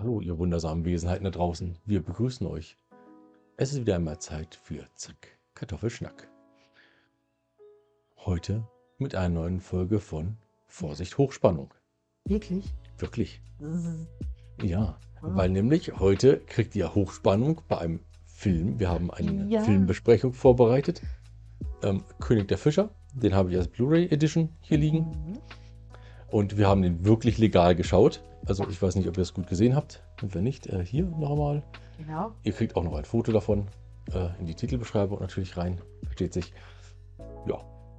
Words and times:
Hallo, 0.00 0.22
ihr 0.22 0.38
wundersamen 0.38 0.86
Wesenheiten 0.86 1.24
da 1.24 1.30
draußen. 1.30 1.76
Wir 1.84 2.02
begrüßen 2.02 2.46
euch. 2.46 2.78
Es 3.58 3.74
ist 3.74 3.80
wieder 3.82 3.96
einmal 3.96 4.18
Zeit 4.18 4.54
für 4.54 4.86
Zack 4.94 5.36
Kartoffelschnack. 5.54 6.26
Heute 8.16 8.66
mit 8.96 9.14
einer 9.14 9.28
neuen 9.28 9.60
Folge 9.60 10.00
von 10.00 10.38
Vorsicht 10.68 11.18
Hochspannung. 11.18 11.74
Wirklich? 12.24 12.64
Wirklich. 12.96 13.42
Ja, 14.62 14.98
weil 15.20 15.50
nämlich 15.50 15.92
heute 15.98 16.38
kriegt 16.46 16.74
ihr 16.76 16.94
Hochspannung 16.94 17.60
bei 17.68 17.76
einem 17.76 18.00
Film. 18.24 18.80
Wir 18.80 18.88
haben 18.88 19.10
eine 19.10 19.50
Ja. 19.50 19.60
Filmbesprechung 19.60 20.32
vorbereitet. 20.32 21.02
Ähm, 21.82 22.04
König 22.20 22.48
der 22.48 22.56
Fischer, 22.56 22.88
den 23.12 23.34
habe 23.34 23.50
ich 23.50 23.58
als 23.58 23.68
Blu-ray 23.68 24.06
Edition 24.06 24.48
hier 24.62 24.78
liegen. 24.78 25.00
Mhm. 25.00 25.38
Und 26.30 26.56
wir 26.56 26.68
haben 26.68 26.82
den 26.82 27.04
wirklich 27.04 27.38
legal 27.38 27.74
geschaut. 27.74 28.22
Also 28.46 28.66
ich 28.68 28.80
weiß 28.80 28.94
nicht, 28.96 29.08
ob 29.08 29.16
ihr 29.16 29.22
es 29.22 29.34
gut 29.34 29.46
gesehen 29.48 29.74
habt. 29.74 30.02
Und 30.22 30.34
wenn 30.34 30.44
nicht, 30.44 30.66
äh, 30.66 30.84
hier 30.84 31.04
nochmal. 31.04 31.62
Genau. 31.98 32.32
Ihr 32.44 32.52
kriegt 32.52 32.76
auch 32.76 32.84
noch 32.84 32.94
ein 32.94 33.04
Foto 33.04 33.32
davon 33.32 33.66
äh, 34.12 34.28
in 34.38 34.46
die 34.46 34.54
Titelbeschreibung 34.54 35.20
natürlich 35.20 35.56
rein. 35.56 35.80
Versteht 36.04 36.32
sich. 36.32 36.52
Ja. 37.46 37.58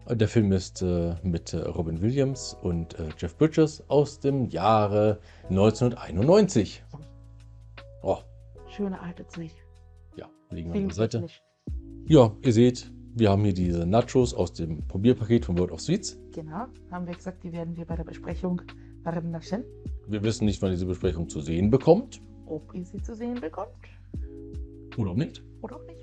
Der 0.09 0.27
Film 0.27 0.51
ist 0.51 0.81
äh, 0.81 1.15
mit 1.21 1.53
äh, 1.53 1.59
Robin 1.59 2.01
Williams 2.01 2.57
und 2.63 2.97
äh, 2.99 3.09
Jeff 3.17 3.37
Bridges 3.37 3.83
aus 3.87 4.19
dem 4.19 4.49
Jahre 4.49 5.19
1991. 5.49 6.83
Oh, 8.01 8.17
Schöne 8.67 8.99
alte 8.99 9.27
Zeit. 9.27 9.51
ja, 10.15 10.27
liegen 10.49 10.73
wir 10.73 10.81
an 10.81 10.87
der 10.87 10.95
Seite. 10.95 11.27
Ja, 12.05 12.35
ihr 12.41 12.51
seht, 12.53 12.91
wir 13.13 13.29
haben 13.29 13.43
hier 13.43 13.53
diese 13.53 13.85
Nachos 13.85 14.33
aus 14.33 14.53
dem 14.53 14.87
Probierpaket 14.87 15.45
von 15.45 15.57
World 15.57 15.71
of 15.71 15.81
Sweets. 15.81 16.17
Genau. 16.33 16.65
Haben 16.91 17.07
wir 17.07 17.13
gesagt, 17.13 17.43
die 17.43 17.51
werden 17.51 17.75
wir 17.75 17.85
bei 17.85 17.95
der 17.95 18.03
Besprechung 18.03 18.61
vernaschen. 19.03 19.63
Wir 20.07 20.23
wissen 20.23 20.45
nicht, 20.45 20.61
wann 20.61 20.71
diese 20.71 20.85
Besprechung 20.85 21.27
zu 21.29 21.41
sehen 21.41 21.69
bekommt. 21.69 22.21
Ob 22.45 22.73
ihr 22.73 22.85
sie 22.85 23.01
zu 23.01 23.15
sehen 23.15 23.39
bekommt 23.39 23.69
Oder 24.97 25.11
auch 25.11 25.15
nicht. 25.15 25.43
oder 25.61 25.77
auch 25.77 25.85
nicht. 25.85 25.99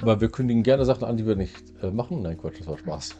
Aber 0.00 0.20
wir 0.20 0.28
kündigen 0.28 0.62
gerne 0.62 0.84
Sachen 0.84 1.04
an, 1.04 1.16
die 1.16 1.26
wir 1.26 1.36
nicht 1.36 1.72
äh, 1.82 1.90
machen. 1.90 2.22
Nein, 2.22 2.38
Quatsch, 2.38 2.58
das 2.60 2.66
war 2.66 2.78
Spaß. 2.78 3.16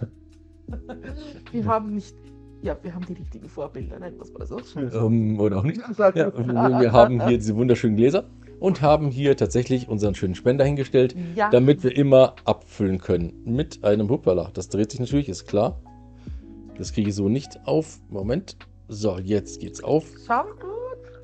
Wir 1.52 1.66
haben 1.66 1.94
nicht. 1.94 2.16
Ja, 2.62 2.78
wir 2.80 2.94
haben 2.94 3.04
die 3.04 3.14
richtigen 3.14 3.48
Vorbilder, 3.48 3.98
nennen 3.98 4.16
wir 4.16 4.22
es 4.22 4.32
mal 4.32 4.46
so. 4.46 4.60
ähm, 4.76 5.40
oder 5.40 5.58
auch 5.58 5.64
nicht. 5.64 5.80
Ja, 5.98 6.14
wir 6.14 6.32
wir 6.46 6.92
haben 6.92 7.26
hier 7.26 7.36
diese 7.36 7.56
wunderschönen 7.56 7.96
Gläser 7.96 8.24
und 8.62 8.80
haben 8.82 9.10
hier 9.10 9.36
tatsächlich 9.36 9.88
unseren 9.88 10.14
schönen 10.14 10.34
Spender 10.34 10.64
hingestellt, 10.64 11.14
Ja, 11.34 11.50
damit 11.50 11.82
wir 11.84 11.96
immer 11.96 12.34
abfüllen 12.44 12.98
können. 12.98 13.32
Mit 13.44 13.82
einem 13.84 14.08
Huppala. 14.08 14.50
Das 14.54 14.68
dreht 14.68 14.90
sich 14.90 15.00
natürlich, 15.00 15.28
ist 15.28 15.46
klar. 15.46 15.80
Das 16.78 16.92
kriege 16.92 17.10
ich 17.10 17.14
so 17.14 17.28
nicht 17.28 17.60
auf. 17.66 18.00
Moment. 18.08 18.56
So, 18.88 19.18
jetzt 19.18 19.60
geht's 19.60 19.82
auf. 19.82 20.06
schau 20.26 20.44
gut. 20.44 20.70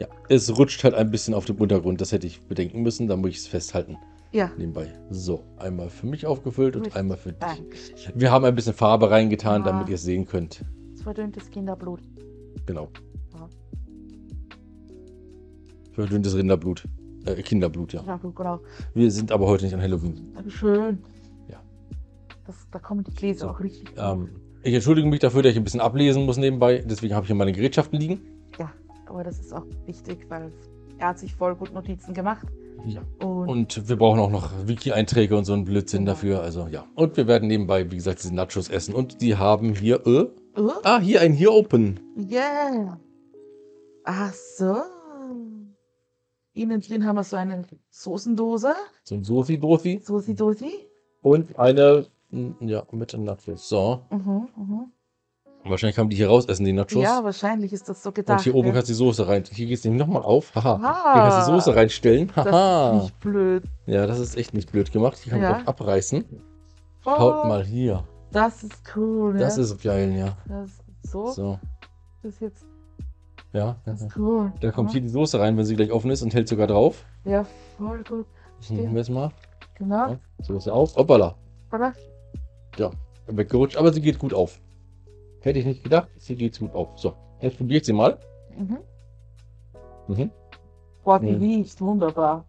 Ja, 0.01 0.07
es 0.29 0.57
rutscht 0.59 0.85
halt 0.85 0.95
ein 0.95 1.11
bisschen 1.11 1.35
auf 1.35 1.45
dem 1.45 1.57
Untergrund. 1.57 2.01
Das 2.01 2.13
hätte 2.13 2.27
ich 2.27 2.41
bedenken 2.43 2.83
müssen. 2.83 3.09
Da 3.09 3.17
muss 3.17 3.31
ich 3.31 3.37
es 3.39 3.47
festhalten. 3.47 3.97
Ja, 4.31 4.51
Nebenbei. 4.59 4.93
So, 5.11 5.43
einmal 5.57 5.89
für 5.89 6.07
mich 6.07 6.27
aufgefüllt 6.27 6.77
und 6.77 6.95
einmal 6.95 7.17
für 7.17 7.31
dich. 7.33 7.39
danke. 7.41 7.77
Wir 8.15 8.31
haben 8.31 8.45
ein 8.45 8.55
bisschen 8.55 8.75
Farbe 8.75 9.11
reingetan, 9.11 9.63
Ah. 9.63 9.65
damit 9.65 9.89
ihr 9.89 9.95
es 9.95 10.03
sehen 10.03 10.27
könnt. 10.27 10.65
Verdünntes 11.03 11.51
Kinderblut. 11.51 12.01
Genau. 12.67 12.89
Ja. 13.35 13.49
Verdünntes 15.93 16.37
Rinderblut. 16.37 16.85
Äh, 17.37 17.43
Kinderblut, 17.43 17.93
ja. 17.93 18.03
Ja, 18.07 18.17
gut, 18.17 18.35
genau. 18.37 18.61
Wir 18.95 19.11
sind 19.11 19.33
aber 19.33 19.47
heute 19.47 19.65
nicht 19.65 19.75
an 19.75 19.83
Halloween. 19.83 20.33
Dankeschön. 20.35 20.99
Ja. 21.49 21.59
Das, 22.47 22.57
da 22.71 22.79
kommen 22.79 23.05
die 23.05 23.13
Gläser 23.15 23.41
So, 23.41 23.49
auch 23.51 23.61
richtig. 23.61 23.91
Ähm, 23.97 24.29
ich 24.63 24.75
entschuldige 24.75 25.09
mich 25.09 25.21
dafür, 25.21 25.43
dass 25.43 25.53
ich 25.53 25.59
ein 25.59 25.65
bisschen 25.65 25.81
ablesen 25.81 26.27
muss 26.27 26.37
nebenbei. 26.37 26.83
Deswegen 26.87 27.15
habe 27.15 27.25
ich 27.25 27.29
hier 27.29 27.37
meine 27.37 27.53
Gerätschaften 27.53 27.99
liegen. 27.99 28.21
Ja, 28.59 28.71
aber 29.07 29.25
das 29.25 29.39
ist 29.39 29.53
auch 29.55 29.65
wichtig, 29.87 30.27
weil 30.29 30.51
er 30.99 31.09
hat 31.09 31.19
sich 31.19 31.35
voll 31.35 31.55
gut 31.55 31.73
Notizen 31.73 32.13
gemacht. 32.15 32.47
Ja. 32.87 33.03
Und, 33.25 33.49
Und 33.49 33.89
wir 33.89 33.97
brauchen 33.97 34.21
auch 34.21 34.31
noch 34.31 34.51
Wiki-Einträge 34.67 35.37
und 35.37 35.45
so 35.45 35.53
einen 35.53 35.65
Blödsinn 35.65 36.01
Genau. 36.05 36.13
dafür. 36.13 36.43
Also 36.43 36.69
ja. 36.71 36.85
Und 36.95 37.17
wir 37.17 37.27
werden 37.27 37.49
nebenbei, 37.49 37.91
wie 37.91 37.97
gesagt, 37.97 38.23
diese 38.23 38.35
Nachos 38.35 38.69
essen. 38.69 38.95
Und 38.95 39.21
die 39.21 39.37
haben 39.37 39.75
hier. 39.75 40.07
Äh, 40.07 40.27
oh, 40.57 40.71
ah, 40.85 41.01
hier 41.01 41.21
ein 41.21 41.33
Here 41.33 41.53
Open. 41.53 41.99
yeah. 42.31 42.99
Ach 44.05 44.33
so. 44.33 44.77
Innen 46.59 46.81
drin 46.81 47.05
haben 47.07 47.17
wir 47.17 47.25
so 47.25 47.37
eine 47.37 47.65
Soßendose. 47.91 48.73
So 49.05 49.15
ein 49.15 49.25
Sosi-Dosi. 49.25 50.01
Soßi 50.05 50.35
Dosi. 50.35 50.73
Und 51.23 51.59
eine. 51.59 52.07
mm, 52.31 52.51
Ja, 52.61 52.83
mit 52.93 53.13
den 53.13 53.25
Nachos. 53.25 53.69
So. 53.69 54.03
Mhm, 54.11 54.49
mhm. 54.57 54.93
Wahrscheinlich 55.65 55.97
man 55.99 56.09
die 56.09 56.17
hier 56.17 56.29
rausessen, 56.29 56.65
die 56.65 56.73
Nachos. 56.73 57.03
Ja, 57.03 57.23
wahrscheinlich 57.25 57.73
ist 57.73 57.89
das 57.89 58.03
so 58.03 58.13
gedacht. 58.13 58.39
Und 58.39 58.45
hier 58.45 58.55
oben 58.55 58.69
ne? 58.69 58.75
kannst 58.75 58.89
du 58.89 58.93
die 58.93 58.97
Soße 58.99 59.27
rein. 59.29 59.45
Hier 59.51 59.67
geht 59.67 59.79
es 59.79 59.85
nämlich 59.85 60.01
nochmal 60.01 60.23
auf. 60.23 60.55
Haha. 60.55 60.75
Ah. 60.83 61.13
Hier 61.15 61.23
kannst 61.23 61.49
du 61.49 61.53
die 61.53 61.59
Soße 61.61 61.77
reinstellen. 61.77 62.33
Das 62.35 62.47
Haha. 62.47 62.97
ist 62.97 63.03
nicht 63.03 63.21
blöd. 63.21 63.65
Ja, 63.87 64.07
das 64.07 64.19
ist 64.21 64.37
echt 64.37 64.55
nicht 64.55 64.71
blöd 64.73 64.93
gemacht. 64.93 65.19
Hier 65.19 65.33
kann 65.33 65.43
man 65.43 65.51
Ja. 65.53 65.63
auch 65.63 65.67
abreißen. 65.67 66.25
Oh, 67.05 67.11
Schaut 67.17 67.45
mal 67.49 67.65
hier. 67.65 68.05
Das 68.33 68.63
ist 68.63 68.83
cool. 68.97 69.37
Das 69.37 69.57
ne? 69.57 69.63
ist 69.65 69.83
geil, 69.83 70.13
ja. 70.17 70.37
Das 70.47 70.71
ist 70.71 71.11
so. 71.11 71.27
So. 71.33 71.59
Das 72.23 72.35
ist 72.35 72.41
jetzt 72.41 72.67
Ja. 73.53 73.61
ja, 73.61 73.77
das 73.85 74.01
ja. 74.01 74.07
ist 74.09 74.17
cool. 74.17 74.53
Da 74.61 74.71
kommt 74.71 74.91
ja. 74.91 74.95
hier 74.95 75.03
die 75.03 75.09
Soße 75.09 75.41
rein, 75.41 75.57
wenn 75.57 75.65
sie 75.65 75.77
gleich 75.77 75.91
offen 75.93 76.11
ist 76.11 76.23
und 76.23 76.35
hält 76.35 76.49
sogar 76.49 76.67
drauf. 76.67 77.05
Ja, 77.25 77.45
voll 77.77 78.03
gut. 78.05 78.27
Nehmen 78.69 78.95
wir 78.95 79.01
es 79.03 79.09
mal. 79.09 79.31
Genau. 79.77 80.11
Ja. 80.11 80.19
Soße 80.41 80.73
auf. 80.73 80.97
Hoppala. 80.97 81.37
Oder? 81.73 81.93
Weggerutscht, 83.27 83.77
aber 83.77 83.93
sie 83.93 84.01
geht 84.01 84.19
gut 84.19 84.33
auf. 84.33 84.61
Hätte 85.41 85.59
ich 85.59 85.67
nicht 85.67 85.85
gedacht. 85.85 86.09
Sie 86.19 86.35
geht 86.35 86.59
gut 86.59 86.75
auf. 86.75 86.99
So. 86.99 87.15
Jetzt 87.41 87.59
probiert 87.59 87.85
sie 87.85 87.93
mal. 87.93 88.19
Mhm. 88.57 88.79
Mhm. 90.09 90.31
Boah, 91.05 91.21
die 91.21 91.33
Mhm. 91.33 91.39
riecht 91.39 91.81
wunderbar. 91.81 92.45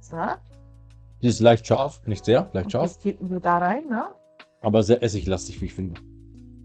So. 0.00 0.16
Sie 1.20 1.28
ist 1.28 1.40
leicht 1.40 1.66
scharf. 1.66 2.00
Nicht 2.06 2.24
sehr, 2.24 2.48
leicht 2.52 2.66
Und 2.66 2.70
scharf. 2.72 2.82
das 2.84 2.98
kippen 2.98 3.30
wir 3.30 3.40
da 3.40 3.58
rein, 3.58 3.86
ne? 3.88 4.04
Aber 4.60 4.82
sehr 4.82 5.02
essiglastig, 5.02 5.60
wie 5.60 5.66
ich 5.66 5.74
finde. 5.74 6.00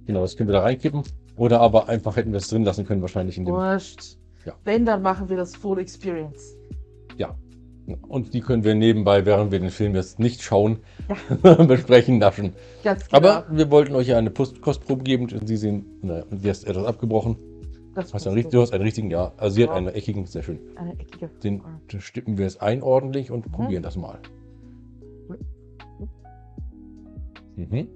Genau, 0.05 0.21
das 0.21 0.35
können 0.35 0.49
wir 0.49 0.53
da 0.53 0.61
reinkippen. 0.61 1.03
Oder 1.35 1.59
aber 1.61 1.89
einfach 1.89 2.15
hätten 2.15 2.31
wir 2.31 2.37
es 2.37 2.47
drin 2.49 2.63
lassen 2.63 2.85
können, 2.85 3.01
wahrscheinlich 3.01 3.37
in 3.37 3.45
dem. 3.45 3.55
Wurscht. 3.55 4.17
Ja. 4.45 4.53
Wenn, 4.63 4.85
dann 4.85 5.01
machen 5.01 5.29
wir 5.29 5.37
das 5.37 5.55
Full 5.55 5.79
Experience. 5.79 6.57
Und 8.07 8.33
die 8.33 8.39
können 8.41 8.63
wir 8.63 8.73
nebenbei, 8.73 9.25
während 9.25 9.51
wir 9.51 9.59
den 9.59 9.69
Film 9.69 9.95
jetzt 9.95 10.17
nicht 10.19 10.41
schauen, 10.43 10.77
Ja. 11.43 11.55
besprechen, 11.65 12.19
naschen. 12.19 12.53
Ganz 12.83 13.05
genau. 13.09 13.17
Aber 13.17 13.45
wir 13.51 13.69
wollten 13.69 13.95
euch 13.95 14.07
ja 14.07 14.17
eine 14.17 14.29
Post 14.29 14.61
Kostprobe 14.61 15.03
geben. 15.03 15.27
und 15.33 15.45
Sie 15.47 15.57
sehen, 15.57 15.85
naja, 16.01 16.23
die 16.31 16.47
hast 16.49 16.63
etwas 16.65 16.85
abgebrochen. 16.85 17.35
das 17.95 18.13
Hast 18.13 18.25
du, 18.25 18.29
einen, 18.29 18.45
hast 18.53 18.71
einen 18.73 18.83
richtigen, 18.83 19.09
ja. 19.11 19.33
Also 19.35 19.55
sie 19.55 19.63
hat 19.63 19.71
Ja. 19.71 19.75
einen 19.75 19.87
eckigen, 19.89 20.25
sehr 20.25 20.41
schön. 20.43 20.59
Eine 20.75 20.93
eckige. 20.93 21.29
Den 21.43 21.61
stippen 21.97 22.37
wir 22.37 22.45
jetzt 22.45 22.61
ein 22.61 22.81
ordentlich 22.81 23.29
und 23.29 23.47
Mhm. 23.47 23.51
probieren 23.51 23.83
das 23.83 23.97
mal. 23.97 24.19
Mhm. 27.57 27.87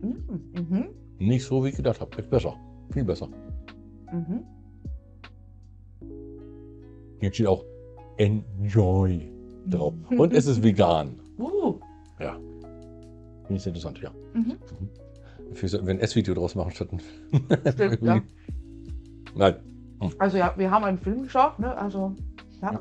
Mhm. 0.00 0.16
Mhm. 0.54 0.88
Nicht 1.20 1.44
so, 1.44 1.62
wie 1.62 1.68
ich 1.68 1.76
gedacht 1.76 2.00
habe. 2.00 2.10
Jetzt 2.16 2.30
besser. 2.30 2.56
Viel 2.92 3.04
besser. 3.04 3.28
Mhm. 4.10 4.42
Jetzt 7.20 7.34
steht 7.34 7.46
auch 7.46 7.62
Enjoy 8.16 9.30
drauf. 9.68 9.94
Und 10.16 10.32
es 10.32 10.46
ist 10.46 10.62
vegan. 10.62 11.20
Uh. 11.38 11.78
Ja. 12.18 12.34
Finde 13.46 13.54
ich 13.60 13.66
interessant, 13.66 14.00
ja. 14.00 14.10
Mhm. 14.32 14.56
Dafür 15.50 15.68
sollten 15.68 15.86
wir 15.86 15.94
ein 15.94 16.00
S-Video 16.00 16.32
draus 16.34 16.54
machen 16.54 16.70
statt 16.72 16.88
ein. 16.92 17.00
Stimmt, 17.72 18.02
ja. 18.02 18.22
Nein. 19.34 19.56
Also 20.18 20.38
ja, 20.38 20.54
wir 20.56 20.70
haben 20.70 20.84
einen 20.84 20.98
Film 20.98 21.24
geschaut, 21.24 21.58
ne? 21.58 21.76
Also, 21.76 22.14
ja. 22.62 22.72
Ja. 22.72 22.80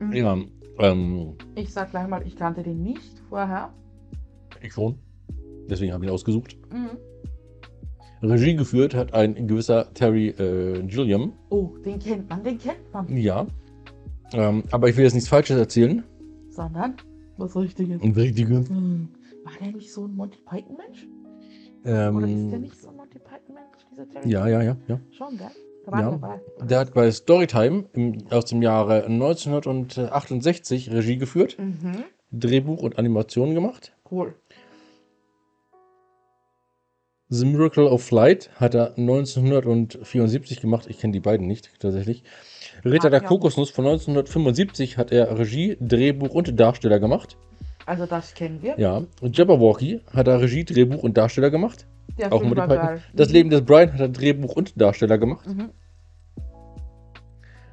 Mhm. 0.00 0.12
Ja, 0.12 0.36
ähm, 0.80 1.36
Ich 1.54 1.72
sag 1.72 1.90
gleich 1.92 2.08
mal, 2.08 2.26
ich 2.26 2.34
kannte 2.34 2.64
den 2.64 2.82
nicht 2.82 3.22
vorher. 3.28 3.72
ich 4.60 4.72
schon. 4.72 4.98
Deswegen 5.68 5.92
habe 5.92 6.04
ich 6.04 6.10
ihn 6.10 6.14
ausgesucht. 6.14 6.56
Mhm. 6.72 6.90
Regie 8.22 8.54
geführt 8.56 8.94
hat 8.94 9.12
ein 9.12 9.46
gewisser 9.46 9.92
Terry 9.92 10.28
äh, 10.28 10.82
Gilliam. 10.86 11.32
Oh, 11.50 11.76
den 11.84 11.98
kennt 11.98 12.28
man, 12.30 12.42
den 12.42 12.58
kennt 12.58 12.92
man. 12.92 13.14
Ja. 13.16 13.46
Ähm, 14.32 14.64
aber 14.70 14.88
ich 14.88 14.96
will 14.96 15.04
jetzt 15.04 15.12
nichts 15.14 15.28
Falsches 15.28 15.58
erzählen. 15.58 16.02
Sondern 16.50 16.96
was 17.36 17.54
Richtiges. 17.56 18.00
Ein 18.02 18.12
richtiges. 18.12 18.68
Hm. 18.68 19.08
War 19.44 19.52
der 19.60 19.72
nicht 19.72 19.92
so 19.92 20.06
ein 20.06 20.14
Monty 20.14 20.38
Python-Mensch? 20.46 21.06
Oder 21.82 21.90
ist 21.90 21.92
der 21.92 22.08
Ähm, 22.08 22.60
nicht 22.62 22.80
so 22.80 22.88
ein 22.88 22.96
Monty 22.96 23.18
Python-Mensch, 23.18 23.86
dieser 23.90 24.08
Terry? 24.08 24.30
ja, 24.30 24.48
ja, 24.48 24.62
ja, 24.62 24.76
ja. 24.88 25.00
Schon, 25.10 25.36
gell? 25.36 25.50
Ja. 25.92 26.18
Der 26.66 26.78
hat 26.78 26.94
bei 26.94 27.10
Storytime 27.12 27.84
im, 27.92 28.16
aus 28.30 28.46
dem 28.46 28.62
Jahre 28.62 29.04
1968 29.04 30.90
Regie 30.90 31.18
geführt, 31.18 31.58
Mhm. 31.58 32.04
Drehbuch 32.32 32.82
und 32.82 32.98
Animation 32.98 33.52
gemacht. 33.54 33.94
Cool. 34.10 34.34
The 37.34 37.46
Miracle 37.46 37.88
of 37.88 38.04
Flight 38.04 38.48
hat 38.60 38.76
er 38.76 38.96
1974 38.96 40.60
gemacht. 40.60 40.86
Ich 40.88 41.00
kenne 41.00 41.12
die 41.12 41.20
beiden 41.20 41.48
nicht 41.48 41.68
tatsächlich. 41.80 42.22
Ritter 42.84 43.08
Ah, 43.08 43.10
der 43.10 43.22
ja. 43.22 43.26
Kokosnuss 43.26 43.70
von 43.70 43.86
1975 43.86 44.98
hat 44.98 45.10
er 45.10 45.36
Regie, 45.36 45.76
Drehbuch 45.80 46.32
und 46.32 46.60
Darsteller 46.60 47.00
gemacht. 47.00 47.36
Also 47.86 48.06
das 48.06 48.34
kennen 48.34 48.62
wir. 48.62 48.78
Ja. 48.78 49.02
Und 49.20 49.36
Jabberwocky 49.36 50.00
hat 50.12 50.28
er 50.28 50.40
Regie, 50.40 50.64
Drehbuch 50.64 51.02
und 51.02 51.16
Darsteller 51.16 51.50
gemacht. 51.50 51.86
Der 52.18 52.32
Auch 52.32 52.40
war 52.40 52.68
Python. 52.68 53.02
Das 53.14 53.30
Leben 53.30 53.50
des 53.50 53.62
Brian 53.62 53.92
hat 53.92 54.00
er 54.00 54.08
Drehbuch 54.10 54.54
und 54.54 54.80
Darsteller 54.80 55.18
gemacht. 55.18 55.44
Mhm. 55.44 55.70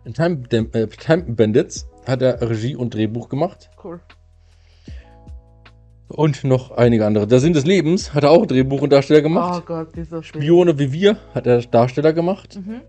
In 0.05 0.13
Time, 0.15 0.41
äh, 0.51 0.87
Time 0.87 1.23
Bandits 1.35 1.87
hat 2.07 2.23
er 2.23 2.41
Regie 2.41 2.75
und 2.75 2.95
Drehbuch 2.95 3.29
gemacht. 3.29 3.69
Cool. 3.83 3.99
Und 6.15 6.43
noch 6.43 6.71
einige 6.71 7.05
andere. 7.05 7.27
Der 7.27 7.39
Sinn 7.39 7.53
des 7.53 7.65
Lebens 7.65 8.13
hat 8.13 8.23
er 8.23 8.31
auch 8.31 8.45
Drehbuch 8.45 8.81
und 8.81 8.91
Darsteller 8.91 9.19
Oh 9.19 9.23
gemacht. 9.23 9.65
Gott, 9.65 9.95
dieser 9.95 10.21
Film. 10.21 10.43
Spione 10.43 10.77
wie 10.79 10.91
wir 10.91 11.17
hat 11.33 11.47
er 11.47 11.61
Darsteller 11.61 12.13
gemacht. 12.13 12.57
Mhm. 12.63 12.81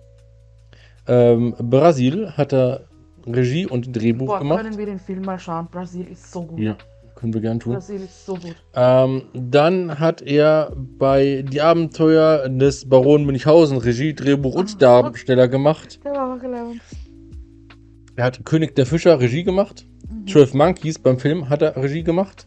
Ähm, 1.06 1.54
Brasil 1.58 2.30
hat 2.36 2.52
er 2.52 2.84
Regie 3.26 3.66
und 3.66 3.94
Drehbuch 3.94 4.26
Boah, 4.26 4.38
gemacht. 4.38 4.62
können 4.64 4.78
wir 4.78 4.86
den 4.86 4.98
Film 4.98 5.22
mal 5.22 5.38
schauen? 5.38 5.68
Brasil 5.70 6.06
ist 6.10 6.30
so 6.32 6.42
gut. 6.42 6.58
Ja, 6.58 6.76
können 7.14 7.34
wir 7.34 7.40
gern 7.40 7.60
tun. 7.60 7.74
Brasil 7.74 8.00
ist 8.00 8.26
so 8.26 8.34
gut. 8.34 8.56
Ähm, 8.74 9.22
dann 9.34 9.98
hat 9.98 10.22
er 10.22 10.72
bei 10.76 11.44
Die 11.48 11.60
Abenteuer 11.60 12.48
des 12.48 12.88
Baron 12.88 13.24
Münchhausen 13.24 13.78
Regie, 13.78 14.14
Drehbuch 14.14 14.54
und 14.54 14.74
Ah, 14.74 15.02
Darsteller 15.02 15.48
gemacht. 15.48 16.00
Der 16.04 16.12
war 16.12 16.34
auch. 16.36 16.74
Er 18.16 18.24
hat 18.24 18.44
König 18.44 18.74
der 18.76 18.86
Fischer 18.86 19.20
Regie 19.20 19.42
gemacht. 19.44 19.86
Mhm. 20.08 20.26
12 20.26 20.54
Monkeys 20.54 20.98
beim 20.98 21.18
Film 21.18 21.48
hat 21.48 21.62
er 21.62 21.76
Regie 21.76 22.02
gemacht. 22.02 22.46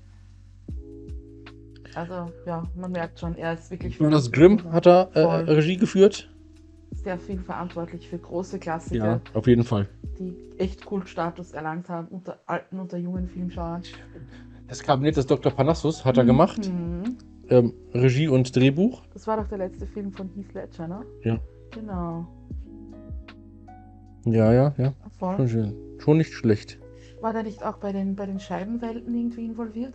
Also, 1.96 2.32
ja, 2.46 2.64
man 2.76 2.92
merkt 2.92 3.20
schon, 3.20 3.36
er 3.36 3.54
ist 3.54 3.72
wirklich 3.72 3.98
Jonas 3.98 4.32
Grimm 4.32 4.72
hat 4.72 4.86
er 4.86 5.10
äh. 5.14 5.22
Regie 5.52 5.78
geführt. 5.78 6.30
sehr 6.92 7.18
viel 7.18 7.40
verantwortlich 7.40 8.10
für 8.10 8.18
große 8.18 8.60
Klassiker, 8.60 9.06
Ja, 9.06 9.22
auf 9.34 9.48
jeden 9.48 9.64
Fall. 9.64 9.88
die 10.20 10.36
echt 10.58 10.86
Kultstatus 10.86 11.52
erlangt 11.54 11.90
haben 11.90 12.08
unter 12.10 12.40
alten, 12.46 12.80
unter 12.80 12.98
jungen 12.98 13.28
Filmschauern. 13.28 13.84
Das 14.68 14.82
Kabinett 14.84 15.16
des 15.18 15.26
Dr. 15.28 15.52
Panassus 15.52 16.04
hat 16.04 16.18
er 16.18 16.26
gemacht. 16.26 16.70
Mhm. 16.70 17.18
Ähm, 17.50 17.74
Regie 17.94 18.28
und 18.28 18.56
Drehbuch. 18.56 19.04
Das 19.14 19.28
war 19.28 19.38
doch 19.38 19.48
der 19.48 19.60
letzte 19.60 19.86
Film 19.86 20.12
von 20.12 20.30
Heath 20.30 20.54
Ledger, 20.54 20.88
ne? 20.88 21.02
Ja. 21.24 21.40
Genau. 21.72 22.28
Ja, 24.26 24.52
ja, 24.52 24.74
ja. 24.78 24.94
Voll. 25.20 25.36
Schon 25.38 25.48
schön. 25.48 25.74
Schon 26.00 26.18
nicht 26.18 26.34
schlecht. 26.34 26.80
War 27.22 27.32
der 27.34 27.44
nicht 27.44 27.64
auch 27.64 27.78
bei 27.78 27.92
den, 27.92 28.16
bei 28.16 28.26
den 28.26 28.40
Scheibenwelten 28.40 29.14
irgendwie 29.14 29.46
involviert? 29.46 29.94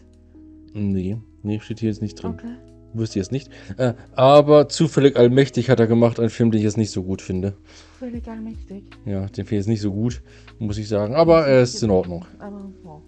Nee, 0.72 1.18
nee, 1.42 1.60
steht 1.60 1.80
hier 1.80 1.88
jetzt 1.88 2.02
nicht 2.02 2.14
drin. 2.22 2.32
Okay. 2.32 2.56
Wüsste 2.92 3.18
ich 3.18 3.24
jetzt 3.24 3.32
nicht. 3.32 3.50
Äh, 3.76 3.94
aber 4.12 4.68
zufällig 4.68 5.16
allmächtig 5.16 5.70
hat 5.70 5.78
er 5.78 5.86
gemacht, 5.86 6.18
einen 6.18 6.30
Film, 6.30 6.50
den 6.50 6.58
ich 6.58 6.64
jetzt 6.64 6.76
nicht 6.76 6.90
so 6.90 7.04
gut 7.04 7.22
finde. 7.22 7.54
Völlig 7.98 8.26
allmächtig. 8.26 8.82
Ja, 9.04 9.26
den 9.26 9.34
finde 9.34 9.44
ich 9.44 9.50
jetzt 9.52 9.68
nicht 9.68 9.80
so 9.80 9.92
gut, 9.92 10.22
muss 10.58 10.76
ich 10.76 10.88
sagen. 10.88 11.14
Aber 11.14 11.46
er 11.46 11.62
ist 11.62 11.80
in 11.82 11.90
Ordnung. 11.90 12.24
Aber, 12.40 12.68
wow. 12.82 13.00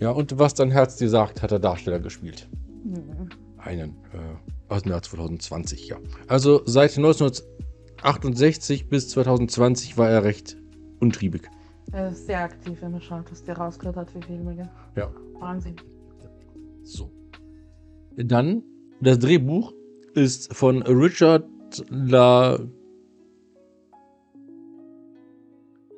Ja, 0.00 0.10
und 0.10 0.38
was 0.38 0.54
dein 0.54 0.72
Herz 0.72 0.96
dir 0.96 1.08
sagt, 1.08 1.40
hat 1.42 1.52
er 1.52 1.60
Darsteller 1.60 2.00
gespielt. 2.00 2.48
Mhm. 2.84 3.28
Einen 3.58 3.90
äh, 4.12 4.18
aus 4.68 4.82
dem 4.82 4.90
Jahr 4.90 5.02
2020, 5.02 5.88
ja. 5.88 5.96
Also 6.26 6.62
seit 6.66 6.96
1968 6.96 8.88
bis 8.88 9.08
2020 9.10 9.96
war 9.96 10.10
er 10.10 10.24
recht 10.24 10.56
untriebig. 11.00 11.48
Er 11.92 12.08
ist 12.08 12.26
sehr 12.26 12.40
aktiv, 12.40 12.78
wenn 12.80 12.92
man 12.92 13.00
schaut, 13.00 13.30
was 13.30 13.44
der 13.44 13.56
rausgehört 13.56 13.96
hat 13.96 14.10
für 14.10 14.20
Filme. 14.20 14.56
gell? 14.56 14.68
Ja. 14.96 15.10
Wahnsinn. 15.38 15.76
So. 16.84 17.10
Dann, 18.16 18.62
das 19.00 19.18
Drehbuch 19.18 19.72
ist 20.14 20.54
von 20.54 20.82
Richard 20.82 21.48
La. 21.88 22.58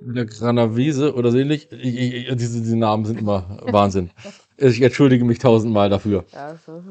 La 0.08 0.24
Granavese 0.24 1.14
oder 1.14 1.32
so 1.32 1.38
ähnlich. 1.38 1.68
Ich, 1.72 2.28
ich, 2.28 2.36
diese, 2.36 2.60
diese 2.60 2.76
Namen 2.76 3.04
sind 3.04 3.18
immer 3.18 3.60
Wahnsinn. 3.66 4.10
Ich 4.56 4.80
entschuldige 4.80 5.24
mich 5.24 5.40
tausendmal 5.40 5.90
dafür. 5.90 6.24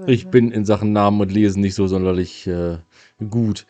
Ich 0.05 0.27
bin 0.27 0.51
in 0.51 0.65
Sachen 0.65 0.91
Namen 0.91 1.21
und 1.21 1.31
Lesen 1.31 1.61
nicht 1.61 1.75
so 1.75 1.87
sonderlich 1.87 2.45
äh, 2.45 2.79
gut. 3.29 3.65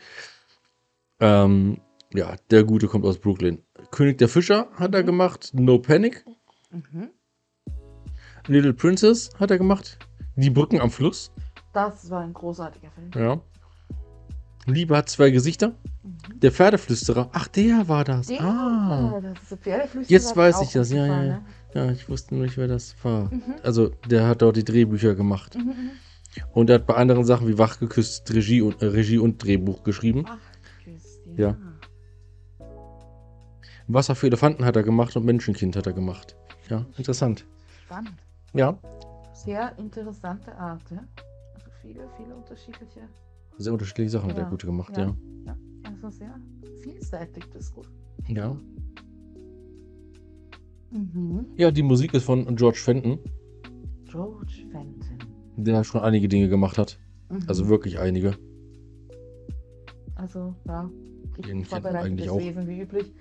Ähm, 1.20 1.78
ja, 2.14 2.36
der 2.50 2.64
Gute 2.64 2.88
kommt 2.88 3.06
aus 3.06 3.20
Brooklyn. 3.20 3.62
König 3.92 4.18
der 4.18 4.30
Fischer 4.30 4.68
hat 4.74 4.96
er 4.96 5.04
gemacht. 5.04 5.52
No 5.54 5.78
Panic. 5.78 6.26
Mhm. 6.72 7.12
Little 8.48 8.74
Princess 8.74 9.30
hat 9.40 9.52
er 9.52 9.58
gemacht. 9.58 9.98
Die 10.36 10.50
Brücken 10.50 10.82
am 10.82 10.92
Fluss. 10.92 11.32
Das 11.74 12.10
war 12.10 12.22
ein 12.22 12.34
großartiger 12.34 12.90
Film. 12.92 13.12
Ja. 13.16 13.42
Liebe 14.66 14.98
hat 14.98 15.10
zwei 15.10 15.30
Gesichter. 15.30 15.70
Mhm. 16.04 16.40
Der 16.40 16.52
Pferdeflüsterer. 16.52 17.30
Ach, 17.32 17.48
der 17.48 17.88
war 17.88 18.04
das. 18.04 18.28
Der, 18.28 18.42
ah. 18.42 19.20
das 19.22 19.42
ist 19.42 19.52
der 19.52 19.58
Pferdeflüsterer, 19.58 20.12
Jetzt 20.12 20.36
weiß 20.36 20.62
ich 20.62 20.72
das, 20.72 20.92
ja, 20.92 21.06
ja, 21.06 21.24
ja. 21.24 21.24
ne? 21.24 21.46
Ja, 21.74 21.92
ich 21.92 22.08
wusste 22.10 22.36
nicht, 22.36 22.58
wer 22.58 22.68
das 22.68 22.96
war. 23.04 23.34
Mhm. 23.34 23.56
Also, 23.64 23.90
der 24.10 24.28
hat 24.28 24.42
dort 24.42 24.56
die 24.56 24.64
Drehbücher 24.64 25.16
gemacht. 25.16 25.56
Mhm, 25.56 25.64
mhm. 25.64 25.92
Und 26.54 26.70
er 26.70 26.76
hat 26.76 26.88
bei 26.88 26.96
anderen 26.96 27.26
Sachen 27.26 27.48
wie 27.48 27.58
Wachgeküsst 27.58 28.34
Regie 28.34 28.62
und, 28.62 28.82
äh, 28.82 28.88
Regie 28.88 29.18
und 29.18 29.44
Drehbuch 29.44 29.84
geschrieben. 29.84 30.26
Ach, 30.28 30.38
Christian. 30.84 31.38
Ja. 31.38 31.58
Wasser 33.88 34.16
für 34.16 34.28
Elefanten 34.28 34.66
hat 34.66 34.76
er 34.76 34.84
gemacht 34.84 35.16
und 35.16 35.26
Menschenkind 35.26 35.76
hat 35.76 35.86
er 35.86 35.94
gemacht. 35.94 36.36
Ja, 36.70 36.86
interessant. 36.98 37.46
Spannend. 37.86 38.16
Ja, 38.54 38.80
Sehr 39.46 39.78
interessante 39.78 40.56
Art, 40.58 40.90
ja? 40.90 41.04
Also 41.54 41.70
viele, 41.82 42.10
viele 42.18 42.36
unterschiedliche. 42.36 43.02
sehr 43.58 43.74
unterschiedliche 43.74 44.10
Sachen 44.10 44.30
hat 44.30 44.38
er 44.38 44.44
Ja, 44.44 44.50
gut 44.50 44.64
gemacht, 44.64 44.98
ja. 44.98 45.04
ja. 45.06 45.16
Ja, 45.46 45.58
also 45.84 46.10
sehr 46.10 46.36
vielseitig, 46.82 47.46
das 47.54 47.66
ist 47.66 47.76
gut. 47.76 47.90
Ja. 48.28 48.58
Mhm. 50.90 51.46
Ja, 51.58 51.70
die 51.72 51.84
Musik 51.84 52.14
ist 52.16 52.24
von 52.24 52.56
George 52.56 52.80
Fenton, 52.80 53.20
George 54.06 54.66
Fenton. 54.72 55.20
der 55.58 55.84
schon 55.84 56.02
einige 56.02 56.28
Dinge 56.28 56.50
gemacht 56.50 56.78
hat. 56.78 56.98
Mhm. 57.30 57.40
Also 57.48 57.68
wirklich 57.68 58.00
einige. 58.00 58.36
Also, 60.16 60.56
ja. 60.66 60.90
Ich 61.38 61.46
Den 61.46 61.64
kennt 61.68 61.84
man 61.84 61.96
eigentlich 61.98 62.30
auch. 62.30 62.40
Wie 62.40 62.82
üblich. 62.82 63.14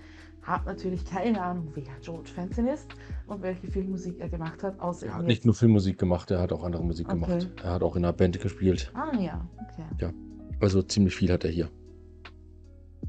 Hab 0.46 0.66
natürlich 0.66 1.04
keine 1.06 1.40
Ahnung, 1.40 1.68
wer 1.74 1.84
George 2.02 2.28
Fenton 2.34 2.66
ist 2.68 2.86
und 3.26 3.42
welche 3.42 3.66
Filmmusik 3.66 4.20
er 4.20 4.28
gemacht 4.28 4.62
hat, 4.62 4.78
außer 4.78 5.06
Er 5.06 5.14
hat 5.14 5.26
nicht 5.26 5.44
nur 5.46 5.54
Filmmusik 5.54 5.98
gemacht, 5.98 6.30
er 6.30 6.40
hat 6.40 6.52
auch 6.52 6.62
andere 6.64 6.84
Musik 6.84 7.08
Okay. 7.08 7.14
gemacht. 7.18 7.48
Er 7.62 7.72
hat 7.72 7.82
auch 7.82 7.96
in 7.96 8.04
einer 8.04 8.12
Band 8.12 8.38
gespielt. 8.40 8.92
Ah 8.94 9.16
ja, 9.18 9.40
okay. 9.62 10.12
Also 10.60 10.82
ziemlich 10.82 11.16
viel 11.16 11.32
hat 11.32 11.44
er 11.44 11.50
hier. 11.50 11.70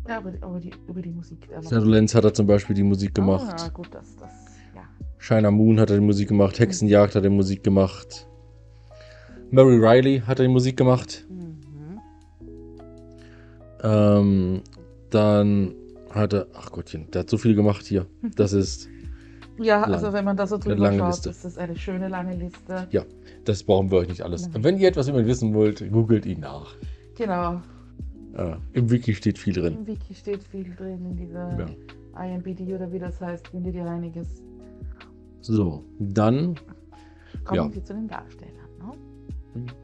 Ja, 0.08 0.18
aber, 0.18 0.34
aber 0.42 0.60
die, 0.60 0.72
über 0.88 1.02
die 1.02 1.10
Musik. 1.12 1.48
Shadowlands 1.68 2.16
hat 2.16 2.24
er 2.24 2.34
zum 2.34 2.48
Beispiel 2.48 2.76
die 2.76 2.84
Musik 2.84 3.10
Ah, 3.12 3.22
gemacht. 3.22 3.74
gut, 3.74 3.90
das, 3.92 4.16
das, 4.16 4.32
ja. 4.74 4.84
Shiner 5.18 5.52
Moon 5.52 5.80
hat 5.80 5.90
er 5.90 5.98
die 6.00 6.06
Musik 6.06 6.30
gemacht. 6.30 6.60
Hexenjagd 6.60 7.16
hat 7.16 7.24
er 7.24 7.30
die 7.30 7.36
Musik 7.36 7.64
gemacht. 7.64 8.28
Mary 9.52 9.78
Riley 9.78 10.20
hat 10.26 10.40
er 10.40 10.46
die 10.46 10.52
Musik 10.52 10.78
gemacht. 10.78 11.26
Mhm. 11.30 12.00
Ähm, 13.84 14.62
dann 15.10 15.76
hat 16.22 16.34
er, 16.34 16.48
ach 16.54 16.72
Gottchen, 16.72 17.10
der 17.12 17.22
hat 17.22 17.30
so 17.30 17.38
viel 17.38 17.56
gemacht 17.56 17.86
hier. 17.86 18.06
Das 18.36 18.54
ist, 18.54 18.90
Ja, 19.58 19.82
Lang. 19.82 19.94
also 19.94 20.14
wenn 20.14 20.26
man 20.26 20.36
da 20.38 20.48
so 20.48 20.58
drüber 20.58 20.92
schaut, 20.94 21.08
Liste. 21.08 21.30
ist 21.30 21.46
das 21.46 21.58
eine 21.58 21.76
schöne 21.76 22.08
lange 22.10 22.36
Liste. 22.36 22.88
das 23.46 23.64
brauchen 23.64 23.92
wir 23.92 24.00
euch 24.00 24.10
nicht 24.10 24.22
alles. 24.22 24.50
Nein. 24.50 24.64
Wenn 24.64 24.78
ihr 24.78 24.88
etwas 24.90 25.08
über 25.08 25.20
ihn 25.20 25.28
wissen 25.28 25.54
wollt, 25.54 25.90
googelt 25.92 26.26
ihn 26.26 26.40
nach. 26.42 26.76
Genau. 27.18 27.62
Äh, 28.38 28.56
Im 28.74 28.90
Wiki 28.92 29.14
steht 29.16 29.38
viel 29.38 29.54
drin. 29.54 29.74
Im 29.80 29.88
Wiki 29.88 30.14
steht 30.14 30.44
viel 30.44 30.74
drin 30.76 31.06
in 31.06 31.16
dieser 31.16 31.58
Ja. 31.58 32.26
IMBD 32.26 32.74
oder 32.74 32.92
wie 32.92 33.00
das 33.00 33.20
heißt, 33.22 33.48
findet 33.50 33.76
ihr 33.76 33.86
einiges. 33.86 34.42
So, 35.42 35.84
dann, 36.00 36.56
Kommen 37.44 37.70
Ja. 37.70 37.74
wir 37.76 37.84
zu 37.84 37.94
den 37.94 38.08
Darstellern, 38.08 38.54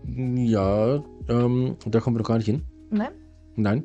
ne? 0.09 0.43
ja, 0.50 1.03
ähm, 1.29 1.75
da 1.85 2.00
kommen 2.00 2.15
wir 2.15 2.19
noch 2.21 2.27
gar 2.27 2.38
nicht 2.38 2.47
hin. 2.47 2.61
Ne? 2.89 3.09
Nein. 3.55 3.83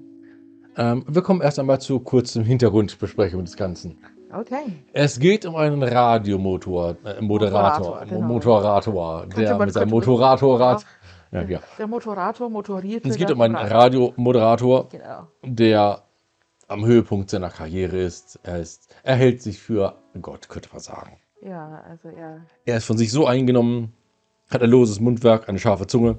Ähm, 0.77 1.05
wir 1.09 1.23
kommen 1.23 1.41
erst 1.41 1.59
einmal 1.59 1.81
zu 1.81 2.01
kurzem 2.01 2.45
Hintergrundbesprechung 2.45 3.45
des 3.45 3.57
Ganzen. 3.57 3.99
Okay. 4.33 4.85
Es 4.93 5.19
geht 5.19 5.47
um 5.47 5.57
einen 5.57 5.83
Radiomotor, 5.83 6.97
äh, 7.05 7.21
Moderator, 7.23 8.01
Moderator, 8.03 8.05
genau. 8.07 8.27
Motorator, 8.27 9.27
der 9.37 9.57
man- 9.57 9.67
mit 9.67 9.75
seinem 9.75 9.91
Motoratorrad. 9.91 10.85
Ja, 11.33 11.43
ja. 11.43 11.61
Der 11.79 11.87
Motorator 11.87 12.51
motorierte. 12.51 13.09
Es 13.09 13.17
geht 13.17 13.31
um 13.31 13.41
einen. 13.41 13.57
Radiomoderator, 13.57 14.89
Genau. 14.91 15.29
der 15.45 16.03
am 16.69 16.85
Höhepunkt 16.85 17.31
seiner 17.31 17.51
Karriere 17.51 17.97
ist. 17.99 18.39
Er, 18.43 18.59
ist, 18.61 18.95
er 19.03 19.17
hält 19.17 19.43
sich 19.43 19.59
für 19.61 19.95
Gott, 20.21 20.49
könnte 20.49 20.69
man 20.73 20.81
sagen. 20.81 21.19
Ja, 21.43 21.83
also 21.89 22.09
er. 22.09 22.43
Er 22.65 22.77
ist 22.77 22.85
von 22.85 22.99
sich 22.99 23.11
so 23.13 23.27
eingenommen, 23.27 23.93
hat 24.51 24.63
ein 24.63 24.71
loses 24.71 25.01
Mundwerk, 25.01 25.49
eine 25.49 25.59
scharfe 25.59 25.87
Zunge, 25.87 26.19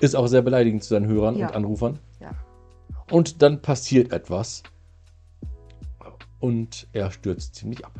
ist 0.00 0.14
auch 0.14 0.26
sehr 0.26 0.42
beleidigend 0.42 0.82
zu 0.84 0.90
seinen 0.90 1.06
Hörern 1.06 1.36
Ja. 1.36 1.48
und 1.48 1.54
Anrufern. 1.56 1.98
Ja. 2.20 2.30
Und 3.12 3.42
dann 3.42 3.60
passiert 3.60 4.10
etwas 4.10 4.62
und 6.40 6.88
er 6.92 7.10
stürzt 7.10 7.54
ziemlich 7.54 7.84
ab. 7.84 7.92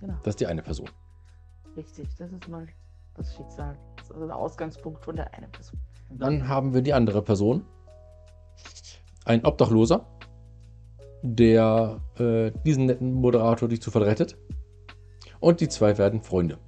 Genau. 0.00 0.14
Das 0.24 0.32
ist 0.32 0.40
die 0.40 0.46
eine 0.46 0.60
Person. 0.60 0.90
Richtig. 1.76 2.08
Das 2.18 2.32
ist 2.32 2.48
mal 2.48 2.66
das 3.14 3.34
Schicksal. 3.36 3.78
Das 3.96 4.06
ist 4.06 4.12
also 4.12 4.26
der 4.26 4.36
Ausgangspunkt 4.36 5.04
von 5.04 5.14
der 5.14 5.32
einen 5.34 5.50
Person. 5.52 5.78
Dann 6.10 6.48
haben 6.48 6.74
wir 6.74 6.82
die 6.82 6.92
andere 6.92 7.22
Person. 7.22 7.64
Ein 9.24 9.44
Obdachloser, 9.44 10.04
der 11.22 12.00
äh, 12.18 12.50
diesen 12.64 12.86
netten 12.86 13.12
Moderator 13.12 13.68
durch 13.68 13.80
Zufall 13.80 14.02
rettet. 14.02 14.36
Und 15.38 15.60
die 15.60 15.68
zwei 15.68 15.96
werden 15.96 16.22
Freunde. 16.22 16.58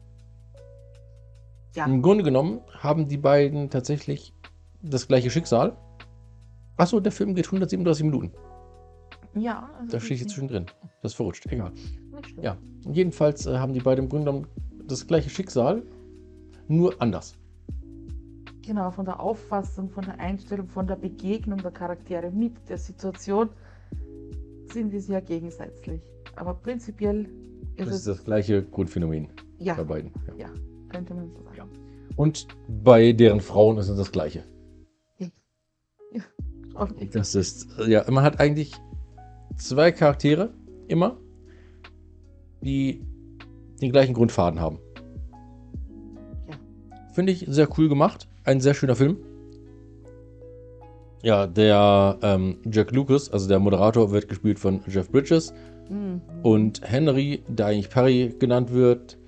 Ja. 1.74 1.84
Im 1.84 2.00
Grunde 2.00 2.22
genommen 2.22 2.60
haben 2.78 3.08
die 3.08 3.18
beiden 3.18 3.70
tatsächlich 3.70 4.32
das 4.82 5.08
gleiche 5.08 5.30
Schicksal. 5.30 5.76
Achso, 6.78 7.00
der 7.00 7.12
Film 7.12 7.34
geht 7.34 7.46
137 7.46 8.04
Minuten. 8.04 8.32
Ja, 9.34 9.68
also 9.78 9.92
Da 9.92 10.00
stehe 10.00 10.14
ich 10.14 10.20
jetzt 10.22 10.34
schon 10.34 10.48
drin. 10.48 10.66
Das 11.02 11.12
ist 11.12 11.16
verrutscht. 11.16 11.46
Egal. 11.46 11.72
Ja. 12.40 12.56
Jedenfalls 12.90 13.46
äh, 13.46 13.58
haben 13.58 13.74
die 13.74 13.80
beiden 13.80 14.04
im 14.04 14.08
Grunde 14.08 14.26
genommen 14.26 14.46
das 14.86 15.06
gleiche 15.06 15.28
Schicksal, 15.28 15.82
nur 16.68 16.94
anders. 17.02 17.36
Genau, 18.64 18.90
von 18.90 19.04
der 19.04 19.20
Auffassung, 19.20 19.90
von 19.90 20.04
der 20.04 20.18
Einstellung, 20.20 20.68
von 20.68 20.86
der 20.86 20.96
Begegnung 20.96 21.58
der 21.58 21.70
Charaktere 21.70 22.30
mit 22.30 22.52
der 22.68 22.78
Situation 22.78 23.48
sind 24.72 24.90
die 24.90 25.00
sehr 25.00 25.20
gegensätzlich. 25.20 26.00
Aber 26.36 26.54
prinzipiell 26.54 27.28
ist 27.76 27.86
Das 27.86 27.88
es, 27.88 27.94
ist 28.00 28.06
das 28.08 28.24
gleiche 28.24 28.62
Grundphänomen 28.62 29.28
ja, 29.58 29.74
bei 29.74 29.84
beiden. 29.84 30.12
Ja. 30.28 30.46
ja, 30.46 30.50
könnte 30.90 31.14
man 31.14 31.28
so 31.30 31.42
sagen. 31.42 31.56
Ja. 31.56 31.66
Und 32.16 32.46
bei 32.84 33.12
deren 33.12 33.40
Frauen 33.40 33.78
ist 33.78 33.88
es 33.88 33.96
das 33.96 34.12
gleiche. 34.12 34.44
Okay. 36.78 37.08
Das 37.12 37.34
ist, 37.34 37.68
ja, 37.86 38.04
man 38.08 38.22
hat 38.22 38.38
eigentlich 38.38 38.72
zwei 39.56 39.90
Charaktere, 39.90 40.50
immer, 40.86 41.16
die 42.62 43.02
den 43.80 43.90
gleichen 43.90 44.14
Grundfaden 44.14 44.60
haben. 44.60 44.78
Ja. 46.48 46.54
Finde 47.12 47.32
ich 47.32 47.44
sehr 47.48 47.68
cool 47.78 47.88
gemacht. 47.88 48.28
Ein 48.44 48.60
sehr 48.60 48.74
schöner 48.74 48.96
Film. 48.96 49.18
Ja, 51.22 51.46
der 51.46 52.16
ähm, 52.22 52.58
Jack 52.70 52.92
Lucas, 52.92 53.28
also 53.30 53.48
der 53.48 53.58
Moderator, 53.58 54.12
wird 54.12 54.28
gespielt 54.28 54.58
von 54.58 54.80
Jeff 54.86 55.10
Bridges. 55.10 55.52
Mhm. 55.88 56.20
Und 56.42 56.80
Henry, 56.82 57.42
der 57.48 57.66
eigentlich 57.66 57.90
Perry 57.90 58.34
genannt 58.38 58.72
wird, 58.72 59.18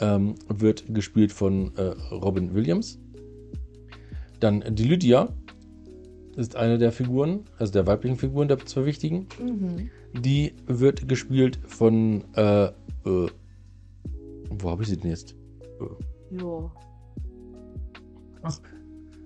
ähm, 0.00 0.34
wird 0.48 0.94
gespielt 0.94 1.32
von 1.32 1.72
äh, 1.76 1.94
Robin 2.14 2.54
Williams. 2.54 2.98
Dann 4.40 4.64
die 4.74 4.84
Lydia 4.84 5.28
ist 6.34 6.56
eine 6.56 6.78
der 6.78 6.92
Figuren, 6.92 7.40
also 7.58 7.72
der 7.72 7.86
weiblichen 7.86 8.16
Figuren, 8.16 8.48
der 8.48 8.58
zwei 8.66 8.84
wichtigen. 8.86 9.26
Mhm. 9.40 9.90
Die 10.20 10.54
wird 10.66 11.08
gespielt 11.08 11.58
von, 11.66 12.24
äh, 12.34 12.66
äh, 12.66 12.72
wo 14.50 14.70
habe 14.70 14.82
ich 14.82 14.88
sie 14.88 14.96
denn 14.96 15.10
jetzt? 15.10 15.34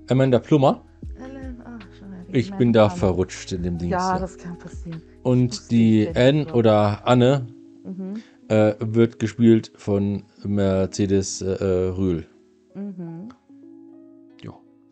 Amanda 0.08 0.38
Plummer. 0.38 0.82
Ellen, 1.18 1.62
ach, 1.64 1.78
schon 1.98 2.08
wieder 2.10 2.38
Ich 2.38 2.50
mein 2.50 2.58
bin 2.58 2.72
da 2.72 2.86
Name. 2.88 2.98
verrutscht 2.98 3.52
in 3.52 3.62
dem 3.62 3.78
Ding. 3.78 3.90
Ja, 3.90 4.18
das 4.18 4.36
kann 4.38 4.58
passieren. 4.58 5.02
Und 5.22 5.70
die 5.70 6.04
ich, 6.04 6.16
Anne 6.16 6.52
oder 6.52 7.06
Anne 7.06 7.46
Mhm. 7.84 8.14
äh, 8.48 8.74
wird 8.80 9.18
gespielt 9.18 9.72
von 9.76 10.24
Mercedes 10.44 11.40
äh, 11.42 11.52
äh, 11.52 11.88
Rühl. 11.90 12.26
Mhm. 12.74 13.28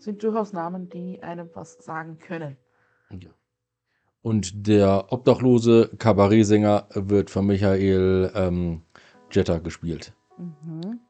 Sind 0.07 0.23
durchaus 0.23 0.53
Namen, 0.53 0.89
die 0.89 1.21
einem 1.21 1.51
was 1.55 1.79
sagen 1.79 2.21
können. 2.21 2.57
Ja. 3.11 3.31
Und 4.23 4.69
der 4.69 5.13
obdachlose 5.13 5.89
Kabarettsänger 5.99 6.87
wird 6.95 7.29
von 7.29 7.45
Michael 7.45 8.31
ähm, 8.37 8.83
Jetta 9.33 9.59
gespielt. 9.59 10.15
Mhm. 10.39 11.01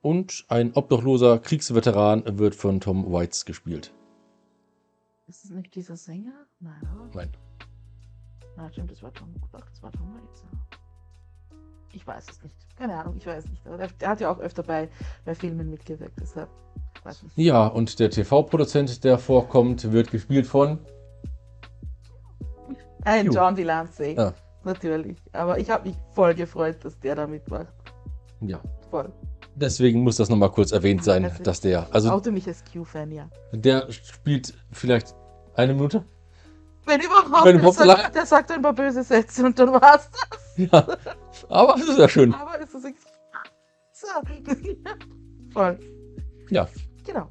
Und 0.00 0.46
ein 0.48 0.72
obdachloser 0.72 1.38
Kriegsveteran 1.38 2.38
wird 2.38 2.54
von 2.54 2.80
Tom 2.80 3.12
Waits 3.12 3.44
gespielt. 3.44 3.92
Ist 5.26 5.44
es 5.44 5.50
nicht 5.50 5.74
dieser 5.74 5.96
Sänger? 5.96 6.46
Nein, 6.60 6.80
oder? 6.94 7.10
Nein. 7.12 7.32
Na, 8.56 8.72
stimmt, 8.72 8.90
das 8.90 9.02
war 9.02 9.12
Tom. 9.12 9.34
Ach, 9.52 9.68
das 9.68 9.82
war 9.82 9.92
Tom 9.92 10.14
Waits. 10.14 10.46
Ich 11.92 12.06
weiß 12.06 12.26
es 12.30 12.42
nicht. 12.42 12.54
Keine 12.74 12.98
Ahnung, 12.98 13.18
ich 13.18 13.26
weiß 13.26 13.46
nicht. 13.50 13.66
Aber 13.66 13.76
der, 13.76 13.88
der 13.88 14.08
hat 14.08 14.20
ja 14.22 14.32
auch 14.32 14.38
öfter 14.38 14.62
bei, 14.62 14.88
bei 15.26 15.34
Filmen 15.34 15.68
mitgewirkt, 15.68 16.18
deshalb. 16.18 16.48
Ja, 17.36 17.66
und 17.66 17.98
der 17.98 18.10
TV-Produzent, 18.10 19.04
der 19.04 19.18
vorkommt, 19.18 19.90
wird 19.92 20.10
gespielt 20.10 20.46
von. 20.46 20.78
Ein. 23.04 23.30
John 23.32 23.54
Delancey. 23.54 24.14
Ja. 24.16 24.34
Natürlich. 24.64 25.16
Aber 25.32 25.58
ich 25.58 25.70
habe 25.70 25.88
mich 25.88 25.96
voll 26.14 26.34
gefreut, 26.34 26.76
dass 26.84 26.98
der 27.00 27.14
da 27.14 27.26
mitmacht. 27.26 27.68
Ja. 28.40 28.60
Voll. 28.90 29.10
Deswegen 29.54 30.02
muss 30.02 30.16
das 30.16 30.28
nochmal 30.28 30.50
kurz 30.50 30.72
erwähnt 30.72 31.02
sein, 31.02 31.24
Also- 31.24 31.42
dass 31.42 31.60
der. 31.60 31.86
Also, 31.92 32.10
Oute 32.10 32.30
mich 32.30 32.46
als 32.46 32.62
Q-Fan, 32.70 33.10
ja. 33.10 33.28
der 33.52 33.90
spielt 33.90 34.54
vielleicht 34.72 35.14
eine 35.54 35.74
Minute. 35.74 36.04
Wenn 36.86 37.00
überhaupt, 37.00 37.44
Wenn 37.44 37.52
der, 37.56 37.62
überhaupt 37.62 37.76
sagt, 37.78 37.86
lang- 38.02 38.12
der 38.12 38.26
sagt 38.26 38.50
ein 38.52 38.62
paar 38.62 38.72
böse 38.72 39.02
Sätze 39.02 39.44
und 39.44 39.58
dann 39.58 39.72
war's 39.72 40.08
das. 40.10 40.68
Ja. 40.70 40.86
Aber 41.48 41.74
das 41.74 41.88
ist 41.88 41.98
ja 41.98 42.08
schön. 42.08 42.34
Aber 42.34 42.58
ist 42.58 42.74
das 42.74 42.82
wirklich. 42.82 43.04
So. 43.92 44.06
Voll. 45.52 45.78
Ja. 46.50 46.68
Genau. 47.04 47.28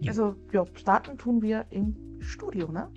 Ja. 0.00 0.10
Also, 0.10 0.34
ja, 0.52 0.64
starten 0.74 1.16
tun 1.16 1.40
wir 1.42 1.64
im 1.70 1.96
Studio, 2.20 2.70
ne? 2.70 2.88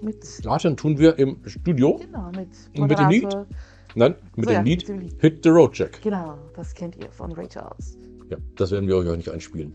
Mit. 0.00 0.24
Starten 0.24 0.76
tun 0.76 0.98
wir 0.98 1.18
im 1.18 1.38
Studio. 1.46 1.98
Genau, 1.98 2.30
mit. 2.30 2.48
Mit 2.76 2.98
dem 2.98 3.08
Lied? 3.08 3.36
Nein, 3.94 4.14
mit 4.36 4.44
So, 4.46 4.50
dem 4.50 4.54
ja, 4.54 4.60
Lied 4.62 4.80
Mit 4.80 4.88
dem 4.88 4.98
Lied. 5.00 5.20
Hit 5.20 5.42
the 5.42 5.48
Road 5.48 5.76
Jack. 5.76 6.00
Genau, 6.02 6.38
das 6.54 6.74
kennt 6.74 6.96
ihr 6.96 7.10
von 7.10 7.32
Ray 7.32 7.48
Charles. 7.48 7.98
Ja, 8.30 8.36
das 8.56 8.70
werden 8.70 8.88
wir 8.88 8.96
euch 8.96 9.08
auch 9.08 9.16
nicht 9.16 9.30
einspielen. 9.30 9.74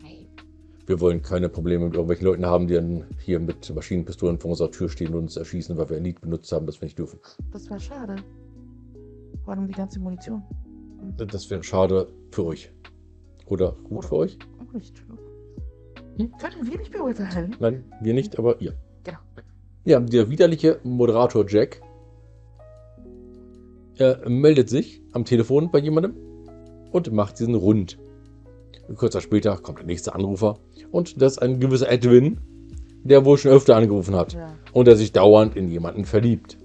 Wir 0.85 0.99
wollen 0.99 1.21
keine 1.21 1.49
Probleme 1.49 1.85
mit 1.85 1.93
irgendwelchen 1.93 2.25
Leuten 2.25 2.45
haben, 2.45 2.67
die 2.67 2.73
dann 2.73 3.05
hier 3.17 3.39
mit 3.39 3.73
Maschinenpistolen 3.73 4.37
vor 4.37 4.51
unserer 4.51 4.69
Tür 4.69 4.89
stehen 4.89 5.13
und 5.13 5.23
uns 5.23 5.37
erschießen, 5.37 5.77
weil 5.77 5.89
wir 5.89 5.97
ein 5.97 6.03
Lied 6.03 6.19
benutzt 6.21 6.51
haben, 6.51 6.65
das 6.65 6.79
wir 6.81 6.85
nicht 6.85 6.99
dürfen. 6.99 7.19
Das 7.51 7.69
wäre 7.69 7.79
schade. 7.79 8.17
Vor 9.43 9.53
allem 9.53 9.67
die 9.67 9.73
ganze 9.73 9.99
Munition. 9.99 10.43
Das 11.17 11.49
wäre 11.49 11.63
schade 11.63 12.07
für 12.31 12.45
euch. 12.45 12.71
Oder 13.45 13.75
gut 13.89 14.05
für 14.05 14.15
euch? 14.15 14.37
Auch 14.59 14.73
nicht. 14.73 15.03
Hm? 16.17 16.31
Können 16.37 16.71
wir 16.71 16.77
nicht 16.77 16.91
beurteilen. 16.91 17.55
Nein, 17.59 17.83
wir 18.01 18.13
nicht, 18.13 18.37
aber 18.37 18.61
ihr. 18.61 18.73
Genau. 19.03 19.17
Ja, 19.85 19.99
der 19.99 20.29
widerliche 20.29 20.79
Moderator 20.83 21.45
Jack 21.47 21.81
er 23.95 24.27
meldet 24.27 24.69
sich 24.69 25.01
am 25.11 25.23
Telefon 25.23 25.69
bei 25.71 25.79
jemandem 25.79 26.15
und 26.91 27.11
macht 27.11 27.39
diesen 27.39 27.55
rund. 27.55 27.99
Kurzer 28.95 29.21
später 29.21 29.57
kommt 29.57 29.79
der 29.79 29.85
nächste 29.85 30.15
Anrufer 30.15 30.57
und 30.91 31.21
das 31.21 31.33
ist 31.33 31.39
ein 31.39 31.59
gewisser 31.59 31.89
Edwin, 31.91 32.39
der 33.03 33.23
wohl 33.23 33.37
schon 33.37 33.51
öfter 33.51 33.75
angerufen 33.75 34.15
hat 34.15 34.33
Ja. 34.33 34.55
und 34.73 34.87
der 34.87 34.95
sich 34.95 35.11
dauernd 35.11 35.55
in 35.55 35.69
jemanden 35.69 36.05
verliebt. 36.05 36.57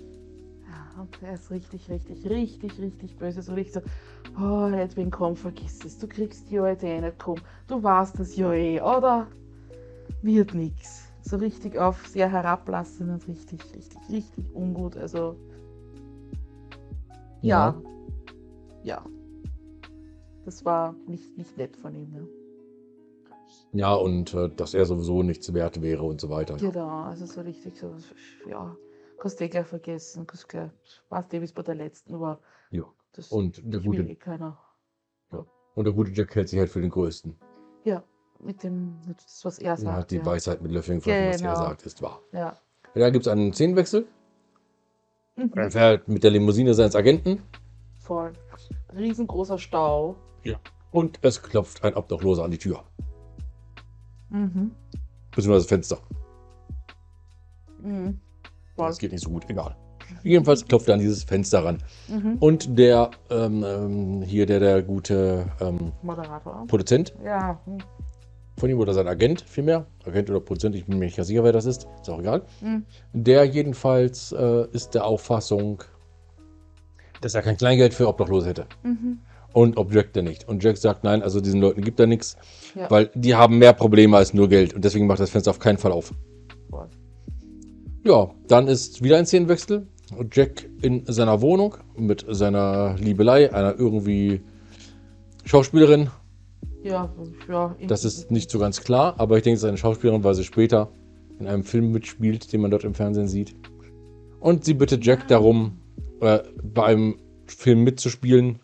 Ja, 1.20 1.28
er 1.28 1.34
ist 1.34 1.50
richtig, 1.50 1.88
richtig, 1.90 2.28
richtig, 2.28 2.78
richtig 2.78 3.16
böse. 3.16 3.42
So 3.42 3.54
richtig 3.54 3.82
so, 3.82 4.40
oh, 4.40 4.68
Edwin, 4.68 5.10
komm, 5.10 5.36
vergiss 5.36 5.84
es. 5.84 5.98
Du 5.98 6.06
kriegst 6.06 6.50
die 6.50 6.60
heute 6.60 6.86
eh 6.86 7.00
nicht, 7.00 7.18
komm. 7.18 7.38
Du 7.66 7.82
warst 7.82 8.18
das 8.18 8.36
ja 8.36 8.52
eh, 8.52 8.80
oder? 8.80 9.26
Wird 10.22 10.54
nix. 10.54 11.12
So 11.22 11.36
richtig 11.36 11.78
auf 11.78 12.06
sehr 12.06 12.30
herablassend 12.30 13.10
und 13.10 13.28
richtig, 13.28 13.60
richtig, 13.74 13.98
richtig 14.10 14.44
ungut. 14.54 14.96
Also, 14.96 15.36
ja. 17.42 17.80
Ja. 18.82 19.04
Das 20.44 20.64
war 20.64 20.94
nicht, 21.06 21.36
nicht 21.36 21.56
nett 21.58 21.76
von 21.76 21.94
ihm, 21.94 22.10
ne? 22.10 22.26
Ja, 23.72 23.94
und 23.94 24.32
äh, 24.34 24.48
dass 24.48 24.74
er 24.74 24.86
sowieso 24.86 25.22
nichts 25.22 25.52
wert 25.52 25.82
wäre 25.82 26.02
und 26.02 26.20
so 26.20 26.30
weiter. 26.30 26.56
Genau, 26.56 27.02
also 27.02 27.26
so 27.26 27.40
richtig 27.40 27.78
so, 27.78 27.92
ja, 28.48 28.74
kannst 29.18 29.40
du 29.40 29.44
eh 29.44 29.48
gleich 29.48 29.66
vergessen, 29.66 30.26
kannst 30.26 30.48
gleich, 30.48 30.70
warst 31.08 31.32
eh 31.34 31.38
bis 31.40 31.52
bei 31.52 31.62
der 31.62 31.74
letzten, 31.74 32.14
aber 32.14 32.40
Ja. 32.70 32.84
das 33.12 33.28
Und 33.28 33.60
der, 33.64 33.80
gute, 33.80 34.02
eh 34.02 34.14
keiner. 34.16 34.58
und 35.74 35.84
der 35.84 35.92
gute 35.92 36.10
Jack 36.12 36.34
hält 36.34 36.48
sich 36.48 36.58
halt 36.58 36.70
für 36.70 36.80
den 36.80 36.90
Größten. 36.90 37.36
Ja, 37.84 38.02
mit 38.40 38.62
dem, 38.62 38.98
das, 39.06 39.44
was 39.44 39.58
er 39.58 39.70
Er 39.70 39.76
sagt. 39.76 39.96
hat 39.96 40.10
die 40.10 40.16
ja. 40.16 40.26
Weisheit 40.26 40.60
mit 40.62 40.72
Löffeln 40.72 40.98
gefressen, 40.98 41.46
was 41.46 41.52
er 41.52 41.54
Genau. 41.54 41.68
sagt, 41.68 41.82
ist 41.86 42.02
wahr. 42.02 42.20
Ja. 42.32 42.56
Da 42.94 43.10
gibt 43.10 43.26
es 43.26 43.32
einen 43.32 43.52
Szenenwechsel. 43.52 44.06
Mhm. 45.36 45.52
Er 45.54 45.70
fährt 45.70 46.08
mit 46.08 46.24
der 46.24 46.30
Limousine 46.32 46.74
seines 46.74 46.96
Agenten 46.96 47.42
Voll. 48.00 48.32
Riesengroßer 48.96 49.58
Stau. 49.58 50.16
und 50.90 51.18
es 51.22 51.42
klopft 51.42 51.84
ein 51.84 51.94
Obdachloser 51.94 52.42
an 52.44 52.50
die 52.50 52.58
Tür. 52.58 52.82
Mhm. 54.30 54.74
Beziehungsweise 55.30 55.60
das 55.60 55.66
Fenster. 55.66 55.98
Mhm. 57.80 58.20
Das 58.86 58.98
geht 58.98 59.12
nicht 59.12 59.24
so 59.24 59.30
gut, 59.30 59.44
egal. 59.48 59.76
Jedenfalls 60.22 60.64
klopft 60.64 60.88
er 60.88 60.94
an 60.94 61.00
dieses 61.00 61.24
Fenster 61.24 61.64
ran. 61.64 61.78
Mhm. 62.08 62.36
Und 62.40 62.78
der, 62.78 63.10
ähm, 63.30 63.64
ähm, 63.66 64.22
hier 64.22 64.46
der, 64.46 64.60
der 64.60 64.82
gute 64.82 65.46
ähm, 65.60 65.92
Moderator. 66.02 66.64
Produzent 66.66 67.12
Ja. 67.24 67.60
von 68.56 68.70
ihm 68.70 68.78
oder 68.78 68.94
sein 68.94 69.06
Agent 69.06 69.42
vielmehr, 69.46 69.84
Agent 70.06 70.30
oder 70.30 70.40
Produzent, 70.40 70.74
ich 70.76 70.86
bin 70.86 70.98
mir 70.98 71.04
nicht 71.06 71.16
ganz 71.16 71.28
sicher, 71.28 71.44
wer 71.44 71.52
das 71.52 71.66
ist, 71.66 71.86
ist 72.00 72.08
auch 72.08 72.20
egal. 72.20 72.42
Mhm. 72.60 72.84
Der 73.12 73.44
jedenfalls 73.44 74.32
äh, 74.32 74.66
ist 74.72 74.94
der 74.94 75.04
Auffassung, 75.04 75.84
dass 77.20 77.34
er 77.34 77.42
kein 77.42 77.56
Kleingeld 77.56 77.92
für 77.94 78.08
Obdachlose 78.08 78.48
hätte. 78.48 78.66
Mhm. 78.82 79.18
Und 79.52 79.76
ob 79.76 79.92
Jack 79.92 80.12
denn 80.12 80.24
nicht. 80.26 80.46
Und 80.48 80.62
Jack 80.62 80.76
sagt, 80.76 81.04
nein, 81.04 81.22
also 81.22 81.40
diesen 81.40 81.60
Leuten 81.60 81.82
gibt 81.82 81.98
er 82.00 82.06
nichts, 82.06 82.36
Ja. 82.74 82.90
weil 82.90 83.10
die 83.14 83.34
haben 83.34 83.58
mehr 83.58 83.72
Probleme 83.72 84.16
als 84.16 84.32
nur 84.34 84.48
Geld. 84.48 84.72
Und 84.74 84.84
deswegen 84.84 85.06
macht 85.06 85.20
das 85.20 85.30
Fenster 85.30 85.50
auf 85.50 85.58
keinen 85.58 85.78
Fall 85.78 85.92
auf. 85.92 86.12
Ja, 88.04 88.30
dann 88.46 88.68
ist 88.68 89.02
wieder 89.02 89.18
ein 89.18 89.26
Szenenwechsel. 89.26 89.86
Jack 90.32 90.68
in 90.80 91.04
seiner 91.06 91.40
Wohnung 91.40 91.76
mit 91.96 92.24
seiner 92.28 92.96
Liebelei, 92.98 93.52
einer 93.52 93.78
irgendwie 93.78 94.40
Schauspielerin. 95.44 96.08
Ja, 96.82 97.12
ja. 97.48 97.76
Das 97.86 98.04
ist 98.04 98.30
nicht 98.30 98.50
so 98.50 98.58
ganz 98.58 98.82
klar, 98.82 99.14
aber 99.18 99.36
ich 99.36 99.42
denke, 99.42 99.56
es 99.56 99.62
ist 99.62 99.68
eine 99.68 99.76
Schauspielerin, 99.76 100.24
weil 100.24 100.34
sie 100.34 100.44
später 100.44 100.88
in 101.38 101.46
einem 101.46 101.64
Film 101.64 101.92
mitspielt, 101.92 102.52
den 102.52 102.60
man 102.62 102.70
dort 102.70 102.84
im 102.84 102.94
Fernsehen 102.94 103.28
sieht. 103.28 103.54
Und 104.40 104.64
sie 104.64 104.74
bittet 104.74 105.04
Jack 105.04 105.28
darum, 105.28 105.78
äh, 106.20 106.40
bei 106.62 106.84
einem 106.84 107.16
Film 107.46 107.84
mitzuspielen. 107.84 108.60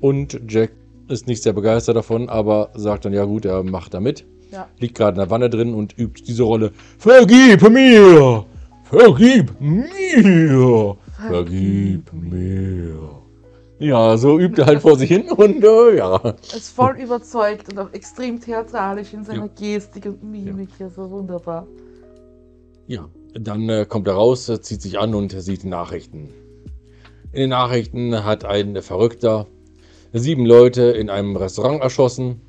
Und 0.00 0.40
Jack 0.48 0.72
ist 1.08 1.26
nicht 1.26 1.42
sehr 1.42 1.52
begeistert 1.52 1.96
davon, 1.96 2.28
aber 2.28 2.70
sagt 2.74 3.04
dann, 3.04 3.12
ja 3.12 3.24
gut, 3.24 3.44
er 3.44 3.62
macht 3.62 3.94
da 3.94 4.00
mit. 4.00 4.26
Ja. 4.52 4.68
Liegt 4.78 4.96
gerade 4.96 5.16
in 5.16 5.20
der 5.20 5.30
Wanne 5.30 5.50
drin 5.50 5.74
und 5.74 5.98
übt 5.98 6.22
diese 6.26 6.42
Rolle. 6.42 6.72
Vergib 6.98 7.68
mir! 7.68 8.44
Vergib 8.90 9.60
mir! 9.60 10.96
Vergib 11.16 12.12
mir! 12.12 13.22
Ja, 13.78 14.16
so 14.16 14.38
übt 14.38 14.60
er 14.60 14.66
halt 14.66 14.80
vor 14.80 14.96
sich 14.96 15.08
hin 15.08 15.28
und 15.36 15.62
äh, 15.64 15.96
ja. 15.96 16.16
Ist 16.40 16.70
voll 16.70 16.96
überzeugt 16.98 17.72
und 17.72 17.78
auch 17.78 17.92
extrem 17.92 18.40
theatralisch 18.40 19.12
in 19.12 19.24
seiner 19.24 19.46
Ja. 19.46 19.50
Gestik 19.58 20.06
und 20.06 20.22
Mimik. 20.22 20.70
Ja, 20.78 20.88
so 20.88 21.10
wunderbar. 21.10 21.66
Ja, 22.86 23.08
dann 23.34 23.68
äh, 23.68 23.86
kommt 23.88 24.06
er 24.06 24.14
raus, 24.14 24.50
zieht 24.62 24.80
sich 24.80 24.98
an 24.98 25.14
und 25.14 25.32
sieht 25.32 25.64
Nachrichten. 25.64 26.30
In 27.32 27.40
den 27.40 27.50
Nachrichten 27.50 28.24
hat 28.24 28.44
ein 28.44 28.80
Verrückter 28.80 29.46
sieben 30.12 30.46
Leute 30.46 30.82
in 30.84 31.10
einem 31.10 31.36
Restaurant 31.36 31.82
erschossen. 31.82 32.40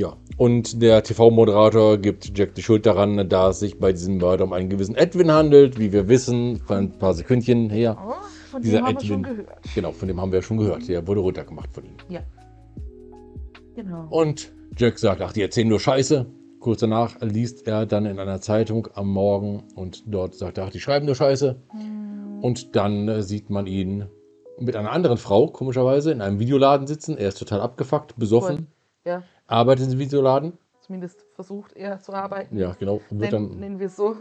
Ja, 0.00 0.16
und 0.38 0.80
der 0.80 1.02
TV-Moderator 1.02 1.98
gibt 1.98 2.32
Jack 2.38 2.54
die 2.54 2.62
Schuld 2.62 2.86
daran, 2.86 3.28
da 3.28 3.50
es 3.50 3.60
sich 3.60 3.78
bei 3.78 3.92
diesem 3.92 4.16
Mörder 4.16 4.44
um 4.44 4.54
einen 4.54 4.70
gewissen 4.70 4.94
Edwin 4.94 5.30
handelt, 5.30 5.78
wie 5.78 5.92
wir 5.92 6.08
wissen, 6.08 6.56
von 6.56 6.76
ein 6.78 6.92
paar 6.98 7.12
Sekündchen 7.12 7.68
her. 7.68 7.98
Oh, 8.02 8.14
von 8.50 8.62
Dieser 8.62 8.78
dem 8.78 8.86
haben 8.86 8.94
wir 8.98 9.04
schon 9.06 9.24
Edwin. 9.24 9.36
gehört. 9.44 9.58
Genau, 9.74 9.92
von 9.92 10.08
dem 10.08 10.18
haben 10.18 10.32
wir 10.32 10.38
ja 10.38 10.42
schon 10.42 10.56
gehört. 10.56 10.88
Der 10.88 11.06
wurde 11.06 11.20
runtergemacht 11.20 11.70
von 11.74 11.84
ihm. 11.84 11.96
Ja. 12.08 12.20
Genau. 13.76 14.06
Und 14.08 14.54
Jack 14.74 14.98
sagt, 14.98 15.20
ach, 15.20 15.34
die 15.34 15.42
erzählen 15.42 15.68
nur 15.68 15.80
Scheiße. 15.80 16.24
Kurz 16.60 16.80
danach 16.80 17.20
liest 17.20 17.66
er 17.66 17.84
dann 17.84 18.06
in 18.06 18.18
einer 18.18 18.40
Zeitung 18.40 18.88
am 18.94 19.08
Morgen 19.12 19.64
und 19.74 20.04
dort 20.06 20.34
sagt 20.34 20.56
er, 20.56 20.64
ach, 20.64 20.70
die 20.70 20.80
schreiben 20.80 21.04
nur 21.04 21.14
Scheiße. 21.14 21.60
Hm, 21.72 22.38
Und 22.40 22.74
dann 22.74 23.06
äh, 23.06 23.22
sieht 23.22 23.50
man 23.50 23.66
ihn 23.66 24.06
mit 24.58 24.76
einer 24.76 24.92
anderen 24.92 25.18
Frau, 25.18 25.48
komischerweise, 25.48 26.10
in 26.10 26.22
einem 26.22 26.38
Videoladen 26.38 26.86
sitzen. 26.86 27.18
Er 27.18 27.28
ist 27.28 27.38
total 27.38 27.60
abgefuckt, 27.60 28.16
besoffen, 28.18 28.66
Ja, 29.06 29.22
arbeitet 29.50 29.92
im 29.92 29.98
Videoladen. 29.98 30.56
zumindest 30.80 31.24
versucht 31.34 31.72
er 31.74 32.00
zu 32.00 32.12
arbeiten. 32.12 32.56
Ja, 32.56 32.72
genau. 32.78 33.00
Wird 33.10 33.32
Nen- 33.32 33.50
dann, 33.50 33.60
nennen 33.60 33.78
wir 33.78 33.86
es 33.86 33.96
so. 33.96 34.16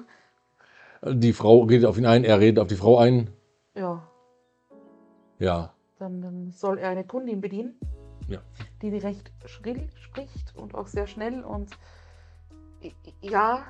die 1.03 1.33
Frau 1.33 1.61
redet 1.63 1.85
auf 1.85 1.97
ihn 1.97 2.05
ein, 2.05 2.23
er 2.23 2.39
redet 2.39 2.59
auf 2.59 2.67
die 2.67 2.75
Frau 2.75 2.97
ein. 2.97 3.29
Ja, 3.75 4.03
Ja, 5.39 5.73
dann, 5.99 6.21
dann 6.21 6.51
soll 6.51 6.77
er 6.79 6.89
eine 6.89 7.05
Kundin 7.05 7.39
bedienen, 7.41 7.79
Ja. 8.27 8.39
die 8.81 8.89
recht 8.97 9.31
schrill 9.45 9.87
spricht 9.95 10.53
und 10.55 10.75
auch 10.75 10.87
sehr 10.87 11.07
schnell 11.07 11.43
und 11.43 11.71
ja, 13.21 13.63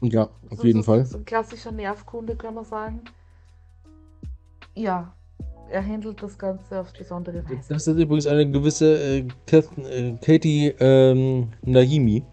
ja, 0.00 0.28
auf 0.50 0.58
so, 0.58 0.64
jeden 0.64 0.82
so, 0.82 0.92
Fall. 0.92 1.04
So 1.06 1.18
ein 1.18 1.24
klassischer 1.24 1.70
Nervkunde, 1.72 2.34
kann 2.36 2.54
man 2.54 2.64
sagen. 2.64 3.02
Ja, 4.74 5.12
er 5.70 5.86
handelt 5.86 6.22
das 6.22 6.38
Ganze 6.38 6.80
auf 6.80 6.92
besondere 6.92 7.44
Weise. 7.48 7.72
Das 7.74 7.86
ist 7.86 7.98
übrigens 7.98 8.26
eine 8.26 8.50
gewisse 8.50 8.98
äh, 8.98 9.18
äh, 9.50 10.16
Katie 10.20 10.74
ähm, 10.80 11.48
Naimi. 11.62 12.24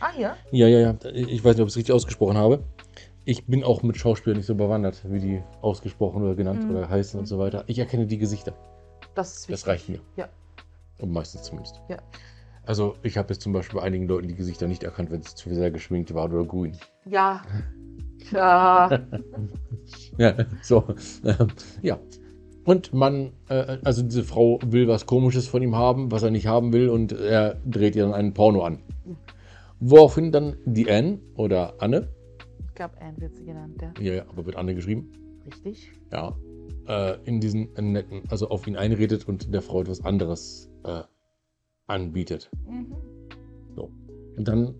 Ah 0.00 0.10
ja, 0.18 0.36
Ja, 0.50 0.68
ja, 0.68 0.78
ja. 0.80 0.94
Ich 1.12 1.44
weiß 1.44 1.54
nicht, 1.56 1.62
ob 1.62 1.68
ich 1.68 1.72
es 1.72 1.76
richtig 1.76 1.94
ausgesprochen 1.94 2.36
habe. 2.36 2.62
Ich 3.24 3.44
bin 3.46 3.64
auch 3.64 3.82
mit 3.82 3.96
Schauspielern 3.96 4.36
nicht 4.36 4.46
so 4.46 4.54
bewandert, 4.54 5.02
wie 5.08 5.18
die 5.18 5.42
ausgesprochen 5.62 6.22
oder 6.22 6.34
genannt 6.34 6.64
Mhm. 6.64 6.70
oder 6.70 6.88
heißen 6.88 7.18
und 7.18 7.26
so 7.26 7.38
weiter. 7.38 7.64
Ich 7.66 7.78
erkenne 7.78 8.06
die 8.06 8.18
Gesichter. 8.18 8.52
das. 9.14 9.46
Das 9.46 9.66
reicht 9.66 9.88
mir. 9.88 10.00
Ja. 10.16 10.28
Und 11.00 11.12
meistens 11.12 11.42
zumindest. 11.44 11.80
Ja. 11.88 11.96
Also 12.64 12.96
ich 13.02 13.16
habe 13.16 13.32
jetzt 13.32 13.42
zum 13.42 13.52
Beispiel 13.52 13.80
bei 13.80 13.86
einigen 13.86 14.06
Leuten 14.08 14.28
die 14.28 14.34
Gesichter 14.34 14.66
nicht 14.68 14.82
erkannt, 14.84 15.10
wenn 15.10 15.20
es 15.20 15.34
zu 15.34 15.52
sehr 15.54 15.70
geschminkt 15.70 16.12
war 16.14 16.24
oder 16.26 16.44
grün. 16.44 16.76
Ja. 17.04 17.42
Ja. 18.32 19.00
Ja, 20.18 20.34
so. 20.62 20.82
ja. 21.82 21.98
Und 22.66 22.92
man, 22.92 23.32
äh, 23.48 23.78
also 23.84 24.02
diese 24.02 24.24
Frau 24.24 24.58
will 24.66 24.88
was 24.88 25.06
Komisches 25.06 25.46
von 25.46 25.62
ihm 25.62 25.76
haben, 25.76 26.10
was 26.10 26.22
er 26.22 26.30
nicht 26.30 26.46
haben 26.46 26.72
will, 26.72 26.88
und 26.90 27.12
er 27.12 27.56
dreht 27.64 27.96
ihr 27.96 28.04
dann 28.04 28.12
einen 28.12 28.34
Porno 28.34 28.62
an. 28.62 28.80
Woraufhin 29.80 30.32
dann 30.32 30.56
die 30.66 30.90
Anne 30.90 31.20
oder 31.36 31.74
Anne, 31.78 32.08
Ich 32.68 32.74
glaube, 32.74 33.00
Anne 33.00 33.16
wird 33.18 33.36
sie 33.36 33.44
genannt, 33.44 33.80
ja. 33.80 34.14
ja, 34.14 34.24
aber 34.28 34.46
wird 34.46 34.56
Anne 34.56 34.74
geschrieben, 34.74 35.12
Richtig. 35.46 35.92
ja, 36.12 36.36
äh, 36.88 37.16
in 37.24 37.40
diesen 37.40 37.68
netten, 37.78 38.22
also 38.28 38.48
auf 38.48 38.66
ihn 38.66 38.76
einredet 38.76 39.28
und 39.28 39.54
der 39.54 39.62
Frau 39.62 39.80
etwas 39.82 40.04
anderes 40.04 40.68
äh, 40.84 41.02
anbietet. 41.86 42.50
Mhm. 42.68 42.92
Und 44.36 44.48
dann 44.48 44.74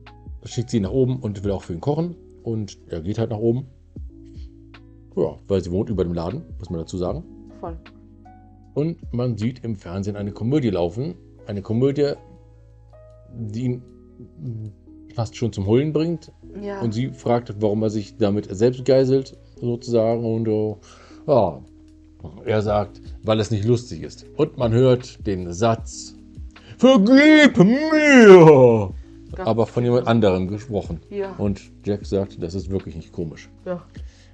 schickt 0.45 0.71
sie 0.71 0.79
ihn 0.79 0.83
nach 0.83 0.91
oben 0.91 1.21
und 1.21 1.43
will 1.43 1.51
auch 1.51 1.63
für 1.63 1.73
ihn 1.73 1.81
kochen. 1.81 2.15
Und 2.43 2.79
er 2.89 3.01
geht 3.01 3.19
halt 3.19 3.31
nach 3.31 3.39
oben. 3.39 3.67
Ja, 5.17 5.39
weil 5.49 5.63
sie 5.63 5.73
wohnt 5.73 5.89
über 5.89 6.05
dem 6.05 6.13
Laden, 6.13 6.43
muss 6.59 6.69
man 6.69 6.81
dazu 6.81 6.99
sagen. 6.99 7.25
Voll. 7.67 7.79
Und 8.75 9.13
man 9.13 9.37
sieht 9.39 9.65
im 9.65 9.77
Fernsehen 9.77 10.17
eine 10.17 10.33
Komödie 10.33 10.71
laufen. 10.71 11.15
Eine 11.47 11.63
Komödie, 11.63 12.13
die 13.33 13.65
ihn 13.65 13.83
fast 15.15 15.37
schon 15.37 15.53
zum 15.53 15.67
Heulen 15.67 15.93
bringt. 15.93 16.31
Ja. 16.61 16.81
Und 16.81 16.93
sie 16.93 17.09
fragt, 17.11 17.55
warum 17.61 17.83
er 17.83 17.91
sich 17.91 18.17
damit 18.19 18.49
selbst 18.55 18.85
geißelt, 18.85 19.37
sozusagen. 19.61 20.25
Und 20.25 20.47
äh, 20.49 20.77
ja, 21.27 21.63
er 22.45 22.63
sagt, 22.63 23.01
weil 23.23 23.41
es 23.41 23.51
nicht 23.51 23.65
lustig 23.65 24.03
ist. 24.03 24.27
Und 24.37 24.59
man 24.59 24.73
hört 24.73 25.27
den 25.27 25.53
Satz, 25.53 26.15
Vergib 26.79 27.57
mir! 27.57 28.93
Ganz 29.35 29.49
Aber 29.49 29.67
von 29.67 29.83
jemand 29.83 30.07
anderem 30.07 30.49
gesprochen. 30.49 31.01
Ja. 31.09 31.35
Und 31.39 31.63
Jack 31.85 32.05
sagt, 32.05 32.43
das 32.43 32.55
ist 32.55 32.71
wirklich 32.71 32.95
nicht 32.95 33.13
komisch. 33.13 33.49
ja. 33.65 33.83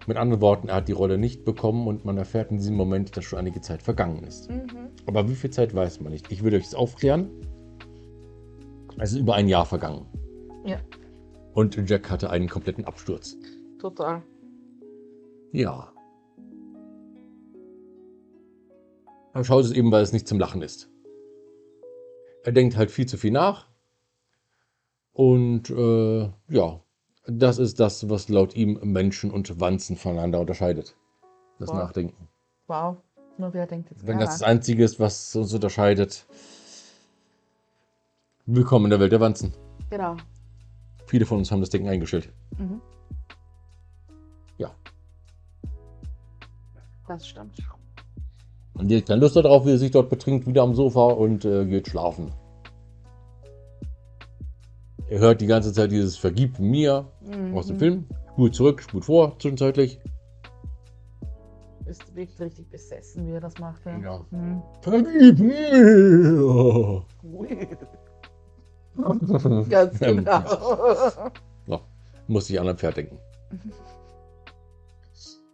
Mit 0.07 0.17
anderen 0.17 0.43
Worten, 0.43 0.69
er 0.69 0.77
hat 0.77 0.89
die 0.89 0.93
Rolle 0.93 1.17
nicht 1.17 1.45
bekommen 1.45 1.87
und 1.87 2.05
man 2.05 2.19
erfährt 2.19 2.51
in 2.51 2.59
diesem 2.59 2.75
Moment, 2.75 3.17
dass 3.17 3.25
schon 3.25 3.39
einige 3.39 3.61
Zeit 3.61 3.83
vergangen 3.83 4.25
ist. 4.25 4.51
Mhm. 4.51 4.89
Aber 5.07 5.29
wie 5.29 5.35
viel 5.35 5.51
Zeit 5.51 5.75
weiß 5.75 6.01
man 6.01 6.13
nicht. 6.13 6.31
Ich 6.33 6.43
will 6.43 6.55
euch 6.55 6.65
das 6.65 6.75
aufklären. 6.75 7.31
Es 8.99 9.13
ist 9.13 9.19
über 9.19 9.35
ein 9.35 9.49
Jahr 9.49 9.67
vergangen. 9.67 10.07
Ja. 10.65 10.79
Und 11.55 11.77
Jack 11.89 12.11
hatte 12.11 12.31
einen 12.31 12.49
kompletten 12.49 12.85
Absturz. 12.85 13.37
Total. 13.79 14.23
Ja. 15.53 15.93
Er 19.35 19.45
schaut 19.45 19.65
es 19.65 19.73
eben, 19.73 19.91
weil 19.91 20.03
es 20.03 20.13
nicht 20.13 20.29
zum 20.29 20.39
Lachen 20.39 20.63
ist. 20.63 20.91
Er 22.45 22.53
denkt 22.53 22.77
halt 22.77 22.91
viel 22.91 23.07
zu 23.07 23.17
viel 23.17 23.31
nach. 23.31 23.69
Und 25.13 25.71
äh, 25.71 26.31
ja, 26.49 26.81
das 27.27 27.59
ist 27.59 27.79
das, 27.81 28.09
was 28.09 28.29
laut 28.29 28.55
ihm 28.57 28.79
Menschen 28.83 29.31
und 29.31 29.61
Wanzen 29.61 29.97
voneinander 29.97 30.41
unterscheidet. 30.41 30.97
Das 31.59 31.69
Wow. 31.69 31.77
Nachdenken. 31.77 32.29
Wow. 32.67 32.97
Nur 33.39 33.55
wer 33.55 33.67
denkt 33.67 33.91
jetzt 33.91 34.07
Wenn 34.07 34.19
das 34.19 34.31
das? 34.31 34.43
Einzige 34.43 34.85
ist, 34.85 35.01
was 35.01 35.35
uns 35.37 35.55
unterscheidet. 35.55 36.27
Willkommen 38.47 38.87
in 38.87 38.91
der 38.91 39.01
Welt 39.01 39.13
der 39.13 39.21
Wanzen. 39.21 39.53
Genau. 39.91 40.17
Viele 41.07 41.25
von 41.27 41.39
uns 41.39 41.51
haben 41.51 41.61
das 41.61 41.71
Denken 41.71 41.89
eingestellt. 41.89 42.31
Mhm. 42.59 42.81
Ja. 44.59 44.71
Das 47.07 47.27
stimmt. 47.27 47.57
Und 48.75 48.89
die 48.89 48.97
hat 48.97 49.07
keine 49.07 49.21
Lust 49.21 49.37
darauf, 49.37 49.65
wie 49.67 49.71
er 49.71 49.79
sich 49.79 49.91
dort 49.91 50.09
betrinkt, 50.11 50.47
wieder 50.47 50.63
am 50.63 50.75
Sofa 50.75 51.05
und 51.05 51.45
äh, 51.45 51.67
geht 51.67 51.89
schlafen. 51.89 52.33
Er 55.13 55.19
hört 55.19 55.43
die 55.43 55.47
ganze 55.47 55.75
Zeit 55.75 55.93
dieses 55.93 56.17
Vergib 56.17 56.59
mir 56.59 57.05
Mhm. 57.21 57.55
aus 57.55 57.67
dem 57.67 57.79
Film. 57.79 58.07
Spult 58.33 58.55
zurück, 58.55 58.81
spult 58.81 59.05
vor, 59.05 59.39
zwischenzeitlich. 59.39 60.01
Ist 61.85 62.17
wirklich 62.17 62.41
richtig 62.41 62.71
besessen, 62.71 63.27
wie 63.27 63.33
er 63.33 63.41
das 63.41 63.59
macht. 63.59 63.85
Ja. 63.85 63.99
Ja. 63.99 64.25
Mhm. 64.31 64.63
Vergib 64.81 65.39
mir! 65.39 67.03
Ganz 69.69 69.99
genau. 69.99 70.43
So, 71.67 71.81
muss 72.27 72.49
ich 72.49 72.59
an 72.59 72.69
ein 72.69 72.79
Pferd 72.79 72.97
denken. 72.97 73.19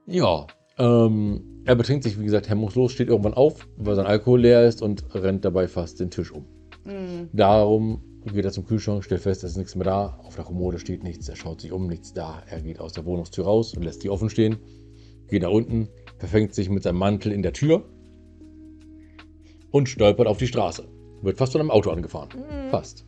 Ja, 0.06 0.46
ähm, 0.78 1.62
er 1.64 1.74
betrinkt 1.74 2.04
sich, 2.04 2.16
wie 2.20 2.24
gesagt, 2.24 2.48
hemmungslos, 2.48 2.92
steht 2.92 3.08
irgendwann 3.08 3.34
auf, 3.34 3.66
weil 3.76 3.96
sein 3.96 4.06
Alkohol 4.06 4.40
leer 4.42 4.68
ist 4.68 4.82
und 4.82 5.04
rennt 5.16 5.44
dabei 5.44 5.66
fast 5.66 5.98
den 5.98 6.10
Tisch 6.12 6.30
um. 6.30 6.44
Mhm. 6.84 7.28
Darum 7.32 8.04
geht 8.32 8.44
er 8.44 8.52
zum 8.52 8.66
Kühlschrank, 8.66 9.04
stellt 9.04 9.20
fest, 9.22 9.44
es 9.44 9.52
ist 9.52 9.56
nichts 9.56 9.74
mehr 9.74 9.84
da. 9.84 10.18
Auf 10.22 10.36
der 10.36 10.44
Kommode 10.44 10.78
steht 10.78 11.02
nichts. 11.02 11.28
Er 11.28 11.36
schaut 11.36 11.60
sich 11.60 11.72
um, 11.72 11.86
nichts 11.86 12.12
da. 12.12 12.42
Er 12.48 12.60
geht 12.60 12.80
aus 12.80 12.92
der 12.92 13.04
Wohnungstür 13.04 13.44
raus 13.44 13.74
und 13.74 13.82
lässt 13.82 14.02
die 14.02 14.10
offen 14.10 14.30
stehen. 14.30 14.58
Geht 15.28 15.42
nach 15.42 15.50
unten, 15.50 15.88
verfängt 16.18 16.54
sich 16.54 16.70
mit 16.70 16.82
seinem 16.82 16.98
Mantel 16.98 17.32
in 17.32 17.42
der 17.42 17.52
Tür 17.52 17.84
und 19.70 19.88
stolpert 19.88 20.26
auf 20.26 20.38
die 20.38 20.46
Straße. 20.46 20.88
Wird 21.22 21.36
fast 21.36 21.52
von 21.52 21.60
einem 21.60 21.70
Auto 21.70 21.90
angefahren. 21.90 22.28
Mhm. 22.36 22.70
Fast. 22.70 23.04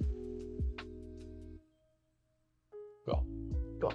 Ja. 3.07 3.23
Ja. 3.83 3.89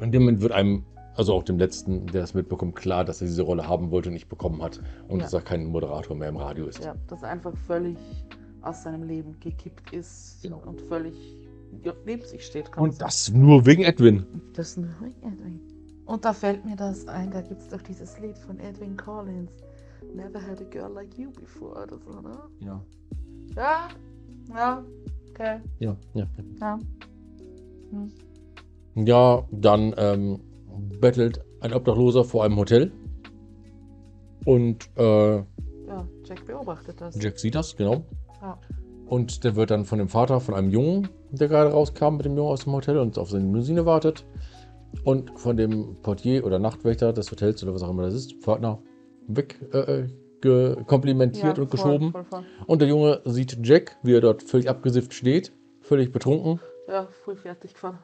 In 0.00 0.12
dem 0.12 0.22
Moment 0.22 0.40
wird 0.40 0.52
einem, 0.52 0.84
also 1.14 1.34
auch 1.34 1.42
dem 1.42 1.58
letzten, 1.58 2.06
der 2.06 2.22
es 2.22 2.34
mitbekommt, 2.34 2.76
klar, 2.76 3.04
dass 3.04 3.20
er 3.20 3.26
diese 3.26 3.42
Rolle 3.42 3.66
haben 3.66 3.90
wollte 3.90 4.10
und 4.10 4.14
nicht 4.14 4.28
bekommen 4.28 4.62
hat. 4.62 4.80
Und 5.08 5.18
Ja. 5.18 5.24
dass 5.24 5.32
er 5.32 5.40
kein 5.40 5.64
Moderator 5.66 6.16
mehr 6.16 6.28
im 6.28 6.36
Radio 6.36 6.66
ist. 6.66 6.84
Ja, 6.84 6.94
das 7.08 7.22
einfach 7.24 7.56
völlig 7.66 7.96
aus 8.66 8.82
seinem 8.82 9.02
Leben 9.04 9.38
gekippt 9.40 9.92
ist 9.92 10.42
Genau. 10.42 10.62
und 10.66 10.80
völlig 10.82 11.14
neben 12.04 12.22
sich 12.24 12.44
steht. 12.44 12.76
Und 12.76 13.00
das 13.00 13.30
nur 13.30 13.64
wegen 13.66 13.82
Edwin. 13.82 14.24
Das 14.54 14.70
ist 14.70 14.78
ein 14.78 15.14
Edwin. 15.22 15.60
Und 16.06 16.24
da 16.24 16.32
fällt 16.32 16.64
mir 16.64 16.76
das 16.76 17.06
ein, 17.08 17.30
da 17.30 17.40
gibt 17.40 17.60
es 17.60 17.68
doch 17.68 17.82
dieses 17.82 18.18
Lied 18.20 18.38
von 18.38 18.58
Edwin 18.60 18.96
Collins. 18.96 19.50
Never 20.14 20.40
had 20.40 20.60
a 20.60 20.64
girl 20.64 20.92
like 20.92 21.16
you 21.18 21.30
before 21.32 21.82
oder 21.82 21.98
so, 21.98 22.20
ne? 22.20 22.38
Ja. 22.60 22.82
Ja, 23.56 23.88
ja, 24.54 24.84
okay, 25.30 25.60
Ja, 25.80 25.96
ja. 26.14 26.26
ja. 26.60 26.78
Hm. 27.90 28.12
Ja, 29.06 29.46
dann 29.50 29.94
ähm, 29.98 30.40
bettelt 31.00 31.40
ein 31.60 31.72
Obdachloser 31.72 32.24
vor 32.24 32.44
einem 32.44 32.56
Hotel. 32.56 32.92
Und 34.44 34.88
äh, 34.96 35.36
Ja, 35.36 36.06
Jack 36.24 36.46
beobachtet 36.46 37.00
das. 37.00 37.20
Jack 37.20 37.38
sieht 37.38 37.54
das, 37.54 37.76
genau. 37.76 38.04
Ja. 38.46 38.58
Und 39.06 39.44
der 39.44 39.56
wird 39.56 39.70
dann 39.70 39.84
von 39.84 39.98
dem 39.98 40.08
Vater, 40.08 40.40
von 40.40 40.54
einem 40.54 40.70
Jungen, 40.70 41.08
der 41.30 41.48
gerade 41.48 41.70
rauskam 41.70 42.16
mit 42.16 42.26
dem 42.26 42.36
Jungen 42.36 42.50
aus 42.50 42.64
dem 42.64 42.72
Hotel 42.72 42.98
und 42.98 43.18
auf 43.18 43.30
seine 43.30 43.44
Limousine 43.44 43.86
wartet. 43.86 44.24
Und 45.04 45.38
von 45.38 45.56
dem 45.56 45.96
Portier 46.02 46.44
oder 46.44 46.58
Nachtwächter 46.58 47.12
des 47.12 47.30
Hotels 47.30 47.62
oder 47.62 47.74
was 47.74 47.82
auch 47.82 47.90
immer 47.90 48.04
das 48.04 48.14
ist, 48.14 48.34
Pförtner, 48.34 48.78
weg 49.26 49.60
äh, 49.72 50.06
ge 50.40 50.76
komplimentiert 50.84 51.58
Ja, 51.58 51.62
und 51.62 51.68
voll, 51.68 51.78
geschoben. 51.78 52.12
Voll, 52.12 52.24
voll. 52.24 52.44
Und 52.66 52.80
der 52.80 52.88
Junge 52.88 53.20
sieht 53.24 53.58
Jack, 53.66 53.96
wie 54.02 54.14
er 54.14 54.20
dort 54.20 54.42
völlig 54.42 54.68
abgesifft 54.70 55.12
steht, 55.12 55.52
völlig 55.80 56.12
betrunken. 56.12 56.60
Ja, 56.88 57.08
voll 57.24 57.36
fertig 57.36 57.74
gefahren. 57.74 57.98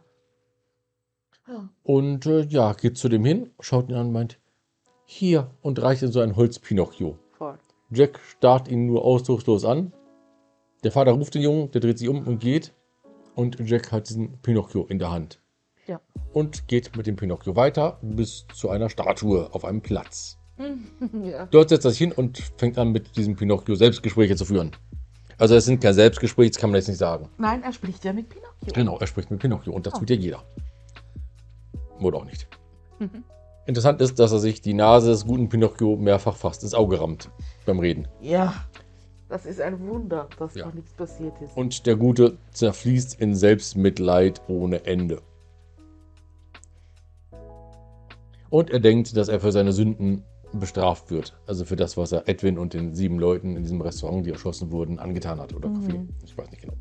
Ja, 1.48 1.68
Und 1.82 2.26
äh, 2.26 2.42
ja, 2.42 2.72
geht 2.72 2.98
zu 2.98 3.08
dem 3.08 3.24
hin, 3.24 3.50
schaut 3.60 3.88
ihn 3.88 3.94
an 3.94 4.06
und 4.08 4.12
meint, 4.12 4.38
hier, 5.04 5.50
und 5.60 5.80
reicht 5.80 6.02
ihm 6.02 6.12
so 6.12 6.20
ein 6.20 6.36
Holzpinocchio. 6.36 7.18
Jack 7.90 8.20
starrt 8.20 8.68
ihn 8.68 8.86
nur 8.86 9.04
ausdruckslos 9.04 9.64
an. 9.64 9.92
Der 10.84 10.90
Vater 10.92 11.12
ruft 11.12 11.34
den 11.34 11.42
Jungen, 11.42 11.70
der 11.70 11.80
dreht 11.80 11.98
sich 11.98 12.08
um 12.08 12.26
und 12.26 12.38
geht. 12.40 12.72
Und 13.34 13.58
Jack 13.60 13.92
hat 13.92 14.08
diesen 14.08 14.38
Pinocchio 14.42 14.84
in 14.86 14.98
der 14.98 15.10
Hand. 15.10 15.40
Ja. 15.86 16.00
Und 16.32 16.68
geht 16.68 16.96
mit 16.96 17.06
dem 17.06 17.16
Pinocchio 17.16 17.56
weiter 17.56 17.98
bis 18.02 18.46
zu 18.54 18.68
einer 18.68 18.88
Statue 18.90 19.52
auf 19.54 19.64
einem 19.64 19.80
Platz. 19.80 20.38
ja. 21.24 21.46
Dort 21.46 21.70
setzt 21.70 21.84
er 21.84 21.90
sich 21.90 21.98
hin 21.98 22.12
und 22.12 22.38
fängt 22.56 22.78
an, 22.78 22.92
mit 22.92 23.16
diesem 23.16 23.36
Pinocchio 23.36 23.74
Selbstgespräche 23.74 24.36
zu 24.36 24.44
führen. 24.44 24.72
Also 25.38 25.54
es 25.54 25.64
sind 25.64 25.80
keine 25.80 25.94
Selbstgespräche, 25.94 26.50
das 26.50 26.60
kann 26.60 26.70
man 26.70 26.76
jetzt 26.78 26.88
nicht 26.88 26.98
sagen. 26.98 27.28
Nein, 27.38 27.62
er 27.62 27.72
spricht 27.72 28.04
ja 28.04 28.12
mit 28.12 28.28
Pinocchio. 28.28 28.72
Genau, 28.74 28.98
er 28.98 29.06
spricht 29.06 29.30
mit 29.30 29.40
Pinocchio 29.40 29.72
und 29.72 29.86
das 29.86 29.94
Ah. 29.94 29.98
tut 29.98 30.10
ja 30.10 30.16
jeder. 30.16 30.42
Oder 32.00 32.18
auch 32.18 32.24
nicht. 32.24 32.46
Mhm. 32.98 33.24
Interessant 33.66 34.00
ist, 34.00 34.18
dass 34.18 34.32
er 34.32 34.40
sich 34.40 34.60
die 34.60 34.74
Nase 34.74 35.10
des 35.10 35.24
guten 35.24 35.48
Pinocchio 35.48 35.96
mehrfach 35.96 36.36
fast 36.36 36.62
ins 36.64 36.74
Auge 36.74 37.00
rammt 37.00 37.30
beim 37.64 37.78
Reden. 37.78 38.08
Ja, 38.20 38.54
das 39.32 39.46
ist 39.46 39.60
ein 39.62 39.80
Wunder, 39.88 40.28
dass 40.38 40.54
Ja. 40.54 40.66
noch 40.66 40.74
nichts 40.74 40.92
passiert 40.92 41.32
ist. 41.40 41.56
Und 41.56 41.86
der 41.86 41.96
Gute 41.96 42.36
zerfließt 42.52 43.18
in 43.18 43.34
Selbstmitleid 43.34 44.42
ohne 44.46 44.84
Ende. 44.84 45.22
Und 48.50 48.70
er 48.70 48.80
denkt, 48.80 49.16
dass 49.16 49.28
er 49.28 49.40
für 49.40 49.50
seine 49.52 49.72
Sünden 49.72 50.24
bestraft 50.52 51.10
wird. 51.10 51.34
Also 51.46 51.64
für 51.64 51.76
das, 51.76 51.96
was 51.96 52.12
er 52.12 52.28
Edwin 52.28 52.58
und 52.58 52.74
den 52.74 52.94
sieben 52.94 53.18
Leuten 53.18 53.56
in 53.56 53.62
diesem 53.62 53.80
Restaurant, 53.80 54.26
die 54.26 54.30
erschossen 54.30 54.70
wurden, 54.70 54.98
angetan 54.98 55.40
hat. 55.40 55.54
Oder 55.54 55.70
Mhm. 55.70 55.76
Café. 55.86 56.06
Ich 56.24 56.36
weiß 56.36 56.50
nicht 56.50 56.60
genau. 56.60 56.74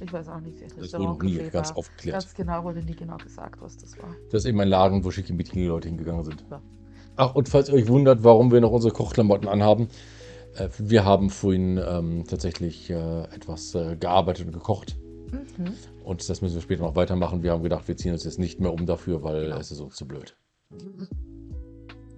ich 0.00 0.12
weiß 0.12 0.28
auch 0.30 0.40
nicht, 0.40 0.60
das 0.60 0.74
Das 0.74 0.92
wurde 0.94 1.04
noch 1.04 1.22
nie 1.22 1.38
ganz 1.50 1.70
war- 1.70 1.78
aufgeklärt. 1.78 2.14
Ganz 2.16 2.34
genau 2.34 2.64
wurde 2.64 2.82
nie 2.82 2.96
genau 2.96 3.16
gesagt, 3.18 3.62
was 3.62 3.76
das 3.76 3.96
war. 3.98 4.08
Das 4.32 4.42
ist 4.42 4.48
eben 4.48 4.60
ein 4.60 4.68
Laden, 4.68 5.04
wo 5.04 5.12
Schickimicki-Leute 5.12 5.88
hingegangen 5.88 6.24
sind. 6.24 6.44
Ja. 6.50 6.60
Ach, 7.16 7.36
und 7.36 7.48
falls 7.48 7.68
ihr 7.68 7.76
euch 7.76 7.86
wundert, 7.86 8.24
warum 8.24 8.50
wir 8.50 8.60
noch 8.60 8.72
unsere 8.72 8.92
Kochklamotten 8.92 9.46
anhaben, 9.48 9.86
wir 10.78 11.04
haben 11.04 11.30
vorhin 11.30 11.80
ähm, 11.84 12.24
tatsächlich 12.28 12.90
äh, 12.90 13.22
etwas 13.24 13.74
äh, 13.74 13.96
gearbeitet 13.96 14.46
und 14.46 14.52
gekocht. 14.52 14.96
Mhm. 15.30 15.74
Und 16.04 16.28
das 16.28 16.42
müssen 16.42 16.54
wir 16.54 16.62
später 16.62 16.82
noch 16.82 16.96
weitermachen. 16.96 17.42
Wir 17.42 17.52
haben 17.52 17.62
gedacht, 17.62 17.88
wir 17.88 17.96
ziehen 17.96 18.12
uns 18.12 18.24
jetzt 18.24 18.38
nicht 18.38 18.60
mehr 18.60 18.72
um 18.72 18.86
dafür, 18.86 19.22
weil 19.22 19.44
Genau. 19.44 19.56
es 19.58 19.70
ist 19.70 19.80
uns 19.80 19.96
zu 19.96 20.06
blöd. 20.06 20.36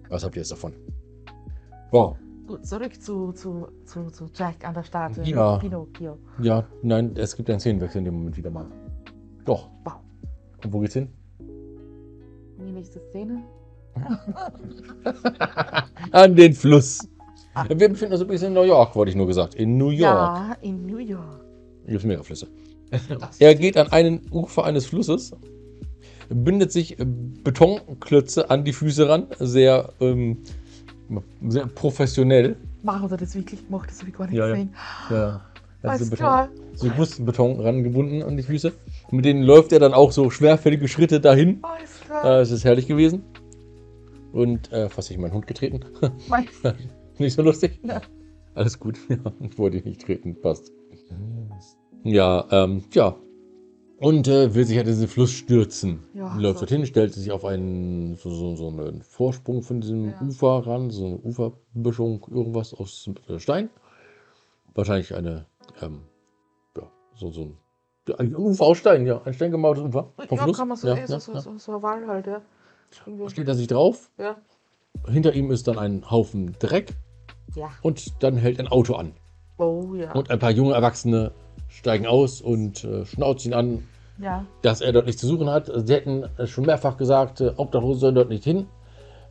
Was 0.09 0.25
habt 0.25 0.37
ihr 0.37 0.41
jetzt 0.41 0.53
davon? 0.53 0.73
Wow. 1.91 2.17
Gut, 2.47 2.65
zurück 2.65 3.01
zu, 3.03 3.33
zu, 3.33 3.67
zu, 3.85 4.09
zu 4.11 4.27
Jack 4.35 4.65
an 4.65 4.75
der 4.75 4.85
Statue. 4.85 5.25
Ja. 5.25 5.59
Pinocchio. 5.59 6.19
Ja, 6.41 6.65
nein, 6.83 7.13
es 7.17 7.35
gibt 7.35 7.51
einen 7.51 7.59
Szenenwechsel 7.59 7.99
in 7.99 8.05
dem 8.05 8.15
Moment 8.15 8.37
wieder 8.37 8.51
mal. 8.51 8.67
Doch. 9.45 9.69
Wow. 9.85 9.95
Und 10.63 10.73
wo 10.73 10.79
geht's 10.81 10.95
hin? 10.95 11.09
Die 12.59 12.73
nächste 12.73 13.01
Szene. 13.11 13.43
An 16.13 16.37
den 16.37 16.53
Fluss. 16.53 17.09
Wir 17.69 17.89
befinden 17.89 18.13
uns 18.13 18.23
übrigens 18.23 18.43
in 18.43 18.53
New 18.53 18.63
York, 18.63 18.95
wollte 18.97 19.11
ich 19.11 19.17
nur 19.17 19.27
gesagt. 19.27 19.55
In 19.55 19.77
New 19.79 19.91
York. 19.91 20.01
Ja, 20.15 20.57
in 20.63 20.87
New 20.87 20.99
York. 20.99 21.41
Hier 21.85 21.93
gibt 21.93 22.01
es 22.01 22.05
mehrere 22.05 22.25
Flüsse. 22.25 22.49
Er 23.39 23.55
geht 23.55 23.77
an 23.77 23.89
einen 23.89 24.21
Ufer 24.31 24.65
eines 24.65 24.87
Flusses, 24.87 25.33
bindet 26.29 26.71
sich 26.73 26.97
Betonklötze 27.45 28.49
an 28.51 28.65
die 28.65 28.73
Füße 28.73 29.09
ran, 29.09 29.27
sehr, 29.39 29.91
ähm, 30.01 30.39
sehr 31.49 31.67
professionell. 31.67 32.57
Machen 32.83 33.09
sie 33.09 33.17
das 33.17 33.35
wirklich 33.35 33.65
gemacht? 33.65 33.89
Das 33.91 33.99
habe 34.01 34.11
ich 34.11 34.17
gar 34.17 34.27
nicht 34.27 34.37
Ja, 34.37 34.47
ja. 34.47 34.53
gesehen. 34.53 34.75
Ja, 35.11 35.17
er 35.17 35.33
hat 35.35 35.43
Alles 35.83 36.01
so, 36.01 36.05
Beton, 36.11 36.17
klar. 36.17 36.49
so 36.75 36.89
Gussbeton 36.91 37.61
rangebunden 37.61 38.23
an 38.23 38.37
die 38.37 38.43
Füße. 38.43 38.73
Mit 39.11 39.25
denen 39.25 39.43
läuft 39.43 39.73
er 39.73 39.81
dann 39.81 39.95
auch 39.95 40.13
so 40.13 40.31
schwerfällige 40.31 40.87
Schritte 40.89 41.21
dahin. 41.21 41.59
Alles 41.63 42.01
klar. 42.07 42.25
Äh, 42.39 42.41
es 42.43 42.51
ist 42.51 42.65
herrlich 42.65 42.87
gewesen. 42.87 43.23
Und 44.33 44.71
äh, 44.73 44.89
fast 44.89 45.11
ich 45.11 45.19
meinen 45.19 45.33
Hund 45.33 45.47
getreten. 45.47 45.81
Mein- 46.29 46.47
nicht 47.19 47.35
so 47.35 47.43
lustig. 47.43 47.81
Ja. 47.83 48.01
Alles 48.55 48.79
gut. 48.79 48.99
Ja, 49.09 49.19
ich 49.41 49.59
wollte 49.59 49.79
ihn 49.79 49.85
nicht 49.85 50.03
treten. 50.03 50.41
Passt. 50.41 50.73
Ja, 52.05 52.47
ähm, 52.51 52.85
ja. 52.93 53.17
Und 53.99 54.29
äh, 54.29 54.55
will 54.55 54.65
sich 54.67 54.77
halt 54.77 54.87
in 54.87 54.93
diesen 54.93 55.09
Fluss 55.09 55.31
stürzen. 55.31 56.05
Ja, 56.13 56.37
Läuft 56.37 56.59
so. 56.59 56.67
dorthin, 56.67 56.85
stellt 56.87 57.15
sich 57.15 57.33
auf 57.33 57.45
einen 57.45 58.17
so, 58.17 58.31
so, 58.31 58.55
so 58.55 58.69
einen 58.69 59.03
Vorsprung 59.03 59.63
von 59.63 59.81
diesem 59.81 60.11
Ja. 60.11 60.21
Ufer 60.21 60.67
ran, 60.67 60.91
so 60.91 61.07
eine 61.07 61.17
Uferböschung, 61.17 62.27
irgendwas 62.31 62.75
aus 62.75 63.09
äh, 63.29 63.39
Stein. 63.39 63.71
Wahrscheinlich 64.75 65.15
eine, 65.15 65.47
ähm, 65.81 66.03
ja, 66.77 66.83
so, 67.15 67.31
so 67.31 67.43
ein, 67.43 68.15
ein 68.19 68.37
Ufer 68.37 68.65
aus 68.65 68.79
Stein, 68.79 69.07
ja, 69.07 69.23
ein 69.25 69.33
steingemauertes 69.33 69.85
Ufer. 69.85 70.13
vom 70.29 70.39
ja, 70.39 70.45
Fluss. 70.45 70.57
kann 70.59 70.69
man 70.69 70.77
so, 70.77 70.89
ja, 70.89 71.07
so, 71.07 71.15
ja, 71.15 71.21
so, 71.21 71.33
ja. 71.33 71.41
so, 71.41 71.57
so 71.57 71.73
ein 71.77 71.83
Wall 71.83 72.07
halt, 72.07 72.27
ja. 72.27 72.43
Da 73.19 73.31
steht 73.31 73.49
er 73.49 73.55
sich 73.55 73.67
drauf. 73.67 74.11
Ja. 74.19 74.37
Hinter 75.09 75.33
ihm 75.35 75.51
ist 75.51 75.69
dann 75.69 75.79
ein 75.79 76.11
Haufen 76.11 76.55
Dreck 76.59 76.95
ja. 77.55 77.71
und 77.83 78.23
dann 78.23 78.37
hält 78.37 78.59
ein 78.61 78.69
Auto 78.69 78.95
an. 78.95 79.13
Oh 79.59 79.95
ja. 79.95 80.13
Und 80.13 80.31
ein 80.31 80.39
paar 80.39 80.51
junge 80.51 80.75
Erwachsene 80.75 81.33
steigen 81.69 82.07
aus 82.07 82.41
und 82.41 82.85
äh, 82.85 83.05
schnauzen 83.07 83.53
ihn 83.53 83.55
an, 83.55 83.89
ja. 84.19 84.45
dass 84.63 84.81
er 84.81 84.93
dort 84.93 85.07
nichts 85.07 85.21
zu 85.21 85.27
suchen 85.27 85.49
hat. 85.49 85.71
Sie 85.75 85.93
hätten 85.93 86.25
äh, 86.39 86.47
schon 86.47 86.67
mehrfach 86.67 86.97
gesagt, 86.97 87.41
äh, 87.41 87.53
Obdachlose 87.57 88.01
sollen 88.01 88.15
dort 88.15 88.29
nicht 88.29 88.45
hin. 88.45 88.67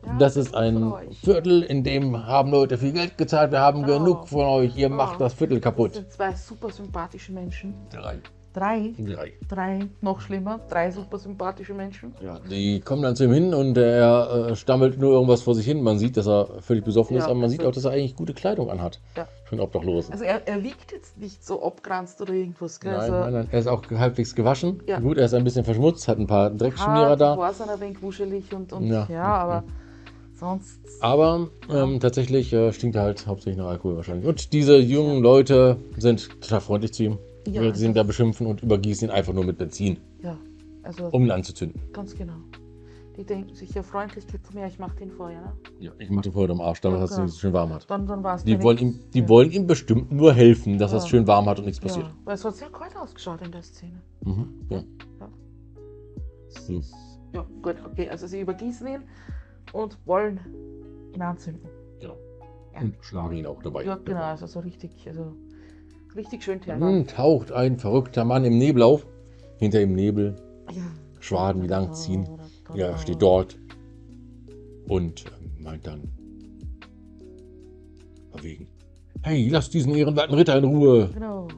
ja 0.04 0.18
das 0.18 0.36
ist 0.36 0.54
ein. 0.54 0.92
Viertel, 1.22 1.62
in 1.62 1.82
dem 1.84 2.26
haben 2.26 2.50
Leute 2.50 2.78
viel 2.78 2.92
Geld 2.92 3.16
gezahlt. 3.18 3.52
Wir 3.52 3.60
haben 3.60 3.84
Oh. 3.84 3.86
genug 3.86 4.28
von 4.28 4.44
euch. 4.46 4.76
Ihr 4.76 4.88
macht 4.88 5.16
Oh. 5.16 5.20
das 5.24 5.34
Viertel 5.34 5.58
Das 5.58 5.64
kaputt. 5.64 5.94
sind 5.94 6.12
zwei 6.12 6.32
super 6.34 6.70
sympathische 6.70 7.32
Menschen. 7.32 7.74
Drei. 7.90 8.18
Drei. 8.56 8.94
Drei. 8.98 9.32
Drei, 9.48 9.80
noch 10.00 10.20
schlimmer, 10.22 10.60
drei 10.70 10.90
super 10.90 11.18
sympathische 11.18 11.74
Menschen. 11.74 12.14
Ja, 12.24 12.38
die 12.50 12.80
kommen 12.80 13.02
dann 13.02 13.14
zu 13.14 13.24
ihm 13.24 13.32
hin 13.34 13.52
und 13.52 13.76
er 13.76 14.48
äh, 14.52 14.56
stammelt 14.56 14.98
nur 14.98 15.12
irgendwas 15.12 15.42
vor 15.42 15.54
sich 15.54 15.66
hin. 15.66 15.82
Man 15.82 15.98
sieht, 15.98 16.16
dass 16.16 16.26
er 16.26 16.48
völlig 16.62 16.82
besoffen 16.82 17.18
ist, 17.18 17.24
Ja, 17.24 17.30
aber 17.30 17.38
man 17.38 17.50
sieht 17.50 17.60
also- 17.60 17.68
auch, 17.68 17.74
dass 17.74 17.84
er 17.84 17.90
eigentlich 17.90 18.16
gute 18.16 18.32
Kleidung 18.32 18.70
anhat. 18.70 18.98
Ja. 19.14 19.28
Für 19.44 19.52
einen 19.52 19.60
Obdachlosen. 19.60 20.10
Also 20.10 20.24
er, 20.24 20.48
er 20.48 20.62
wiegt 20.64 20.90
jetzt 20.90 21.18
nicht 21.18 21.44
so 21.44 21.62
abgranzt 21.62 22.18
oder 22.22 22.32
irgendwas. 22.32 22.80
Gell? 22.80 22.92
Nein, 22.92 23.00
also, 23.02 23.12
nein, 23.12 23.32
nein, 23.34 23.48
er 23.52 23.58
ist 23.58 23.66
auch 23.66 23.82
halbwegs 23.90 24.34
gewaschen. 24.34 24.82
Ja. 24.86 25.00
Gut, 25.00 25.18
er 25.18 25.26
ist 25.26 25.34
ein 25.34 25.44
bisschen 25.44 25.66
verschmutzt, 25.66 26.08
hat 26.08 26.18
ein 26.18 26.26
paar 26.26 26.48
Dreckschmierer 26.48 27.16
da. 27.16 27.52
Sind 27.52 27.68
ein 27.68 27.80
wenig 27.80 28.00
wuschelig 28.02 28.54
und, 28.54 28.72
und 28.72 28.86
Ja. 28.86 29.06
ja. 29.10 29.22
aber 29.22 29.64
sonst. 30.34 30.80
Aber 31.00 31.48
ähm, 31.70 32.00
tatsächlich 32.00 32.54
äh, 32.54 32.72
stinkt 32.72 32.96
er 32.96 33.02
halt 33.02 33.26
hauptsächlich 33.26 33.58
nach 33.58 33.68
Alkohol 33.68 33.96
wahrscheinlich. 33.96 34.26
Und 34.26 34.54
diese 34.54 34.78
jungen 34.78 35.22
Leute 35.22 35.76
sind 35.98 36.40
total 36.40 36.62
freundlich 36.62 36.94
zu 36.94 37.02
ihm. 37.04 37.18
Ja, 37.54 37.62
weil 37.62 37.74
sie 37.74 37.86
ihn 37.86 37.94
da 37.94 38.02
beschimpfen 38.02 38.46
und 38.46 38.62
übergießen 38.62 39.08
ihn 39.08 39.12
einfach 39.12 39.32
nur 39.32 39.44
mit 39.44 39.58
Benzin, 39.58 39.98
Ja, 40.22 40.36
also 40.82 41.06
um 41.08 41.24
ihn 41.24 41.30
anzuzünden. 41.30 41.80
ganz 41.92 42.14
genau. 42.14 42.34
Die 43.16 43.24
denken 43.24 43.54
sich 43.54 43.70
ja 43.72 43.82
Freundlichkeit 43.82 44.44
zu 44.46 44.54
mir, 44.54 44.66
ich 44.66 44.78
mach 44.78 44.94
den 44.94 45.10
Feuer. 45.10 45.40
Ne? 45.40 45.52
Ja, 45.80 45.92
ich 45.98 46.10
mach 46.10 46.20
den 46.20 46.32
Feuer 46.32 46.50
am 46.50 46.60
Arsch, 46.60 46.82
damit 46.82 46.98
Ja, 46.98 47.06
dass 47.06 47.16
es 47.18 47.32
so 47.32 47.38
schön 47.40 47.52
warm 47.54 47.72
hat. 47.72 47.88
Dann, 47.90 48.06
dann 48.06 48.22
war 48.22 48.34
es 48.36 48.44
Die, 48.44 48.62
wollen 48.62 48.76
ihm, 48.76 49.00
die 49.14 49.20
ja. 49.20 49.28
wollen 49.30 49.50
ihm 49.52 49.66
bestimmt 49.66 50.12
nur 50.12 50.34
helfen, 50.34 50.76
dass 50.76 50.92
Ja. 50.92 50.98
es 50.98 51.08
schön 51.08 51.26
warm 51.26 51.46
hat 51.46 51.58
und 51.58 51.64
nichts 51.64 51.80
passiert. 51.80 52.12
Weil 52.24 52.34
es 52.34 52.44
hat 52.44 52.54
sehr 52.56 52.68
kalt 52.68 52.94
ausgeschaut 52.94 53.40
in 53.40 53.50
der 53.52 53.62
Szene. 53.62 54.02
Mhm, 54.22 54.66
ja. 54.68 54.82
Hm. 56.68 56.82
Ja, 57.32 57.46
gut, 57.62 57.76
okay. 57.86 58.08
Also 58.10 58.26
sie 58.26 58.40
übergießen 58.40 58.86
ihn 58.86 59.02
und 59.72 59.96
wollen 60.06 60.40
ihn 61.14 61.22
anzünden. 61.22 61.68
Genau. 62.00 62.16
Und 62.80 62.96
schlagen 63.00 63.36
ihn 63.36 63.46
auch 63.46 63.62
dabei. 63.62 63.84
Ja, 63.84 63.96
genau, 63.96 64.20
also 64.22 64.46
so 64.46 64.60
richtig, 64.60 64.90
also 65.06 65.34
richtig 66.16 66.42
schön 66.42 66.60
Terror. 66.60 66.80
Dann 66.80 67.06
taucht 67.06 67.52
ein 67.52 67.78
verrückter 67.78 68.24
Mann 68.24 68.44
im 68.44 68.58
Nebel 68.58 68.82
auf. 68.82 69.06
Hinter 69.58 69.80
ihm 69.80 69.94
Nebel, 69.94 70.36
Ja. 70.72 70.82
Schwaden, 71.20 71.62
die 71.62 71.68
lang 71.68 71.92
ziehen. 71.94 72.28
Ja, 72.74 72.88
er 72.88 72.98
steht 72.98 73.22
dort 73.22 73.58
und 74.88 75.24
ähm, 75.40 75.62
meint 75.64 75.86
dann 75.86 76.02
verwegen. 78.30 78.68
Hey, 79.22 79.48
lass 79.48 79.70
diesen 79.70 79.94
ehrenwerten 79.94 80.34
Ritter 80.34 80.56
in 80.58 80.64
Ruhe. 80.64 81.10
Genau. 81.12 81.48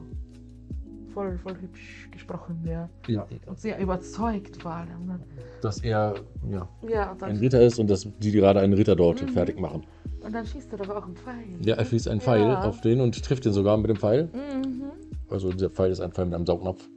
Voll, 1.13 1.37
voll 1.39 1.55
hübsch 1.59 2.08
gesprochen, 2.19 2.63
ja. 2.67 2.89
Ja. 3.07 3.25
Und 3.47 3.59
sehr 3.59 3.79
überzeugt 3.79 4.65
allem. 4.65 5.05
ne? 5.07 5.19
Dass 5.61 5.79
er 5.83 6.15
ja, 6.49 6.67
Ja, 6.87 7.15
ein 7.21 7.37
Ritter 7.37 7.61
ist 7.61 7.79
und 7.79 7.89
dass 7.89 8.07
die 8.19 8.31
gerade 8.31 8.59
einen 8.59 8.73
Ritter 8.73 8.95
dort 8.95 9.21
Mhm. 9.21 9.29
fertig 9.29 9.59
machen. 9.59 9.83
und 10.21 10.33
dann 10.35 10.45
schießt 10.45 10.71
er 10.73 10.77
doch 10.79 10.89
auch 10.89 11.05
einen 11.05 11.15
Pfeil. 11.15 11.55
Ja, 11.61 11.75
er 11.75 11.85
schießt 11.85 12.07
einen 12.09 12.19
Pfeil 12.21 12.41
Ja. 12.41 12.63
auf 12.63 12.81
den 12.81 12.99
und 13.01 13.23
trifft 13.23 13.45
ihn 13.45 13.53
sogar 13.53 13.77
mit 13.77 13.89
dem 13.89 13.95
Pfeil. 13.97 14.25
Mhm. 14.33 14.83
Also 15.29 15.51
der 15.51 15.69
Pfeil 15.69 15.91
ist 15.91 16.01
ein 16.01 16.11
Pfeil 16.11 16.25
mit 16.25 16.35
einem 16.35 16.45
Saugnapf. 16.45 16.87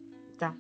Ja. 0.41 0.55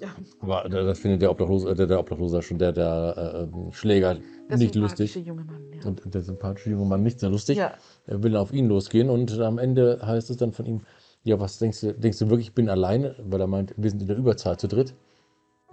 Ja, 0.00 0.08
Aber 0.40 0.68
das 0.68 0.98
findet 0.98 1.22
der 1.22 1.30
Obdachlose, 1.30 1.72
der, 1.76 1.86
der 1.86 2.00
Obdachlose 2.00 2.42
schon, 2.42 2.58
der, 2.58 2.72
der 2.72 3.48
äh, 3.52 3.72
Schläger 3.72 4.16
der 4.50 4.58
nicht 4.58 4.74
lustig. 4.74 5.14
junge 5.14 5.44
Mann, 5.44 5.62
ja. 5.80 5.86
Und 5.88 6.02
der 6.12 6.22
sympathische 6.22 6.70
junge 6.70 6.86
Mann 6.86 7.04
nicht 7.04 7.20
sehr 7.20 7.30
lustig. 7.30 7.58
ja, 7.58 7.72
Er 8.06 8.20
will 8.22 8.34
auf 8.36 8.52
ihn 8.52 8.66
losgehen 8.66 9.08
und 9.08 9.38
am 9.38 9.58
Ende 9.58 10.00
heißt 10.04 10.28
es 10.30 10.36
dann 10.38 10.50
von 10.52 10.66
ihm, 10.66 10.80
ja, 11.24 11.38
was 11.38 11.58
denkst 11.58 11.80
du, 11.80 11.94
denkst 11.94 12.18
du 12.18 12.28
wirklich, 12.28 12.48
ich 12.48 12.54
bin 12.54 12.68
alleine? 12.68 13.14
Weil 13.22 13.40
er 13.40 13.46
meint, 13.46 13.74
wir 13.76 13.90
sind 13.90 14.02
in 14.02 14.08
der 14.08 14.16
Überzahl 14.16 14.58
zu 14.58 14.68
dritt. 14.68 14.94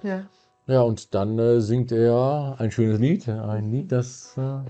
ja. 0.04 0.24
Ja, 0.68 0.82
und 0.84 1.16
dann 1.16 1.40
äh, 1.40 1.62
singt 1.62 1.92
er 1.92 2.56
ein 2.60 2.70
schönes 2.70 3.00
Lied, 3.00 3.28
ein 3.28 3.72
Lied, 3.72 3.92
das 3.92 4.38
äh, 4.38 4.62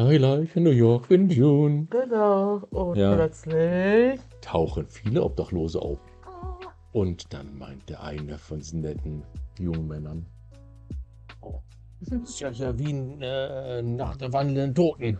I 0.00 0.16
like 0.16 0.56
New 0.56 0.70
York 0.70 1.10
in 1.10 1.28
June. 1.28 1.86
Genau. 1.90 2.62
Und 2.70 2.96
Ja. 2.96 3.14
plötzlich. 3.14 4.18
Tauchen 4.40 4.86
viele 4.86 5.22
Obdachlose 5.22 5.82
auf. 5.82 5.98
Oh, 6.26 7.00
Und 7.00 7.30
dann 7.34 7.58
meint 7.58 7.86
der 7.90 8.02
eine 8.02 8.38
von 8.38 8.58
diesen 8.60 8.80
netten 8.80 9.22
jungen 9.58 9.86
Männern, 9.86 10.24
oh, 11.42 11.60
das 12.00 12.30
ist 12.30 12.40
ja, 12.40 12.48
ja 12.48 12.78
wie 12.78 12.92
äh, 13.20 13.82
nach 13.82 14.16
der 14.16 14.32
wandelnden 14.32 14.74
Toten. 14.74 15.18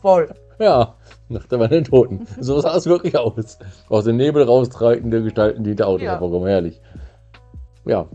voll. 0.00 0.32
Ja, 0.58 0.94
nach 1.28 1.46
der 1.46 1.60
wandelnden 1.60 1.90
Toten. 1.90 2.26
So 2.40 2.60
sah 2.60 2.76
es 2.76 2.86
wirklich 2.86 3.16
aus. 3.18 3.58
Aus 3.88 4.04
dem 4.04 4.16
Nebel 4.16 4.42
raustreitende 4.44 5.22
Gestalten, 5.22 5.64
die 5.64 5.74
der 5.74 5.88
Autos 5.88 6.02
Ja. 6.02 6.12
hervorkommen. 6.12 6.48
Herrlich. 6.48 6.80
Ja. 7.84 8.06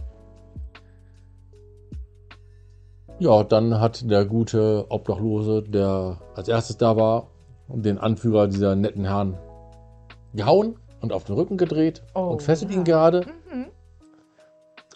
Ja, 3.20 3.44
dann 3.44 3.80
hat 3.80 4.10
der 4.10 4.26
gute 4.26 4.86
Obdachlose, 4.90 5.62
der 5.62 6.18
als 6.36 6.48
erstes 6.48 6.78
da 6.78 6.96
war, 6.98 7.28
den 7.68 8.00
Anführer 8.00 8.48
dieser 8.48 8.76
netten 8.76 9.06
Herren 9.06 9.38
gehauen 10.34 10.76
und 11.02 11.14
auf 11.14 11.24
den 11.26 11.36
Rücken 11.36 11.58
gedreht 11.58 12.02
Oh, 12.16 12.22
und 12.22 12.42
fesselt 12.42 12.72
ja. 12.72 12.78
ihn 12.78 12.84
gerade. 12.84 13.22
Mhm. 13.54 13.68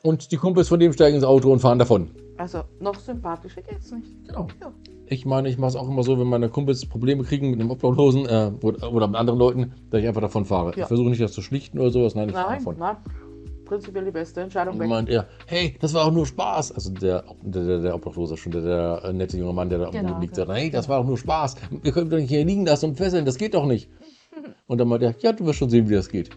Und 0.01 0.31
die 0.31 0.37
Kumpels 0.37 0.67
von 0.69 0.79
dem 0.79 0.93
steigen 0.93 1.15
ins 1.17 1.25
Auto 1.25 1.51
und 1.51 1.59
fahren 1.59 1.77
davon. 1.79 2.11
Also, 2.37 2.63
noch 2.79 2.95
sympathischer 2.95 3.61
geht's 3.61 3.91
nicht. 3.91 4.27
Genau. 4.27 4.47
Ja. 4.59 4.71
Ich 5.07 5.25
meine, 5.25 5.49
ich 5.49 5.57
mache 5.57 5.69
es 5.69 5.75
auch 5.75 5.87
immer 5.87 6.03
so, 6.03 6.17
wenn 6.19 6.27
meine 6.27 6.49
Kumpels 6.49 6.85
Probleme 6.85 7.23
kriegen 7.23 7.51
mit 7.51 7.59
einem 7.59 7.69
Obdachlosen 7.71 8.25
äh, 8.25 8.51
oder, 8.61 8.91
oder 8.91 9.07
mit 9.07 9.15
anderen 9.17 9.37
Leuten, 9.39 9.73
dass 9.91 10.01
ich 10.01 10.07
einfach 10.07 10.21
davon 10.21 10.45
fahre. 10.45 10.71
Ja. 10.75 10.83
Ich 10.83 10.87
versuche 10.87 11.09
nicht, 11.09 11.21
das 11.21 11.31
zu 11.33 11.41
schlichten 11.41 11.79
oder 11.79 11.91
sowas. 11.91 12.15
Nein, 12.15 12.29
ich 12.29 12.35
fahre 12.35 12.49
Nein, 12.49 12.57
davon. 12.59 12.75
nein. 12.79 12.97
Prinzipiell 13.65 14.05
die 14.05 14.11
beste 14.11 14.41
Entscheidung. 14.41 14.79
Und 14.79 14.87
meint 14.87 15.09
er, 15.09 15.27
hey, 15.47 15.75
das 15.79 15.93
war 15.93 16.05
auch 16.05 16.11
nur 16.11 16.25
Spaß. 16.27 16.71
Also 16.73 16.91
der, 16.91 17.23
der, 17.41 17.65
der, 17.65 17.79
der 17.79 17.95
Obdachlose 17.95 18.37
schon, 18.37 18.51
der, 18.51 18.61
der 18.61 19.01
äh, 19.05 19.13
nette 19.13 19.37
junge 19.37 19.53
Mann, 19.53 19.69
der 19.69 19.79
da 19.79 19.89
Genau, 19.89 20.19
liegt, 20.19 20.37
der- 20.37 20.45
sagt, 20.45 20.59
hey, 20.59 20.69
das 20.69 20.87
war 20.87 20.99
doch 20.99 21.07
nur 21.07 21.17
Spaß. 21.17 21.55
Wir 21.81 21.91
können 21.91 22.09
doch 22.09 22.17
nicht 22.17 22.29
hier 22.29 22.45
liegen 22.45 22.65
lassen 22.65 22.89
und 22.91 22.95
fesseln, 22.97 23.25
das 23.25 23.37
geht 23.37 23.53
doch 23.55 23.65
nicht. 23.65 23.89
Und 24.67 24.79
dann 24.79 24.87
meint 24.87 25.01
er, 25.03 25.15
ja, 25.19 25.31
du 25.33 25.45
wirst 25.45 25.59
schon 25.59 25.69
sehen, 25.69 25.89
wie 25.89 25.93
das 25.95 26.09
geht. 26.09 26.29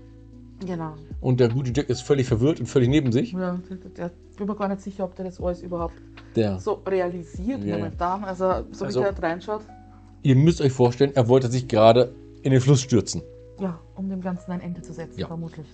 Genau. 0.64 0.94
Und 1.20 1.40
der 1.40 1.48
gute 1.48 1.72
Jack 1.74 1.88
ist 1.88 2.00
völlig 2.02 2.26
verwirrt 2.26 2.58
und 2.60 2.66
völlig 2.66 2.88
neben 2.88 3.12
sich. 3.12 3.32
Ja, 3.32 3.58
der, 3.96 4.10
bin 4.36 4.46
mir 4.46 4.56
gar 4.56 4.68
nicht 4.68 4.80
sicher, 4.82 5.04
ob 5.04 5.14
der 5.14 5.24
das 5.26 5.40
alles 5.40 5.62
überhaupt 5.62 5.94
Der, 6.36 6.58
so 6.58 6.74
realisiert 6.86 7.62
Ja. 7.64 7.76
momentan. 7.78 8.24
Also, 8.24 8.64
so 8.72 8.84
Also- 8.84 9.00
wie 9.00 9.04
der 9.04 9.22
reinschaut. 9.22 9.62
ihr 10.22 10.34
müsst 10.36 10.60
euch 10.60 10.72
vorstellen, 10.72 11.12
er 11.14 11.28
wollte 11.28 11.48
sich 11.48 11.68
gerade 11.68 12.12
in 12.42 12.50
den 12.52 12.60
Fluss 12.60 12.80
stürzen. 12.80 13.22
Ja, 13.60 13.78
um 13.96 14.08
dem 14.08 14.20
Ganzen 14.20 14.50
ein 14.52 14.60
Ende 14.60 14.82
zu 14.82 14.92
setzen, 14.92 15.18
Ja. 15.20 15.26
vermutlich. 15.28 15.66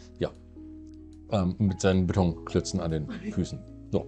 ähm, 1.30 1.54
mit 1.58 1.80
seinen 1.80 2.06
Betonklötzen 2.06 2.80
an 2.80 2.90
den 2.90 3.08
Füßen. 3.32 3.58
So. 3.90 4.06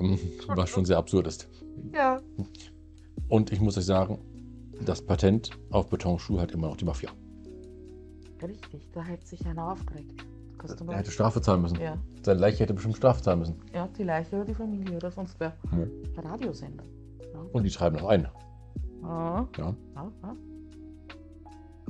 Ähm, 0.00 0.16
Was 0.48 0.70
schon 0.70 0.84
sehr 0.84 0.96
absurd 0.98 1.26
ist. 1.26 1.48
Ja. 1.92 2.20
Und 3.28 3.52
ich 3.52 3.60
muss 3.60 3.76
euch 3.76 3.84
sagen, 3.84 4.18
das 4.84 5.02
Patent 5.02 5.50
auf 5.70 5.88
Betonschuhe 5.88 6.40
hat 6.40 6.52
immer 6.52 6.68
noch 6.68 6.76
die 6.76 6.84
Mafia. 6.84 7.10
Richtig, 8.42 8.88
da 8.92 9.02
hätte 9.02 9.26
sich 9.26 9.44
einer 9.46 9.72
aufgeregt. 9.72 10.24
Du 10.78 10.90
Er 10.90 10.98
hätte 10.98 11.10
Strafe 11.10 11.40
zahlen 11.40 11.62
müssen. 11.62 11.78
ja. 11.80 11.96
Seine 12.22 12.40
Leiche 12.40 12.60
hätte 12.64 12.74
bestimmt 12.74 12.96
Strafe 12.96 13.22
zahlen 13.22 13.38
müssen. 13.40 13.54
ja, 13.72 13.88
die 13.96 14.02
Leiche 14.02 14.34
oder 14.36 14.44
die 14.46 14.54
Familie 14.54 14.96
oder 14.96 15.10
sonst 15.10 15.36
wer. 15.38 15.52
Ja. 15.72 16.22
Radiosender. 16.30 16.82
Ja. 17.32 17.40
Und 17.52 17.62
die 17.62 17.70
schreiben 17.70 17.96
noch 17.96 18.08
ein. 18.08 18.26
Ah, 19.04 19.44
Ja. 19.56 19.74
ah, 19.94 20.08
ah. 20.22 20.32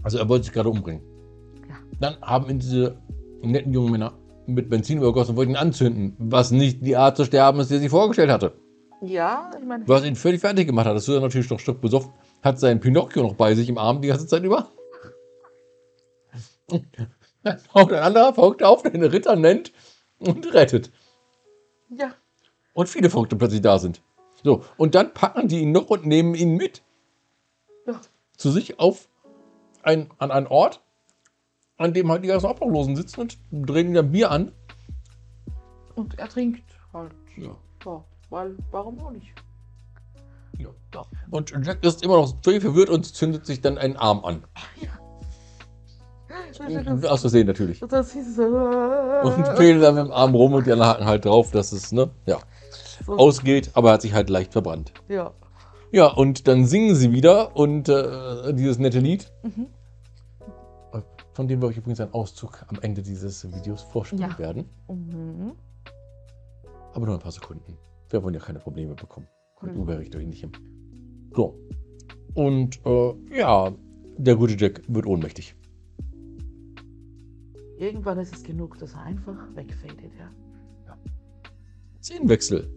Also 0.03 0.19
er 0.19 0.29
wollte 0.29 0.45
sich 0.45 0.53
gerade 0.53 0.69
umbringen. 0.69 1.03
Ja. 1.69 1.77
Dann 2.01 2.17
haben 2.21 2.51
ihn 2.51 2.59
diese 2.59 2.97
netten 3.43 3.73
jungen 3.73 3.93
Männer 3.93 4.13
mit 4.47 4.69
Benzin 4.69 4.99
übergossen 4.99 5.31
und 5.33 5.37
wollten 5.39 5.53
ihn 5.53 5.57
anzünden. 5.57 6.15
Was 6.19 6.51
nicht 6.51 6.85
die 6.85 6.97
Art 6.97 7.17
zu 7.17 7.25
sterben 7.25 7.61
ist, 7.61 7.71
die 7.71 7.75
er 7.75 7.81
sich 7.81 7.91
vorgestellt 7.91 8.31
hatte. 8.31 8.53
Ja, 9.03 9.51
ich 9.59 9.65
meine, 9.67 9.87
Was 9.89 10.05
ihn 10.05 10.17
völlig 10.17 10.41
fertig 10.41 10.67
gemacht 10.67 10.87
hat. 10.87 10.97
Das 10.97 11.07
ist 11.09 11.15
er 11.15 11.21
natürlich 11.21 11.49
noch 11.51 11.59
Stück 11.61 11.81
besoffen. 11.81 12.13
Hat 12.43 12.59
seinen 12.59 12.81
Pinocchio 12.81 13.23
noch 13.23 13.35
bei 13.35 13.55
sich 13.55 13.69
im 13.69 13.79
Arm 13.79 14.01
die 14.03 14.09
ganze 14.09 14.27
Zeit 14.27 14.43
über. 14.45 14.69
Dann 16.69 17.59
taucht 17.73 17.93
ein 17.93 18.03
anderer 18.03 18.35
Verrückter 18.35 18.69
auf, 18.69 18.83
den 18.83 19.03
Ritter 19.05 19.37
nennt 19.37 19.73
und 20.19 20.53
rettet. 20.53 20.91
ja, 21.91 22.15
Und 22.75 22.89
viele 22.89 23.09
Verrückte 23.11 23.37
plötzlich 23.37 23.61
da 23.61 23.79
sind. 23.79 24.03
So, 24.43 24.65
und 24.77 24.95
dann 24.95 25.15
packen 25.15 25.49
die 25.49 25.61
ihn 25.61 25.73
noch 25.73 25.91
und 25.91 26.07
nehmen 26.07 26.35
ihn 26.35 26.57
mit 26.57 26.83
ja, 27.87 28.01
zu 28.37 28.51
sich 28.51 28.79
auf 28.81 29.09
ein, 29.83 30.11
an 30.19 30.31
einen 30.31 30.47
Ort, 30.49 30.83
an 31.79 31.95
dem 31.95 32.11
halt 32.11 32.25
die 32.25 32.29
ganzen 32.29 32.47
Obdachlosen 32.47 32.97
sitzen 32.97 33.21
und 33.21 33.39
drehen 33.53 33.89
ihm 33.89 33.95
dann 33.95 34.13
Bier 34.13 34.31
an. 34.31 34.53
und 35.95 36.19
er 36.19 36.29
trinkt 36.29 36.65
halt. 36.93 37.13
Ja. 37.37 37.57
Ja, 37.85 38.05
weil, 38.31 38.57
warum 38.73 38.99
auch 39.01 39.11
nicht? 39.13 39.33
Ja. 40.59 40.71
Und 41.31 41.51
Jack 41.65 41.85
ist 41.85 42.03
immer 42.03 42.17
noch 42.17 42.35
völlig 42.43 42.63
verwirrt 42.63 42.89
und 42.91 43.05
zündet 43.05 43.47
sich 43.47 43.61
dann 43.61 43.79
einen 43.79 43.97
Arm 43.97 44.25
an. 44.25 44.45
Das, 44.81 44.89
Aus 47.09 47.21
Versehen 47.23 47.47
natürlich. 47.47 47.79
so. 47.81 47.87
Und 47.87 49.47
fehlen 49.57 49.81
dann 49.81 49.95
mit 49.95 50.05
dem 50.07 50.13
Arm 50.13 50.35
rum 50.35 50.55
und 50.55 50.67
die 50.67 50.73
anderen 50.73 50.91
haken 50.93 51.05
halt 51.07 51.25
drauf, 51.25 51.51
dass 51.51 51.73
es 51.73 51.93
ne, 51.93 52.11
ja, 52.27 52.39
so 53.05 53.17
ausgeht, 53.17 53.71
aber 53.75 53.91
er 53.91 53.95
hat 53.95 54.03
sich 54.03 54.15
halt 54.15 54.31
leicht 54.31 54.53
verbrannt. 54.53 54.93
ja. 55.09 55.33
Ja, 55.93 56.09
und 56.09 56.49
dann 56.49 56.67
singen 56.67 56.97
sie 56.97 57.13
wieder 57.13 57.57
und 57.57 57.89
äh, 57.89 58.53
dieses 58.53 58.79
nette 58.79 58.99
Lied, 58.99 59.33
Mhm. 59.45 59.69
von 61.33 61.47
dem 61.49 61.61
wir 61.63 61.69
euch 61.69 61.77
übrigens 61.79 62.01
einen 62.01 62.13
Auszug 62.13 62.65
am 62.69 62.79
Ende 62.83 63.03
dieses 63.03 63.51
Videos 63.55 63.83
vorstellen 63.83 64.21
Ja. 64.23 64.39
werden. 64.39 64.69
Mhm. 64.89 65.53
Aber 66.93 67.07
nur 67.07 67.15
ein 67.15 67.21
paar 67.21 67.31
Sekunden. 67.33 67.79
Wir 68.11 68.23
wollen 68.23 68.35
ja 68.35 68.41
keine 68.41 68.59
Probleme 68.59 68.95
bekommen. 68.95 69.29
Mit 69.63 69.75
Mhm. 69.75 69.81
Urheberrecht 69.81 70.15
oder 70.15 70.25
ähnlichem. 70.25 70.53
So. 71.35 71.57
Und 72.35 72.81
äh, 72.85 73.15
ja, 73.39 73.73
der 74.19 74.37
gute 74.37 74.55
Jack 74.57 74.83
wird 74.89 75.07
ohnmächtig. 75.07 75.55
Irgendwann 77.79 78.19
ist 78.19 78.35
es 78.35 78.43
genug, 78.43 78.79
dass 78.79 78.95
er 78.95 79.03
einfach 79.03 79.37
wegfadet, 79.55 80.13
ja. 80.19 80.31
Szenenwechsel. 82.03 82.71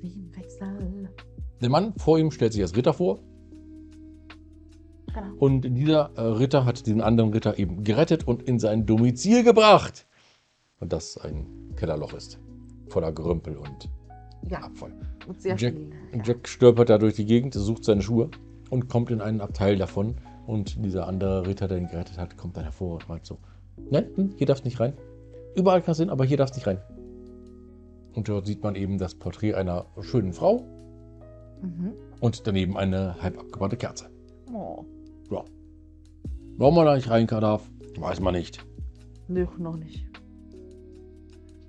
Szenenwechsel. 0.00 1.08
Der 1.60 1.70
Mann 1.70 1.94
vor 1.96 2.18
ihm 2.18 2.30
stellt 2.30 2.52
sich 2.52 2.62
als 2.62 2.76
Ritter 2.76 2.92
vor 2.92 3.20
Genau. 5.06 5.34
und 5.38 5.62
dieser 5.62 6.10
äh, 6.16 6.20
Ritter 6.20 6.64
hat 6.66 6.86
diesen 6.86 7.00
anderen 7.00 7.32
Ritter 7.32 7.58
eben 7.58 7.82
gerettet 7.82 8.28
und 8.28 8.42
in 8.42 8.58
sein 8.58 8.84
Domizil 8.86 9.42
gebracht. 9.42 10.06
Und 10.80 10.92
das 10.92 11.16
ein 11.18 11.46
Kellerloch 11.76 12.12
ist. 12.12 12.38
Voller 12.88 13.10
Gerümpel 13.12 13.56
und 13.56 13.88
Ja, 14.48 14.60
Abfall. 14.60 14.92
und 15.26 15.42
Jack, 15.42 15.58
viel. 15.58 15.90
Ja. 16.12 16.22
Jack 16.24 16.46
stolpert 16.46 16.90
da 16.90 16.98
durch 16.98 17.14
die 17.14 17.24
Gegend, 17.24 17.54
sucht 17.54 17.84
seine 17.84 18.02
Schuhe 18.02 18.30
und 18.70 18.88
kommt 18.88 19.10
in 19.10 19.20
einen 19.22 19.40
Abteil 19.40 19.76
davon. 19.76 20.16
Und 20.46 20.84
dieser 20.84 21.06
andere 21.08 21.46
Ritter, 21.46 21.68
der 21.68 21.78
ihn 21.78 21.88
gerettet 21.88 22.18
hat, 22.18 22.36
kommt 22.36 22.56
dann 22.56 22.64
hervor 22.64 22.94
und 22.94 23.08
meint 23.08 23.24
so: 23.26 23.38
Nein, 23.90 24.06
hm, 24.14 24.30
hier 24.36 24.46
darfst 24.46 24.64
nicht 24.64 24.80
rein. 24.80 24.92
Überall 25.54 25.82
kannst 25.82 26.00
du 26.00 26.04
hin, 26.04 26.10
aber 26.10 26.24
hier 26.24 26.36
darfst 26.36 26.54
du 26.54 26.58
nicht 26.58 26.66
rein. 26.66 26.78
Und 28.14 28.28
dort 28.28 28.46
sieht 28.46 28.62
man 28.62 28.74
eben 28.74 28.98
das 28.98 29.14
Porträt 29.14 29.54
einer 29.54 29.86
schönen 30.00 30.32
Frau 30.32 30.64
Mhm. 31.62 31.92
und 32.20 32.46
daneben 32.46 32.76
eine 32.76 33.20
halb 33.22 33.38
abgebrannte 33.38 33.76
Kerze. 33.76 34.06
Oh, 34.52 34.84
Ja. 35.30 35.44
Warum 36.56 36.74
man 36.76 36.86
da 36.86 36.94
nicht 36.96 37.10
rein 37.10 37.26
darf, 37.26 37.68
weiß 37.98 38.20
man 38.20 38.34
nicht. 38.34 38.64
nö, 39.28 39.46
noch 39.58 39.76
nicht. 39.76 40.04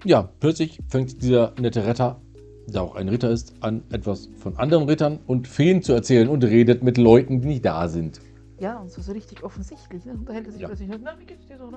Ja, 0.05 0.29
plötzlich 0.39 0.79
fängt 0.87 1.21
dieser 1.21 1.53
nette 1.59 1.85
Retter, 1.85 2.21
der 2.67 2.83
auch 2.83 2.95
ein 2.95 3.09
Ritter 3.09 3.29
ist, 3.31 3.53
an, 3.61 3.83
etwas 3.91 4.29
von 4.37 4.55
anderen 4.57 4.85
Rittern 4.87 5.19
und 5.27 5.47
Feen 5.47 5.81
zu 5.81 5.91
erzählen 5.93 6.29
und 6.29 6.43
redet 6.43 6.83
mit 6.83 6.97
Leuten, 6.97 7.41
die 7.41 7.47
nicht 7.49 7.65
da 7.65 7.87
sind. 7.89 8.21
Ja, 8.59 8.77
und 8.79 8.89
so, 8.91 9.01
so 9.01 9.11
richtig 9.13 9.43
offensichtlich. 9.43 10.05
Ne? 10.05 10.13
Unterhält 10.13 10.45
er 10.47 10.51
sich 10.51 10.61
Ja. 10.61 10.67
plötzlich. 10.67 10.89
Na, 11.01 11.17
wie 11.19 11.25
geht's 11.25 11.45
dir 11.47 11.57
so? 11.57 11.69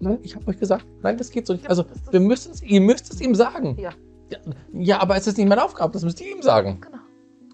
Nein, 0.00 0.18
ich 0.22 0.34
habe 0.36 0.46
euch 0.48 0.58
gesagt, 0.58 0.86
nein, 1.02 1.16
das 1.16 1.30
geht 1.30 1.46
so 1.46 1.52
nicht. 1.54 1.68
Also, 1.68 1.84
wir 2.10 2.20
müssen 2.20 2.52
es, 2.52 2.62
ihr 2.62 2.80
müsst 2.80 3.12
es 3.12 3.20
ihm 3.20 3.34
sagen. 3.34 3.76
Ja, 3.78 3.90
Ja, 4.30 4.38
ja, 4.72 5.00
aber 5.00 5.16
es 5.16 5.26
ist 5.26 5.36
nicht 5.38 5.48
meine 5.48 5.64
Aufgabe, 5.64 5.92
das 5.92 6.02
müsst 6.04 6.20
ihr 6.20 6.30
ihm 6.34 6.42
sagen. 6.42 6.80
genau. 6.80 6.98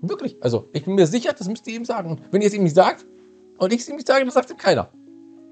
Wirklich. 0.02 0.42
Also, 0.42 0.68
ich 0.72 0.84
bin 0.84 0.94
mir 0.94 1.06
sicher, 1.06 1.32
das 1.32 1.48
müsst 1.48 1.66
ihr 1.66 1.74
ihm 1.74 1.84
sagen. 1.84 2.12
Und 2.12 2.22
wenn 2.32 2.40
ihr 2.40 2.46
es 2.48 2.54
ihm 2.54 2.62
nicht 2.62 2.74
sagt, 2.76 3.06
Und 3.58 3.74
ich 3.74 3.86
mich 3.90 4.06
sagen, 4.06 4.24
das 4.24 4.32
sagt 4.34 4.50
ihm 4.50 4.56
keiner. 4.56 4.88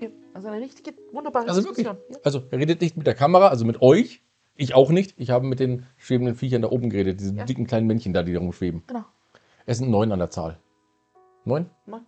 Ja, 0.01 0.09
also 0.33 0.49
eine 0.49 0.63
richtige, 0.65 0.95
wunderbare 1.13 1.47
Also 1.49 1.63
wirklich. 1.63 1.87
Diskussion. 1.87 2.15
Ja. 2.15 2.19
Also 2.25 2.43
er 2.51 2.59
redet 2.59 2.81
nicht 2.81 2.97
mit 2.97 3.07
der 3.07 3.15
Kamera, 3.15 3.49
also 3.49 3.67
mit 3.67 3.83
euch. 3.83 4.23
Ich 4.57 4.75
auch 4.75 4.91
nicht. 4.91 5.13
Ich 5.19 5.29
habe 5.31 5.47
mit 5.47 5.61
den 5.61 5.85
schwebenden 5.99 6.35
Viechern 6.35 6.63
da 6.63 6.71
oben 6.71 6.89
geredet, 6.89 7.21
diese 7.21 7.33
dicken 7.35 7.67
kleinen 7.67 7.87
Männchen 7.87 8.15
da, 8.15 8.23
die 8.23 8.33
da 8.33 8.39
rumschweben. 8.39 8.83
Genau. 8.87 9.05
Es 9.67 9.77
sind 9.79 9.91
neun 9.91 10.11
an 10.11 10.19
der 10.21 10.31
Zahl. 10.31 10.59
Neun? 11.45 11.69
Neun, 11.85 12.01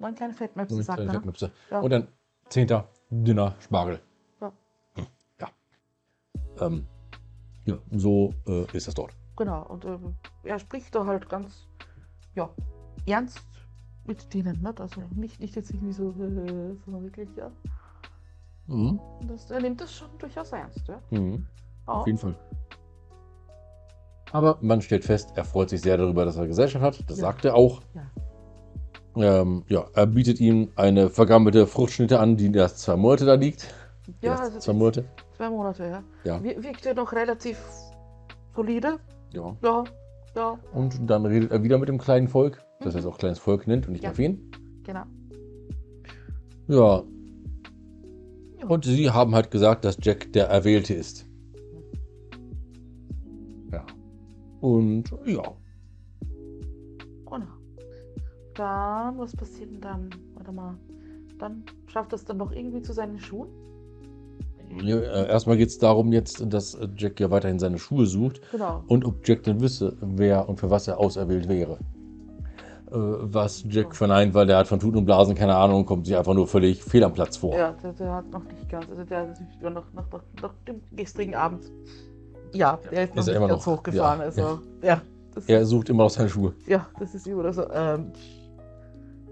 neun 0.00 0.14
kleine 0.14 0.32
Fettmöpse, 0.34 0.82
sagt 0.82 0.96
kleine 0.96 1.10
er. 1.10 1.12
ne? 1.12 1.18
Fettnüpse. 1.20 1.52
Ja. 1.70 1.80
Und 1.80 1.90
dann 1.90 2.08
zehnter 2.48 2.88
dünner 3.10 3.54
Spargel. 3.60 4.00
Ja. 4.40 4.52
Hm, 4.94 5.06
Ja. 5.40 5.48
Ähm, 6.66 6.86
ja, 7.66 7.78
so 7.92 8.34
äh, 8.48 8.64
ist 8.76 8.88
das 8.88 8.94
dort. 8.94 9.14
Genau, 9.36 9.62
und 9.66 9.84
ähm, 9.84 10.16
er 10.42 10.58
spricht 10.58 10.94
da 10.94 11.06
halt 11.06 11.28
ganz, 11.28 11.66
ja, 12.34 12.50
ernst 13.06 13.40
mit 14.06 14.32
denen, 14.34 14.60
nicht? 14.60 14.80
Also 14.80 15.02
nicht, 15.14 15.38
nicht 15.40 15.54
jetzt 15.54 15.70
irgendwie 15.70 15.92
so, 15.92 16.10
äh, 16.18 16.74
sondern 16.84 17.04
wirklich, 17.04 17.28
ja. 17.36 17.50
Mhm. 18.66 19.00
Das, 19.26 19.50
er 19.50 19.60
nimmt 19.60 19.80
das 19.80 19.92
schon 19.94 20.08
durchaus 20.18 20.52
ernst, 20.52 20.86
ja. 20.88 21.00
Mhm. 21.10 21.46
Auf 21.86 22.06
jeden 22.06 22.18
Fall. 22.18 22.36
Aber 24.32 24.58
man 24.60 24.80
stellt 24.80 25.04
fest, 25.04 25.32
er 25.34 25.44
freut 25.44 25.70
sich 25.70 25.80
sehr 25.80 25.96
darüber, 25.96 26.24
dass 26.24 26.36
er 26.36 26.46
Gesellschaft 26.46 26.84
hat. 26.84 27.10
Das 27.10 27.18
Ja. 27.18 27.22
sagt 27.26 27.44
er 27.44 27.56
auch. 27.56 27.82
Ja. 27.94 28.02
Ähm, 29.16 29.64
ja, 29.68 29.86
er 29.94 30.06
bietet 30.06 30.40
ihm 30.40 30.68
eine 30.76 31.10
vergammelte 31.10 31.66
Fruchtschnitte 31.66 32.20
an, 32.20 32.36
die 32.36 32.52
erst 32.54 32.78
zwei 32.80 32.96
Monate 32.96 33.24
da 33.26 33.34
liegt. 33.34 33.72
Ja, 34.22 34.36
also 34.36 34.58
zwei 34.58 34.72
Monate. 34.72 35.04
Zwei 35.36 35.50
Monate, 35.50 35.84
ja. 35.84 36.02
Ja. 36.24 36.42
Wir- 36.42 36.62
Wirkt 36.62 36.86
er 36.86 36.94
noch 36.94 37.12
relativ 37.12 37.58
solide. 38.54 38.98
ja. 39.32 39.56
Ja, 39.62 39.84
ja, 40.36 40.58
Und 40.72 41.10
dann 41.10 41.26
redet 41.26 41.50
er 41.50 41.62
wieder 41.62 41.78
mit 41.78 41.88
dem 41.88 41.98
kleinen 41.98 42.28
Volk, 42.28 42.62
das 42.80 42.94
er 42.94 43.00
jetzt 43.00 43.08
auch 43.08 43.18
kleines 43.18 43.38
Volk 43.40 43.66
nennt 43.66 43.86
und 43.86 43.92
nicht 43.94 44.04
Ja. 44.04 44.10
auf 44.10 44.18
ihn. 44.18 44.50
genau. 44.84 45.02
Ja. 46.68 47.02
Ja. 48.60 48.66
Und 48.68 48.84
sie 48.84 49.10
haben 49.10 49.34
halt 49.34 49.50
gesagt, 49.50 49.84
dass 49.84 49.96
Jack 50.00 50.32
der 50.32 50.46
Erwählte 50.48 50.94
ist. 50.94 51.26
Ja. 53.72 53.84
Und 54.60 55.04
ja. 55.26 55.42
Dann, 58.60 59.18
was 59.18 59.34
passiert 59.34 59.70
denn 59.70 59.80
dann? 59.80 60.10
Warte 60.34 60.52
mal. 60.52 60.74
Dann 61.38 61.62
schafft 61.86 62.12
es 62.12 62.26
dann 62.26 62.36
noch 62.36 62.52
irgendwie 62.52 62.82
zu 62.82 62.92
seinen 62.92 63.18
Schuhen? 63.18 63.48
Ja, 64.82 64.98
äh, 64.98 65.28
Erstmal 65.30 65.56
geht 65.56 65.68
es 65.70 65.78
darum 65.78 66.12
jetzt, 66.12 66.44
dass 66.52 66.74
äh, 66.74 66.86
Jack 66.94 67.18
ja 67.20 67.30
weiterhin 67.30 67.58
seine 67.58 67.78
Schuhe 67.78 68.04
sucht 68.04 68.42
Genau. 68.52 68.84
und 68.86 69.06
ob 69.06 69.26
Jack 69.26 69.44
denn 69.44 69.62
wisse, 69.62 69.96
wer 70.02 70.46
und 70.46 70.60
für 70.60 70.68
was 70.68 70.86
er 70.88 70.98
auserwählt 71.00 71.48
wäre. 71.48 71.78
Äh, 72.92 72.96
Was 72.96 73.64
Jack 73.66 73.96
verneint, 73.96 74.34
weil 74.34 74.46
der 74.46 74.58
hat 74.58 74.68
von 74.68 74.78
Tuten 74.78 74.98
und 74.98 75.06
Blasen 75.06 75.34
keine 75.34 75.56
Ahnung 75.56 75.78
und 75.78 75.86
kommt 75.86 76.04
sich 76.06 76.14
einfach 76.14 76.34
nur 76.34 76.46
völlig 76.46 76.84
fehl 76.84 77.02
am 77.02 77.14
Platz 77.14 77.38
vor. 77.38 77.56
Ja, 77.56 77.72
der, 77.82 77.94
der 77.94 78.12
hat 78.12 78.30
noch 78.30 78.44
nicht 78.44 78.68
ganz. 78.68 78.86
Also 78.90 79.04
der 79.04 79.34
sich 79.34 79.46
noch, 79.62 79.70
noch, 79.70 79.84
noch, 79.94 80.22
noch 80.42 80.52
dem 80.68 80.82
gestrigen 80.92 81.34
Abend. 81.34 81.64
Ja, 82.52 82.78
der 82.92 83.04
ist 83.04 83.14
noch 83.14 83.20
Ist 83.22 83.26
nicht 83.28 83.36
immer 83.36 83.48
ganz 83.48 83.64
noch, 83.64 83.72
hochgefahren. 83.78 84.18
ja, 84.20 84.24
also, 84.26 84.58
ja. 84.82 85.00
das, 85.34 85.46
Er 85.48 85.64
sucht 85.64 85.88
immer 85.88 86.02
noch 86.04 86.10
seine 86.10 86.28
Schuhe. 86.28 86.52
ja, 86.66 86.86
das 86.98 87.14
ist 87.14 87.26
immer 87.26 87.50
so. 87.52 87.62
Ähm, 87.72 88.12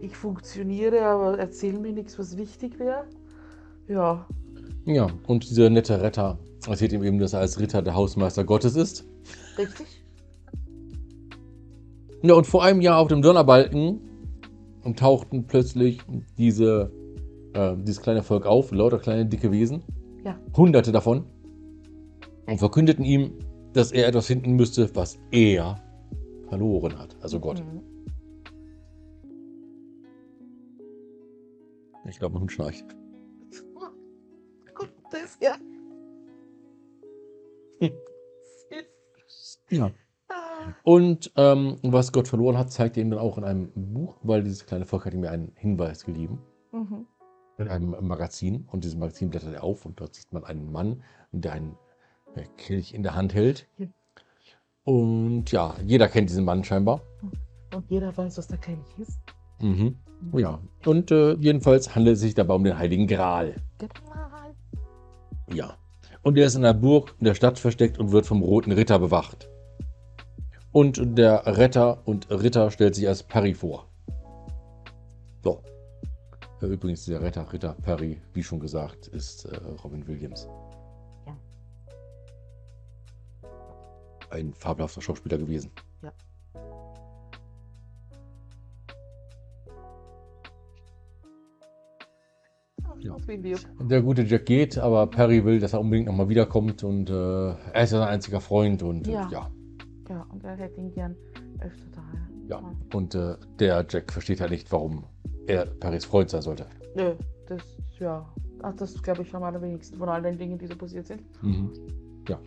ich 0.01 0.17
funktioniere, 0.17 1.03
aber 1.05 1.39
erzähl 1.39 1.79
mir 1.79 1.93
nichts, 1.93 2.19
was 2.19 2.37
wichtig 2.37 2.79
wäre. 2.79 3.05
Ja, 3.89 4.27
Ja, 4.85 5.09
und 5.27 5.49
dieser 5.49 5.71
nette 5.71 6.01
Retter 6.03 6.39
erzählt 6.67 6.93
ihm 6.93 7.03
eben, 7.05 7.19
dass 7.19 7.33
er 7.33 7.41
als 7.41 7.59
Ritter 7.59 7.83
der 7.83 7.95
Hausmeister 7.95 8.45
Gottes 8.45 8.77
ist. 8.77 9.05
richtig? 9.57 9.87
Ja, 12.23 12.35
und 12.35 12.47
vor 12.47 12.65
einem 12.65 12.81
Jahr 12.81 12.99
auf 12.99 13.09
dem 13.09 13.23
Donnerbalken 13.23 14.01
tauchten 14.97 15.47
plötzlich 15.47 16.01
diese, 16.39 16.91
äh, 17.53 17.77
dieses 17.77 18.01
kleine 18.01 18.23
Volk 18.23 18.47
auf, 18.47 18.73
lauter 18.73 18.99
kleine 18.99 19.27
dicke 19.27 19.53
Wesen, 19.53 19.83
Ja. 20.25 20.39
hunderte 20.57 20.93
davon, 20.93 21.25
und 22.47 22.59
verkündeten 22.59 23.05
ihm, 23.05 23.33
dass 23.75 23.93
er 23.93 24.09
etwas 24.09 24.27
finden 24.27 24.53
müsste, 24.53 24.91
was 24.95 25.19
er 25.31 25.79
verloren 26.49 26.99
hat, 26.99 27.17
also 27.21 27.39
Gott. 27.39 27.61
Mhm. 27.61 27.83
Ich 32.09 32.19
glaube, 32.19 32.37
ein 32.37 32.41
Hund 32.41 32.53
schnarcht. 32.53 32.85
Gut, 34.75 34.91
das 35.11 35.39
ja. 35.41 35.57
Ja. 39.71 39.91
Ah, 40.29 40.73
Und 40.83 41.31
ähm, 41.37 41.77
was 41.83 42.13
Gott 42.13 42.27
verloren 42.29 42.57
hat, 42.57 42.73
zeigt 42.73 42.97
er 42.97 43.03
ihm 43.03 43.11
dann 43.11 43.19
auch 43.19 43.37
in 43.39 43.45
einem 43.45 43.71
Buch, 43.75 44.17
weil 44.23 44.43
dieses 44.43 44.65
kleine 44.67 44.85
Volk 44.87 45.05
hat 45.05 45.13
ihm 45.15 45.25
ja 45.25 45.31
einen 45.31 45.53
Hinweis 45.57 46.05
gegeben. 46.05 46.41
mhm. 46.73 47.07
in 47.59 47.69
einem 47.69 47.95
Magazin 48.07 48.67
und 48.73 48.85
dieses 48.85 48.97
Magazin 48.97 49.31
blättert 49.31 49.53
er 49.55 49.63
auf 49.65 49.85
und 49.85 50.01
dort 50.01 50.15
sieht 50.15 50.33
man 50.33 50.45
einen 50.45 50.71
Mann, 50.73 51.03
der 51.33 51.53
einen 51.53 51.77
äh, 52.35 52.45
Kelch 52.57 52.95
in 52.95 53.03
der 53.03 53.15
Hand 53.15 53.35
hält. 53.35 53.69
Und 54.85 55.51
ja, 55.53 55.75
jeder 55.85 56.09
kennt 56.09 56.31
diesen 56.31 56.45
Mann 56.47 56.65
scheinbar. 56.65 57.03
Und 57.75 57.91
jeder 57.91 58.17
weiß, 58.17 58.39
was 58.39 58.49
der 58.49 58.59
König 58.59 58.87
ist. 58.99 59.19
Mhm. 59.61 59.97
Ja, 60.33 60.61
und 60.85 61.11
äh, 61.11 61.35
jedenfalls 61.35 61.95
handelt 61.95 62.17
es 62.17 62.21
sich 62.21 62.35
dabei 62.35 62.55
um 62.55 62.65
den 62.65 62.79
Heiligen 62.79 63.07
Gral. 63.07 63.57
Genau. 63.79 63.93
Ja. 65.53 65.77
Und 66.23 66.37
er 66.37 66.47
ist 66.47 66.57
in 66.57 66.63
der 66.63 66.75
Burg 66.75 67.15
in 67.19 67.25
der 67.25 67.35
Stadt 67.35 67.59
versteckt 67.59 67.99
und 67.99 68.13
wird 68.13 68.27
vom 68.27 68.43
Roten 68.43 68.73
Ritter 68.73 68.99
bewacht. 68.99 69.49
Und 70.73 71.01
der 71.17 71.47
Retter 71.47 72.07
und 72.07 72.31
Ritter 72.31 72.71
stellt 72.71 72.95
sich 72.95 73.09
als 73.09 73.23
Perry 73.23 73.55
vor. 73.55 73.87
So. 75.43 75.63
Übrigens, 76.61 77.07
der 77.07 77.23
Retter, 77.23 77.51
Ritter 77.53 77.75
Perry, 77.83 78.21
wie 78.35 78.43
schon 78.43 78.61
gesagt, 78.61 79.07
ist 79.07 79.47
äh, 79.47 79.57
Robin 79.83 80.07
Williams. 80.07 80.49
Ja. 81.27 81.37
Ein 84.31 84.53
fabelhafter 84.53 85.01
Schauspieler 85.01 85.39
gewesen. 85.39 85.71
Ja. 93.01 93.17
Ja. 93.45 93.57
Der 93.81 94.03
gute 94.03 94.23
Jack 94.23 94.47
geht, 94.47 94.79
aber 94.79 95.07
Perry 95.07 95.45
will, 95.45 95.61
dass 95.61 95.73
er 95.73 95.81
unbedingt 95.81 96.09
nochmal 96.09 96.29
wiederkommt 96.29 96.83
und 96.85 97.11
äh, 97.11 97.13
er 97.13 97.83
ist 97.83 97.93
ja 97.93 97.99
sein 97.99 98.09
einziger 98.09 98.41
Freund 98.41 98.83
und 98.83 99.07
äh, 99.09 99.13
Ja. 99.13 99.29
ja. 99.31 99.51
Ja, 100.09 100.27
und 100.33 100.43
er 100.43 100.57
hätte 100.57 100.81
ihn 100.81 100.91
gern 100.91 101.15
öfter 101.61 101.85
da. 101.95 102.03
Ja, 102.49 102.63
und 102.95 103.15
äh, 103.15 103.37
der 103.59 103.85
Jack 103.89 104.11
versteht 104.11 104.41
halt 104.41 104.51
nicht, 104.51 104.73
warum 104.73 105.05
er 105.47 105.67
Perrys 105.67 106.07
Freund 106.07 106.31
sein 106.31 106.41
sollte. 106.41 106.67
Nö, 106.97 107.13
das, 107.47 107.63
ja. 107.99 108.27
Ach, 108.63 108.75
das 108.75 109.01
glaube 109.03 109.23
ich 109.23 109.35
am 109.35 109.43
allerwenigsten 109.43 109.99
von 109.99 110.09
all 110.09 110.23
den 110.23 110.39
Dingen, 110.39 110.59
die 110.59 110.67
so 110.67 110.77
passiert 110.77 111.07
sind. 111.07 111.23
Mhm. 111.43 111.71
Ja. 112.27 112.41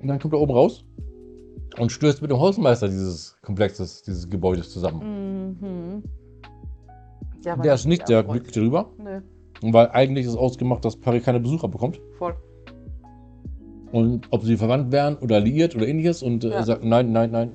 Und 0.00 0.08
dann 0.08 0.18
kommt 0.18 0.34
er 0.34 0.40
oben 0.40 0.52
raus 0.52 0.84
und 1.78 1.90
stößt 1.90 2.22
mit 2.22 2.30
dem 2.30 2.38
Hausmeister 2.38 2.88
dieses 2.88 3.36
Komplexes, 3.42 4.02
dieses 4.02 4.28
Gebäudes 4.30 4.70
zusammen. 4.70 5.56
Mhm. 5.60 6.02
Ja, 7.46 7.52
aber 7.54 7.62
der 7.62 7.74
ist 7.74 7.86
nicht 7.86 8.06
sehr 8.08 8.24
Freund. 8.24 8.32
glücklich 8.32 8.54
darüber, 8.54 8.90
Nö, 8.98 9.20
weil 9.72 9.88
eigentlich 9.90 10.26
ist 10.26 10.36
ausgemacht, 10.36 10.84
dass 10.84 10.96
Perry 10.96 11.20
keine 11.20 11.40
Besucher 11.40 11.68
bekommt. 11.68 12.00
voll. 12.18 12.34
Und 13.92 14.26
ob 14.32 14.42
sie 14.42 14.56
verwandt 14.56 14.90
wären 14.90 15.16
oder 15.16 15.38
liiert 15.38 15.76
oder 15.76 15.86
ähnliches. 15.86 16.22
Und 16.22 16.42
äh, 16.44 16.48
Ja. 16.48 16.54
er 16.56 16.64
sagt, 16.64 16.84
nein, 16.84 17.12
nein, 17.12 17.30
nein. 17.30 17.50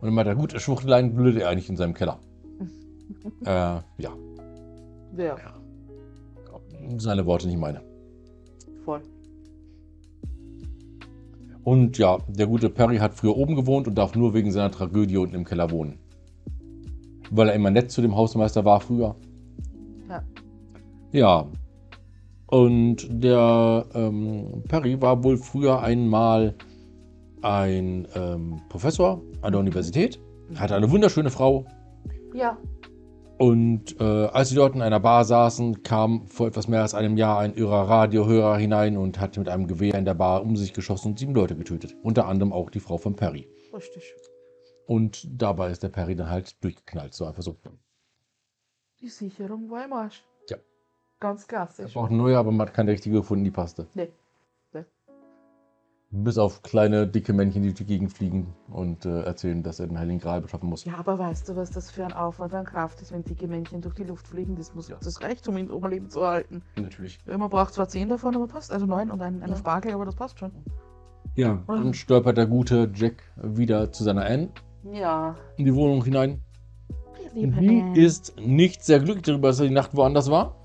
Und 0.00 0.06
dann 0.08 0.14
meint 0.14 0.26
er, 0.28 0.34
gut, 0.34 0.52
Schwuchteleien 0.60 1.14
blödet 1.14 1.42
er 1.42 1.48
eigentlich 1.48 1.70
in 1.70 1.76
seinem 1.76 1.94
Keller. 1.94 2.18
äh, 3.44 3.46
ja, 3.46 4.12
Ja, 5.16 5.36
seine 6.98 7.24
Worte, 7.24 7.46
nicht 7.46 7.58
meine. 7.58 7.80
voll. 8.84 9.00
Und 11.62 11.98
ja, 11.98 12.18
der 12.28 12.46
gute 12.48 12.68
Perry 12.68 12.98
hat 12.98 13.14
früher 13.14 13.36
oben 13.36 13.54
gewohnt 13.56 13.86
und 13.88 13.96
darf 13.96 14.14
nur 14.16 14.34
wegen 14.34 14.50
seiner 14.52 14.70
Tragödie 14.72 15.16
unten 15.18 15.34
im 15.36 15.44
Keller 15.44 15.70
wohnen. 15.70 15.98
Weil 17.30 17.48
er 17.48 17.54
immer 17.54 17.70
nett 17.70 17.90
zu 17.90 18.02
dem 18.02 18.16
Hausmeister 18.16 18.64
war 18.64 18.80
früher. 18.80 19.16
Ja. 20.08 20.22
Ja. 21.12 21.46
Und 22.46 23.08
der 23.10 23.86
ähm, 23.94 24.62
Perry 24.68 25.00
war 25.00 25.24
wohl 25.24 25.36
früher 25.36 25.82
einmal 25.82 26.54
ein 27.42 28.06
ähm, 28.14 28.60
Professor 28.68 29.20
an 29.42 29.52
der 29.52 29.60
Universität, 29.60 30.20
hatte 30.54 30.74
eine 30.76 30.90
wunderschöne 30.90 31.30
Frau. 31.30 31.64
Ja, 32.34 32.56
Und 33.38 34.00
äh, 34.00 34.04
als 34.04 34.48
sie 34.48 34.54
dort 34.54 34.74
in 34.74 34.82
einer 34.82 35.00
Bar 35.00 35.24
saßen, 35.24 35.82
kam 35.82 36.26
vor 36.26 36.46
etwas 36.46 36.68
mehr 36.68 36.82
als 36.82 36.94
einem 36.94 37.16
Jahr 37.18 37.38
ein 37.38 37.54
irrer 37.54 37.88
Radiohörer 37.88 38.56
hinein 38.56 38.96
und 38.96 39.20
hat 39.20 39.36
mit 39.36 39.48
einem 39.48 39.66
Gewehr 39.66 39.94
in 39.94 40.06
der 40.06 40.14
Bar 40.14 40.42
um 40.42 40.56
sich 40.56 40.72
geschossen 40.72 41.08
und 41.08 41.18
sieben 41.18 41.34
Leute 41.34 41.54
getötet. 41.54 41.94
Unter 42.02 42.26
anderem 42.26 42.52
auch 42.52 42.70
die 42.70 42.80
Frau 42.80 42.96
von 42.96 43.14
Perry. 43.14 43.46
richtig. 43.74 44.14
Und 44.86 45.26
dabei 45.40 45.70
ist 45.70 45.82
der 45.82 45.88
Perry 45.88 46.14
dann 46.14 46.30
halt 46.30 46.62
durchgeknallt. 46.62 47.12
So 47.14 47.24
einfach 47.26 47.42
so. 47.42 47.56
Die 49.00 49.08
Sicherung 49.08 49.70
war 49.70 49.84
im 49.84 49.92
Arsch. 49.92 50.24
Ja. 50.48 50.56
Ganz 51.20 51.46
klassisch. 51.46 51.92
braucht 51.92 52.10
eine 52.10 52.18
neue, 52.18 52.38
aber 52.38 52.52
man 52.52 52.68
hat 52.68 52.74
keine 52.74 52.92
richtige 52.92 53.16
gefunden, 53.16 53.44
die 53.44 53.50
passte. 53.50 53.86
Nee. 53.94 54.10
nee. 54.72 54.84
Bis 56.10 56.38
auf 56.38 56.62
kleine, 56.62 57.06
dicke 57.08 57.32
Männchen, 57.32 57.62
die 57.62 57.68
durch 57.70 57.78
die 57.78 57.84
Gegend 57.84 58.12
fliegen 58.12 58.54
und 58.68 59.04
äh, 59.04 59.22
erzählen, 59.22 59.62
dass 59.62 59.80
er 59.80 59.88
den 59.88 59.98
Heiligen 59.98 60.20
Gral 60.20 60.40
beschaffen 60.40 60.68
muss. 60.68 60.84
Ja, 60.84 60.96
aber 60.98 61.18
weißt 61.18 61.48
du, 61.48 61.56
was 61.56 61.70
das 61.72 61.90
für 61.90 62.04
ein 62.04 62.12
Aufwand 62.12 62.54
an 62.54 62.64
Kraft 62.64 63.02
ist, 63.02 63.10
wenn 63.12 63.24
dicke 63.24 63.48
Männchen 63.48 63.82
durch 63.82 63.94
die 63.96 64.04
Luft 64.04 64.28
fliegen? 64.28 64.54
Das, 64.54 64.72
muss, 64.74 64.88
Ja. 64.88 64.96
das 65.02 65.20
reicht, 65.20 65.48
um 65.48 65.56
ihn 65.58 65.68
um 65.68 65.84
Leben 65.84 66.08
zu 66.08 66.20
erhalten. 66.20 66.62
Natürlich. 66.76 67.18
Ja, 67.26 67.36
Man 67.36 67.50
braucht 67.50 67.74
zwar 67.74 67.88
zehn 67.88 68.08
davon, 68.08 68.36
aber 68.36 68.46
passt. 68.46 68.70
Also 68.72 68.86
neun 68.86 69.10
und 69.10 69.20
ein, 69.20 69.42
eine 69.42 69.52
Ja. 69.52 69.58
Spargel, 69.58 69.92
aber 69.92 70.04
das 70.04 70.14
passt 70.14 70.38
schon. 70.38 70.52
Ja, 71.34 71.62
dann 71.66 71.92
stolpert 71.92 72.38
der 72.38 72.46
gute 72.46 72.90
Jack 72.94 73.22
wieder 73.36 73.92
zu 73.92 74.04
seiner 74.04 74.24
Anne 74.24 74.48
Ja. 74.92 75.36
in 75.56 75.64
die 75.64 75.74
Wohnung 75.74 76.04
hinein. 76.04 76.42
Liebe 77.36 77.60
die 77.60 78.00
ist 78.00 78.34
nicht 78.40 78.82
sehr 78.82 78.98
glücklich 78.98 79.24
darüber, 79.24 79.48
dass 79.48 79.60
er 79.60 79.66
die 79.66 79.74
Nacht 79.74 79.94
woanders 79.94 80.30
war. 80.30 80.56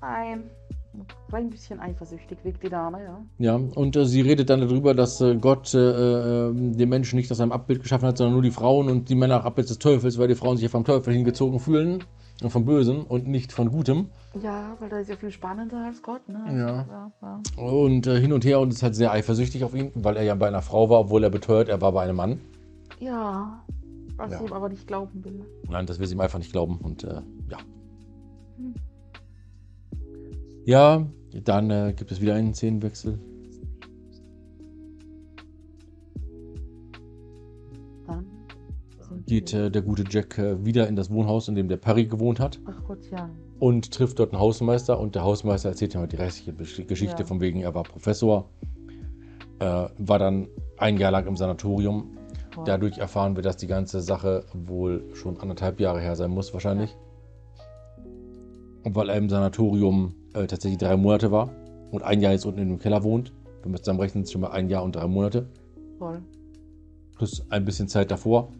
Nein. 0.00 0.50
Ein 0.92 1.06
klein 1.28 1.50
bisschen 1.50 1.78
eifersüchtig 1.78 2.38
wirkt 2.42 2.64
die 2.64 2.68
Dame, 2.68 2.98
ja. 3.04 3.22
Ja, 3.38 3.54
und 3.54 3.94
äh, 3.94 4.04
sie 4.04 4.22
redet 4.22 4.50
dann 4.50 4.60
darüber, 4.60 4.92
dass 4.92 5.20
äh, 5.20 5.36
Gott 5.36 5.72
äh, 5.72 5.78
äh, 5.78 6.52
den 6.52 6.88
Menschen 6.88 7.14
nicht 7.14 7.30
aus 7.30 7.38
seinem 7.38 7.52
Abbild 7.52 7.82
geschaffen 7.82 8.08
hat, 8.08 8.18
sondern 8.18 8.32
nur 8.32 8.42
die 8.42 8.50
Frauen 8.50 8.88
und 8.90 9.08
die 9.08 9.14
Männer 9.14 9.38
nach 9.38 9.44
Abbild 9.44 9.70
des 9.70 9.78
Teufels, 9.78 10.18
weil 10.18 10.26
die 10.26 10.34
Frauen 10.34 10.56
sich 10.56 10.64
ja 10.64 10.68
vom 10.68 10.84
Teufel 10.84 11.14
hingezogen 11.14 11.60
fühlen 11.60 12.02
und 12.42 12.50
vom 12.50 12.64
Bösen 12.64 13.02
und 13.02 13.28
nicht 13.28 13.52
von 13.52 13.70
Gutem. 13.70 14.08
Ja, 14.42 14.76
weil 14.80 14.88
da 14.88 14.98
ist 14.98 15.10
ja 15.10 15.16
viel 15.16 15.30
spannender 15.30 15.84
als 15.86 16.02
Gott, 16.02 16.28
ne? 16.28 16.42
Ja. 16.48 16.86
ja, 16.90 17.12
ja. 17.22 17.62
Und 17.62 18.08
äh, 18.08 18.20
hin 18.20 18.32
und 18.32 18.44
her 18.44 18.58
und 18.58 18.72
ist 18.72 18.82
halt 18.82 18.96
sehr 18.96 19.12
eifersüchtig 19.12 19.62
auf 19.62 19.76
ihn, 19.76 19.92
weil 19.94 20.16
er 20.16 20.24
ja 20.24 20.34
bei 20.34 20.48
einer 20.48 20.62
Frau 20.62 20.90
war, 20.90 20.98
obwohl 20.98 21.22
er 21.22 21.30
beteuert, 21.30 21.68
er 21.68 21.80
war 21.80 21.92
bei 21.92 22.02
einem 22.02 22.16
Mann. 22.16 22.40
Ja, 23.00 23.64
was 24.16 24.32
Ja. 24.32 24.40
ihm 24.44 24.52
aber 24.52 24.68
nicht 24.68 24.86
glauben 24.86 25.24
will. 25.24 25.44
Nein, 25.68 25.86
das 25.86 25.98
will 25.98 26.06
sie 26.06 26.14
ihm 26.14 26.20
einfach 26.20 26.38
nicht 26.38 26.52
glauben 26.52 26.78
und 26.78 27.04
äh, 27.04 27.22
ja. 27.48 27.58
Hm. 28.56 28.74
Ja, 30.66 31.06
dann 31.44 31.70
äh, 31.70 31.94
gibt 31.96 32.12
es 32.12 32.20
wieder 32.20 32.34
einen 32.34 32.54
Szenenwechsel. 32.54 33.18
Dann 38.06 38.26
Geht 39.26 39.52
äh, 39.54 39.70
der 39.70 39.82
gute 39.82 40.04
Jack 40.08 40.38
äh, 40.38 40.64
wieder 40.64 40.86
in 40.88 40.96
das 40.96 41.10
Wohnhaus, 41.10 41.48
in 41.48 41.54
dem 41.54 41.68
der 41.68 41.76
Perry 41.76 42.06
gewohnt 42.06 42.40
hat. 42.40 42.60
Ach 42.66 42.84
Gott, 42.86 42.98
ja. 43.10 43.28
und 43.58 43.90
trifft 43.92 44.18
dort 44.18 44.32
einen 44.32 44.40
Hausmeister 44.40 44.98
und 44.98 45.14
der 45.14 45.22
Hausmeister 45.24 45.68
erzählt 45.70 45.94
ihm 45.94 46.00
halt 46.00 46.12
die 46.12 46.16
restliche 46.16 46.84
Geschichte 46.84 47.20
Ja. 47.22 47.26
von 47.26 47.40
wegen, 47.40 47.60
er 47.60 47.74
war 47.74 47.82
Professor, 47.82 48.48
äh, 49.58 49.88
war 49.98 50.18
dann 50.18 50.48
ein 50.78 50.96
Jahr 50.98 51.10
lang 51.10 51.26
im 51.26 51.36
Sanatorium. 51.36 52.16
Dadurch 52.64 52.98
erfahren 52.98 53.36
wir, 53.36 53.42
dass 53.42 53.56
die 53.56 53.66
ganze 53.66 54.00
Sache 54.00 54.44
wohl 54.52 55.04
schon 55.14 55.38
anderthalb 55.40 55.80
Jahre 55.80 56.00
her 56.00 56.16
sein 56.16 56.30
muss 56.30 56.52
wahrscheinlich. 56.52 56.96
Und 58.84 58.94
weil 58.94 59.08
er 59.10 59.16
im 59.16 59.28
Sanatorium 59.28 60.14
äh, 60.34 60.46
tatsächlich 60.46 60.78
drei 60.78 60.96
Monate 60.96 61.30
war 61.30 61.50
und 61.90 62.02
ein 62.02 62.20
Jahr 62.20 62.32
jetzt 62.32 62.46
unten 62.46 62.60
in 62.60 62.68
dem 62.68 62.78
Keller 62.78 63.02
wohnt, 63.02 63.32
wenn 63.62 63.72
wir 63.72 63.76
es 63.76 63.82
zusammen 63.82 64.00
rechnen, 64.00 64.24
sind 64.24 64.28
es 64.28 64.32
schon 64.32 64.40
mal 64.40 64.50
ein 64.52 64.68
Jahr 64.68 64.82
und 64.82 64.96
drei 64.96 65.06
Monate, 65.06 65.46
Voll. 65.98 66.22
plus 67.16 67.44
ein 67.50 67.64
bisschen 67.64 67.88
Zeit 67.88 68.10
davor, 68.10 68.52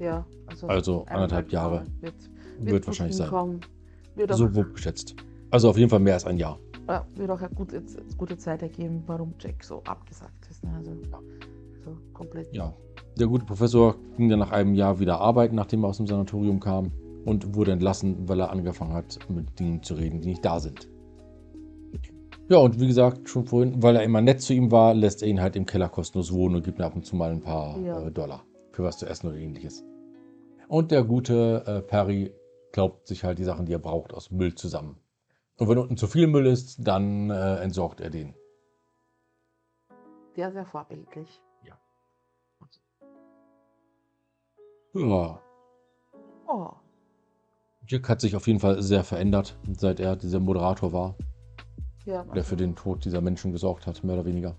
Ja, 0.00 0.26
also, 0.46 0.66
Also 0.66 1.04
anderthalb 1.08 1.50
Jahre. 1.50 1.84
Wird, 2.00 2.14
wird, 2.58 2.76
gut 2.76 2.86
wahrscheinlich 2.88 3.16
sein. 3.16 3.60
Wird 4.14 4.34
So 4.34 4.50
grob 4.50 4.74
geschätzt. 4.74 5.16
Also 5.50 5.70
auf 5.70 5.78
jeden 5.78 5.88
Fall 5.88 6.00
mehr 6.00 6.14
als 6.14 6.26
ein 6.26 6.36
Jahr. 6.36 6.58
ja, 6.88 7.06
wird 7.14 7.30
auch 7.30 7.40
eine 7.40 7.54
gute, 7.54 7.82
gute 8.18 8.36
Zeit 8.36 8.62
ergeben, 8.62 9.02
warum 9.06 9.34
Jack 9.38 9.64
so 9.64 9.82
abgesagt 9.84 10.46
ist. 10.50 10.62
Ne? 10.62 10.70
Also, 10.76 10.90
so 11.84 11.96
komplett. 12.12 12.52
Ja, 12.54 12.74
der 13.18 13.26
gute 13.26 13.44
Professor 13.44 13.96
ging 14.16 14.28
dann 14.28 14.38
nach 14.40 14.50
einem 14.50 14.74
Jahr 14.74 14.98
wieder 15.00 15.20
arbeiten, 15.20 15.54
nachdem 15.54 15.84
er 15.84 15.88
aus 15.88 15.98
dem 15.98 16.06
Sanatorium 16.06 16.60
kam 16.60 16.92
und 17.24 17.54
wurde 17.54 17.72
entlassen, 17.72 18.28
weil 18.28 18.40
er 18.40 18.50
angefangen 18.50 18.92
hat, 18.92 19.18
mit 19.28 19.58
Dingen 19.58 19.82
zu 19.82 19.94
reden, 19.94 20.20
die 20.20 20.28
nicht 20.28 20.44
da 20.44 20.60
sind. 20.60 20.88
Ja, 22.48 22.58
und 22.58 22.78
wie 22.78 22.86
gesagt, 22.86 23.28
schon 23.28 23.46
vorhin, 23.46 23.82
weil 23.82 23.96
er 23.96 24.02
immer 24.02 24.20
nett 24.20 24.42
zu 24.42 24.52
ihm 24.52 24.70
war, 24.70 24.92
lässt 24.92 25.22
er 25.22 25.28
ihn 25.28 25.40
halt 25.40 25.56
im 25.56 25.64
Keller 25.64 25.88
kostenlos 25.88 26.30
wohnen 26.32 26.56
und 26.56 26.64
gibt 26.64 26.78
ihm 26.78 26.84
ab 26.84 26.94
und 26.94 27.06
zu 27.06 27.16
mal 27.16 27.30
ein 27.30 27.40
paar 27.40 27.78
Ja. 27.80 28.06
äh, 28.06 28.10
Dollar 28.10 28.44
für 28.72 28.82
was 28.82 28.98
zu 28.98 29.06
essen 29.06 29.28
oder 29.28 29.38
ähnliches. 29.38 29.84
Und 30.68 30.90
der 30.90 31.04
gute 31.04 31.62
äh, 31.66 31.80
Perry 31.80 32.34
glaubt 32.72 33.06
sich 33.06 33.24
halt 33.24 33.38
die 33.38 33.44
Sachen, 33.44 33.64
die 33.64 33.72
er 33.72 33.78
braucht, 33.78 34.12
aus 34.12 34.30
Müll 34.30 34.54
zusammen. 34.54 34.96
Und 35.58 35.68
wenn 35.68 35.78
unten 35.78 35.96
zu 35.96 36.06
viel 36.06 36.26
Müll 36.26 36.46
ist, 36.46 36.86
dann 36.86 37.30
äh, 37.30 37.56
entsorgt 37.60 38.00
er 38.00 38.10
den. 38.10 38.34
Sehr, 40.34 40.50
sehr 40.52 40.66
vorbildlich. 40.66 41.40
Ja, 44.94 45.40
Oh, 46.46 46.70
Jack 47.86 48.08
hat 48.08 48.20
sich 48.20 48.36
auf 48.36 48.46
jeden 48.46 48.60
Fall 48.60 48.82
sehr 48.82 49.04
verändert, 49.04 49.56
seit 49.76 50.00
er 50.00 50.16
dieser 50.16 50.40
Moderator 50.40 50.92
war, 50.92 51.14
ja. 52.06 52.22
der 52.24 52.44
für 52.44 52.56
den 52.56 52.76
Tod 52.76 53.04
dieser 53.04 53.20
Menschen 53.20 53.52
gesorgt 53.52 53.86
hat, 53.86 54.04
mehr 54.04 54.14
oder 54.14 54.24
weniger. 54.24 54.56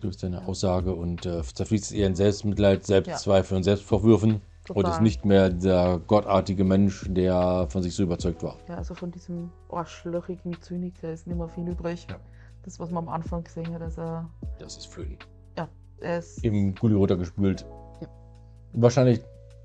Durch 0.00 0.18
seine 0.18 0.40
ja, 0.40 0.44
Aussage 0.44 0.92
und 0.92 1.24
äh, 1.26 1.42
zerfließt 1.42 1.92
eher 1.92 2.06
in 2.08 2.16
Selbstmitleid, 2.16 2.84
Selbstzweifel 2.84 3.56
und 3.56 3.62
Selbstvorwürfen 3.62 4.40
und 4.68 4.76
total. 4.76 4.92
ist 4.92 5.02
nicht 5.02 5.24
mehr 5.24 5.50
der 5.50 6.00
gottartige 6.06 6.64
Mensch, 6.64 7.04
der 7.08 7.66
von 7.68 7.82
sich 7.82 7.94
so 7.94 8.02
überzeugt 8.02 8.42
war. 8.42 8.56
Ja, 8.68 8.76
also 8.76 8.94
von 8.94 9.10
diesem 9.10 9.50
arschlöchigen 9.70 10.60
Zyniker 10.60 11.12
ist 11.12 11.26
nicht 11.26 11.36
mehr 11.36 11.48
viel 11.48 11.68
übrig. 11.68 12.06
Ja. 12.10 12.18
Das, 12.62 12.80
was 12.80 12.90
man 12.90 13.04
am 13.04 13.14
Anfang 13.14 13.44
gesehen 13.44 13.72
hat, 13.72 13.82
also 13.82 14.24
Das 14.58 14.76
ist 14.76 14.86
Flöhen. 14.86 15.18
er 16.00 16.18
ist. 16.18 16.42
Im 16.42 16.74
Gully 16.74 16.94
runtergespült. 16.94 17.64
Wahrscheinlich 18.72 19.20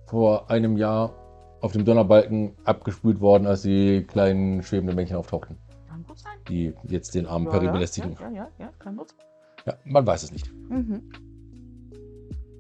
vor 0.07 0.49
einem 0.49 0.77
Jahr 0.77 1.13
auf 1.61 1.71
dem 1.71 1.85
Donnerbalken 1.85 2.53
abgespült 2.63 3.19
worden, 3.19 3.47
als 3.47 3.63
die 3.63 4.03
kleinen 4.03 4.61
schwebenden 4.63 4.95
Männchen 4.95 5.15
auftauchten, 5.17 5.57
Kann 5.87 6.03
gut 6.07 6.19
sein. 6.19 6.33
die 6.49 6.73
jetzt 6.87 7.15
den 7.15 7.25
armen 7.25 7.45
Ja, 7.45 7.51
Perry 7.51 7.71
belästigen. 7.71 8.15
Ja, 8.19 8.29
ja, 8.29 8.35
ja, 8.35 8.49
ja, 8.59 8.69
kann 8.79 8.97
gut 8.97 9.09
sein. 9.09 9.19
Ja, 9.65 9.73
man 9.85 10.05
weiß 10.05 10.23
es 10.23 10.31
nicht. 10.31 10.51
Mhm. 10.69 11.01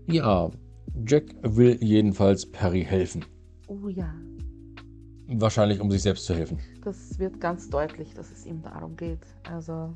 Ja, 0.07 0.49
Jack 1.05 1.23
will 1.41 1.77
jedenfalls 1.83 2.45
Perry 2.51 2.83
helfen. 2.83 3.25
Oh 3.67 3.87
ja, 3.89 4.13
Wahrscheinlich, 5.27 5.79
um 5.81 5.89
sich 5.89 6.03
selbst 6.03 6.25
zu 6.25 6.35
helfen. 6.35 6.59
das 6.83 7.17
wird 7.17 7.41
ganz 7.41 7.69
deutlich, 7.69 8.13
dass 8.13 8.31
es 8.31 8.45
ihm 8.45 8.61
darum 8.61 8.95
geht. 8.95 9.19
Also, 9.51 9.95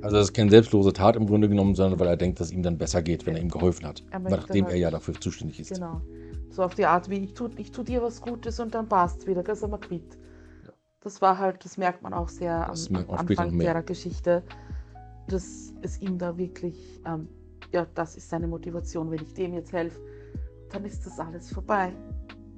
Also 0.00 0.16
das 0.16 0.28
ist 0.28 0.32
keine 0.34 0.50
selbstlose 0.50 0.92
Tat 0.94 1.14
im 1.16 1.26
Grunde 1.26 1.48
genommen, 1.48 1.74
sondern 1.74 2.00
weil 2.00 2.08
er 2.08 2.16
denkt, 2.16 2.40
dass 2.40 2.50
ihm 2.50 2.62
dann 2.62 2.78
besser 2.78 3.02
geht, 3.02 3.26
wenn 3.26 3.36
er 3.36 3.42
ihm 3.42 3.50
geholfen 3.50 3.86
hat. 3.86 4.02
Er 4.10 4.18
Nachdem 4.20 4.64
halt- 4.64 4.74
er 4.74 4.78
ja 4.80 4.90
dafür 4.90 5.14
zuständig 5.14 5.60
ist. 5.60 5.74
genau. 5.74 6.00
So 6.50 6.62
auf 6.62 6.74
die 6.74 6.86
Art, 6.86 7.08
wie 7.10 7.18
ich 7.24 7.34
tu, 7.34 7.48
ich 7.56 7.70
tu 7.70 7.82
dir 7.82 8.02
was 8.02 8.20
Gutes 8.20 8.60
und 8.60 8.74
dann 8.74 8.88
passt 8.88 9.26
wieder, 9.26 9.42
gell, 9.42 9.56
sind 9.56 9.70
wir 9.70 9.78
quitt. 9.78 10.18
Ja. 10.66 10.72
Das 11.00 11.20
war 11.20 11.38
halt, 11.38 11.64
das 11.64 11.76
merkt 11.76 12.02
man 12.02 12.12
auch 12.14 12.28
sehr 12.28 12.66
Das 12.68 12.88
am, 12.88 12.96
am 12.96 13.10
Anfang 13.10 13.58
der 13.58 13.82
Geschichte, 13.82 14.42
dass 15.28 15.72
es 15.82 16.00
ihm 16.00 16.18
da 16.18 16.36
wirklich, 16.38 17.00
ähm, 17.06 17.28
ja, 17.72 17.86
das 17.94 18.16
ist 18.16 18.28
seine 18.28 18.46
Motivation. 18.46 19.10
Wenn 19.10 19.22
ich 19.22 19.32
dem 19.34 19.54
jetzt 19.54 19.72
helfe, 19.72 19.98
dann 20.70 20.84
ist 20.84 21.04
das 21.06 21.18
alles 21.18 21.50
vorbei. 21.52 21.92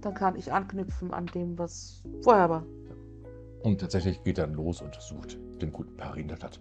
Dann 0.05 0.15
kann 0.15 0.37
ich 0.37 0.53
anknüpfen 0.53 1.13
an 1.15 1.27
dem, 1.35 1.59
was 1.59 2.03
vorher 2.23 2.51
war. 2.51 2.67
Und 3.63 3.81
tatsächlich 3.81 4.23
geht 4.23 4.37
er 4.39 4.47
los 4.47 4.83
und 4.83 4.95
sucht 5.01 5.39
den 5.63 5.73
guten 5.73 5.97
Perry 5.97 6.21
in 6.21 6.29
der 6.29 6.37
Stadt. 6.37 6.61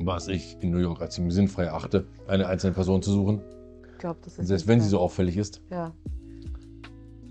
Was 0.00 0.28
ich 0.28 0.56
in 0.60 0.70
New 0.70 0.78
York 0.78 1.00
als 1.00 1.14
ziemlich 1.14 1.34
sinnfrei 1.34 1.64
erachte, 1.64 2.06
eine 2.28 2.46
einzelne 2.46 2.72
Person 2.74 3.02
zu 3.02 3.10
suchen, 3.10 3.40
Ich 3.92 3.98
glaube, 3.98 4.20
das 4.22 4.38
ist. 4.38 4.46
selbst 4.46 4.66
wenn 4.68 4.80
sie 4.80 4.88
so 4.88 5.00
auffällig 5.00 5.36
ist. 5.36 5.60
Ja. 5.70 5.92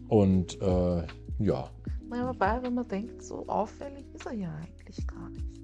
Und 0.09 0.59
äh, 0.61 1.03
ja, 1.39 1.69
Naja, 2.09 2.27
wobei, 2.29 2.61
wenn 2.63 2.73
man 2.73 2.87
denkt, 2.87 3.21
so 3.23 3.47
auffällig 3.47 4.05
ist 4.13 4.25
er 4.25 4.33
ja 4.33 4.53
eigentlich 4.55 5.07
gar 5.07 5.29
nicht. 5.29 5.56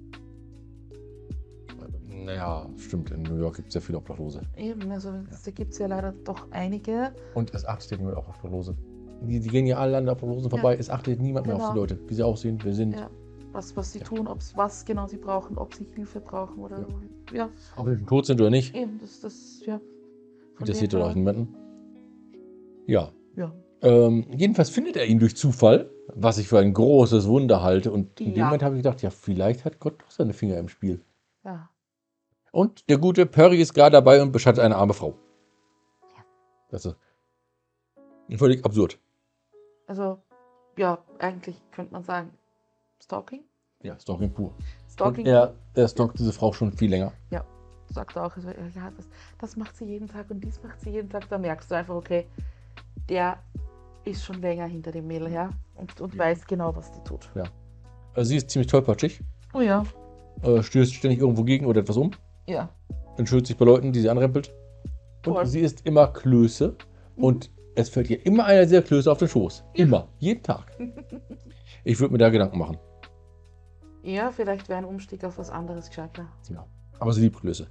Naja, 2.24 2.68
stimmt, 2.76 3.10
in 3.10 3.22
New 3.22 3.36
York 3.36 3.56
gibt 3.56 3.68
es 3.68 3.74
ja 3.74 3.80
viele 3.80 3.98
Obdachlose. 3.98 4.42
Eben, 4.56 4.90
also 4.90 5.12
da 5.12 5.50
gibt 5.50 5.72
es 5.72 5.78
ja 5.78 5.86
leider 5.86 6.12
doch 6.24 6.46
einige. 6.50 7.12
Und 7.34 7.54
es 7.54 7.64
achtet 7.64 7.98
niemand 7.98 8.16
auf 8.16 8.28
Obdachlose. 8.28 8.76
Die, 9.22 9.40
die 9.40 9.48
gehen 9.48 9.66
ja 9.66 9.78
alle 9.78 9.96
an 9.96 10.04
der 10.04 10.12
Obdachlosen 10.14 10.50
vorbei, 10.50 10.76
es 10.76 10.90
achtet 10.90 11.20
niemand 11.20 11.46
mehr 11.46 11.56
auf 11.56 11.62
die 11.62 11.68
Genau. 11.68 11.80
Leute, 11.80 11.98
wie 12.08 12.14
sie 12.14 12.22
aussehen, 12.24 12.58
wer 12.62 12.74
sind. 12.74 12.94
Ja. 12.94 13.08
Was, 13.52 13.76
was 13.76 13.92
sie 13.92 14.00
Ja. 14.00 14.04
tun, 14.04 14.26
ob's, 14.26 14.56
was 14.56 14.84
genau 14.84 15.06
sie 15.06 15.16
brauchen, 15.16 15.56
ob 15.56 15.72
sie 15.74 15.86
Hilfe 15.94 16.20
brauchen 16.20 16.58
oder. 16.62 16.84
Ja, 17.32 17.48
Ob 17.76 17.86
sie 17.88 17.96
schon 17.96 18.06
tot 18.06 18.26
sind 18.26 18.40
oder 18.40 18.50
nicht, 18.50 18.74
eben, 18.74 18.98
das, 19.00 19.20
das, 19.20 19.62
ja. 19.64 19.78
Von 19.78 20.60
interessiert 20.66 20.92
dem 20.92 21.00
doch 21.00 21.08
her- 21.08 21.14
niemanden. 21.14 21.54
Ja, 22.86 23.10
Ja. 23.36 23.52
Ähm, 23.82 24.24
jedenfalls 24.34 24.70
findet 24.70 24.96
er 24.96 25.04
ihn 25.06 25.18
durch 25.18 25.36
Zufall, 25.36 25.90
was 26.14 26.38
ich 26.38 26.48
für 26.48 26.58
ein 26.58 26.72
großes 26.72 27.28
Wunder 27.28 27.62
halte. 27.62 27.92
Und 27.92 28.18
in 28.20 28.28
dem 28.32 28.36
Ja. 28.38 28.44
Moment 28.46 28.62
habe 28.62 28.76
ich 28.76 28.82
gedacht, 28.82 29.02
ja, 29.02 29.10
vielleicht 29.10 29.64
hat 29.66 29.78
Gott 29.78 30.00
doch 30.00 30.10
seine 30.10 30.32
Finger 30.32 30.56
im 30.58 30.68
Spiel. 30.68 31.02
Ja. 31.44 31.68
Und 32.54 32.88
der 32.88 32.98
gute 32.98 33.26
Perry 33.26 33.60
ist 33.60 33.74
gerade 33.74 33.94
dabei 33.94 34.22
und 34.22 34.30
beschattet 34.30 34.62
eine 34.62 34.76
arme 34.76 34.94
Frau. 34.94 35.14
Ja. 36.16 36.24
Das 36.70 36.84
ist 36.84 36.96
völlig 38.36 38.64
absurd. 38.64 38.96
Also, 39.88 40.22
ja, 40.78 40.98
eigentlich 41.18 41.60
könnte 41.72 41.92
man 41.92 42.04
sagen, 42.04 42.30
Stalking? 43.02 43.42
Ja, 43.82 43.98
Stalking 43.98 44.32
pur. 44.32 44.54
Stalking 44.88 45.24
Und 45.26 45.32
er, 45.32 45.54
er 45.74 45.88
stalkt 45.88 46.16
diese 46.20 46.32
Frau 46.32 46.52
schon 46.52 46.70
viel 46.72 46.90
länger. 46.90 47.12
sagt 47.90 48.14
er 48.14 48.24
auch, 48.26 48.36
ja, 48.36 48.90
das, 48.96 49.08
das 49.38 49.56
macht 49.56 49.76
sie 49.76 49.86
jeden 49.86 50.06
Tag 50.06 50.30
und 50.30 50.40
dies 50.40 50.62
macht 50.62 50.80
sie 50.80 50.90
jeden 50.90 51.10
Tag. 51.10 51.28
Da 51.28 51.38
merkst 51.38 51.68
du 51.72 51.74
einfach, 51.74 51.96
okay, 51.96 52.28
der 53.08 53.36
ist 54.04 54.24
schon 54.24 54.40
länger 54.40 54.66
hinter 54.66 54.92
dem 54.92 55.08
Mädel 55.08 55.28
her 55.28 55.50
und, 55.74 56.00
und 56.00 56.14
Ja. 56.14 56.20
weiß 56.20 56.46
genau, 56.46 56.74
was 56.76 56.92
die 56.92 57.02
tut. 57.02 57.28
Also 58.14 58.28
sie 58.28 58.36
ist 58.36 58.48
ziemlich 58.48 58.70
tollpatschig. 58.70 59.20
Oh 59.52 59.60
ja. 59.60 59.84
äh, 60.42 60.62
stößt 60.62 60.94
ständig 60.94 61.18
irgendwo 61.18 61.42
gegen 61.42 61.66
oder 61.66 61.80
etwas 61.80 61.96
um, 61.96 62.12
Ja. 62.46 62.68
entschuldigt 63.16 63.46
sich 63.48 63.56
bei 63.56 63.64
Leuten, 63.64 63.92
die 63.92 64.00
sie 64.00 64.10
anrempelt. 64.10 64.52
Und 65.26 65.32
Voll. 65.34 65.46
sie 65.46 65.60
ist 65.60 65.86
immer 65.86 66.08
Klöße 66.08 66.76
und 67.16 67.50
es 67.76 67.88
fällt 67.88 68.10
ihr 68.10 68.24
immer 68.26 68.44
einer 68.44 68.64
dieser 68.64 68.82
Klöße 68.82 69.10
auf 69.10 69.18
den 69.18 69.28
Schoß. 69.28 69.64
Immer. 69.74 70.08
Jeden 70.18 70.42
Tag. 70.42 70.66
Ich 71.86 72.00
würde 72.00 72.12
mir 72.12 72.18
da 72.18 72.30
Gedanken 72.30 72.56
machen. 72.58 72.78
Ja, 74.02 74.30
vielleicht 74.30 74.70
wäre 74.70 74.78
ein 74.78 74.86
Umstieg 74.86 75.22
auf 75.22 75.36
was 75.36 75.50
anderes 75.50 75.88
gescheiter. 75.88 76.26
Ja. 76.48 76.66
Aber 76.98 77.12
sie 77.12 77.20
liebt 77.20 77.38
Klöße. 77.40 77.66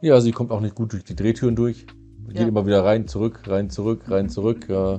Ja, 0.00 0.20
sie 0.20 0.30
kommt 0.30 0.52
auch 0.52 0.60
nicht 0.60 0.76
gut 0.76 0.92
durch 0.92 1.02
die 1.02 1.16
Drehtüren 1.16 1.56
durch. 1.56 1.86
Geht 2.28 2.38
Ja. 2.38 2.46
immer 2.46 2.66
wieder 2.66 2.84
rein, 2.84 3.08
zurück, 3.08 3.42
rein, 3.48 3.68
zurück, 3.68 4.08
rein, 4.08 4.28
zurück. 4.28 4.68
Äh, 4.68 4.98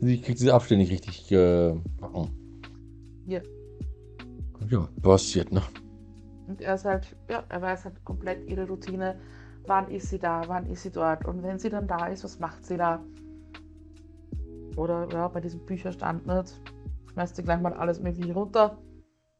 sie 0.00 0.20
kriegt 0.20 0.40
diese 0.40 0.54
Abstände 0.54 0.82
nicht 0.82 0.92
richtig 0.92 1.30
äh. 1.30 1.68
Ja. 3.26 3.40
Ja, 4.68 4.88
passiert, 5.02 5.52
ne? 5.52 5.62
Und 6.48 6.60
er 6.60 6.74
ist 6.74 6.84
halt, 6.84 7.16
ja, 7.28 7.42
er 7.48 7.62
weiß 7.62 7.84
halt 7.84 8.04
komplett 8.04 8.48
ihre 8.48 8.66
Routine. 8.68 9.16
Wann 9.66 9.90
ist 9.90 10.10
sie 10.10 10.18
da, 10.18 10.42
wann 10.46 10.66
ist 10.66 10.82
sie 10.82 10.90
dort? 10.90 11.24
Und 11.26 11.42
wenn 11.42 11.58
sie 11.58 11.70
dann 11.70 11.88
da 11.88 12.06
ist, 12.06 12.22
was 12.24 12.38
macht 12.38 12.64
sie 12.64 12.76
da? 12.76 13.02
Oder 14.76 15.08
ja, 15.12 15.28
bei 15.28 15.40
diesem 15.40 15.60
Bücherstand 15.66 16.26
nicht. 16.26 16.60
Schmeißt 17.12 17.36
sie 17.36 17.42
gleich 17.42 17.60
mal 17.60 17.72
alles 17.72 18.00
Mögliche 18.00 18.32
runter. 18.34 18.78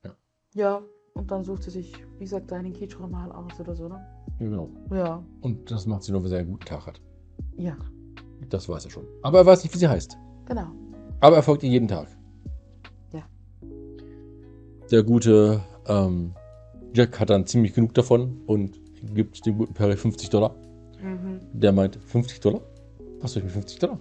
Ja. 0.04 0.10
Ja, 0.54 0.82
und 1.14 1.30
dann 1.30 1.44
sucht 1.44 1.62
sie 1.64 1.70
sich, 1.70 1.94
wie 2.18 2.24
gesagt, 2.24 2.52
einen 2.52 2.72
Kitschroman 2.72 3.30
aus 3.32 3.60
oder 3.60 3.74
so, 3.74 3.88
ne? 3.88 4.04
Ja, 4.38 4.46
genau. 4.46 4.70
Ja. 4.90 5.22
Und 5.42 5.70
das 5.70 5.86
macht 5.86 6.02
sie 6.02 6.12
nur, 6.12 6.22
wenn 6.22 6.30
sie 6.30 6.36
einen 6.36 6.50
guten 6.50 6.64
Tag 6.64 6.86
hat. 6.86 7.00
Ja, 7.56 7.76
Das 8.50 8.68
weiß 8.68 8.84
er 8.86 8.90
schon. 8.90 9.04
Aber 9.22 9.38
er 9.38 9.46
weiß 9.46 9.62
nicht, 9.62 9.74
wie 9.74 9.78
sie 9.78 9.88
heißt. 9.88 10.16
genau. 10.46 10.66
Aber 11.20 11.36
er 11.36 11.42
folgt 11.42 11.62
ihr 11.62 11.70
jeden 11.70 11.88
Tag. 11.88 12.08
Ja. 13.12 13.22
Der 14.90 15.02
gute 15.02 15.62
ähm, 15.86 16.34
Jack 16.96 17.20
hat 17.20 17.28
dann 17.28 17.46
ziemlich 17.46 17.74
genug 17.74 17.92
davon 17.92 18.40
und 18.46 18.80
gibt 19.14 19.44
dem 19.44 19.58
guten 19.58 19.74
Perry 19.74 19.96
50 19.96 20.30
Dollar. 20.30 20.54
Mhm. 21.02 21.40
Der 21.52 21.72
meint 21.72 21.98
50 22.06 22.40
Dollar? 22.40 22.62
Was 23.20 23.32
soll 23.32 23.40
ich 23.40 23.44
mit 23.44 23.52
50 23.52 23.78
Dollar? 23.78 23.98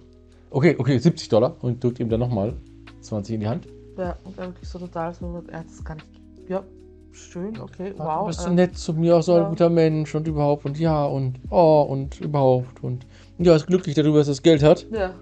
Okay, 0.50 0.74
okay, 0.78 0.96
70 0.98 1.28
Dollar 1.28 1.56
und 1.60 1.84
drückt 1.84 2.00
ihm 2.00 2.08
dann 2.08 2.20
nochmal 2.20 2.54
20 3.02 3.34
in 3.34 3.40
die 3.40 3.48
Hand. 3.48 3.66
Ja, 3.98 4.16
und 4.24 4.38
er 4.38 4.46
wirklich 4.46 4.68
so 4.68 4.78
total 4.78 5.12
so, 5.12 5.42
ja, 5.52 5.62
das 5.62 5.84
kann 5.84 5.98
ich. 5.98 6.48
Ja, 6.48 6.64
schön, 7.12 7.60
okay, 7.60 7.90
du 7.90 7.98
wow. 7.98 8.26
bist 8.26 8.40
so 8.40 8.48
ähm, 8.48 8.54
nett 8.54 8.78
zu 8.78 8.94
mir, 8.94 9.16
auch 9.16 9.22
so 9.22 9.34
ein 9.34 9.42
ja. 9.42 9.48
guter 9.50 9.68
Mensch 9.68 10.14
und 10.14 10.26
überhaupt 10.26 10.64
und 10.64 10.78
ja 10.78 11.04
und 11.04 11.38
oh 11.50 11.86
und 11.88 12.20
überhaupt 12.20 12.82
und 12.82 13.06
ja, 13.38 13.54
ist 13.56 13.66
glücklich 13.66 13.94
darüber, 13.94 14.18
dass 14.18 14.28
er 14.28 14.32
das 14.32 14.42
Geld 14.42 14.62
hat. 14.62 14.86
Ja, 14.90 15.14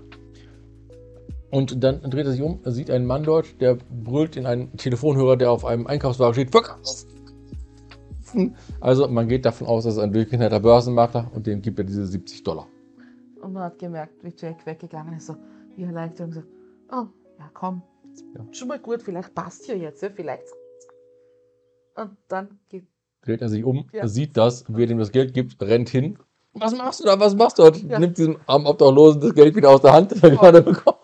Und 1.50 1.82
dann 1.82 2.02
dreht 2.02 2.26
er 2.26 2.32
sich 2.32 2.42
um, 2.42 2.60
er 2.62 2.70
sieht 2.70 2.90
einen 2.90 3.06
Mann 3.06 3.24
dort, 3.24 3.60
der 3.60 3.78
brüllt 3.90 4.36
in 4.36 4.46
einen 4.46 4.76
Telefonhörer, 4.76 5.36
der 5.36 5.50
auf 5.50 5.64
einem 5.64 5.88
Einkaufswagen 5.88 6.34
steht, 6.34 6.54
verkaufen! 8.34 8.56
Also 8.80 9.08
man 9.08 9.28
geht 9.28 9.44
davon 9.44 9.66
aus, 9.66 9.84
dass 9.84 9.94
es 9.94 9.98
ein 10.00 10.12
durchgeknallter 10.12 10.60
Börsenmakler 10.60 11.30
und 11.34 11.46
dem 11.46 11.62
gibt 11.62 11.78
er 11.78 11.84
diese 11.84 12.06
70 12.06 12.42
Dollar. 12.42 12.66
und 13.40 13.52
man 13.52 13.64
hat 13.64 13.78
gemerkt, 13.78 14.22
wie 14.24 14.32
Jack 14.36 14.64
weggegangen 14.66 15.14
ist, 15.14 15.26
so, 15.26 15.36
wie 15.76 15.82
erleichtert 15.84 16.26
und 16.28 16.32
so, 16.32 16.42
oh, 16.92 17.06
ja, 17.38 17.50
komm, 17.52 17.82
Ja. 18.34 18.44
schon 18.52 18.68
mal 18.68 18.78
gut, 18.78 19.02
vielleicht 19.02 19.34
passt 19.34 19.66
ja 19.68 19.74
jetzt, 19.74 20.02
ja, 20.02 20.08
vielleicht. 20.14 20.44
Und 21.96 22.16
dann 22.28 22.58
geht, 22.68 22.86
Dreht 23.22 23.40
er 23.42 23.48
sich 23.48 23.64
um, 23.64 23.86
Ja. 23.92 24.06
sieht 24.08 24.36
das, 24.36 24.64
wer 24.68 24.86
dem 24.86 24.98
das 24.98 25.10
Geld 25.12 25.32
gibt, 25.34 25.60
rennt 25.62 25.88
hin. 25.88 26.18
Was 26.54 26.74
machst 26.76 27.00
du 27.00 27.04
da? 27.04 27.18
Was 27.18 27.34
machst 27.34 27.58
du? 27.58 27.64
Ja. 27.88 27.98
Nimmt 27.98 28.16
diesem 28.18 28.36
armen 28.46 28.66
Obdachlosen 28.66 29.20
das 29.20 29.34
Geld 29.34 29.56
wieder 29.56 29.70
aus 29.70 29.80
der 29.82 29.92
Hand, 29.92 30.12
das 30.12 30.22
er 30.22 30.30
gerade 30.30 30.62
bekommen. 30.62 30.98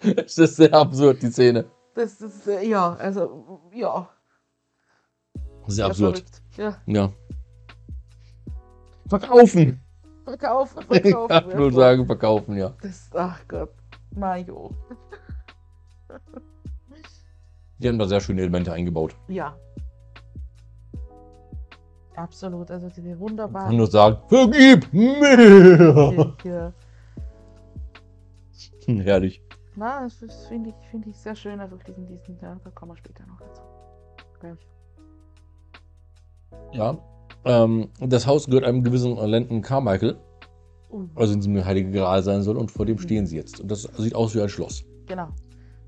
Es 0.00 0.36
ist 0.38 0.56
sehr 0.56 0.72
absurd, 0.74 1.22
die 1.22 1.30
Szene. 1.30 1.64
das 1.94 2.20
ist, 2.20 2.46
äh, 2.48 2.66
ja, 2.66 2.94
also, 2.94 3.60
ja. 3.72 4.08
Sehr 5.66 5.86
absurd. 5.86 6.18
verrückt. 6.18 6.42
Ja, 6.56 6.76
Ja. 6.86 7.12
Verkaufen! 9.08 9.80
verkaufen, 10.24 10.78
Ich 10.90 11.02
verkaufen. 11.02 11.28
kann 11.28 11.50
ja, 11.50 11.56
nur 11.56 11.72
sagen, 11.72 12.06
verkaufen, 12.06 12.56
ja. 12.56 12.72
Das, 12.80 13.10
ach 13.14 13.40
Gott, 13.48 13.70
Mario. 14.14 14.70
Die 17.78 17.88
haben 17.88 17.98
da 17.98 18.06
sehr 18.06 18.20
schöne 18.20 18.40
Elemente 18.42 18.72
eingebaut. 18.72 19.14
Ja. 19.28 19.56
Absolut, 22.16 22.70
also 22.70 22.88
diese 22.88 23.10
Ich 23.12 23.18
wunderbaren. 23.18 23.66
kann 23.68 23.76
nur 23.76 23.88
sagen, 23.88 24.18
vergib 24.28 24.90
mir! 24.92 26.34
Ja. 26.44 26.72
Herrlich. 28.86 29.42
Na, 29.74 30.02
das 30.20 30.46
finde 30.46 30.70
ich, 30.70 30.76
finde 30.90 31.10
ich 31.10 31.16
sehr 31.16 31.34
schön, 31.34 31.58
einfach 31.60 31.82
diesen, 31.82 32.06
diesen, 32.06 32.38
ja, 32.40 32.56
da 32.62 32.70
kommen 32.70 32.92
wir 32.92 32.96
später 32.96 33.26
noch 33.26 33.40
dazu. 33.40 33.62
Gleich. 34.38 34.58
Ja. 36.72 36.98
Ähm, 37.44 37.88
das 38.00 38.26
Haus 38.26 38.46
gehört 38.46 38.64
einem 38.64 38.82
gewissen 38.82 39.16
Landon 39.16 39.60
Carmichael, 39.62 40.16
Uh, 40.92 41.08
also 41.16 41.32
in 41.34 41.40
diesem 41.40 41.64
Heilige 41.64 41.90
Gral 41.90 42.22
sein 42.22 42.42
soll, 42.42 42.56
und 42.56 42.70
vor 42.70 42.86
dem 42.86 42.94
Mhm. 42.94 43.00
stehen 43.00 43.26
sie 43.26 43.34
jetzt. 43.36 43.58
Und 43.60 43.68
das 43.68 43.82
sieht 43.98 44.14
aus 44.14 44.32
wie 44.34 44.40
ein 44.42 44.48
Schloss. 44.48 44.84
genau. 45.06 45.28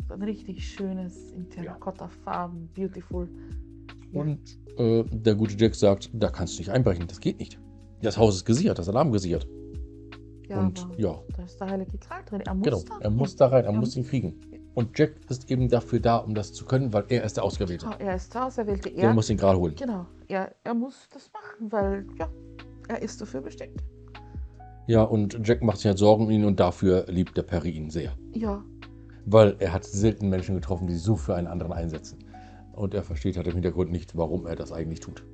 So 0.08 0.14
ein 0.14 0.22
richtig 0.22 0.66
schönes, 0.68 1.30
in 1.32 1.48
Terrakotta-Farben, 1.48 2.68
beautiful. 2.74 3.28
Und 4.12 4.38
äh, 4.78 5.04
der 5.10 5.34
gute 5.36 5.56
Jack 5.56 5.74
sagt, 5.76 6.10
da 6.12 6.28
kannst 6.28 6.54
du 6.54 6.58
nicht 6.62 6.70
einbrechen, 6.70 7.06
das 7.06 7.20
geht 7.20 7.38
nicht. 7.38 7.58
Das 8.02 8.18
Haus 8.18 8.34
ist 8.36 8.44
gesichert, 8.44 8.78
das 8.78 8.88
Alarm 8.88 9.10
gesichert. 9.12 9.46
Ja, 10.48 10.60
und 10.60 10.86
ja, 10.96 11.18
da 11.36 11.42
ist 11.44 11.58
der 11.60 11.70
heilige 11.70 11.98
Gral 11.98 12.22
drin. 12.24 12.40
Er 12.44 12.54
muss 12.54 12.64
genau, 12.64 12.82
da 12.88 12.98
er 13.00 13.10
rein. 13.10 13.16
muss 13.16 13.36
da 13.36 13.46
rein, 13.46 13.64
er 13.64 13.72
Ja. 13.72 13.78
muss 13.80 13.96
ihn 13.96 14.04
kriegen. 14.04 14.34
Und 14.76 14.98
Jack 14.98 15.12
ist 15.30 15.50
eben 15.50 15.70
dafür 15.70 16.00
da, 16.00 16.18
um 16.18 16.34
das 16.34 16.52
zu 16.52 16.66
können, 16.66 16.92
weil 16.92 17.04
er 17.08 17.24
ist 17.24 17.38
der 17.38 17.44
Ausgewählte. 17.44 17.86
Ah, 17.86 17.96
Er 17.98 18.14
ist 18.16 18.34
da, 18.34 18.50
er 18.54 18.66
wählte 18.66 18.90
Der 18.90 19.04
er. 19.04 19.14
muss 19.14 19.26
den 19.28 19.38
Gral 19.38 19.56
holen. 19.56 19.74
Genau, 19.74 20.04
er, 20.28 20.54
er 20.64 20.74
muss 20.74 21.08
das 21.14 21.30
machen, 21.32 21.72
weil, 21.72 22.06
ja, 22.18 22.28
er 22.88 23.00
ist 23.00 23.18
dafür 23.18 23.40
bestimmt. 23.40 23.82
Ja, 24.86 25.02
und 25.02 25.40
Jack 25.48 25.62
macht 25.62 25.78
sich 25.78 25.86
halt 25.86 25.96
Sorgen 25.98 26.24
um 26.26 26.30
ihn 26.30 26.44
und 26.44 26.60
dafür 26.60 27.06
liebt 27.08 27.38
der 27.38 27.42
Perry 27.44 27.70
ihn 27.70 27.88
sehr. 27.88 28.12
Ja, 28.32 28.62
Weil 29.24 29.56
er 29.60 29.72
hat 29.72 29.84
selten 29.84 30.28
Menschen 30.28 30.54
getroffen, 30.54 30.86
die 30.86 30.92
sich 30.92 31.02
so 31.02 31.16
für 31.16 31.34
einen 31.34 31.46
anderen 31.46 31.72
einsetzen. 31.72 32.18
Und 32.74 32.92
er 32.92 33.02
versteht 33.02 33.38
halt 33.38 33.46
im 33.46 33.54
Hintergrund 33.54 33.90
nicht, 33.90 34.14
warum 34.14 34.46
er 34.46 34.56
das 34.56 34.72
eigentlich 34.72 35.00
tut. 35.00 35.24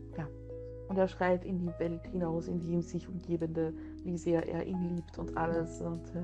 und 0.88 0.98
er 0.98 1.08
schreit 1.08 1.44
in 1.46 1.58
die 1.58 1.70
Welt 1.78 2.06
hinaus, 2.12 2.48
in 2.48 2.60
die 2.60 2.68
ihm 2.72 2.82
sich 2.82 3.08
umgebende, 3.08 3.72
wie 4.04 4.18
sehr 4.18 4.46
er 4.46 4.66
ihn 4.66 4.94
liebt 4.94 5.18
und 5.18 5.34
alles. 5.38 5.80
Und 5.80 6.02
ja. 6.14 6.22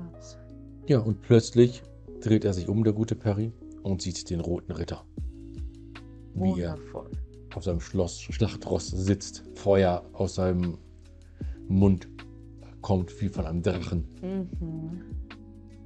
Ja, 0.87 0.99
und 0.99 1.21
plötzlich 1.21 1.81
dreht 2.21 2.45
er 2.45 2.53
sich 2.53 2.67
um, 2.67 2.83
der 2.83 2.93
gute 2.93 3.15
Perry, 3.15 3.51
und 3.83 4.01
sieht 4.01 4.29
den 4.29 4.39
roten 4.41 4.71
Ritter. 4.73 5.05
Wie 6.33 6.61
er 6.61 6.73
Wundervoll. 6.73 7.11
auf 7.55 7.63
seinem 7.63 7.79
Schloss 7.79 8.21
Schlachtross 8.21 8.87
sitzt, 8.87 9.43
Feuer 9.55 10.03
aus 10.13 10.35
seinem 10.35 10.77
Mund 11.67 12.07
kommt 12.81 13.19
wie 13.21 13.29
von 13.29 13.45
einem 13.45 13.61
Drachen. 13.61 14.07
Mhm. 14.21 15.01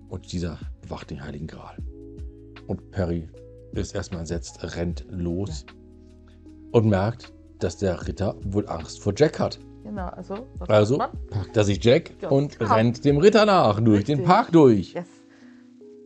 Und 0.09 0.31
dieser 0.31 0.59
bewacht 0.81 1.09
den 1.09 1.23
Heiligen 1.23 1.47
Gral. 1.47 1.77
Und 2.67 2.91
Perry 2.91 3.27
ist 3.73 3.95
erstmal 3.95 4.21
entsetzt, 4.21 4.59
rennt 4.75 5.05
los 5.09 5.65
und 6.71 6.87
merkt, 6.87 7.33
dass 7.59 7.77
der 7.77 8.07
Ritter 8.07 8.35
wohl 8.43 8.67
Angst 8.67 9.01
vor 9.01 9.13
Jack 9.15 9.39
hat. 9.39 9.59
Genau, 9.83 10.07
also. 10.07 10.47
Also 10.67 10.97
packt 10.97 11.57
er 11.57 11.63
sich 11.63 11.83
Jack 11.83 12.15
Ja. 12.21 12.29
und 12.29 12.57
rennt 12.61 13.03
dem 13.03 13.17
Ritter 13.17 13.45
nach, 13.45 13.79
durch 13.81 14.05
den 14.05 14.19
Richtig. 14.19 14.25
Park 14.25 14.51
durch. 14.51 14.93
Yes. 14.93 15.07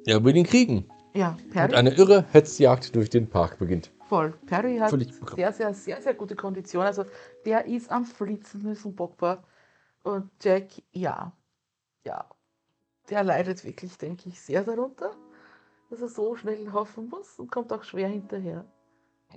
Er 0.08 0.24
will 0.24 0.38
ihn 0.38 0.46
kriegen. 0.46 0.86
Ja, 1.14 1.32
Und 1.32 1.50
Perry, 1.50 1.76
eine 1.76 1.94
irre 1.94 2.26
Hetzjagd 2.32 2.96
durch 2.96 3.10
den 3.10 3.28
Park 3.30 3.60
beginnt. 3.60 3.92
voll. 4.08 4.34
Perry 4.46 4.78
hat 4.78 4.90
Völlig 4.90 5.14
sehr, 5.36 5.52
sehr, 5.52 5.74
sehr, 5.74 6.02
sehr 6.02 6.14
gute 6.14 6.36
Kondition. 6.36 6.84
Also, 6.84 7.04
der 7.46 7.66
ist 7.66 7.92
am 7.92 8.06
Flitzen 8.06 8.66
ein 8.66 8.96
Bockbar. 8.96 9.44
Und 10.04 10.32
Jack, 10.42 10.70
ja, 10.94 11.34
ja, 12.06 12.26
der 13.10 13.24
leidet 13.26 13.66
wirklich, 13.66 13.98
denke 13.98 14.30
ich, 14.30 14.40
sehr 14.40 14.64
darunter, 14.64 15.12
dass 15.90 16.02
er 16.02 16.08
so 16.08 16.36
schnell 16.38 16.64
laufen 16.64 17.10
muss 17.10 17.38
und 17.38 17.52
kommt 17.52 17.74
auch 17.74 17.84
schwer 17.84 18.08
hinterher. 18.08 18.64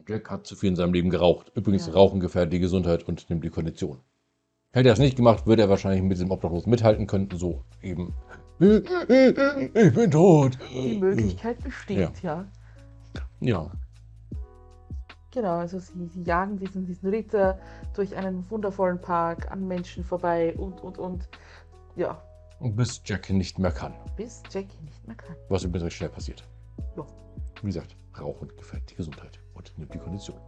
Jack 0.06 0.30
hat 0.30 0.46
zu 0.46 0.54
viel 0.54 0.68
in 0.70 0.76
seinem 0.76 0.92
Leben 0.92 1.10
geraucht. 1.10 1.50
Übrigens, 1.56 1.88
Ja. 1.88 1.94
Rauchen 1.94 2.20
gefährdet 2.20 2.52
die 2.52 2.60
Gesundheit 2.60 3.08
und 3.08 3.28
nimmt 3.28 3.42
die 3.42 3.50
Kondition. 3.50 3.98
Hätte 4.72 4.88
er 4.90 4.92
es 4.92 5.00
nicht 5.00 5.16
gemacht, 5.16 5.48
würde 5.48 5.62
er 5.62 5.68
wahrscheinlich 5.68 6.02
mit 6.02 6.20
dem 6.20 6.30
Obdachlosen 6.30 6.70
mithalten 6.70 7.08
können. 7.08 7.28
So 7.32 7.64
eben. 7.82 8.14
Ich 8.60 9.94
bin 9.94 10.10
tot. 10.10 10.58
Die 10.72 10.98
Möglichkeit 10.98 11.62
besteht, 11.62 12.22
ja. 12.22 12.44
Ja. 13.40 13.70
Genau, 15.32 15.58
also 15.58 15.78
sie, 15.78 16.06
sie 16.08 16.22
jagen 16.22 16.58
diesen, 16.58 16.84
diesen 16.84 17.08
Ritter 17.08 17.58
durch 17.94 18.14
einen 18.16 18.48
wundervollen 18.50 19.00
Park 19.00 19.50
an 19.50 19.66
Menschen 19.66 20.04
vorbei 20.04 20.54
und, 20.56 20.80
und, 20.82 20.98
und. 20.98 21.28
Ja, 21.96 22.20
Bis 22.60 23.00
Jack 23.04 23.30
nicht 23.30 23.58
mehr 23.58 23.72
kann. 23.72 23.94
bis 24.16 24.42
Jackie 24.50 24.82
nicht 24.84 25.06
mehr 25.06 25.16
kann. 25.16 25.34
Was 25.48 25.64
übrigens 25.64 25.86
recht 25.86 25.96
schnell 25.96 26.10
passiert. 26.10 26.44
Ja. 26.96 27.06
Wie 27.62 27.66
gesagt, 27.68 27.96
Rauchen 28.18 28.48
gefährdet 28.56 28.90
die 28.90 28.96
Gesundheit 28.96 29.40
und 29.54 29.72
nimmt 29.78 29.94
die 29.94 29.98
Kondition. 29.98 30.38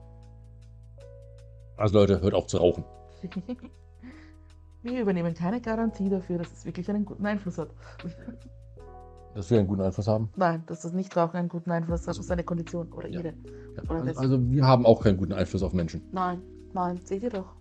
Also 1.78 1.98
Leute, 1.98 2.20
hört 2.20 2.34
auf 2.34 2.46
zu 2.46 2.58
rauchen. 2.58 2.84
Wir 4.82 5.00
übernehmen 5.00 5.34
keine 5.34 5.60
Garantie 5.60 6.08
dafür, 6.08 6.38
dass 6.38 6.52
es 6.52 6.64
wirklich 6.64 6.88
einen 6.90 7.04
guten 7.04 7.24
Einfluss 7.26 7.58
hat. 7.58 7.70
Dass 9.34 9.50
wir 9.50 9.58
einen 9.58 9.66
guten 9.66 9.80
Einfluss 9.80 10.08
haben. 10.08 10.28
Nein, 10.36 10.62
dass 10.66 10.82
das 10.82 10.92
Nichtrauchen 10.92 11.36
einen 11.38 11.48
guten 11.48 11.70
Einfluss 11.70 12.02
hat 12.02 12.08
Also- 12.08 12.20
auf 12.20 12.26
seine 12.26 12.44
Kondition 12.44 12.92
oder 12.92 13.08
Ja. 13.08 13.20
ihre. 13.20 13.28
Ja. 13.76 13.82
Oder 13.90 14.04
das- 14.04 14.18
Also 14.18 14.38
wir 14.50 14.66
haben 14.66 14.84
auch 14.84 15.02
keinen 15.02 15.16
guten 15.16 15.32
Einfluss 15.32 15.62
auf 15.62 15.72
Menschen. 15.72 16.02
Nein, 16.12 16.42
nein, 16.74 17.00
seht 17.04 17.22
ihr 17.22 17.30
doch. 17.30 17.54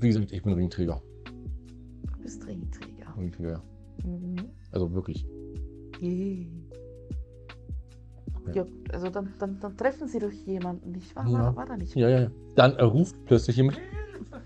Wie 0.00 0.08
gesagt, 0.08 0.30
ich 0.30 0.42
bin 0.42 0.52
Ringträger. 0.52 1.00
Du 1.24 2.22
bist 2.22 2.46
Ringträger. 2.46 3.14
Ringträger, 3.16 3.50
ja. 3.52 3.62
Mhm. 4.06 4.36
Also 4.70 4.92
wirklich. 4.92 5.26
Yeah. 6.02 6.46
Ja. 8.48 8.52
Ja, 8.54 8.66
also 8.92 9.08
dann, 9.08 9.32
dann, 9.38 9.58
dann 9.60 9.76
treffen 9.78 10.08
sie 10.08 10.18
doch 10.18 10.30
jemanden, 10.30 10.92
nicht 10.92 11.16
wahr? 11.16 11.26
Ja. 11.26 11.38
War, 11.38 11.56
war 11.56 11.66
da 11.66 11.76
nicht? 11.78 11.94
Ja, 11.94 12.08
ja, 12.10 12.20
ja. 12.20 12.30
Dann 12.54 12.72
äh, 12.76 12.82
ruft 12.82 13.16
plötzlich 13.24 13.56
jemand. 13.56 13.80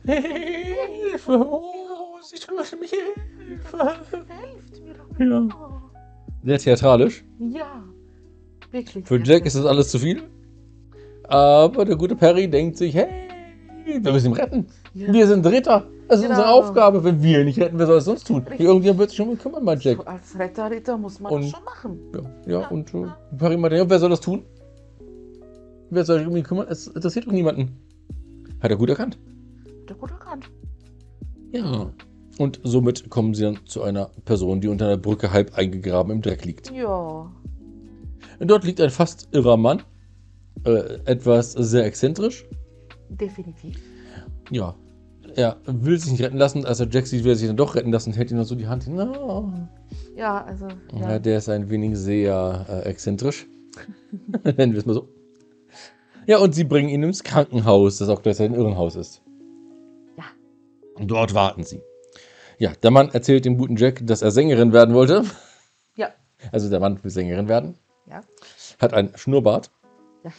Hilfe! 0.05 1.39
Oh, 1.39 1.63
sie 2.23 2.37
töten 2.37 2.81
mich! 2.81 2.91
Hilfe! 2.91 3.79
Helft 4.29 4.85
mir 4.85 4.95
doch. 4.95 5.49
Ja. 5.51 5.83
Sehr 6.45 6.59
theatralisch. 6.59 7.25
Ja, 7.39 7.83
wirklich. 8.71 9.07
Für 9.07 9.19
Jack 9.23 9.47
ist 9.47 9.57
das 9.57 9.65
alles 9.67 9.89
zu 9.91 9.99
viel. 9.99 10.23
Aber 11.29 11.85
der 11.85 11.97
gute 11.97 12.15
Perry 12.15 12.49
denkt 12.49 12.77
sich, 12.77 12.95
hey, 12.95 13.09
wir 13.85 14.13
müssen 14.13 14.27
ihn 14.29 14.33
retten. 14.35 14.67
Ja. 14.95 15.13
Wir 15.13 15.27
sind 15.27 15.45
Ritter. 15.47 15.89
Das 16.09 16.19
ist 16.21 16.23
Genau. 16.23 16.37
unsere 16.37 16.51
Aufgabe. 16.53 17.03
Wenn 17.03 17.21
wir 17.21 17.41
ihn 17.41 17.47
nicht 17.47 17.59
retten, 17.59 17.79
wer 17.81 17.87
soll 17.87 17.97
es 17.99 18.05
sonst 18.05 18.27
tun? 18.29 18.43
Richtig. 18.45 18.61
Irgendjemand 18.61 19.01
wird 19.01 19.11
sich 19.11 19.17
schon 19.17 19.27
mal 19.29 19.37
kümmern, 19.37 19.65
mein 19.65 19.81
Jack. 19.81 19.97
So 19.97 20.05
als 20.05 20.39
Retter, 20.39 20.71
Ritter 20.71 20.97
muss 20.97 21.19
man 21.19 21.33
Und- 21.33 21.43
das 21.43 21.51
schon 21.51 21.65
machen. 21.65 21.99
Ja, 22.15 22.21
ja 22.53 22.61
Ja, 22.61 22.69
und 22.69 22.95
äh, 22.95 23.01
ja. 23.01 23.19
Perry 23.37 23.57
meinte, 23.57 23.77
ja, 23.77 23.91
wer 23.91 23.99
soll 23.99 24.11
das 24.11 24.21
tun? 24.21 24.45
Wer 25.91 26.05
soll 26.05 26.19
sich 26.21 26.29
um 26.29 26.37
ihn 26.37 26.45
kümmern? 26.45 26.67
Es 26.71 26.87
interessiert 26.87 27.27
doch 27.27 27.33
niemanden. 27.33 27.77
Hat 28.61 28.71
er 28.71 28.77
gut 28.77 28.89
erkannt. 28.89 29.19
Der 29.89 29.97
gut 29.97 30.11
erkannt. 30.11 30.51
Ja. 31.53 31.93
Und 32.39 32.61
somit 32.65 33.09
kommen 33.09 33.35
sie 33.35 33.45
dann 33.45 33.59
zu 33.67 33.83
einer 33.83 34.11
Person, 34.25 34.61
die 34.61 34.69
unter 34.69 34.87
einer 34.87 34.97
Brücke 34.97 35.33
halb 35.33 35.57
eingegraben 35.57 36.13
im 36.13 36.23
Dreck 36.23 36.45
liegt. 36.45 36.71
Ja. 36.71 37.31
Dort 38.41 38.65
liegt 38.65 38.81
ein 38.81 38.91
fast 38.91 39.29
irrer 39.33 39.57
Mann. 39.57 39.83
Äh, 40.65 40.99
etwas 41.05 41.53
sehr 41.53 41.85
exzentrisch. 41.85 42.45
Definitiv. 43.09 43.79
Ja. 44.51 44.75
Er 45.35 45.59
will 45.67 45.99
sich 45.99 46.13
nicht 46.13 46.23
retten 46.23 46.39
lassen, 46.39 46.65
als 46.65 46.81
er 46.81 46.89
Jack 46.91 47.07
sieht, 47.07 47.25
will 47.25 47.33
er 47.33 47.37
sich 47.37 47.47
dann 47.47 47.59
doch 47.59 47.75
retten 47.75 47.93
lassen, 47.93 48.13
hält 48.15 48.31
ihm 48.31 48.39
noch 48.39 48.45
so 48.45 48.55
die 48.55 48.69
Hand 48.69 48.85
hin. 48.85 48.95
No. 48.97 49.53
Ja, 50.17 50.43
also. 50.45 50.67
Ja. 50.95 51.11
Ja. 51.11 51.19
der 51.19 51.39
ist 51.39 51.49
ein 51.49 51.69
wenig 51.69 51.97
sehr 51.99 52.67
äh, 52.69 52.89
exzentrisch. 52.89 53.47
Nennen 54.45 54.73
wir 54.73 54.79
es 54.79 54.87
mal 54.87 54.95
so. 54.95 55.09
Ja, 56.27 56.39
und 56.39 56.55
sie 56.55 56.65
bringen 56.65 56.89
ihn 56.89 57.03
ins 57.03 57.23
Krankenhaus, 57.23 57.99
das 57.99 58.09
auch 58.09 58.23
gleichzeitig 58.23 58.55
ein 58.55 58.61
Irrenhaus 58.61 58.97
ist. 58.97 59.23
Ja. 60.97 61.03
Und 61.03 61.09
dort 61.09 61.35
warten 61.35 61.63
sie. 61.63 61.83
Ja, 62.59 62.73
der 62.83 62.91
Mann 62.91 63.11
erzählt 63.11 63.45
dem 63.45 63.59
guten 63.59 63.77
Jack, 63.77 64.01
dass 64.07 64.23
er 64.23 64.31
Sängerin 64.31 64.73
werden 64.73 64.95
wollte. 64.95 65.25
Ja. 65.97 66.09
Also 66.53 66.71
der 66.71 66.81
Mann 66.81 67.03
will 67.03 67.11
Sängerin 67.11 67.49
werden. 67.49 67.77
Ja. 68.09 68.23
Hat 68.81 68.95
einen 68.95 69.17
Schnurrbart. 69.17 69.71
Ja. 70.25 70.31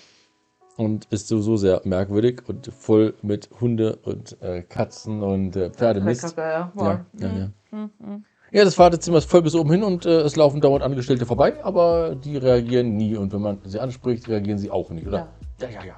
Und 0.78 1.06
ist 1.06 1.28
sowieso 1.28 1.58
sehr 1.58 1.82
merkwürdig 1.86 2.42
und 2.48 2.68
voll 2.68 3.16
mit 3.24 3.50
Hunde 3.60 3.98
und 4.04 4.40
äh, 4.42 4.62
Katzen 4.62 5.24
und 5.24 5.56
äh, 5.56 5.72
Pferdemist. 5.72 6.38
Ja, 6.38 6.72
voll. 6.76 7.06
ja, 7.20 7.28
ja. 7.28 7.50
Mhm, 7.72 7.90
mhm. 8.00 8.26
Ja, 8.52 8.64
das 8.64 8.78
Wartezimmer 8.78 9.18
ist 9.18 9.30
voll 9.30 9.42
bis 9.42 9.56
oben 9.56 9.72
hin 9.72 9.84
und 9.84 10.06
äh, 10.06 10.22
es 10.22 10.36
laufen 10.36 10.62
dauernd 10.62 10.84
Angestellte 10.84 11.26
vorbei, 11.26 11.64
aber 11.64 12.16
die 12.16 12.38
reagieren 12.38 12.96
nie. 12.96 13.18
Und 13.18 13.34
wenn 13.34 13.42
man 13.42 13.60
sie 13.66 13.80
anspricht, 13.80 14.30
reagieren 14.30 14.58
sie 14.58 14.72
auch 14.72 14.90
nicht, 14.90 15.06
oder? 15.08 15.30
Ja, 15.60 15.70
ja, 15.70 15.84
ja. 15.84 15.96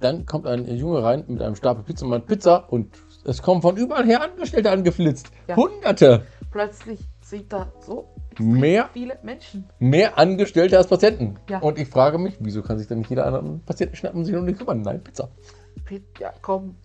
Dann 0.00 0.26
kommt 0.26 0.46
ein 0.46 0.66
Junge 0.76 1.02
rein 1.02 1.24
mit 1.26 1.42
einem 1.42 1.56
Stapel 1.56 1.82
Pizza 1.82 2.04
und 2.04 2.10
meint 2.10 2.26
Pizza 2.26 2.72
und 2.72 2.96
es 3.28 3.42
kommen 3.42 3.62
von 3.62 3.76
überall 3.76 4.04
her 4.06 4.22
Angestellte 4.22 4.70
angeflitzt. 4.70 5.30
Ja. 5.46 5.56
Hunderte. 5.56 6.24
Plötzlich 6.50 6.98
sind 7.20 7.52
da 7.52 7.70
so 7.80 8.08
Mehr, 8.38 8.88
viele 8.92 9.18
Menschen. 9.22 9.68
mehr 9.78 10.16
Angestellte 10.16 10.78
als 10.78 10.86
Patienten. 10.86 11.34
Ja. 11.50 11.58
Und 11.58 11.78
ich 11.78 11.88
frage 11.88 12.18
mich, 12.18 12.36
wieso 12.40 12.62
kann 12.62 12.78
sich 12.78 12.86
dann 12.86 12.98
nicht 12.98 13.10
jeder 13.10 13.26
anderen 13.26 13.62
Patienten 13.64 13.96
schnappen 13.96 14.20
und 14.20 14.24
sich 14.24 14.34
um 14.34 14.46
den 14.46 14.56
kümmern? 14.56 14.82
Nein, 14.82 15.02
Pizza. 15.02 15.28
Ja, 16.18 16.32
komm. 16.40 16.76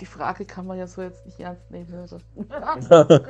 Die 0.00 0.06
Frage 0.06 0.44
kann 0.44 0.66
man 0.66 0.78
ja 0.78 0.86
so 0.86 1.02
jetzt 1.02 1.26
nicht 1.26 1.40
ernst 1.40 1.70
nehmen. 1.70 1.92
Also. 1.92 2.18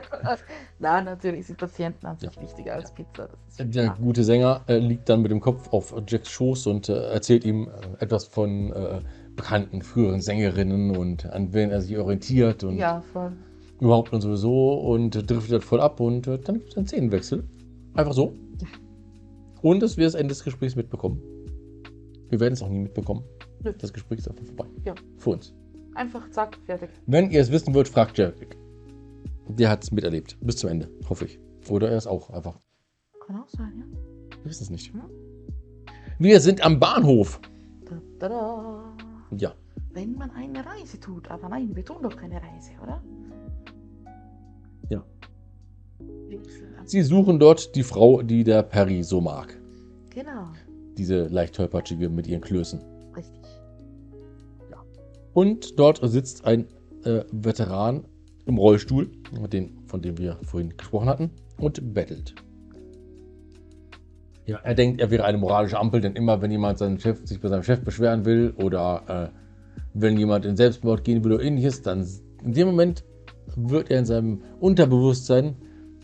Nein, 0.79 1.05
natürlich 1.05 1.47
sind 1.47 1.59
Patienten 1.59 2.07
an 2.07 2.19
sich 2.19 2.39
wichtiger 2.41 2.75
als 2.75 2.93
Pizza. 2.93 3.29
Der 3.59 3.85
klar. 3.85 3.97
gute 3.99 4.23
Sänger 4.23 4.63
äh, 4.69 4.77
liegt 4.77 5.09
dann 5.09 5.23
mit 5.23 5.31
dem 5.31 5.41
Kopf 5.41 5.73
auf 5.73 5.95
Jacks 6.07 6.29
Schoß 6.31 6.67
und 6.67 6.89
äh, 6.91 7.11
erzählt 7.11 7.45
ihm 7.45 7.69
äh, 7.69 8.05
etwas 8.05 8.27
von 8.27 8.73
äh, 8.73 9.01
bekannten 9.39 9.81
früheren 9.83 10.21
Sängerinnen 10.21 10.95
und 10.97 11.25
an 11.27 11.53
wen 11.55 11.71
er 11.71 11.81
sich 11.81 11.97
orientiert 11.97 12.63
und 12.65 12.77
Ja, 12.77 13.01
voll. 13.13 13.33
überhaupt 13.81 14.13
und 14.13 14.21
sowieso 14.21 14.75
und 14.75 15.11
driftet 15.31 15.65
voll 15.65 15.81
ab 15.81 16.01
und 16.01 16.27
äh, 16.27 16.39
dann 16.39 16.57
gibt 16.57 16.71
es 16.71 16.77
einen 16.77 16.87
Szenenwechsel. 16.87 17.45
Einfach 17.95 18.13
so. 18.13 18.35
Ja. 18.61 18.67
Und 19.63 19.81
dass 19.83 19.97
wir 19.97 20.05
das 20.05 20.15
Ende 20.15 20.29
des 20.29 20.45
Gesprächs 20.45 20.77
mitbekommen. 20.77 21.21
Wir 22.29 22.39
werden 22.41 22.53
es 22.53 22.63
auch 22.63 22.69
nie 22.69 22.81
mitbekommen. 22.81 23.25
Nö. 23.65 23.73
Das 23.79 23.93
Gespräch 23.93 24.19
ist 24.19 24.29
einfach 24.29 24.45
vorbei. 24.45 24.67
Ja. 24.85 24.95
Für 25.17 25.31
uns. 25.31 25.55
Einfach 25.95 26.29
zack, 26.31 26.59
fertig. 26.67 26.91
Wenn 27.07 27.31
ihr 27.31 27.41
es 27.41 27.51
wissen 27.51 27.75
wollt, 27.75 27.89
fragt 27.89 28.19
Jared. 28.19 28.57
Der 29.49 29.71
hat 29.71 29.83
es 29.83 29.91
miterlebt. 29.91 30.37
Bis 30.43 30.57
zum 30.57 30.71
Ende, 30.71 30.89
hoffe 31.09 31.25
ich. 31.25 31.41
Oder 31.71 31.91
er 31.91 31.97
ist 31.97 32.07
auch 32.07 32.31
einfach. 32.31 32.59
Kann 33.27 33.37
auch 33.37 33.49
sein, 33.49 33.73
ja. 33.79 34.37
Wir 34.43 34.51
wissen 34.51 34.65
es 34.65 34.71
nicht. 34.71 34.93
Hm. 34.93 35.01
Wir 36.21 36.41
sind 36.41 36.65
am 36.65 36.79
Bahnhof. 36.79 37.41
Da, 37.89 38.01
da, 38.19 38.29
da. 38.29 38.97
Ja. 39.37 39.55
Wenn 39.93 40.15
man 40.15 40.31
eine 40.31 40.65
Reise 40.65 40.99
tut, 41.01 41.31
aber 41.31 41.49
nein, 41.49 41.75
wir 41.75 41.85
tun 41.85 42.03
doch 42.03 42.17
keine 42.17 42.37
Reise, 42.37 42.73
oder? 42.83 43.03
Ja. 44.91 45.05
Sie 46.85 47.03
suchen 47.03 47.39
dort 47.39 47.75
die 47.75 47.83
Frau, 47.83 48.23
die 48.23 48.45
der 48.45 48.63
Perry 48.63 49.03
so 49.03 49.21
mag. 49.21 49.59
Genau, 50.11 50.49
Diese 50.97 51.27
leicht 51.29 51.55
tollpatschige 51.55 52.09
mit 52.09 52.27
ihren 52.27 52.41
Klößen. 52.41 52.81
richtig. 53.17 53.43
Und 55.35 55.79
dort 55.79 56.01
sitzt 56.03 56.45
ein 56.45 56.67
äh, 57.05 57.23
Veteran 57.31 58.05
im 58.47 58.59
Rollstuhl, 58.59 59.09
den, 59.53 59.79
von 59.87 60.03
dem 60.03 60.19
wir 60.19 60.39
vorhin 60.43 60.77
gesprochen 60.77 61.09
hatten, 61.09 61.31
und 61.59 61.95
bettelt. 61.95 62.35
Ja, 64.49 64.61
er 64.63 64.75
denkt, 64.75 64.99
er 64.99 65.11
wäre 65.11 65.25
eine 65.25 65.37
moralische 65.37 65.79
Ampel, 65.79 66.01
denn 66.01 66.15
immer, 66.15 66.41
wenn 66.41 66.51
jemand 66.51 66.79
seinen 66.79 66.99
Chef, 66.99 67.21
sich 67.27 67.39
bei 67.39 67.49
seinem 67.49 67.63
Chef 67.63 67.85
beschweren 67.85 68.25
will 68.25 68.55
oder 68.57 69.33
äh, 69.35 69.39
wenn 69.93 70.17
jemand 70.17 70.47
in 70.47 70.57
Selbstmord 70.57 71.05
gehen 71.05 71.23
will 71.23 71.35
oder 71.35 71.45
ähnliches, 71.45 71.83
dann 71.83 72.07
in 72.43 72.55
dem 72.55 72.69
Moment 72.69 73.05
wird 73.57 73.91
er 73.91 73.99
in 73.99 74.07
seinem 74.07 74.41
Unterbewusstsein 74.59 75.57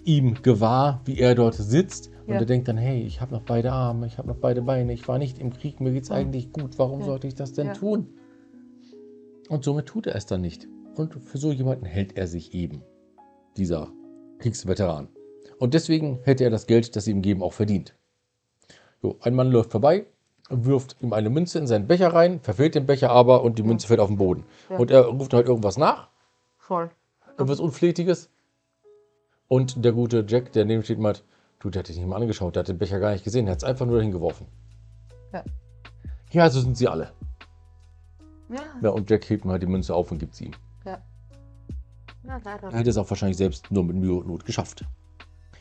ihm 0.04 0.34
gewahr, 0.42 1.00
wie 1.06 1.18
er 1.18 1.34
dort 1.34 1.54
sitzt. 1.54 2.10
Und 2.26 2.34
Ja. 2.34 2.40
er 2.40 2.44
denkt 2.44 2.68
dann, 2.68 2.76
hey, 2.76 3.00
ich 3.00 3.22
habe 3.22 3.32
noch 3.32 3.40
beide 3.40 3.72
Arme, 3.72 4.06
ich 4.06 4.18
habe 4.18 4.28
noch 4.28 4.36
beide 4.36 4.60
Beine, 4.60 4.92
ich 4.92 5.08
war 5.08 5.16
nicht 5.16 5.38
im 5.38 5.50
Krieg, 5.50 5.80
mir 5.80 5.92
geht's 5.92 6.10
Ja. 6.10 6.16
eigentlich 6.16 6.52
gut, 6.52 6.78
warum 6.78 7.00
Ja. 7.00 7.06
sollte 7.06 7.26
ich 7.26 7.34
das 7.34 7.54
denn 7.54 7.68
Ja. 7.68 7.72
tun? 7.72 8.08
Und 9.48 9.64
somit 9.64 9.86
tut 9.86 10.06
er 10.06 10.16
es 10.16 10.26
dann 10.26 10.42
nicht. 10.42 10.68
Und 10.96 11.14
für 11.14 11.38
so 11.38 11.50
jemanden 11.50 11.86
hält 11.86 12.18
er 12.18 12.26
sich 12.26 12.52
eben, 12.52 12.82
dieser 13.56 13.90
Kriegsveteran. 14.38 15.08
Und 15.58 15.72
deswegen 15.72 16.18
hätte 16.24 16.44
er 16.44 16.50
das 16.50 16.66
Geld, 16.66 16.94
das 16.94 17.06
sie 17.06 17.12
ihm 17.12 17.22
geben, 17.22 17.42
auch 17.42 17.54
verdient. 17.54 17.96
So, 19.04 19.18
ein 19.20 19.34
Mann 19.34 19.50
läuft 19.50 19.70
vorbei, 19.70 20.06
wirft 20.48 20.96
ihm 21.02 21.12
eine 21.12 21.28
Münze 21.28 21.58
in 21.58 21.66
seinen 21.66 21.86
Becher 21.86 22.14
rein, 22.14 22.40
verfehlt 22.40 22.74
den 22.74 22.86
Becher 22.86 23.10
aber 23.10 23.42
und 23.42 23.58
die 23.58 23.62
Ja. 23.62 23.68
Münze 23.68 23.86
fällt 23.86 24.00
auf 24.00 24.08
den 24.08 24.16
Boden. 24.16 24.46
Ja. 24.70 24.78
Und 24.78 24.90
er 24.90 25.02
ruft 25.04 25.34
halt 25.34 25.46
irgendwas 25.46 25.76
nach, 25.76 26.08
Voll. 26.56 26.88
irgendwas 27.32 27.60
Unflätiges. 27.60 28.30
Und 29.46 29.84
der 29.84 29.92
gute 29.92 30.24
Jack, 30.26 30.52
der 30.52 30.64
neben 30.64 30.82
steht, 30.82 30.98
meint, 30.98 31.22
du, 31.60 31.68
der 31.68 31.80
hat 31.80 31.88
dich 31.88 31.98
nicht 31.98 32.06
mal 32.06 32.16
angeschaut, 32.16 32.56
der 32.56 32.60
hat 32.60 32.68
den 32.68 32.78
Becher 32.78 32.98
gar 32.98 33.12
nicht 33.12 33.24
gesehen, 33.24 33.44
der 33.44 33.52
hat 33.52 33.58
es 33.58 33.64
einfach 33.64 33.84
nur 33.84 33.96
dahin 33.96 34.10
geworfen. 34.10 34.46
Ja. 35.34 35.44
Ja, 36.30 36.48
so 36.48 36.60
sind 36.62 36.78
sie 36.78 36.88
alle. 36.88 37.12
Ja, 38.48 38.62
Ja, 38.80 38.88
und 38.88 39.10
Jack 39.10 39.28
hebt 39.28 39.44
mal 39.44 39.58
die 39.58 39.66
Münze 39.66 39.94
auf 39.94 40.10
und 40.12 40.18
gibt 40.18 40.34
sie 40.34 40.46
ihm. 40.46 40.52
ja. 40.86 40.96
Ja, 42.26 42.40
leider. 42.42 42.68
Er 42.72 42.78
hätte 42.78 42.88
es 42.88 42.96
auch 42.96 43.10
wahrscheinlich 43.10 43.36
selbst 43.36 43.70
nur 43.70 43.84
mit 43.84 43.96
Mühe 43.96 44.14
und 44.14 44.26
Not 44.28 44.46
geschafft. 44.46 44.82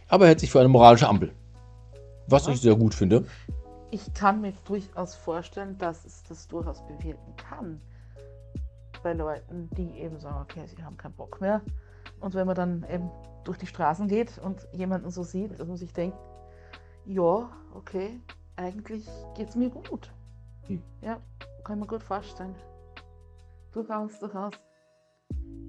Aber 0.07 0.23
er 0.23 0.29
hält 0.29 0.39
sich 0.39 0.49
für 0.49 0.61
eine 0.61 0.69
moralische 0.69 1.09
Ampel. 1.09 1.33
Was 2.27 2.47
ich 2.47 2.61
sehr 2.61 2.75
gut 2.75 2.93
finde. 2.93 3.25
Ich 3.91 4.13
kann 4.13 4.41
mir 4.41 4.53
durchaus 4.65 5.15
vorstellen, 5.15 5.77
dass 5.77 6.05
es 6.05 6.23
das 6.23 6.47
durchaus 6.47 6.85
bewirken 6.87 7.35
kann. 7.37 7.81
Bei 9.03 9.13
Leuten, 9.13 9.69
die 9.77 9.99
eben 9.99 10.19
sagen, 10.19 10.41
okay, 10.41 10.65
sie 10.65 10.83
haben 10.83 10.97
keinen 10.97 11.13
Bock 11.13 11.41
mehr. 11.41 11.61
Und 12.19 12.33
wenn 12.33 12.47
man 12.47 12.55
dann 12.55 12.85
eben 12.89 13.09
durch 13.43 13.57
die 13.57 13.67
Straßen 13.67 14.07
geht 14.07 14.37
und 14.39 14.67
jemanden 14.71 15.11
so 15.11 15.23
sieht, 15.23 15.59
dass 15.59 15.67
man 15.67 15.77
sich 15.77 15.91
denkt, 15.93 16.17
ja, 17.05 17.49
okay, 17.73 18.19
eigentlich 18.55 19.07
geht's 19.35 19.55
mir 19.55 19.69
gut. 19.69 20.11
Hm. 20.67 20.81
Ja, 21.01 21.19
kann 21.63 21.79
man 21.79 21.87
gut 21.87 22.03
vorstellen. 22.03 22.55
Durchaus, 23.73 24.19
durchaus. 24.19 24.53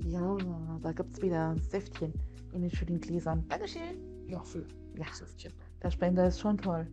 Ja, 0.04 0.36
da 0.82 0.92
gibt's 0.92 1.20
wieder 1.20 1.50
ein 1.50 1.58
Säftchen 1.58 2.12
in 2.52 2.62
den 2.62 2.70
schönen 2.70 3.00
Gläsern. 3.00 3.44
Dankeschön. 3.48 4.28
Ja, 4.28 4.40
für 4.42 4.64
Ja, 4.94 5.06
Säftchen. 5.12 5.52
Der 5.84 5.90
Spender 5.90 6.26
ist 6.26 6.40
schon 6.40 6.58
toll. 6.58 6.86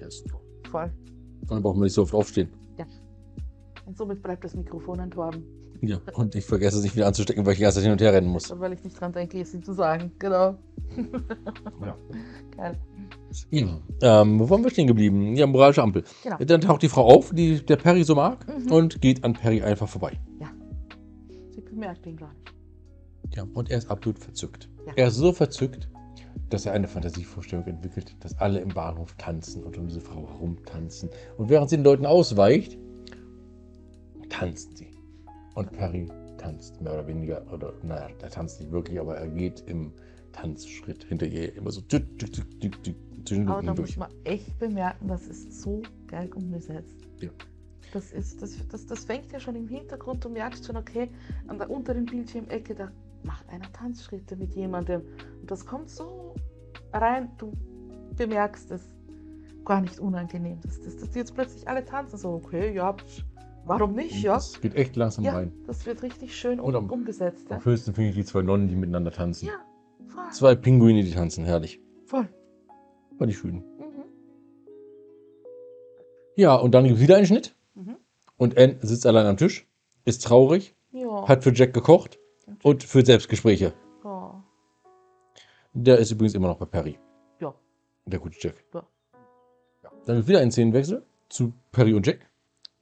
Der 0.00 0.08
ist 0.08 0.26
toll. 0.28 0.40
Voll. 0.70 0.90
Vor 1.46 1.54
allem 1.54 1.62
braucht 1.62 1.76
man 1.76 1.84
nicht 1.84 1.94
so 1.94 2.02
oft 2.02 2.14
aufstehen. 2.14 2.48
Und 3.86 3.96
somit 3.98 4.22
bleibt 4.22 4.44
das 4.44 4.54
Mikrofon 4.54 5.00
entworben. 5.00 5.42
Ja. 5.80 5.98
Und 6.14 6.36
ich 6.36 6.44
vergesse 6.44 6.76
es 6.76 6.84
nicht 6.84 6.94
wieder 6.94 7.08
anzustecken, 7.08 7.44
weil 7.44 7.54
ich 7.54 7.58
die 7.58 7.62
ganze 7.64 7.78
Zeit 7.78 7.84
hin 7.84 7.92
und 7.92 8.00
her 8.00 8.12
rennen 8.12 8.28
muss. 8.28 8.52
Weil 8.60 8.72
ich 8.74 8.84
nicht 8.84 9.00
dran 9.00 9.12
denke, 9.12 9.40
es 9.40 9.52
ihm 9.52 9.64
zu 9.64 9.72
sagen. 9.72 10.12
Genau. 10.18 10.54
Ja. 11.80 11.96
Geil. 12.56 12.78
Ja. 13.50 13.80
Ähm, 14.22 14.38
wo 14.38 14.48
waren 14.50 14.62
wir 14.62 14.70
stehen 14.70 14.86
geblieben? 14.86 15.34
Ja, 15.34 15.46
moralische 15.46 15.82
Ampel. 15.82 16.04
Genau. 16.22 16.36
Dann 16.36 16.60
taucht 16.60 16.82
die 16.82 16.88
Frau 16.88 17.04
auf, 17.06 17.30
die 17.32 17.64
der 17.64 17.76
Perry 17.76 18.04
so 18.04 18.14
mag, 18.14 18.46
Mhm. 18.46 18.70
und 18.70 19.00
geht 19.00 19.24
an 19.24 19.32
Perry 19.32 19.62
einfach 19.62 19.88
vorbei. 19.88 20.18
Sie 21.54 21.60
bemerkt 21.62 22.06
ihn 22.06 22.16
gar 22.16 22.32
nicht. 22.34 22.54
Ja, 23.36 23.44
und 23.54 23.70
er 23.70 23.78
ist 23.78 23.90
absolut 23.90 24.18
verzückt. 24.18 24.68
Ja. 24.86 24.92
Er 24.96 25.08
ist 25.08 25.14
so 25.16 25.32
verzückt, 25.32 25.88
dass 26.48 26.66
er 26.66 26.72
eine 26.72 26.88
Fantasievorstellung 26.88 27.66
entwickelt, 27.66 28.16
dass 28.20 28.38
alle 28.38 28.60
im 28.60 28.70
Bahnhof 28.70 29.14
tanzen 29.18 29.62
und 29.62 29.78
um 29.78 29.86
diese 29.86 30.00
Frau 30.00 30.28
herumtanzen. 30.28 31.10
Und 31.36 31.48
während 31.48 31.70
sie 31.70 31.76
den 31.76 31.84
Leuten 31.84 32.06
ausweicht, 32.06 32.78
tanzen 34.28 34.74
sie. 34.76 34.90
Und 35.54 35.72
Perry 35.72 36.08
tanzt 36.38 36.80
mehr 36.80 36.94
oder 36.94 37.06
weniger, 37.06 37.44
oder 37.52 37.74
naja, 37.82 38.08
er 38.20 38.30
tanzt 38.30 38.60
nicht 38.60 38.72
wirklich, 38.72 38.98
aber 38.98 39.16
er 39.16 39.28
geht 39.28 39.60
im 39.66 39.92
Tanzschritt 40.32 41.04
hinter 41.04 41.26
ihr 41.26 41.54
immer 41.56 41.70
so 41.70 41.80
tück, 41.82 42.18
tück, 42.18 42.32
tück, 42.32 42.82
tück, 42.82 42.96
zwischen 43.24 43.46
den 43.46 43.48
Aber 43.48 43.62
da 43.62 43.74
muss 43.74 43.96
man 43.96 44.10
echt 44.24 44.58
bemerken, 44.58 45.08
das 45.08 45.26
ist 45.26 45.60
so 45.60 45.82
geil 46.06 46.30
umgesetzt. 46.34 46.96
Ja. 47.20 47.30
Das, 47.92 48.12
ist, 48.12 48.40
das, 48.40 48.56
das, 48.68 48.86
das 48.86 49.04
fängt 49.04 49.32
ja 49.32 49.40
schon 49.40 49.56
im 49.56 49.68
Hintergrund, 49.68 50.24
du 50.24 50.28
merkst 50.28 50.64
schon, 50.64 50.76
okay, 50.76 51.08
an 51.48 51.58
der 51.58 51.68
unteren 51.70 52.06
Bildschirmecke, 52.06 52.74
da 52.74 52.90
macht 53.24 53.48
einer 53.48 53.70
Tanzschritte 53.72 54.36
mit 54.36 54.54
jemandem. 54.54 55.02
Und 55.40 55.50
das 55.50 55.64
kommt 55.66 55.90
so 55.90 56.34
rein, 56.92 57.30
du 57.38 57.52
bemerkst 58.16 58.70
es 58.70 58.82
gar 59.64 59.80
nicht 59.80 59.98
unangenehm. 60.00 60.60
Dass, 60.62 60.80
dass, 60.80 60.96
dass 60.96 61.10
die 61.10 61.18
jetzt 61.18 61.34
plötzlich 61.34 61.68
alle 61.68 61.84
tanzen, 61.84 62.18
so, 62.18 62.30
okay, 62.30 62.74
ja, 62.74 62.96
warum 63.64 63.94
nicht, 63.94 64.22
ja? 64.22 64.34
Das 64.34 64.60
geht 64.60 64.74
echt 64.74 64.96
langsam 64.96 65.24
Ja, 65.24 65.34
rein. 65.34 65.52
das 65.66 65.84
wird 65.86 66.02
richtig 66.02 66.34
schön 66.36 66.58
um, 66.60 66.66
Und 66.66 66.76
am- 66.76 66.90
umgesetzt. 66.90 67.46
Ja, 67.50 67.56
Am 67.56 67.64
höchsten 67.64 67.94
finde 67.94 68.10
ich 68.10 68.16
die 68.16 68.24
zwei 68.24 68.42
Nonnen, 68.42 68.68
die 68.68 68.76
miteinander 68.76 69.10
tanzen. 69.12 69.46
ja 69.46 69.52
voll. 70.06 70.30
Zwei 70.32 70.54
Pinguine, 70.54 71.02
die 71.04 71.12
tanzen, 71.12 71.44
herrlich. 71.44 71.80
voll. 72.06 72.28
War 73.18 73.26
die 73.26 73.34
schön. 73.34 73.56
Mhm. 73.56 73.64
Ja, 76.36 76.54
und 76.56 76.72
dann 76.74 76.84
gibt 76.84 76.96
es 76.96 77.02
wieder 77.02 77.16
einen 77.16 77.26
Schnitt. 77.26 77.54
Mhm. 77.74 77.96
Und 78.36 78.56
Anne 78.58 78.78
sitzt 78.82 79.06
allein 79.06 79.26
am 79.26 79.36
Tisch, 79.36 79.68
ist 80.04 80.24
traurig, 80.24 80.74
Ja. 80.92 81.28
hat 81.28 81.44
für 81.44 81.52
Jack 81.52 81.74
gekocht 81.74 82.18
und 82.62 82.82
führt 82.84 83.06
Selbstgespräche. 83.06 83.72
ja. 84.04 84.44
Der 85.72 85.98
ist 85.98 86.10
übrigens 86.10 86.34
immer 86.34 86.48
noch 86.48 86.56
bei 86.58 86.66
Perry. 86.66 86.98
Ja. 87.40 87.54
Der 88.04 88.18
gute 88.18 88.36
Jack. 88.40 88.54
Ja. 88.74 88.82
Ja. 89.84 89.90
Dann 90.04 90.26
wieder 90.26 90.40
einen 90.40 90.50
Szenenwechsel 90.50 91.06
zu 91.28 91.52
Perry 91.70 91.94
und 91.94 92.06
Jack. 92.06 92.28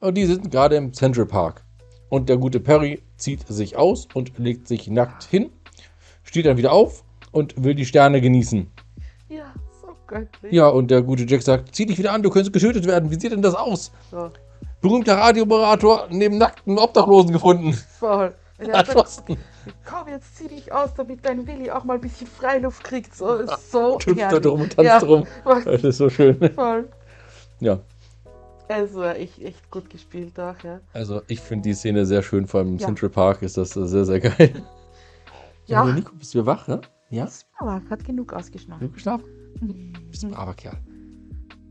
Und 0.00 0.14
die 0.16 0.24
sind 0.24 0.50
gerade 0.50 0.76
im 0.76 0.92
Central 0.94 1.26
Park. 1.26 1.64
Und 2.08 2.30
der 2.30 2.38
gute 2.38 2.60
Perry 2.60 3.02
zieht 3.18 3.46
sich 3.46 3.76
aus 3.76 4.08
und 4.14 4.38
legt 4.38 4.66
sich 4.68 4.88
nackt 4.88 5.24
hin, 5.24 5.50
steht 6.22 6.46
dann 6.46 6.56
wieder 6.56 6.72
auf 6.72 7.04
und 7.32 7.62
will 7.62 7.74
die 7.74 7.84
Sterne 7.84 8.22
genießen. 8.22 8.70
Ja, 9.28 9.52
so 9.82 9.88
göttlich. 10.06 10.52
Ja, 10.52 10.68
und 10.68 10.90
der 10.90 11.02
gute 11.02 11.24
Jack 11.24 11.42
sagt, 11.42 11.74
zieh 11.74 11.84
dich 11.84 11.98
wieder 11.98 12.12
an, 12.12 12.22
du 12.22 12.30
könntest 12.30 12.54
getötet 12.54 12.86
werden. 12.86 13.10
Wie 13.10 13.20
sieht 13.20 13.32
denn 13.32 13.42
das 13.42 13.54
aus? 13.54 13.92
So, 14.10 14.30
Berühmter 14.80 15.16
Radiomoderator 15.18 16.06
neben 16.10 16.38
nackten 16.38 16.78
Obdachlosen 16.78 17.32
gefunden. 17.32 17.74
voll. 17.74 18.34
Sagt, 18.58 18.88
Erschossen. 18.88 19.24
Komm, 19.88 20.08
jetzt 20.08 20.36
zieh 20.36 20.48
dich 20.48 20.72
aus, 20.72 20.92
damit 20.94 21.24
dein 21.24 21.46
Willi 21.46 21.70
auch 21.70 21.84
mal 21.84 21.94
ein 21.94 22.00
bisschen 22.00 22.26
Freiluft 22.26 22.82
kriegt. 22.82 23.14
So, 23.14 23.34
ist 23.36 23.70
so 23.70 23.98
Hüpft 24.04 24.18
da 24.20 24.40
drum 24.40 24.62
und 24.62 24.72
tanzt 24.74 24.84
Ja. 24.88 24.98
drum. 24.98 25.24
Das 25.64 25.84
ist 25.84 25.98
so 25.98 26.10
schön. 26.10 26.36
voll. 26.54 26.88
Ja, 27.60 27.78
Also, 28.68 29.02
echt, 29.04 29.40
echt 29.40 29.70
gut 29.70 29.88
gespielt 29.90 30.38
auch, 30.40 30.56
ja. 30.64 30.80
also 30.92 31.22
ich 31.28 31.40
finde 31.40 31.68
die 31.68 31.74
Szene 31.74 32.04
sehr 32.06 32.22
schön. 32.22 32.46
Vor 32.46 32.60
allem 32.60 32.70
im 32.74 32.78
Ja. 32.78 32.86
Central 32.86 33.10
Park 33.10 33.42
ist 33.42 33.56
das 33.56 33.70
sehr, 33.70 34.04
sehr 34.04 34.20
geil. 34.20 34.52
Ja. 35.66 35.80
Hallo 35.80 35.92
Nico, 35.92 36.14
bist 36.16 36.34
du 36.34 36.44
wach, 36.46 36.66
ne? 36.68 36.80
Ja? 37.10 37.28
Aber 37.58 37.80
hat 37.90 38.04
genug 38.04 38.32
ausgeschlafen. 38.32 38.80
Du 38.88 38.92
geschlafen? 38.92 39.24
Bist 40.10 40.24
ein 40.24 40.30
braver 40.30 40.54
Kerl. 40.54 40.76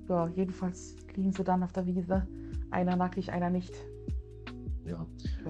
Ja, 0.10 0.28
jedenfalls 0.36 0.96
liegen 1.16 1.32
sie 1.34 1.44
dann 1.44 1.64
auf 1.64 1.72
der 1.74 1.86
Wiese. 1.86 2.26
Einer 2.72 2.96
nackig, 2.96 3.32
einer 3.32 3.50
nicht. 3.50 3.74
Ja. 4.88 5.06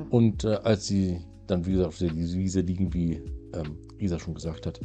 Und 0.09 0.43
äh, 0.43 0.55
als 0.63 0.87
sie 0.87 1.21
dann, 1.47 1.65
wie 1.65 1.71
gesagt, 1.71 1.87
auf 1.87 1.97
der 1.97 2.13
Wiese 2.15 2.61
liegen, 2.61 2.93
wie 2.93 3.21
ähm, 3.53 3.77
Isa 3.97 4.19
schon 4.19 4.33
gesagt 4.33 4.65
hat, 4.65 4.79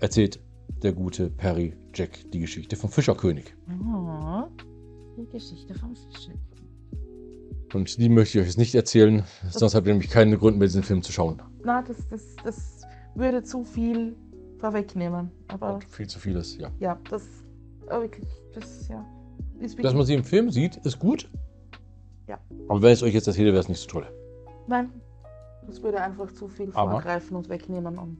erzählt 0.00 0.40
der 0.82 0.92
gute 0.92 1.30
Perry 1.30 1.74
Jack 1.94 2.30
die 2.32 2.40
Geschichte 2.40 2.76
vom 2.76 2.90
Fischerkönig. 2.90 3.54
Oh, 3.68 4.44
die 5.16 5.26
Geschichte 5.26 5.74
vom 5.74 5.94
Fischen. 5.94 6.34
Und 7.74 7.98
die 7.98 8.08
möchte 8.08 8.38
ich 8.38 8.42
euch 8.42 8.48
jetzt 8.48 8.58
nicht 8.58 8.74
erzählen, 8.74 9.24
sonst 9.50 9.74
habt 9.74 9.86
ihr 9.86 9.92
nämlich 9.92 10.10
keinen 10.10 10.38
Grund 10.38 10.58
mehr, 10.58 10.68
diesen 10.68 10.82
Film 10.82 11.02
zu 11.02 11.12
schauen. 11.12 11.42
Na, 11.64 11.82
das, 11.82 11.96
das, 12.08 12.36
das 12.42 12.82
würde 13.14 13.42
zu 13.42 13.64
viel 13.64 14.16
vorwegnehmen. 14.58 15.30
Aber 15.48 15.74
Und 15.74 15.84
viel 15.84 16.06
zu 16.06 16.18
vieles, 16.18 16.56
ja. 16.56 16.70
ja, 16.80 16.98
das 17.10 17.26
wirklich, 17.88 18.26
das, 18.54 18.88
ja. 18.88 19.04
Ist 19.60 19.78
man 19.82 20.06
sie 20.06 20.14
im 20.14 20.24
Film 20.24 20.50
sieht, 20.50 20.76
ist 20.76 20.98
gut. 20.98 21.28
Ja. 22.28 22.38
Aber 22.68 22.82
wenn 22.82 22.88
ich 22.92 22.98
es 22.98 23.02
euch 23.02 23.14
jetzt 23.14 23.26
erzähle, 23.26 23.50
wäre 23.52 23.60
es 23.60 23.68
nicht 23.68 23.80
so 23.80 23.88
toll. 23.88 24.06
nein, 24.66 24.90
das 25.66 25.82
würde 25.82 26.00
einfach 26.00 26.30
zu 26.32 26.46
viel 26.48 26.70
Aber- 26.74 26.92
vorgreifen 26.92 27.36
und 27.36 27.48
wegnehmen. 27.48 27.98
Und 27.98 28.18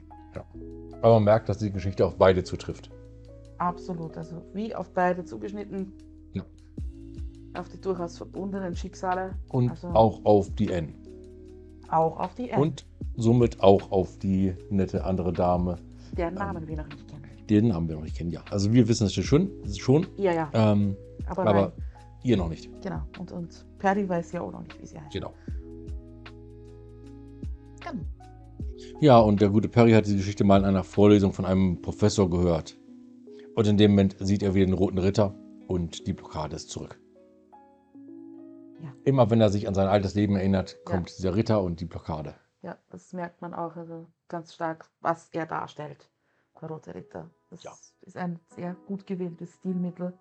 Aber 1.03 1.15
man 1.15 1.25
merkt, 1.25 1.49
dass 1.49 1.59
die 1.59 1.71
Geschichte 1.71 2.05
auf 2.07 2.17
beide 2.17 2.43
zutrifft. 2.45 2.91
absolut, 3.59 4.17
also 4.17 4.43
wie 4.55 4.75
auf 4.75 4.91
beide 4.93 5.25
zugeschnitten. 5.25 5.93
Ja. 6.35 6.43
Auf 7.55 7.69
die 7.69 7.81
durchaus 7.81 8.17
verbundenen 8.19 8.75
Schicksale. 8.77 9.35
Und 9.51 9.71
Also- 9.71 9.89
auch 9.89 10.25
auf 10.25 10.51
die 10.55 10.71
N. 10.73 10.95
Auch 11.91 12.19
auf 12.19 12.35
die 12.35 12.49
Erde. 12.49 12.63
Und 12.63 12.87
somit 13.17 13.61
auch 13.63 13.91
auf 13.91 14.19
die 14.19 14.55
nette 14.71 15.05
andere 15.05 15.33
Dame, 15.33 15.77
deren 16.17 16.35
Namen 16.35 16.67
wir 16.69 16.77
noch 16.77 16.87
nicht 16.89 17.09
kennen. 17.09 17.47
den 17.49 17.69
Namen 17.69 17.89
wir 17.89 17.97
noch 17.97 18.03
nicht 18.03 18.17
kennen. 18.17 18.31
Ja, 18.31 18.43
also 18.51 18.73
wir 18.73 18.87
wissen 18.89 19.07
es 19.07 19.15
schon, 19.15 19.51
schon 19.77 20.07
Ja, 20.17 20.33
ja, 20.33 20.51
ähm, 20.53 20.97
aber, 21.27 21.43
aber 21.43 21.53
nein. 21.55 21.73
Ihr 22.23 22.37
noch 22.37 22.49
nicht. 22.49 22.71
Genau. 22.83 23.03
Und, 23.19 23.33
und 23.33 23.67
Perry 23.79 24.09
weiß 24.09 24.33
ja 24.33 24.41
auch 24.43 24.53
noch 24.53 24.63
nicht, 24.63 24.81
wie 24.81 24.87
sie 24.87 25.01
heißt. 25.01 25.13
Genau. 25.13 25.33
Genau. 27.81 28.03
Ja, 29.01 29.19
und 29.19 29.41
der 29.41 29.51
gute 29.51 29.69
Perry 29.69 29.93
hat 29.93 30.07
die 30.07 30.17
Geschichte 30.17 30.45
mal 30.45 30.59
in 30.61 30.65
einer 30.65 30.85
Vorlesung 30.85 31.33
von 31.33 31.45
einem 31.45 31.81
Professor 31.83 32.29
gehört. 32.31 32.77
Und 33.55 33.67
in 33.67 33.77
dem 33.77 33.93
Moment 33.93 34.17
sieht 34.21 34.43
er 34.43 34.55
wieder 34.55 34.67
den 34.67 34.75
roten 34.75 34.99
Ritter 34.99 35.35
und 35.67 36.07
die 36.07 36.13
Blockade 36.13 36.57
ist 36.57 36.71
zurück. 36.71 37.01
Ja. 38.83 38.93
Immer 39.05 39.31
wenn 39.31 39.41
er 39.41 39.51
sich 39.51 39.67
an 39.67 39.75
sein 39.75 39.89
altes 39.89 40.15
Leben 40.15 40.37
erinnert, 40.37 40.75
Ja. 40.87 40.93
kommt 40.93 41.17
dieser 41.19 41.35
Ritter 41.35 41.63
und 41.63 41.81
die 41.81 41.85
Blockade. 41.87 42.35
Ja, 42.63 42.77
das 42.91 43.13
merkt 43.13 43.41
man 43.43 43.55
auch 43.55 43.75
also 43.77 44.07
ganz 44.29 44.55
stark, 44.55 44.89
was 45.01 45.29
er 45.33 45.47
darstellt, 45.47 46.09
der 46.61 46.69
Rote 46.69 46.95
Ritter. 46.95 47.31
Das 47.51 47.63
Ja. 47.65 47.73
ist 48.03 48.17
ein 48.17 48.39
sehr 48.55 48.77
gut 48.87 49.07
gewähltes 49.07 49.55
Stilmittel. 49.55 50.13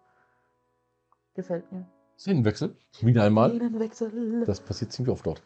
Gefällt 1.38 1.72
mir. 1.72 1.86
Szenenwechsel, 2.18 2.76
wieder 3.02 3.24
einmal. 3.24 3.52
Szenenwechsel. 3.52 4.44
Das 4.48 4.60
passiert 4.60 4.92
ziemlich 4.92 5.14
oft 5.14 5.24
dort. 5.26 5.44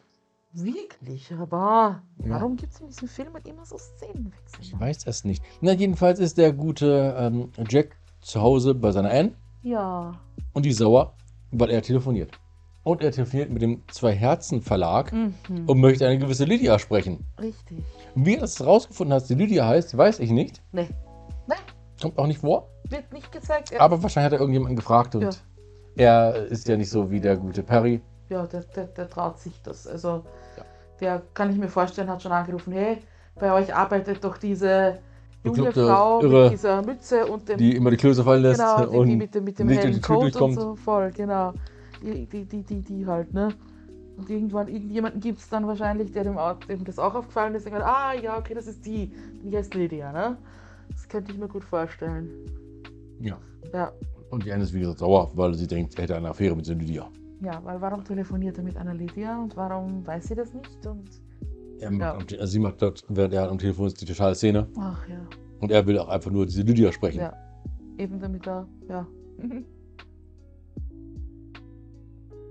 Wirklich, 0.54 1.30
aber 1.34 2.02
Ja. 2.24 2.30
warum 2.30 2.56
gibt 2.56 2.72
es 2.72 2.80
in 2.80 2.86
diesen 2.88 3.08
Filmen 3.08 3.42
immer 3.44 3.64
so 3.66 3.76
Szenenwechsel? 3.76 4.58
Ich 4.60 4.80
weiß 4.80 5.06
es 5.06 5.24
nicht. 5.24 5.44
Na, 5.60 5.72
jedenfalls 5.72 6.18
ist 6.18 6.38
der 6.38 6.54
gute 6.54 7.14
ähm, 7.18 7.50
Jack 7.68 7.96
zu 8.22 8.40
Hause 8.40 8.74
bei 8.74 8.90
seiner 8.90 9.10
Anne 9.10 9.32
Ja. 9.62 10.18
und 10.54 10.64
die 10.64 10.70
ist 10.70 10.78
sauer, 10.78 11.12
weil 11.50 11.68
er 11.70 11.82
telefoniert. 11.82 12.38
Und 12.84 13.02
er 13.02 13.12
telefoniert 13.12 13.50
mit 13.50 13.60
dem 13.60 13.82
Zwei-Herzen-Verlag 13.88 15.12
Mhm. 15.12 15.34
und 15.68 15.78
möchte 15.78 16.06
eine 16.06 16.18
gewisse 16.18 16.46
Lydia 16.46 16.78
sprechen. 16.78 17.26
Richtig. 17.38 17.84
Wie 18.14 18.34
er 18.34 18.40
das 18.40 18.64
rausgefunden 18.64 19.14
hat, 19.14 19.28
die 19.28 19.34
Lydia 19.34 19.66
heißt, 19.68 19.96
weiß 19.96 20.20
ich 20.20 20.30
nicht. 20.30 20.62
Nee, 20.72 20.88
Kommt 22.00 22.18
auch 22.18 22.26
nicht 22.26 22.40
vor. 22.40 22.68
wird 22.88 23.12
nicht 23.12 23.30
gezeigt. 23.30 23.70
Er, 23.70 23.80
Aber 23.82 24.02
wahrscheinlich 24.02 24.26
hat 24.26 24.32
er 24.32 24.40
irgendjemanden 24.40 24.74
gefragt 24.76 25.14
und 25.14 25.22
Ja. 25.22 25.30
Er 25.96 26.46
ist 26.46 26.68
ja 26.68 26.76
nicht 26.76 26.90
so 26.90 27.10
wie 27.10 27.20
der 27.20 27.36
gute 27.36 27.62
Perry. 27.62 28.00
ja, 28.28 28.46
der, 28.46 28.62
der, 28.62 28.86
der 28.86 29.08
traut 29.10 29.38
sich 29.38 29.60
das. 29.62 29.86
Also, 29.86 30.24
Ja. 30.56 30.64
der 31.00 31.22
kann 31.34 31.50
ich 31.50 31.58
mir 31.58 31.68
vorstellen, 31.68 32.08
hat 32.08 32.22
schon 32.22 32.32
angerufen: 32.32 32.72
hey, 32.72 32.98
bei 33.38 33.52
euch 33.52 33.74
arbeitet 33.74 34.22
doch 34.24 34.38
diese 34.38 34.98
junge 35.44 35.72
Frau 35.72 36.22
Irre, 36.22 36.44
mit 36.44 36.52
dieser 36.52 36.82
Mütze 36.82 37.26
und 37.26 37.48
dem 37.48 37.58
Die 37.58 37.76
immer 37.76 37.90
die 37.90 37.96
Klöße 37.96 38.22
fallen 38.24 38.42
lässt 38.42 38.60
Genau, 38.60 38.86
die, 38.86 38.90
die 38.90 38.96
und 38.98 39.18
mit 39.18 39.34
dem, 39.34 39.44
mit 39.44 39.58
dem 39.58 39.66
nicht 39.66 39.78
hellen 39.78 39.92
durch 39.92 39.96
die 39.96 40.06
Tür 40.06 40.16
Coat 40.16 40.24
und 40.24 40.32
durchkommt. 40.34 40.54
so, 40.60 40.76
voll, 40.76 41.10
genau. 41.12 41.52
Die, 42.02 42.26
die, 42.26 42.44
die, 42.44 42.62
die, 42.62 42.80
die 42.80 43.06
halt, 43.06 43.32
ne? 43.32 43.48
Und 44.16 44.28
irgendwann, 44.28 44.68
irgendjemanden 44.68 45.20
gibt 45.20 45.38
es 45.38 45.48
dann 45.48 45.66
wahrscheinlich, 45.66 46.12
der 46.12 46.24
dem, 46.24 46.38
dem 46.68 46.84
das 46.84 46.98
auch 46.98 47.14
aufgefallen 47.14 47.54
ist, 47.54 47.64
und 47.66 47.72
denkt, 47.72 47.86
ah 47.86 48.12
ja, 48.12 48.38
okay, 48.38 48.54
das 48.54 48.66
ist 48.66 48.84
die, 48.84 49.10
die 49.42 49.56
heißt 49.56 49.74
Lydia, 49.74 50.12
ne? 50.12 50.36
Das 50.90 51.08
könnte 51.08 51.32
ich 51.32 51.38
mir 51.38 51.48
gut 51.48 51.64
vorstellen. 51.64 52.28
ja. 53.20 53.38
Ja, 53.72 53.92
Und 54.32 54.46
die 54.46 54.52
eine 54.52 54.64
ist 54.64 54.72
wie 54.72 54.80
gesagt 54.80 54.98
sauer, 55.00 55.30
weil 55.34 55.52
sie 55.54 55.66
denkt, 55.66 55.94
er 55.96 56.04
hätte 56.04 56.16
eine 56.16 56.30
Affäre 56.30 56.56
mit 56.56 56.66
Lydia. 56.66 57.06
ja, 57.42 57.62
weil 57.64 57.78
warum 57.82 58.02
telefoniert 58.02 58.56
er 58.56 58.64
mit 58.64 58.76
einer 58.78 58.94
Lydia 58.94 59.38
und 59.42 59.54
warum 59.58 60.06
weiß 60.06 60.28
sie 60.28 60.34
das 60.34 60.54
nicht? 60.54 60.86
Und 60.86 61.04
Er 61.80 61.90
macht 61.90 62.32
Ja. 62.32 62.38
also 62.38 62.50
sie 62.52 62.58
macht 62.60 62.80
dort, 62.80 63.04
während 63.08 63.34
er 63.34 63.50
am 63.50 63.58
Telefon 63.58 63.88
ist, 63.88 64.00
die 64.00 64.06
totale 64.06 64.34
Szene. 64.34 64.68
ach 64.78 65.06
ja, 65.08 65.20
Und 65.60 65.70
er 65.70 65.84
will 65.86 65.98
auch 65.98 66.08
einfach 66.08 66.30
nur 66.30 66.46
diese 66.46 66.62
Lydia 66.62 66.92
sprechen. 66.92 67.20
ja. 67.20 67.34
Eben 67.98 68.18
damit 68.20 68.46
er, 68.46 68.66
ja. 68.88 69.06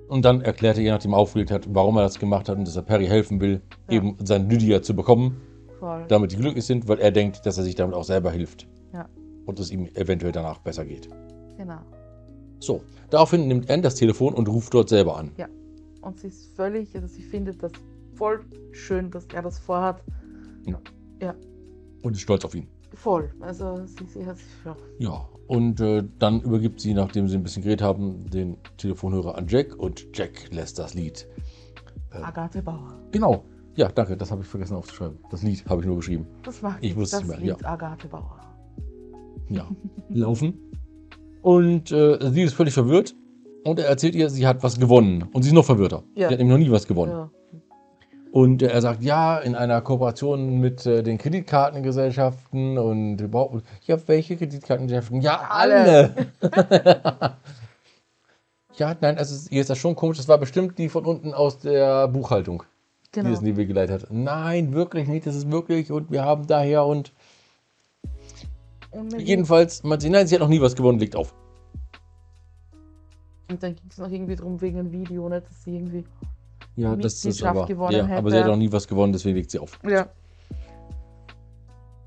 Und 0.07 0.25
dann 0.25 0.41
erklärt 0.41 0.77
er, 0.77 0.83
je 0.83 0.91
nachdem 0.91 1.13
aufgelegt 1.15 1.49
hat, 1.51 1.73
warum 1.73 1.95
er 1.97 2.03
das 2.03 2.19
gemacht 2.19 2.49
hat 2.49 2.57
und 2.57 2.67
dass 2.67 2.75
er 2.75 2.81
Perry 2.83 3.07
helfen 3.07 3.39
will, 3.39 3.61
Ja. 3.89 3.95
eben 3.95 4.17
seine 4.23 4.45
Lydia 4.47 4.81
zu 4.81 4.93
bekommen, 4.93 5.37
voll. 5.79 6.03
damit 6.09 6.33
die 6.33 6.35
glücklich 6.35 6.65
sind, 6.65 6.87
weil 6.89 6.99
er 6.99 7.11
denkt, 7.11 7.45
dass 7.45 7.57
er 7.57 7.63
sich 7.63 7.75
damit 7.75 7.95
auch 7.95 8.03
selber 8.03 8.29
hilft. 8.29 8.67
Ja. 8.93 9.07
Und 9.45 9.59
es 9.59 9.71
ihm 9.71 9.87
eventuell 9.95 10.33
danach 10.33 10.59
besser 10.59 10.83
geht. 10.85 11.07
Genau. 11.57 11.79
So, 12.59 12.81
daraufhin 13.09 13.47
nimmt 13.47 13.69
Anne 13.69 13.81
das 13.81 13.95
Telefon 13.95 14.33
und 14.33 14.47
ruft 14.47 14.73
dort 14.73 14.89
selber 14.89 15.17
an. 15.17 15.31
Und 16.01 16.19
sie 16.19 16.27
ist 16.27 16.55
völlig, 16.55 16.95
also 16.95 17.07
sie 17.07 17.21
findet 17.21 17.61
das 17.61 17.71
voll 18.15 18.41
schön, 18.71 19.11
dass 19.11 19.25
er 19.33 19.41
das 19.41 19.59
vorhat. 19.59 20.01
Und 22.03 22.13
ist 22.13 22.21
stolz 22.21 22.43
auf 22.45 22.55
ihn. 22.55 22.67
Voll. 22.93 23.31
Also 23.39 23.85
sie, 23.85 24.05
sie 24.07 24.25
hat 24.25 24.37
sich, 24.37 24.47
ja. 24.65 24.75
Ja, 24.99 25.29
und 25.47 25.79
äh, 25.79 26.03
dann 26.19 26.41
übergibt 26.41 26.81
sie, 26.81 26.93
nachdem 26.93 27.27
sie 27.27 27.37
ein 27.37 27.43
bisschen 27.43 27.63
geredet 27.63 27.81
haben, 27.81 28.29
den 28.29 28.57
Telefonhörer 28.77 29.37
an 29.37 29.47
Jack 29.47 29.75
und 29.77 30.07
Jack 30.13 30.51
lässt 30.51 30.79
das 30.79 30.93
Lied. 30.93 31.27
Äh, 32.11 32.17
Agathe 32.17 32.61
Bauer. 32.61 32.93
genau. 33.11 33.45
Ja, 33.75 33.87
danke, 33.87 34.17
das 34.17 34.31
habe 34.31 34.41
ich 34.41 34.47
vergessen 34.47 34.75
aufzuschreiben. 34.75 35.17
Das 35.29 35.43
Lied 35.43 35.65
habe 35.69 35.81
ich 35.81 35.87
nur 35.87 35.95
geschrieben. 35.95 36.27
Das 36.43 36.61
macht 36.61 36.79
Ich 36.83 36.93
wusste 36.95 37.17
das 37.17 37.23
es 37.23 37.29
mehr, 37.29 37.39
Lied 37.39 37.65
Agathe 37.65 38.07
Bauer. 38.09 38.39
Ja, 39.47 39.69
laufen. 40.09 40.70
Und 41.41 41.91
äh, 41.91 42.17
sie 42.31 42.43
ist 42.43 42.53
völlig 42.53 42.73
verwirrt. 42.73 43.15
Und 43.63 43.79
er 43.79 43.87
erzählt 43.87 44.15
ihr, 44.15 44.29
sie 44.29 44.47
hat 44.47 44.63
was 44.63 44.79
gewonnen. 44.79 45.25
Und 45.33 45.43
sie 45.43 45.49
ist 45.49 45.53
noch 45.55 45.65
verwirrter. 45.65 46.03
Ja. 46.15 46.27
Sie 46.29 46.33
hat 46.33 46.39
nämlich 46.39 46.57
noch 46.57 46.65
nie 46.65 46.71
was 46.71 46.87
gewonnen. 46.87 47.11
Ja. 47.11 47.29
Und 48.31 48.61
er 48.61 48.81
sagt, 48.81 49.03
ja, 49.03 49.37
in 49.39 49.55
einer 49.55 49.81
Kooperation 49.81 50.59
mit 50.59 50.85
äh, 50.85 51.03
den 51.03 51.17
Kreditkartengesellschaften 51.17 52.77
und 52.77 53.19
überhaupt. 53.19 53.63
Ja, 53.85 53.97
welche 54.07 54.37
Kreditkartengesellschaften? 54.37 55.19
Ja, 55.21 55.41
alle. 55.49 56.15
ja, 58.77 58.95
nein, 59.01 59.17
also 59.17 59.35
es- 59.35 59.51
ihr 59.51 59.61
ist 59.61 59.69
das 59.69 59.77
schon 59.77 59.95
komisch. 59.95 60.17
Das 60.17 60.27
war 60.27 60.37
bestimmt 60.37 60.77
die 60.77 60.89
von 60.89 61.05
unten 61.05 61.33
aus 61.33 61.59
der 61.59 62.07
Buchhaltung, 62.07 62.63
die 63.13 63.19
Genau. 63.19 63.31
es 63.33 63.39
in 63.39 63.45
die 63.45 63.57
Wege 63.57 63.67
geleitet 63.67 64.03
hat. 64.03 64.11
Nein, 64.11 64.73
wirklich 64.73 65.07
nicht. 65.07 65.27
Das 65.27 65.35
ist 65.35 65.51
wirklich. 65.51 65.91
Und 65.91 66.09
wir 66.11 66.23
haben 66.23 66.47
daher 66.47 66.85
und 66.85 67.11
jedenfalls, 69.17 69.83
nein, 69.83 69.99
sie 70.27 70.35
hat 70.35 70.41
noch 70.41 70.47
nie 70.47 70.61
was 70.61 70.75
gewonnen, 70.75 70.99
legt 70.99 71.15
auf. 71.15 71.33
und 73.49 73.61
dann 73.61 73.75
ging 73.75 73.87
es 73.89 73.97
noch 73.97 74.09
irgendwie 74.09 74.35
drum 74.35 74.59
wegen 74.61 74.79
einem 74.79 74.91
Video, 74.91 75.27
nicht, 75.29 75.47
dass 75.47 75.63
sie 75.63 75.75
irgendwie. 75.75 76.05
Ja, 76.77 76.95
das 76.95 77.25
ist 77.25 77.43
aber. 77.43 77.65
gewonnen 77.65 78.09
Ja, 78.09 78.17
aber 78.17 78.29
sie 78.29 78.37
hat 78.37 78.43
hätte. 78.43 78.51
noch 78.51 78.57
nie 78.57 78.71
was 78.71 78.87
gewonnen, 78.87 79.11
deswegen 79.13 79.35
legt 79.35 79.51
sie 79.51 79.59
auf. 79.59 79.77
Ja. 79.83 80.07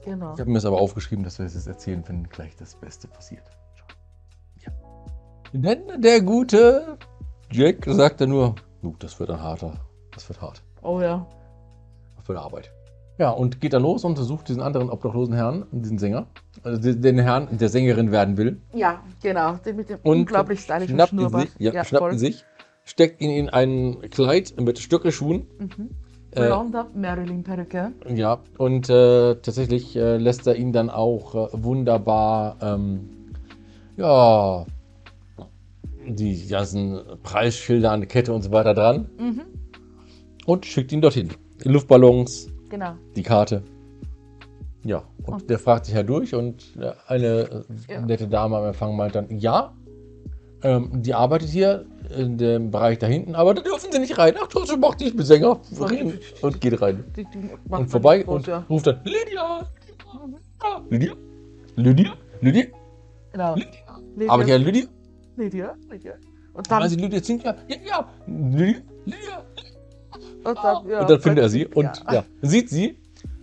Genau. 0.05 0.35
Ich 0.35 0.41
habe 0.41 0.51
mir 0.51 0.55
das 0.55 0.65
aber 0.65 0.79
aufgeschrieben, 0.81 1.25
dass 1.25 1.39
wir 1.39 1.47
es 1.47 1.55
jetzt 1.55 1.67
erzählen, 1.67 2.03
wenn 2.07 2.29
gleich 2.29 2.57
das 2.57 2.75
Beste 2.77 3.09
passiert. 3.09 3.43
Ja. 4.67 4.73
Denn 5.53 6.01
der 6.03 6.21
gute 6.23 6.99
Jack 7.51 7.85
sagt 7.87 8.21
dann 8.21 8.31
nur, 8.31 8.55
"Nu, 8.83 8.95
das 8.99 9.19
wird 9.21 9.31
ein 9.31 9.41
harter, 9.41 9.81
das 10.13 10.29
wird 10.29 10.41
hart. 10.41 10.63
Oh 10.83 11.01
ja. 11.01 11.27
für 12.23 12.33
die 12.33 12.39
Arbeit. 12.39 12.73
Ja, 13.17 13.31
und 13.31 13.61
geht 13.61 13.73
dann 13.73 13.83
los 13.83 14.05
und 14.05 14.17
sucht 14.17 14.49
diesen 14.49 14.61
anderen 14.61 14.91
obdachlosen 14.91 15.35
Herrn, 15.35 15.67
diesen 15.71 15.99
Sänger, 15.99 16.27
also 16.65 16.81
den- 16.93 17.19
Herrn, 17.21 17.47
der 17.59 17.69
Sängerin 17.69 18.11
werden 18.11 18.37
will. 18.37 18.61
Ja, 18.75 19.03
genau. 19.23 19.53
Den 19.65 19.77
mit 19.77 19.89
dem 19.89 19.99
Und 20.03 20.19
unglaublich 20.21 20.61
stylischen 20.61 20.97
schnappt 20.97 21.13
ihn 21.13 21.19
Schnurrbart. 21.21 21.49
sich, 21.51 21.61
ja, 21.61 21.85
schnappt 21.85 22.13
ihn 22.15 22.19
sich, 22.19 22.45
steckt 22.85 23.21
ihn 23.21 23.31
in 23.31 23.49
ein 23.51 24.01
Kleid 24.11 24.55
mit 24.61 24.81
Stöckelschuhen. 24.81 25.47
Mhm. 25.61 25.91
Äh, 26.33 26.47
Blonder 26.47 26.89
Marilyn-Perücke. 26.93 27.93
ja, 28.17 28.41
und 28.59 28.91
äh, 28.91 29.37
tatsächlich 29.37 29.95
äh, 29.95 30.17
lässt 30.17 30.45
er 30.49 30.57
ihn 30.57 30.73
dann 30.73 30.91
auch 30.91 31.37
äh, 31.37 31.49
wunderbar, 31.53 32.57
ähm, 32.61 33.09
ja, 33.97 34.67
die 36.07 36.49
ganzen 36.49 37.01
Preisschilder 37.23 37.93
an 37.93 38.01
der 38.01 38.09
Kette 38.09 38.33
und 38.33 38.43
so 38.43 38.51
weiter 38.51 38.75
dran 38.75 39.09
Mhm. 39.19 39.43
und 40.47 40.67
schickt 40.67 40.91
ihn 40.93 41.01
dorthin. 41.01 41.31
Luftballons, 41.63 42.49
Genau. 42.75 42.95
die 43.15 43.23
Karte. 43.23 43.63
Ja, 44.85 45.05
und 45.25 45.35
Und- 45.35 45.49
der 45.51 45.61
fragt 45.61 45.87
sich 45.87 45.95
ja 45.95 46.03
durch 46.03 46.35
und 46.35 46.77
äh, 46.77 46.91
eine 47.07 47.27
äh, 47.89 47.93
Ja. 47.93 48.01
nette 48.01 48.27
Dame 48.27 48.57
am 48.57 48.65
Empfang 48.65 48.97
meint 48.97 49.15
dann, 49.15 49.31
ja, 49.39 49.73
ähm, 50.65 50.91
die 51.03 51.15
arbeitet 51.15 51.51
hier 51.51 51.87
in 52.19 52.37
dem 52.37 52.73
Bereich 52.73 52.99
da 52.99 53.07
hinten, 53.07 53.37
aber 53.37 53.55
da 53.55 53.63
dürfen 53.63 53.93
sie 53.93 53.99
nicht 54.01 54.19
rein. 54.19 54.35
Ach, 54.43 54.49
trotzdem 54.49 54.81
macht 54.81 55.01
die 55.01 55.11
Bessänger 55.13 55.61
rein 55.79 56.19
und 56.43 56.61
geht 56.61 56.83
rein. 56.83 57.05
Die, 57.17 57.25
die 57.27 57.51
Und 57.69 57.89
vorbei 57.91 58.23
groß, 58.25 58.35
und 58.39 58.47
ja. 58.49 58.65
ruft 58.69 58.89
dann, 58.89 58.99
Lydia, 59.05 59.69
Ah, 60.59 60.81
Lydia, 60.91 61.13
Lydia, 61.77 62.13
Lydia, 62.41 62.65
Genau. 63.33 63.55
Lydia. 63.55 63.71
Lydia. 64.17 64.33
Aber 64.33 64.45
ja, 64.47 64.57
Lydia, 64.57 64.85
Lydia. 65.37 65.75
Lydia. 65.91 66.15
Und 66.55 66.71
dann, 66.71 66.81
dann, 66.81 66.89
sie 66.91 66.97
Lydia 66.97 67.23
singt 67.23 67.45
ja, 67.45 67.55
ja, 67.69 67.77
ja, 67.87 68.09
Lydia, 68.27 68.81
Lydia. 69.05 69.45
Und 70.45 70.59
dann, 70.63 70.89
ja, 70.89 71.01
und 71.01 71.11
dann 71.11 71.21
findet 71.21 71.45
er 71.45 71.49
sie 71.49 71.67
und 71.67 71.91
ja. 72.11 72.25
sieht 72.43 72.71
sie, 72.71 72.97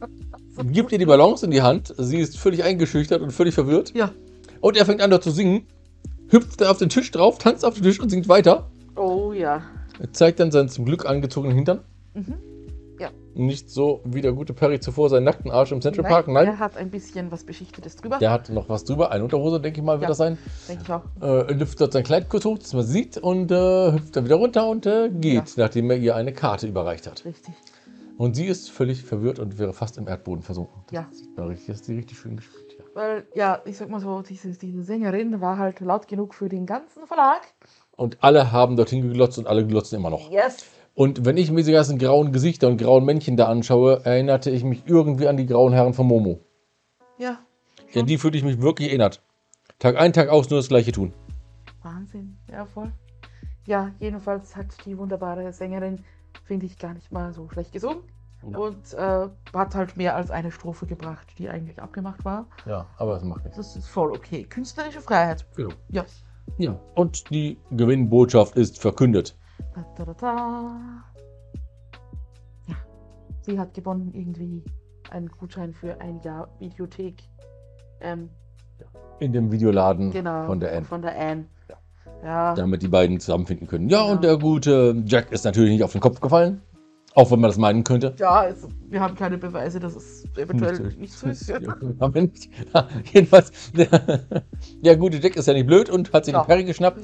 gibt 0.72 0.91
ihr 0.91 0.97
die 0.97 1.06
Balance 1.06 1.45
in 1.45 1.52
die 1.52 1.62
Hand. 1.62 1.93
Sie 1.97 2.20
ist 2.20 2.38
völlig 2.38 2.64
eingeschüchtert 2.64 3.22
und 3.22 3.32
völlig 3.32 3.54
verwirrt. 3.54 3.93
Ja. 3.95 4.12
Und 4.60 4.78
er 4.78 4.86
fängt 4.86 5.02
an, 5.02 5.10
dort 5.10 5.24
zu 5.24 5.32
singen, 5.32 5.66
hüpft 6.30 6.62
dann 6.62 6.68
auf 6.68 6.78
den 6.78 6.89
Tisch 6.89 7.12
drauf, 7.12 7.38
tanzt 7.38 7.66
auf 7.66 7.74
den 7.74 7.84
Tisch 7.84 7.99
und 7.99 8.10
singt 8.10 8.30
weiter. 8.30 8.70
Oh 8.95 9.34
ja. 9.34 9.64
Er 9.99 10.14
zeigt 10.14 10.39
dann 10.39 10.52
seinen 10.52 10.70
zum 10.70 10.86
Glück 10.86 11.06
angezogenen 11.06 11.56
Hintern. 11.56 11.82
Mhm. 12.14 12.34
Ja. 13.34 13.41
Nicht 13.41 13.69
so 13.69 14.01
wie 14.03 14.21
der 14.21 14.34
gute 14.34 14.53
Perry 14.53 14.79
zuvor 14.79 15.09
seinen 15.09 15.23
nackten 15.23 15.51
Arsch 15.51 15.71
im 15.71 15.82
Central 15.82 16.07
Park. 16.07 16.27
Nein, 16.27 16.47
Er 16.47 16.59
hat 16.59 16.77
ein 16.77 16.89
bisschen 16.89 17.32
was 17.32 17.43
Beschichtetes 17.43 17.95
drüber. 17.95 18.17
der 18.19 18.32
hat 18.32 18.49
noch 18.49 18.69
was 18.69 18.84
drüber. 18.84 19.11
Eine 19.11 19.23
Unterhose, 19.23 19.59
denke 19.59 19.79
ich 19.79 19.86
mal, 19.86 19.93
wird 19.95 20.03
Ja. 20.03 20.07
das 20.09 20.17
sein. 20.17 20.38
Denke 20.67 20.84
ich 20.84 20.91
auch. 20.91 21.01
Äh, 21.21 21.53
lüftet 21.53 21.82
dort 21.82 21.93
sein 21.93 22.03
Kleid 22.03 22.29
kurz 22.29 22.45
hoch, 22.45 22.57
dass 22.57 22.73
man 22.73 22.84
sieht, 22.84 23.17
und 23.17 23.51
äh, 23.51 23.91
hüpft 23.93 24.15
dann 24.15 24.25
wieder 24.25 24.36
runter 24.36 24.67
und 24.69 24.86
äh, 24.86 25.09
geht, 25.09 25.53
nachdem 25.57 25.89
er 25.91 25.97
ihr 25.97 26.15
eine 26.15 26.34
Karte 26.34 26.67
überreicht 26.67 27.07
hat. 27.07 27.23
Richtig. 27.25 27.53
Und 28.17 28.36
sie 28.36 28.45
ist 28.45 28.69
völlig 28.69 29.03
verwirrt 29.03 29.39
und 29.39 29.57
wäre 29.57 29.73
fast 29.73 29.97
im 29.97 30.07
Erdboden 30.07 30.43
versunken. 30.43 30.84
Das 30.88 30.93
Ja. 30.93 31.07
sieht 31.11 31.36
man 31.38 31.47
richtig, 31.47 31.67
das 31.67 31.75
ist 31.77 31.88
die 31.88 31.95
richtig 31.95 32.19
schön 32.19 32.36
gespielt. 32.38 32.75
Ja. 32.77 32.86
Weil, 32.93 33.23
ja, 33.34 33.61
ich 33.65 33.77
sag 33.77 33.89
mal 33.89 33.99
so, 34.01 34.21
diese, 34.21 34.49
diese 34.51 34.84
Sängerin 34.84 35.41
war 35.41 35.57
halt 35.57 35.79
laut 35.79 36.07
genug 36.07 36.36
für 36.36 36.49
den 36.49 36.65
ganzen 36.65 37.07
Verlag. 37.07 37.41
Und 37.95 38.17
alle 38.21 38.51
haben 38.51 38.75
dorthin 38.75 39.01
geglotzt 39.01 39.38
und 39.39 39.47
alle 39.47 39.65
glotzen 39.65 39.97
immer 39.97 40.09
noch. 40.09 40.29
Yes. 40.29 40.65
Und 40.94 41.26
wenn 41.26 41.38
ich 41.38 41.50
mir 41.52 41.58
diese 41.58 41.72
ganzen 41.72 41.98
grauen 41.98 42.32
Gesichter 42.32 42.68
und 42.68 42.78
grauen 42.78 43.06
Männchen 43.06 43.38
da 43.38 43.48
anschaue, 43.48 44.04
erinnerte 44.04 44.52
ich 44.52 44.64
mich 44.64 44.84
irgendwie 44.86 45.28
an 45.28 45.38
die 45.38 45.46
grauen 45.46 45.74
Herren 45.74 45.94
von 45.94 46.08
Momo. 46.08 46.39
Ja. 47.18 47.39
Ja, 47.94 48.04
die 48.04 48.18
fühle 48.18 48.38
ich 48.38 48.44
mich 48.44 48.62
wirklich 48.62 48.89
erinnert. 48.89 49.22
Tag 49.80 49.98
ein, 49.98 50.14
Tag 50.14 50.30
aus 50.30 50.50
nur 50.50 50.60
das 50.60 50.68
gleiche 50.68 50.92
tun. 50.92 51.14
Wahnsinn. 51.82 52.38
Ja, 52.52 52.66
voll. 52.66 52.92
Ja, 53.66 53.92
jedenfalls 54.00 54.56
hat 54.56 54.68
die 54.86 54.98
wunderbare 54.98 55.52
Sängerin, 55.54 56.04
finde 56.44 56.66
ich, 56.66 56.78
gar 56.78 56.94
nicht 56.94 57.12
mal 57.12 57.34
so 57.34 57.50
schlecht 57.50 57.72
gesungen. 57.72 58.04
Ja. 58.50 58.58
Und 58.58 58.94
äh, 58.94 59.30
hat 59.54 59.76
halt 59.76 59.98
mehr 59.98 60.16
als 60.16 60.32
eine 60.32 60.52
Strophe 60.52 60.88
gebracht, 60.88 61.28
die 61.38 61.48
eigentlich 61.48 61.80
abgemacht 61.82 62.26
war. 62.26 62.48
Ja, 62.66 62.88
aber 62.98 63.14
das 63.14 63.24
macht 63.24 63.44
nichts. 63.44 63.58
Das 63.58 63.76
ist 63.76 63.88
voll 63.88 64.12
okay. 64.12 64.44
Künstlerische 64.44 65.02
Freiheit. 65.02 65.46
Genau. 65.56 65.74
Ja. 65.89 66.06
Ja. 66.58 66.80
Und 66.96 67.30
die 67.30 67.58
Gewinnbotschaft 67.70 68.56
ist 68.56 68.80
verkündet. 68.80 69.36
Da, 69.74 69.86
da, 70.05 70.13
da. 70.13 70.82
Ja. 72.67 72.76
Sie 73.41 73.59
hat 73.59 73.74
gewonnen 73.74 74.11
irgendwie 74.13 74.63
einen 75.09 75.28
Gutschein 75.30 75.74
für 75.74 75.99
ein 76.01 76.22
Jahr 76.24 76.49
Videothek. 76.59 77.15
Ähm, 78.01 78.30
In 79.19 79.34
dem 79.34 79.51
Videoladen 79.51 80.11
genau. 80.11 80.45
von 80.45 80.59
der 80.59 80.72
Anne. 80.76 80.86
Von 80.86 81.01
der 81.01 81.17
Anne. 81.19 81.45
Ja. 81.69 81.76
Ja. 82.24 82.55
Damit 82.55 82.82
die 82.82 82.88
beiden 82.88 83.19
zusammenfinden 83.19 83.67
können. 83.67 83.89
Ja, 83.89 84.01
Genau. 84.01 84.11
und 84.13 84.24
der 84.24 84.38
gute 84.38 85.01
Jack 85.05 85.32
ist 85.32 85.43
natürlich 85.45 85.72
nicht 85.72 85.84
auf 85.84 85.91
den 85.91 86.01
Kopf 86.01 86.19
gefallen. 86.19 86.61
Auch 87.13 87.30
wenn 87.30 87.41
man 87.41 87.49
das 87.49 87.57
meinen 87.57 87.84
könnte. 87.84 88.13
Ja, 88.19 88.30
also, 88.39 88.69
wir 88.88 89.01
haben 89.01 89.15
keine 89.15 89.38
Beweise, 89.38 89.82
dass 89.82 89.95
es 89.97 90.24
eventuell 90.38 90.80
Nicht 90.97 91.11
so- 91.11 91.28
nicht 91.28 91.39
so 91.39 91.49
ist. 91.49 91.49
Ja. 91.49 91.59
Ja. 91.59 92.88
Jedenfalls, 93.13 93.72
der, 93.74 94.22
der 94.82 94.97
gute 94.97 95.17
Jack 95.17 95.36
ist 95.36 95.45
ja 95.47 95.53
nicht 95.53 95.67
blöd 95.67 95.89
und 95.89 96.13
hat 96.13 96.24
sich 96.26 96.34
Ja. 96.34 96.41
den 96.41 96.47
Perry 96.47 96.63
geschnappt, 96.63 97.01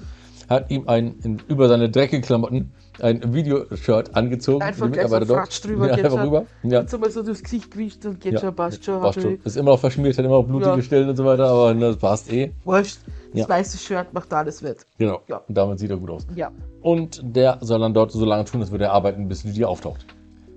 hat 0.50 0.70
ihm 0.72 0.88
ein, 0.88 1.16
in, 1.24 1.42
über 1.48 1.68
seine 1.68 1.90
dreckigen 1.90 2.22
Klamotten 2.24 2.72
ein 3.00 3.34
Videoshirt 3.34 4.16
angezogen. 4.16 4.64
Einfach 4.64 4.88
so 4.88 5.20
dort. 5.20 5.28
Fratsch 5.28 5.62
drüber, 5.62 5.88
ja, 5.88 5.96
geht 5.96 6.06
einfach 6.06 6.24
rüber. 6.24 6.46
Ja. 6.64 6.82
Jetzt 6.82 6.98
mal 7.00 7.10
so 7.12 7.22
durchs 7.22 7.44
Gesicht 7.44 7.70
gewischt 7.70 8.06
und 8.06 8.20
geht 8.20 8.34
Ja. 8.34 8.40
schon, 8.40 8.56
passt 8.56 8.84
schon. 8.84 9.02
Passt 9.02 9.22
schon. 9.22 9.40
Ist 9.44 9.58
immer 9.58 9.72
noch 9.72 9.80
verschmiert, 9.80 10.18
hat 10.18 10.26
immer 10.26 10.36
noch 10.42 10.48
blutige 10.48 10.76
Ja. 10.78 10.82
Stellen 10.82 11.10
und 11.10 11.16
so 11.16 11.26
weiter, 11.26 11.48
aber 11.48 11.74
das 11.76 11.98
passt 11.98 12.32
eh. 12.32 12.52
Wurscht. 12.64 12.98
Das 13.34 13.42
Ja. 13.42 13.50
weiße 13.50 13.78
Shirt 13.78 14.14
macht 14.14 14.34
alles 14.34 14.64
wett. 14.64 14.86
Genau. 14.98 15.22
Ja. 15.28 15.42
Und 15.48 15.56
damit 15.56 15.80
sieht 15.80 15.92
er 15.92 15.98
gut 15.98 16.10
aus. 16.10 16.26
Ja. 16.36 16.52
Und 16.82 17.22
der 17.24 17.58
soll 17.62 17.80
dann 17.80 17.94
dort 17.94 18.12
so 18.12 18.26
lange 18.26 18.46
tun, 18.46 18.62
als 18.62 18.72
würde 18.72 18.86
er 18.86 18.94
arbeiten, 18.94 19.28
bis 19.28 19.44
Lydia 19.44 19.68
auftaucht. 19.68 20.06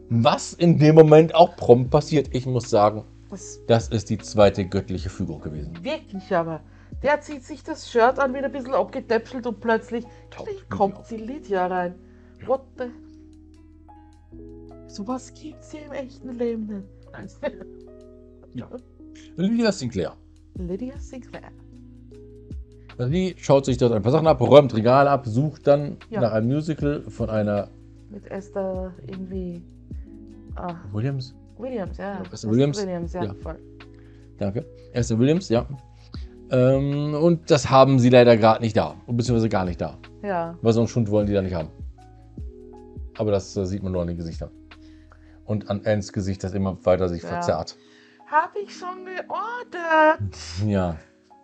Was 0.08 0.54
in 0.54 0.78
dem 0.78 0.94
Moment 0.94 1.34
auch 1.34 1.56
prompt 1.56 1.90
passiert. 1.90 2.28
Ich 2.32 2.46
muss 2.46 2.70
sagen, 2.70 3.04
Das 3.30 3.60
das 3.66 3.88
ist 3.88 4.08
die 4.10 4.18
zweite 4.18 4.64
göttliche 4.64 5.08
Fügung 5.10 5.40
gewesen. 5.40 5.72
wirklich 5.82 6.34
aber. 6.34 6.60
Der 7.02 7.20
zieht 7.20 7.44
sich 7.44 7.62
das 7.62 7.90
Shirt 7.90 8.18
an, 8.18 8.34
wieder 8.34 8.46
ein 8.46 8.52
bisschen 8.52 8.74
abgetäpselt 8.74 9.46
und 9.46 9.60
plötzlich 9.60 10.04
Lydia 10.38 10.62
kommt 10.68 11.10
die 11.10 11.16
Lydia 11.16 11.66
rein. 11.66 11.94
What 12.46 12.62
the? 12.78 12.84
Sowas 14.86 15.32
gibt's 15.34 15.70
hier 15.70 15.86
im 15.86 15.92
echten 15.92 16.36
Leben 16.36 16.66
nicht. 16.66 16.84
Lydia 19.36 19.72
Sinclair. 19.72 20.14
Lydia 20.56 20.98
Sinclair. 20.98 21.50
Sie 22.98 23.34
schaut 23.38 23.64
sich 23.64 23.78
dort 23.78 23.92
ein 23.92 24.02
paar 24.02 24.12
Sachen 24.12 24.26
ab, 24.26 24.40
räumt 24.42 24.74
Regal 24.74 25.08
ab, 25.08 25.26
sucht 25.26 25.66
dann 25.66 25.96
Ja. 26.10 26.20
nach 26.20 26.32
einem 26.32 26.48
Musical 26.48 27.02
von 27.08 27.30
einer 27.30 27.68
Mit 28.10 28.30
Esther 28.30 28.92
irgendwie. 29.06 29.62
Ah, 30.56 30.74
Williams. 30.92 31.34
Williams, 31.56 31.96
ja. 31.96 32.14
Ja, 32.16 32.22
Esther 32.30 32.50
Williams. 32.50 32.82
Williams, 32.82 33.12
ja, 33.14 33.24
Ja. 33.24 33.34
voll. 33.34 33.58
Danke. 34.38 34.66
Esther 34.92 35.18
Williams, 35.18 35.48
ja. 35.48 35.66
Ähm, 36.50 37.14
und 37.14 37.50
das 37.50 37.70
haben 37.70 37.98
sie 37.98 38.08
leider 38.10 38.36
gerade 38.36 38.60
nicht 38.62 38.76
da. 38.76 38.96
Beziehungsweise 39.06 39.48
gar 39.48 39.64
nicht 39.64 39.80
da. 39.80 39.98
Ja. 40.22 40.56
Weil 40.62 40.72
so 40.72 40.80
einen 40.80 40.88
Schund 40.88 41.10
wollen 41.10 41.26
die 41.26 41.32
da 41.32 41.42
nicht 41.42 41.54
haben. 41.54 41.68
Aber 43.18 43.30
das 43.30 43.56
äh, 43.56 43.66
sieht 43.66 43.82
man 43.82 43.92
nur 43.92 44.02
an 44.02 44.08
den 44.08 44.16
Gesichtern. 44.16 44.50
Und 45.44 45.68
an 45.70 45.82
Anns 45.84 46.12
Gesicht, 46.12 46.42
das 46.44 46.52
immer 46.54 46.76
weiter 46.84 47.08
sich 47.08 47.22
Ja. 47.22 47.28
verzerrt. 47.28 47.76
Habe 48.26 48.60
ich 48.60 48.72
schon 48.76 49.04
geordert. 49.04 50.20
Ja. 50.66 50.96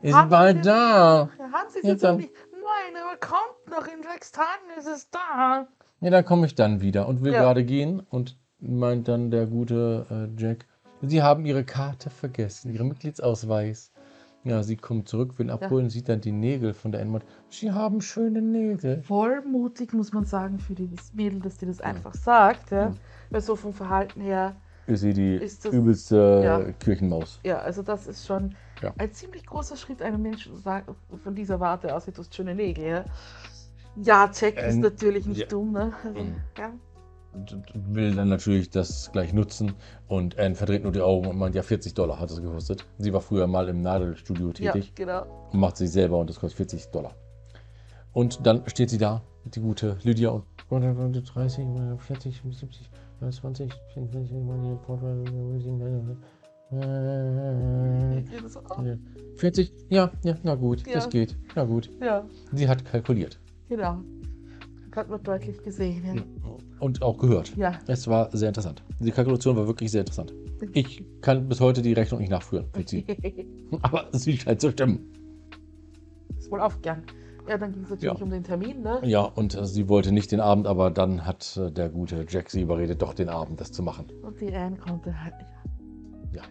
Ist 0.03 0.15
Haben 0.15 0.31
bald 0.31 0.65
da. 0.65 1.31
Ja, 1.39 1.45
haben 1.53 1.69
Sie 1.71 1.79
es 1.81 1.85
Jetzt 1.87 2.03
jetzt 2.03 2.17
nicht? 2.17 2.31
Nein, 2.53 3.03
aber 3.03 3.17
kommt 3.19 3.71
noch 3.71 3.87
in 3.93 4.03
sechs 4.03 4.31
Tagen 4.33 4.47
ist 4.79 4.87
es 4.87 5.11
da. 5.11 5.67
Ja, 6.01 6.11
dann 6.11 6.25
komme 6.25 6.47
ich 6.47 6.55
dann 6.55 6.81
wieder 6.81 7.09
und 7.09 7.23
will 7.25 7.33
Ja. 7.33 7.41
gerade 7.41 7.65
gehen. 7.65 8.01
Und 8.11 8.39
meint 8.61 9.09
dann 9.09 9.31
der 9.31 9.47
gute 9.47 10.07
äh, 10.11 10.41
Jack, 10.41 10.67
Sie 11.03 11.23
haben 11.23 11.45
Ihre 11.45 11.65
Karte 11.65 12.09
vergessen, 12.11 12.73
Ihren 12.73 12.89
Mitgliedsausweis. 12.89 13.93
Ja, 14.47 14.63
sie 14.63 14.77
kommt 14.77 15.09
zurück, 15.09 15.39
will 15.41 15.51
abholen, 15.51 15.91
sieht 15.91 16.09
dann 16.09 16.21
die 16.21 16.31
Nägel 16.31 16.73
von 16.73 16.93
der 16.93 17.01
Enmod. 17.01 17.23
Sie 17.51 17.73
haben 17.73 18.01
schöne 18.01 18.41
Nägel. 18.41 19.03
Voll 19.03 19.43
mutig, 19.43 19.93
muss 19.93 20.13
man 20.13 20.25
sagen, 20.25 20.61
für 20.61 20.75
dieses 20.75 21.13
Mädel, 21.15 21.41
dass 21.41 21.57
die 21.57 21.67
das 21.67 21.81
einfach 21.81 22.15
sagt. 22.15 22.71
Ja? 22.71 22.79
Ja. 22.91 22.95
Weil 23.31 23.41
so 23.41 23.57
vom 23.57 23.73
Verhalten 23.73 24.21
her, 24.21 24.55
Ist 24.87 25.01
sie 25.01 25.13
die 25.13 25.35
Ist 25.35 25.65
das- 25.65 25.73
übelste 25.75 26.43
Ja. 26.45 26.61
Kirchenmaus. 26.79 27.41
ja, 27.45 27.59
also 27.59 27.83
das 27.83 28.07
ist 28.07 28.25
schon 28.25 28.55
Ja. 28.81 28.95
ein 28.99 29.11
ziemlich 29.13 29.45
großer 29.45 29.75
Schritt, 29.77 30.01
einem 30.01 30.23
Menschen 30.23 30.55
zu 30.55 30.61
sagen, 30.61 30.95
von 31.25 31.35
dieser 31.35 31.59
Warte 31.59 31.93
aus, 31.93 32.05
du 32.05 32.13
hast 32.17 32.33
schöne 32.33 32.55
Nägel. 32.55 32.85
Ja, 32.85 33.05
ja 33.97 34.31
Jack 34.33 34.59
ist 34.63 34.75
Ähm, 34.77 34.81
natürlich 34.83 35.27
nicht 35.27 35.41
ja. 35.41 35.47
dumm, 35.49 35.73
ne? 35.73 35.93
Also, 36.05 36.21
Mhm. 36.23 36.35
Ja. 37.49 37.59
Will 37.75 38.15
dann 38.15 38.29
natürlich 38.29 38.71
das 38.71 39.11
gleich 39.13 39.33
nutzen. 39.33 39.75
Und 40.09 40.39
Anne 40.39 40.55
verdreht 40.55 40.83
nur 40.83 40.93
die 40.93 41.01
Augen 41.01 41.27
und 41.27 41.37
meint, 41.39 41.55
ja, 41.55 41.63
40 41.63 41.95
Dollar 41.95 42.19
hat 42.19 42.31
es 42.31 42.41
gekostet. 42.41 42.85
Sie 42.99 43.13
war 43.13 43.21
früher 43.21 43.47
mal 43.47 43.69
im 43.69 43.81
Nadelstudio 43.81 44.53
ja, 44.59 44.73
tätig 44.73 44.95
genau. 44.95 45.49
und 45.53 45.61
macht 45.61 45.77
sich 45.77 45.91
selber 45.91 46.19
und 46.19 46.31
das 46.31 46.41
kostet 46.41 46.57
40 46.57 46.91
Dollar. 46.91 47.15
Und 48.13 48.47
dann 48.47 48.63
steht 48.69 48.91
sie 48.91 48.99
da, 48.99 49.23
die 49.45 49.61
gute 49.61 49.99
Lydia 50.03 50.31
und 50.31 50.45
30, 50.71 51.67
40, 51.99 52.43
70, 52.51 52.91
20, 53.31 53.73
40, 59.37 59.73
ja, 59.89 60.11
ja, 60.25 60.37
na 60.43 60.55
gut, 60.55 60.87
Ja. 60.87 60.95
das 60.95 61.09
geht, 61.11 61.37
na 61.55 61.65
gut. 61.65 61.91
Ja, 62.01 62.25
Sie 62.53 62.69
hat 62.69 62.85
kalkuliert 62.85 63.39
genau. 63.69 64.03
Hat 64.97 65.09
man 65.11 65.23
deutlich 65.23 65.63
gesehen. 65.63 66.03
Ja. 66.17 66.23
und 66.81 67.03
auch 67.03 67.19
gehört. 67.19 67.55
ja. 67.57 67.79
Es 67.87 68.09
war 68.09 68.35
sehr 68.37 68.49
interessant. 68.49 68.83
Die 68.99 69.11
Kalkulation 69.11 69.55
war 69.57 69.67
wirklich 69.67 69.91
sehr 69.91 70.01
interessant. 70.01 70.33
Ich 70.73 71.05
kann 71.21 71.49
bis 71.49 71.61
heute 71.61 71.83
die 71.83 71.93
Rechnung 71.93 72.21
nicht 72.21 72.31
nachführen. 72.31 72.67
mit 72.75 72.89
sie. 72.89 73.05
Aber 73.83 74.07
sie 74.13 74.37
scheint 74.39 74.61
zu 74.61 74.71
stimmen. 74.71 75.13
ist 76.39 76.51
wohl 76.51 76.61
aufgegangen. 76.61 77.03
Ja, 77.49 77.59
dann 77.59 77.73
ging 77.73 77.83
es 77.85 77.91
natürlich 77.91 78.19
Ja. 78.19 78.25
um 78.25 78.31
den 78.31 78.43
Termin, 78.43 78.81
ne? 78.83 79.01
Ja, 79.05 79.21
und 79.21 79.55
äh, 79.55 79.65
sie 79.67 79.89
wollte 79.89 80.11
nicht 80.13 80.33
den 80.33 80.41
Abend, 80.41 80.67
aber 80.67 80.91
dann 80.91 81.25
hat 81.25 81.57
äh, 81.57 81.71
der 81.71 81.89
gute 81.91 82.27
Jack 82.29 82.51
sie 82.51 82.63
überredet, 82.63 83.01
doch 83.03 83.15
den 83.15 83.29
Abend 83.29 83.61
das 83.61 83.71
zu 83.71 83.85
machen. 83.85 84.07
Und 84.23 84.41
die 84.41 84.53
Anne 84.53 84.77
konnte 84.79 85.15
halt. 85.23 85.35
Ja. 86.33 86.43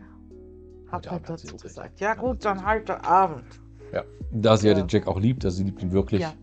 Hat 0.90 1.06
Ja, 1.06 1.12
halt 1.12 1.28
hat 1.28 1.40
sie 1.40 1.48
dazu 1.48 1.58
gesagt. 1.64 2.00
Ja 2.00 2.14
gut, 2.14 2.46
dann 2.46 2.64
halt 2.66 2.88
der 2.88 3.04
Abend. 3.06 3.44
Ja. 3.92 4.04
Da 4.32 4.56
sie 4.56 4.68
ja. 4.70 4.74
Den 4.74 4.88
Jack 4.88 5.08
auch 5.08 5.20
liebt, 5.20 5.44
also 5.44 5.58
sie 5.58 5.64
liebt 5.66 5.82
ihn 5.82 5.92
wirklich, 5.92 6.22
Ja, 6.22 6.34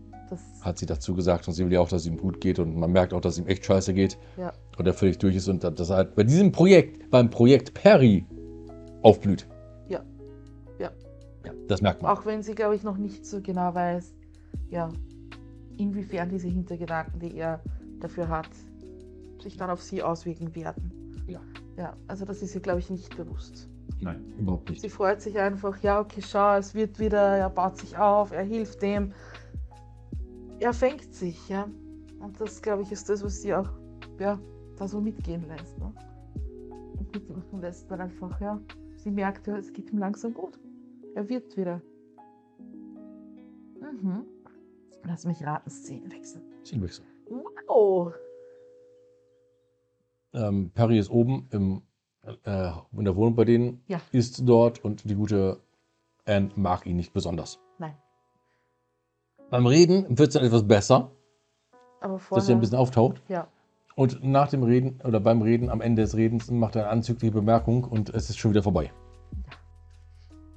hat 0.61 0.77
sie 0.77 0.85
dazu 0.85 1.13
gesagt 1.13 1.47
und 1.47 1.53
sie 1.53 1.65
will 1.65 1.73
ja 1.73 1.79
auch, 1.79 1.89
dass 1.89 2.01
es 2.01 2.07
ihm 2.07 2.17
gut 2.17 2.41
geht 2.41 2.59
und 2.59 2.75
man 2.75 2.91
merkt 2.91 3.13
auch, 3.13 3.21
dass 3.21 3.33
es 3.33 3.39
ihm 3.39 3.47
echt 3.47 3.65
scheiße 3.65 3.93
geht 3.93 4.17
ja, 4.37 4.53
und 4.77 4.85
er 4.85 4.93
völlig 4.93 5.17
durch 5.17 5.35
ist 5.35 5.47
und 5.47 5.63
dass 5.63 5.89
er 5.89 5.95
halt 5.95 6.15
bei 6.15 6.23
diesem 6.23 6.51
Projekt, 6.51 7.09
beim 7.09 7.29
Projekt 7.29 7.73
Perry 7.73 8.25
aufblüht. 9.01 9.47
Ja. 9.87 10.01
Ja. 10.79 10.91
Ja, 11.45 11.51
das 11.67 11.81
merkt 11.81 12.01
man. 12.01 12.11
auch 12.11 12.25
wenn 12.25 12.41
sie, 12.41 12.55
glaube 12.55 12.75
ich, 12.75 12.83
noch 12.83 12.97
nicht 12.97 13.25
so 13.25 13.41
genau 13.41 13.73
weiß, 13.73 14.13
ja, 14.69 14.89
inwiefern 15.77 16.29
diese 16.29 16.47
Hintergedanken, 16.47 17.19
die 17.19 17.35
er 17.35 17.61
dafür 17.99 18.29
hat, 18.29 18.49
sich 19.41 19.57
dann 19.57 19.69
auf 19.69 19.81
sie 19.81 20.01
auswirken 20.01 20.55
werden. 20.55 20.91
Ja. 21.27 21.41
Ja, 21.77 21.95
also 22.07 22.25
das 22.25 22.41
ist 22.41 22.53
ihr, 22.53 22.61
glaube 22.61 22.79
ich, 22.79 22.89
nicht 22.89 23.15
bewusst. 23.17 23.67
Nein, 23.99 24.23
überhaupt 24.37 24.69
nicht. 24.69 24.81
Sie 24.81 24.89
freut 24.89 25.21
sich 25.21 25.39
einfach, 25.39 25.81
ja, 25.81 25.99
okay, 25.99 26.21
schau, 26.21 26.57
es 26.57 26.75
wird 26.75 26.99
wieder, 26.99 27.37
er 27.37 27.49
baut 27.49 27.77
sich 27.77 27.97
auf, 27.97 28.31
er 28.31 28.43
hilft 28.43 28.81
dem. 28.81 29.13
Er 30.63 30.71
fängt 30.73 31.13
sich, 31.13 31.49
ja. 31.49 31.67
Und 32.21 32.39
das, 32.39 32.61
glaube 32.61 32.83
ich, 32.83 32.91
ist 32.93 33.09
das, 33.09 33.21
was 33.21 33.41
sie 33.41 33.53
auch, 33.53 33.69
ja, 34.17 34.39
da 34.77 34.87
so 34.87 35.01
mitgehen 35.01 35.45
lässt. 35.49 35.77
Ne? 35.77 35.93
Und 36.97 37.13
mitmachen 37.13 37.59
lässt, 37.59 37.89
weil 37.89 37.99
einfach, 37.99 38.39
ja, 38.39 38.61
sie 38.95 39.11
merkt, 39.11 39.45
ja, 39.47 39.57
es 39.57 39.73
geht 39.73 39.91
ihm 39.91 39.97
langsam 39.97 40.33
gut. 40.33 40.57
Er 41.15 41.27
wird 41.27 41.57
wieder. 41.57 41.81
Mhm. 43.81 44.23
Lass 45.03 45.25
mich 45.25 45.45
raten, 45.45 45.69
Szenenwechsel. 45.69 46.41
Szenenwechsel. 46.63 47.03
Wow! 47.67 48.13
Ähm, 50.33 50.71
Perry 50.73 50.97
ist 50.97 51.09
oben 51.11 51.49
im, 51.51 51.81
äh, 52.45 52.71
in 52.93 53.03
der 53.03 53.15
Wohnung 53.17 53.35
bei 53.35 53.43
denen, 53.43 53.83
Ja. 53.87 53.99
ist 54.13 54.47
dort 54.47 54.81
und 54.85 55.09
die 55.09 55.15
gute 55.15 55.59
Anne 56.25 56.51
mag 56.55 56.85
ihn 56.85 56.95
nicht 56.95 57.11
besonders. 57.11 57.59
Nein, 57.79 57.97
Beim 59.53 59.67
Reden 59.67 60.17
wird 60.17 60.29
es 60.29 60.33
dann 60.33 60.43
etwas 60.43 60.67
besser, 60.67 61.11
aber 62.01 62.13
dass 62.15 62.23
vorher. 62.23 62.49
er 62.49 62.55
ein 62.55 62.59
bisschen 62.59 62.79
auftaucht. 62.79 63.21
ja, 63.27 63.47
Und 63.93 64.23
nach 64.23 64.49
dem 64.49 64.63
Reden 64.63 64.99
oder 65.03 65.19
beim 65.19 65.43
Reden, 65.43 65.69
am 65.69 65.79
Ende 65.79 66.01
des 66.01 66.17
Redens, 66.17 66.49
macht 66.49 66.75
er 66.75 66.85
eine 66.85 66.91
anzügliche 66.91 67.31
Bemerkung 67.31 67.83
und 67.83 68.09
es 68.09 68.31
ist 68.31 68.39
schon 68.39 68.49
wieder 68.49 68.63
vorbei. 68.63 68.91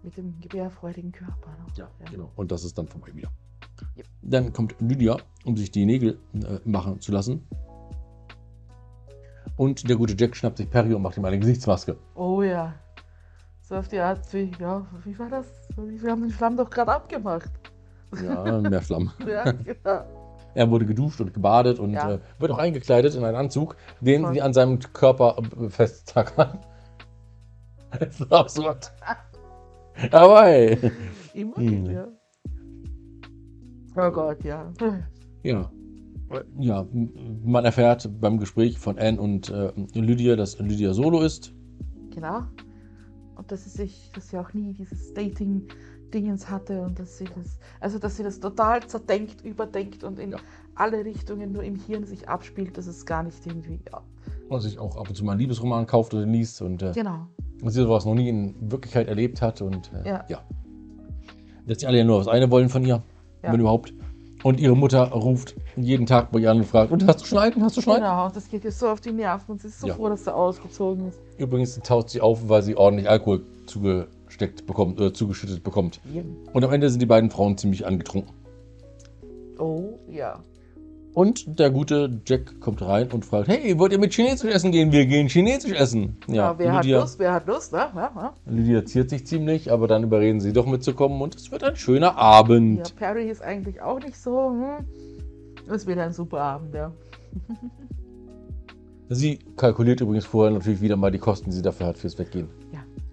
mit 0.02 0.16
dem 0.16 0.40
gebärfreudigen 0.40 1.12
Körper. 1.12 1.50
Ne? 1.76 1.86
genau. 2.10 2.32
Und 2.36 2.50
das 2.50 2.64
ist 2.64 2.78
dann 2.78 2.88
vorbei 2.88 3.14
wieder. 3.14 3.28
Ja. 3.96 4.04
Dann 4.22 4.54
kommt 4.54 4.74
Lydia, 4.80 5.18
um 5.44 5.58
sich 5.58 5.70
die 5.70 5.84
Nägel 5.84 6.18
äh, 6.32 6.58
machen 6.64 6.98
zu 6.98 7.12
lassen. 7.12 7.46
Und 9.58 9.90
der 9.90 9.96
gute 9.96 10.14
Jack 10.18 10.34
schnappt 10.34 10.56
sich 10.56 10.70
Perry 10.70 10.94
und 10.94 11.02
macht 11.02 11.18
ihm 11.18 11.24
eine 11.26 11.38
Gesichtsmaske. 11.38 11.98
Oh 12.14 12.40
ja. 12.40 12.74
So 13.60 13.74
auf 13.74 13.88
die 13.88 13.98
Art 13.98 14.32
wie, 14.32 14.52
ja, 14.58 14.86
wie 15.04 15.18
war 15.18 15.28
das? 15.28 15.46
Wir 15.76 16.10
haben 16.12 16.22
den 16.22 16.30
Schlamm 16.30 16.56
doch 16.56 16.70
gerade 16.70 16.92
abgemacht. 16.92 17.50
Ja, 18.24 18.60
mehr 18.60 18.82
Schlamm. 18.82 19.10
Ja, 19.26 19.50
genau. 19.52 20.04
Er 20.54 20.70
wurde 20.70 20.86
geduscht 20.86 21.20
und 21.20 21.34
gebadet 21.34 21.78
und 21.78 21.92
Ja. 21.92 22.12
äh, 22.14 22.18
wird 22.38 22.50
auch 22.50 22.58
eingekleidet 22.58 23.14
in 23.14 23.24
einen 23.24 23.36
Anzug, 23.36 23.76
den 24.00 24.22
Voll. 24.22 24.32
sie 24.34 24.42
an 24.42 24.54
seinem 24.54 24.78
Körper 24.78 25.36
äh, 25.60 25.68
festtackern. 25.68 26.58
Das 27.98 28.20
ist 28.20 28.32
absurd. 28.32 28.92
Aber 30.10 30.42
hey. 30.44 30.76
Immerhin, 31.34 31.84
Mhm. 31.84 31.90
ja. 31.90 32.08
Oh 33.96 34.10
Gott, 34.10 34.42
ja. 34.44 34.70
Ja. 35.42 35.70
Ja, 36.58 36.86
man 37.44 37.64
erfährt 37.64 38.10
beim 38.20 38.38
Gespräch 38.38 38.78
von 38.78 38.98
Anne 38.98 39.18
und 39.20 39.48
äh, 39.48 39.72
Lydia, 39.94 40.34
dass 40.36 40.58
Lydia 40.58 40.92
solo 40.92 41.22
ist. 41.22 41.54
Genau. 42.10 42.40
Und 43.36 43.50
dass 43.52 43.64
sie 43.64 43.70
sich, 43.70 44.10
dass 44.12 44.28
sie 44.28 44.38
auch 44.38 44.52
nie 44.52 44.72
dieses 44.74 45.14
Dating-Dingens 46.10 46.48
hatte 46.50 46.82
und 46.82 46.98
dass 46.98 47.18
sie 47.18 47.24
das, 47.24 47.58
also 47.80 47.98
dass 47.98 48.16
sie 48.16 48.22
das 48.22 48.40
total 48.40 48.86
zerdenkt, 48.86 49.44
überdenkt 49.44 50.04
und 50.04 50.18
in 50.18 50.32
Ja. 50.32 50.38
alle 50.74 51.04
Richtungen 51.04 51.52
nur 51.52 51.62
im 51.62 51.76
Hirn 51.76 52.04
sich 52.04 52.28
abspielt, 52.28 52.76
dass 52.78 52.86
es 52.86 53.04
gar 53.06 53.22
nicht 53.22 53.44
irgendwie, 53.46 53.80
ja. 53.90 54.02
Und 54.48 54.60
sich 54.60 54.78
auch 54.78 54.96
ab 54.96 55.08
und 55.08 55.14
zu 55.14 55.24
mal 55.24 55.32
einen 55.32 55.40
Liebesroman 55.40 55.86
kauft 55.86 56.14
oder 56.14 56.24
liest 56.26 56.62
und 56.62 56.82
äh, 56.82 56.92
Genau. 56.94 57.26
sie 57.64 57.82
sowas 57.82 58.04
noch 58.04 58.14
nie 58.14 58.28
in 58.28 58.54
Wirklichkeit 58.70 59.08
erlebt 59.08 59.42
hat. 59.42 59.60
Und 59.62 59.90
äh, 59.92 60.08
Ja. 60.08 60.24
ja. 60.28 60.40
Dass 61.66 61.78
die 61.78 61.86
alle 61.86 61.98
ja 61.98 62.04
nur 62.04 62.18
das 62.18 62.28
eine 62.28 62.50
wollen 62.50 62.68
von 62.68 62.84
ihr, 62.84 63.02
Ja. 63.42 63.52
wenn 63.52 63.60
überhaupt. 63.60 63.92
Und 64.44 64.60
ihre 64.60 64.76
Mutter 64.76 65.08
ruft 65.10 65.56
jeden 65.76 66.06
Tag 66.06 66.30
bei 66.30 66.38
ihr 66.38 66.50
an 66.50 66.58
und 66.58 66.64
fragt: 66.66 66.92
Und 66.92 67.04
hast 67.06 67.22
du 67.22 67.26
Schneiden? 67.26 67.62
Hast 67.64 67.76
du 67.76 67.80
Schneiden? 67.80 68.02
Genau, 68.02 68.28
das 68.28 68.48
geht 68.48 68.64
ihr 68.64 68.70
so 68.70 68.88
auf 68.88 69.00
die 69.00 69.10
Nerven 69.10 69.52
und 69.52 69.60
sie 69.62 69.68
ist 69.68 69.80
so 69.80 69.88
Ja. 69.88 69.94
froh, 69.94 70.08
dass 70.08 70.26
er 70.26 70.36
ausgezogen 70.36 71.08
ist. 71.08 71.18
Übrigens 71.38 71.80
taucht 71.80 72.10
sie 72.10 72.20
auf, 72.20 72.48
weil 72.48 72.62
sie 72.62 72.76
ordentlich 72.76 73.08
Alkohol 73.10 73.42
zugesteckt 74.36 74.66
bekommt 74.66 75.00
oder 75.00 75.14
zugeschüttet 75.14 75.62
bekommt. 75.62 76.00
Und 76.52 76.64
am 76.64 76.72
Ende 76.72 76.90
sind 76.90 77.00
die 77.00 77.06
beiden 77.06 77.30
Frauen 77.30 77.56
ziemlich 77.56 77.86
angetrunken. 77.86 78.34
Oh, 79.58 79.98
ja. 80.08 80.40
Und 81.14 81.58
der 81.58 81.70
gute 81.70 82.20
Jack 82.26 82.60
kommt 82.60 82.82
rein 82.82 83.10
und 83.10 83.24
fragt: 83.24 83.48
Hey, 83.48 83.78
wollt 83.78 83.92
ihr 83.92 83.98
mit 83.98 84.12
Chinesisch 84.12 84.52
essen 84.52 84.70
gehen? 84.70 84.92
Wir 84.92 85.06
gehen 85.06 85.28
Chinesisch 85.28 85.72
essen. 85.72 86.18
Ja, 86.26 86.58
wer 86.58 86.74
Lydia, 86.74 86.98
hat 86.98 87.02
Lust? 87.04 87.18
Wer 87.18 87.32
hat 87.32 87.46
Lust? 87.46 87.72
Ne? 87.72 87.78
Ja, 87.94 88.12
ja. 88.14 88.34
Lydia 88.44 88.84
ziert 88.84 89.08
sich 89.08 89.26
ziemlich, 89.26 89.72
aber 89.72 89.88
dann 89.88 90.02
überreden 90.02 90.40
sie 90.40 90.52
doch 90.52 90.66
mitzukommen 90.66 91.22
und 91.22 91.34
es 91.34 91.50
wird 91.50 91.64
ein 91.64 91.76
schöner 91.76 92.18
Abend. 92.18 92.88
ja, 92.88 92.94
Perry 92.94 93.30
ist 93.30 93.40
eigentlich 93.40 93.80
auch 93.80 93.98
nicht 93.98 94.18
so. 94.18 94.50
Hm. 94.50 94.84
Es 95.72 95.86
wird 95.86 95.98
ein 95.98 96.12
super 96.12 96.40
Abend, 96.40 96.74
ja. 96.74 96.92
Sie 99.08 99.38
kalkuliert 99.56 100.00
übrigens 100.00 100.26
vorher 100.26 100.52
natürlich 100.52 100.80
wieder 100.80 100.96
mal 100.96 101.12
die 101.12 101.18
Kosten, 101.18 101.50
die 101.50 101.56
sie 101.56 101.62
dafür 101.62 101.86
hat 101.86 101.96
fürs 101.96 102.18
Weggehen. 102.18 102.48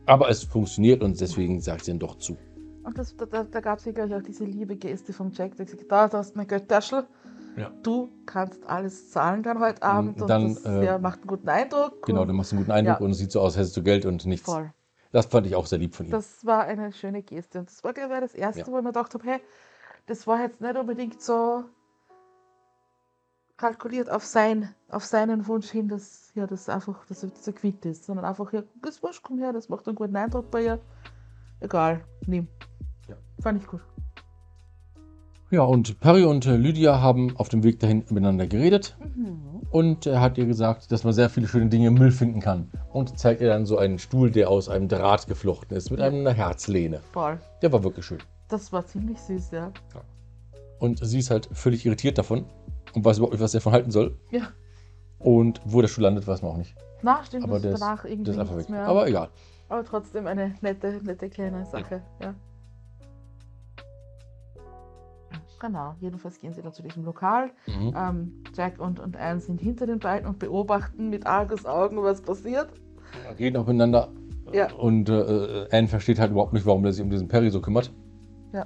Ja. 0.07 0.13
Aber 0.13 0.29
es 0.29 0.43
funktioniert 0.43 1.03
und 1.03 1.19
deswegen 1.19 1.59
sagt 1.61 1.85
sie 1.85 1.91
dann 1.91 1.99
doch 1.99 2.17
zu. 2.17 2.37
Und 2.83 2.97
das, 2.97 3.15
da, 3.15 3.43
da, 3.43 3.59
gab 3.61 3.79
es 3.79 3.85
wirklich 3.85 4.13
auch 4.13 4.21
diese 4.21 4.43
liebe 4.43 4.75
Geste 4.75 5.13
vom 5.13 5.31
Jack, 5.31 5.55
der 5.55 5.65
gesagt 5.65 5.89
hat, 5.89 6.13
da 6.13 6.17
hast 6.17 6.33
du 6.33 6.37
mein 6.37 6.47
Geldtaschel. 6.47 7.05
Ja. 7.55 7.71
Du 7.83 8.09
kannst 8.25 8.65
alles 8.67 9.11
zahlen 9.11 9.43
dann 9.43 9.59
heute 9.59 9.83
Abend 9.83 10.21
und 10.21 10.27
dann, 10.27 10.55
das 10.55 10.65
äh, 10.65 10.85
ja, 10.85 10.97
macht 10.97 11.19
einen 11.19 11.27
guten 11.27 11.47
Eindruck. 11.47 12.05
Genau, 12.05 12.21
und 12.21 12.27
dann 12.27 12.35
machst 12.35 12.51
du 12.51 12.55
einen 12.55 12.65
guten 12.65 12.75
Eindruck 12.75 12.99
Ja. 12.99 13.05
und 13.05 13.11
es 13.11 13.19
sieht 13.19 13.31
so 13.31 13.41
aus, 13.41 13.55
hättest 13.55 13.77
du 13.77 13.83
Geld 13.83 14.05
und 14.05 14.25
nichts. 14.25 14.45
Voll. 14.45 14.73
Das 15.11 15.27
fand 15.27 15.45
ich 15.45 15.55
auch 15.55 15.67
sehr 15.67 15.77
lieb 15.77 15.93
von 15.93 16.07
ihm. 16.07 16.11
Das 16.11 16.45
war 16.45 16.63
eine 16.63 16.91
schöne 16.91 17.21
Geste. 17.21 17.59
Und 17.59 17.69
das 17.69 17.83
war, 17.83 17.93
glaube 17.93 18.15
ich, 18.15 18.19
das 18.21 18.33
erste, 18.33 18.61
Ja. 18.61 18.67
wo 18.67 18.77
ich 18.77 18.83
mir 18.83 18.89
gedacht 18.89 19.13
habe, 19.13 19.23
hey, 19.25 19.39
das 20.07 20.25
war 20.27 20.41
jetzt 20.41 20.59
nicht 20.59 20.75
unbedingt 20.75 21.21
so 21.21 21.63
kalkuliert 23.63 24.11
auf, 24.11 24.25
sein, 24.25 24.75
auf 24.89 25.05
seinen 25.05 25.47
Wunsch 25.47 25.71
hin, 25.71 25.87
dass 25.87 26.33
ja, 26.35 26.45
das 26.45 26.67
einfach, 26.67 27.05
dass 27.05 27.23
er, 27.23 27.29
dass 27.29 27.47
er 27.47 27.53
quitt 27.53 27.85
ist, 27.85 28.03
sondern 28.03 28.25
einfach, 28.25 28.51
ja, 28.51 28.61
das 28.81 29.01
wurscht, 29.01 29.21
komm 29.23 29.39
her, 29.39 29.53
das 29.53 29.69
macht 29.69 29.87
einen 29.87 29.95
guten 29.95 30.17
Eindruck 30.17 30.51
bei 30.51 30.65
ihr. 30.65 30.79
Egal, 31.61 32.03
nimm. 32.27 32.49
Ja. 33.07 33.15
Fand 33.41 33.61
ich 33.61 33.67
gut. 33.67 33.79
Ja, 35.49 35.61
und 35.61 35.97
Perry 36.01 36.25
und 36.25 36.45
äh, 36.45 36.57
Lydia 36.57 36.99
haben 36.99 37.37
auf 37.37 37.47
dem 37.47 37.63
Weg 37.63 37.79
dahin 37.79 37.99
miteinander 38.09 38.47
geredet. 38.47 38.97
Mhm. 39.15 39.61
Und 39.71 40.07
er 40.07 40.19
hat 40.19 40.37
ihr 40.37 40.45
gesagt, 40.45 40.91
dass 40.91 41.05
man 41.05 41.13
sehr 41.13 41.29
viele 41.29 41.47
schöne 41.47 41.69
Dinge 41.69 41.87
im 41.87 41.93
Müll 41.93 42.11
finden 42.11 42.41
kann. 42.41 42.69
Und 42.91 43.17
zeigt 43.17 43.39
ihr 43.39 43.47
dann 43.47 43.65
so 43.65 43.77
einen 43.77 43.97
Stuhl, 43.97 44.29
der 44.29 44.49
aus 44.49 44.67
einem 44.67 44.89
Draht 44.89 45.27
geflochten 45.27 45.77
ist, 45.77 45.89
mit 45.89 46.01
Ja. 46.01 46.07
einer 46.07 46.33
Herzlehne. 46.33 46.99
Voll. 47.13 47.39
Der 47.61 47.71
war 47.71 47.81
wirklich 47.81 48.05
schön. 48.05 48.19
Das 48.49 48.73
war 48.73 48.85
ziemlich 48.85 49.19
süß, 49.19 49.51
ja. 49.51 49.71
Und 50.79 50.99
sie 51.01 51.19
ist 51.19 51.29
halt 51.31 51.47
völlig 51.53 51.85
irritiert 51.85 52.17
davon 52.17 52.45
und 52.93 53.03
weiß 53.05 53.17
überhaupt 53.17 53.33
nicht, 53.33 53.41
was 53.41 53.51
sie 53.51 53.57
davon 53.57 53.73
halten 53.73 53.91
soll. 53.91 54.17
Ja. 54.31 54.49
Und 55.19 55.61
wo 55.65 55.81
der 55.81 55.87
Stuhl 55.87 56.03
landet, 56.03 56.27
weiß 56.27 56.41
man 56.41 56.51
auch 56.51 56.57
nicht. 56.57 56.75
Na, 57.01 57.23
stimmt, 57.23 57.45
Aber 57.45 57.59
das 57.59 57.79
danach 57.79 58.05
irgendwie 58.05 58.25
Das 58.25 58.35
ist 58.35 58.41
einfach 58.41 58.57
weg. 58.57 58.69
mehr. 58.69 58.85
Aber 58.85 59.07
egal. 59.07 59.29
Aber 59.69 59.83
trotzdem 59.83 60.27
eine 60.27 60.55
nette, 60.61 60.99
nette 61.03 61.29
kleine 61.29 61.65
Sache, 61.65 62.01
ja. 62.21 62.35
Genau, 65.59 65.95
jedenfalls 66.01 66.39
gehen 66.39 66.53
sie 66.53 66.61
dann 66.61 66.73
zu 66.73 66.83
diesem 66.83 67.05
Lokal. 67.05 67.51
Mhm. 67.67 67.93
Ähm, 67.97 68.43
Jack 68.53 68.79
und, 68.79 68.99
und 68.99 69.15
Anne 69.15 69.39
sind 69.39 69.61
hinter 69.61 69.87
den 69.87 69.99
beiden 69.99 70.27
und 70.27 70.37
beobachten 70.39 71.09
mit 71.09 71.25
Argusaugen, 71.25 72.03
was 72.03 72.21
passiert. 72.21 72.67
Reden 73.39 73.55
auch 73.55 73.65
miteinander. 73.65 74.09
Ja. 74.51 74.73
Und 74.73 75.07
äh, 75.09 75.67
Anne 75.71 75.87
versteht 75.87 76.19
halt 76.19 76.31
überhaupt 76.31 76.51
nicht, 76.51 76.65
warum 76.65 76.83
er 76.83 76.91
sich 76.91 77.01
um 77.01 77.09
diesen 77.09 77.29
Perry 77.29 77.49
so 77.49 77.61
kümmert. 77.61 77.93
Ja. 78.51 78.65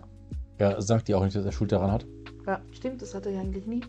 Er 0.58 0.82
sagt 0.82 1.08
ihr 1.08 1.18
auch 1.20 1.24
nicht, 1.24 1.36
dass 1.36 1.46
er 1.46 1.52
Schuld 1.52 1.72
daran 1.72 1.92
hat. 1.92 2.08
Ja, 2.48 2.62
stimmt, 2.72 3.02
das 3.04 3.14
hat 3.14 3.28
er 3.28 3.34
ja 3.34 3.42
eigentlich 3.42 3.68
nie. 3.68 3.82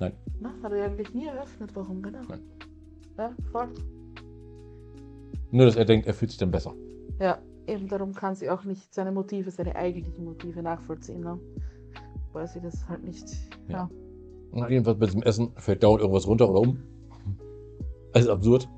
Nein. 0.00 0.12
Na, 0.40 0.52
hat 0.62 0.72
er 0.72 0.78
ja 0.78 0.84
eigentlich 0.86 1.14
nie 1.14 1.26
eröffnet, 1.26 1.70
warum, 1.74 2.02
genau. 2.02 2.20
Nein. 2.28 2.40
Ja, 3.18 3.32
voll. 3.52 3.68
Nur, 5.50 5.66
dass 5.66 5.76
er 5.76 5.84
denkt, 5.84 6.06
er 6.06 6.14
fühlt 6.14 6.30
sich 6.30 6.38
dann 6.38 6.50
besser. 6.50 6.74
Ja, 7.20 7.38
eben 7.66 7.88
darum 7.88 8.12
kann 8.12 8.34
sie 8.34 8.50
auch 8.50 8.64
nicht 8.64 8.92
seine 8.92 9.12
Motive, 9.12 9.50
seine 9.50 9.76
eigentlichen 9.76 10.24
Motive 10.24 10.62
nachvollziehen, 10.62 11.20
ne? 11.20 11.38
Weil 12.32 12.48
sie 12.48 12.60
das 12.60 12.88
halt 12.88 13.04
nicht. 13.04 13.24
Ja. 13.68 13.88
Ja. 14.54 14.68
Jedenfalls 14.68 14.98
bei 14.98 15.06
diesem 15.06 15.22
Essen 15.22 15.52
fällt 15.56 15.82
dauernd 15.82 16.00
irgendwas 16.00 16.26
runter 16.26 16.48
oder 16.50 16.60
um. 16.60 16.78
Ist 18.14 18.28
absurd. 18.28 18.68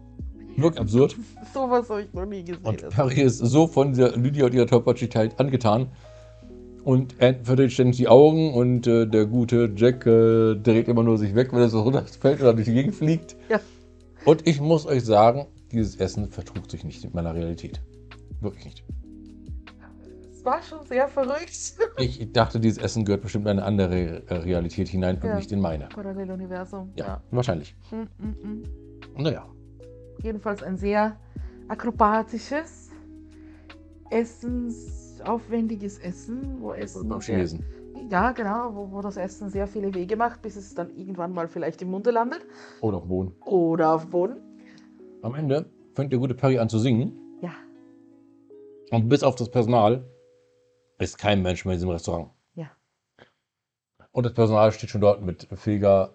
Wirklich 0.56 0.80
absurd. 0.80 1.16
Sowas 1.54 1.88
habe 1.90 2.02
ich 2.02 2.12
noch 2.14 2.24
nie 2.26 2.42
gesehen. 2.44 2.64
Und 2.64 2.84
Also, 2.84 2.94
Perry 2.94 3.20
ist 3.22 3.38
so 3.38 3.66
von 3.66 3.92
dieser 3.92 4.16
Lydia 4.16 4.46
und 4.46 4.54
ihrer 4.54 4.66
Tollpatschigkeit 4.66 5.38
angetan. 5.38 5.88
Und 6.86 7.20
Anne 7.20 7.40
verdreht 7.42 7.72
ständig 7.72 7.96
die 7.96 8.06
Augen 8.06 8.54
und 8.54 8.86
äh, 8.86 9.08
der 9.08 9.26
gute 9.26 9.72
Jack 9.74 10.06
äh, 10.06 10.54
dreht 10.54 10.86
immer 10.86 11.02
nur 11.02 11.18
sich 11.18 11.34
weg, 11.34 11.52
wenn 11.52 11.58
er 11.58 11.68
so 11.68 11.80
runterfällt 11.80 12.40
oder 12.40 12.54
durch 12.54 12.66
die 12.66 12.74
Gegend 12.74 12.94
fliegt. 12.94 13.34
Ja. 13.48 13.58
Und 14.24 14.46
ich 14.46 14.60
muss 14.60 14.86
euch 14.86 15.04
sagen, 15.04 15.48
dieses 15.72 15.96
Essen 15.96 16.30
vertrug 16.30 16.70
sich 16.70 16.84
nicht 16.84 17.02
mit 17.02 17.12
meiner 17.12 17.34
Realität. 17.34 17.80
Wirklich 18.40 18.66
nicht. 18.66 18.84
Es 20.30 20.44
war 20.44 20.62
schon 20.62 20.86
sehr 20.86 21.08
verrückt. 21.08 21.74
Ich 21.98 22.30
dachte, 22.32 22.60
dieses 22.60 22.78
Essen 22.78 23.04
gehört 23.04 23.22
bestimmt 23.22 23.46
in 23.46 23.58
eine 23.58 23.64
andere 23.64 24.22
äh, 24.28 24.34
Realität 24.34 24.86
hinein 24.86 25.16
und 25.16 25.24
Ja. 25.24 25.34
nicht 25.34 25.50
in 25.50 25.60
meine. 25.60 25.86
Paralleluniversum. 25.88 26.92
Ja, 26.94 27.20
wahrscheinlich. 27.32 27.74
Mm, 27.90 28.24
mm, 28.24 28.62
mm. 29.18 29.22
Naja. 29.24 29.44
Jedenfalls 30.22 30.62
ein 30.62 30.76
sehr 30.76 31.16
akrobatisches, 31.66 32.90
essensaufwendiges 35.26 35.98
Essen, 35.98 36.60
wo 36.60 36.72
Essen. 36.72 37.08
Beim 37.08 37.20
Chinesen. 37.20 37.64
Ja, 38.10 38.32
genau, 38.32 38.74
wo, 38.74 38.92
wo 38.92 39.00
das 39.00 39.16
Essen 39.16 39.50
sehr 39.50 39.66
viele 39.66 39.92
Wege 39.94 40.16
macht, 40.16 40.42
bis 40.42 40.56
es 40.56 40.74
dann 40.74 40.94
irgendwann 40.96 41.32
mal 41.32 41.48
vielleicht 41.48 41.82
im 41.82 41.90
Munde 41.90 42.10
landet. 42.10 42.42
Oder 42.80 42.98
auf 42.98 43.02
dem 43.04 43.08
Boden. 43.08 43.34
Oder 43.44 43.94
auf 43.94 44.02
dem 44.02 44.10
Boden. 44.10 44.36
Am 45.22 45.34
Ende 45.34 45.66
fängt 45.94 46.12
der 46.12 46.18
gute 46.18 46.34
Perry 46.34 46.58
an 46.58 46.68
zu 46.68 46.78
singen. 46.78 47.18
Ja. 47.40 47.52
Und 48.90 49.08
bis 49.08 49.22
auf 49.22 49.34
das 49.34 49.50
Personal 49.50 50.04
ist 50.98 51.18
kein 51.18 51.42
Mensch 51.42 51.64
mehr 51.64 51.74
in 51.74 51.78
diesem 51.78 51.90
Restaurant. 51.90 52.30
Ja. 52.54 52.70
Und 54.12 54.24
das 54.24 54.34
Personal 54.34 54.70
steht 54.72 54.90
schon 54.90 55.00
dort 55.00 55.22
mit 55.22 55.48
Feger, 55.54 56.14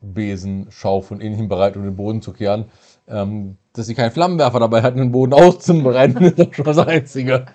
Besen, 0.00 0.66
Schaufel 0.70 1.16
und 1.16 1.22
ähnlichem 1.22 1.48
bereit, 1.48 1.76
um 1.76 1.82
den 1.82 1.96
Boden 1.96 2.22
zu 2.22 2.32
kehren. 2.32 2.66
Ähm, 3.08 3.56
dass 3.72 3.86
sie 3.86 3.94
keinen 3.94 4.10
Flammenwerfer 4.10 4.60
dabei 4.60 4.82
hatten, 4.82 4.98
den 4.98 5.12
Boden 5.12 5.32
auszubereiten, 5.32 6.22
ist 6.22 6.38
doch 6.38 6.54
schon 6.54 6.64
das 6.64 6.78
Einzige. 6.78 7.46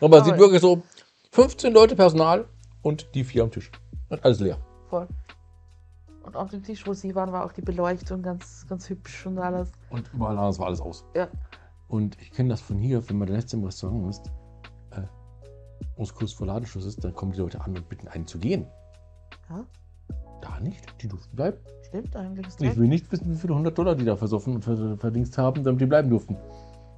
Aber 0.00 0.16
Aber- 0.18 0.24
sieht 0.24 0.38
wirklich 0.38 0.60
so, 0.60 0.82
15 1.32 1.72
Leute 1.72 1.94
Personal 1.96 2.46
und 2.82 3.14
die 3.14 3.24
vier 3.24 3.42
am 3.44 3.50
Tisch. 3.50 3.70
Und 4.08 4.24
alles 4.24 4.40
leer. 4.40 4.58
Voll. 4.88 5.06
Und 6.24 6.36
auf 6.36 6.50
dem 6.50 6.62
Tisch, 6.62 6.86
wo 6.86 6.92
sie 6.92 7.14
waren, 7.14 7.32
war 7.32 7.44
auch 7.44 7.52
die 7.52 7.62
Beleuchtung 7.62 8.22
ganz, 8.22 8.66
ganz 8.68 8.88
hübsch 8.88 9.26
und 9.26 9.38
alles. 9.38 9.70
Und 9.90 10.10
überall 10.12 10.36
anders 10.36 10.58
war 10.58 10.66
alles 10.66 10.80
aus. 10.80 11.04
Ja. 11.14 11.28
Und 11.88 12.16
ich 12.20 12.30
kenne 12.32 12.50
das 12.50 12.60
von 12.60 12.76
hier, 12.78 13.08
wenn 13.08 13.18
man 13.18 13.26
der 13.26 13.36
letzte 13.36 13.56
im 13.56 13.64
Restaurant 13.64 14.10
ist, 14.10 14.26
äh, 14.90 15.00
und 15.96 16.04
es 16.04 16.14
kurz 16.14 16.32
vor 16.32 16.46
Ladenschluss 16.46 16.84
ist, 16.84 17.02
dann 17.04 17.14
kommen 17.14 17.32
die 17.32 17.38
Leute 17.38 17.60
an 17.60 17.76
und 17.76 17.88
bitten 17.88 18.06
einen 18.08 18.26
zu 18.26 18.38
gehen. 18.38 18.66
Ja. 19.48 19.64
Da 20.42 20.60
nicht, 20.60 20.84
die 21.02 21.08
durften 21.08 21.34
bleiben. 21.36 21.58
Stimmt 21.88 22.14
eigentlich. 22.16 22.46
Ist 22.46 22.62
Ich 22.62 22.76
will 22.76 22.88
nicht 22.88 23.10
wissen, 23.12 23.32
wie 23.32 23.36
viele 23.36 23.54
hundert 23.54 23.76
Dollar 23.76 23.94
die 23.94 24.04
da 24.04 24.16
versoffen 24.16 24.54
und 24.56 24.62
ver- 24.64 24.96
verdingst 24.96 25.36
haben, 25.38 25.64
damit 25.64 25.80
die 25.80 25.86
bleiben 25.86 26.08
durften. 26.10 26.36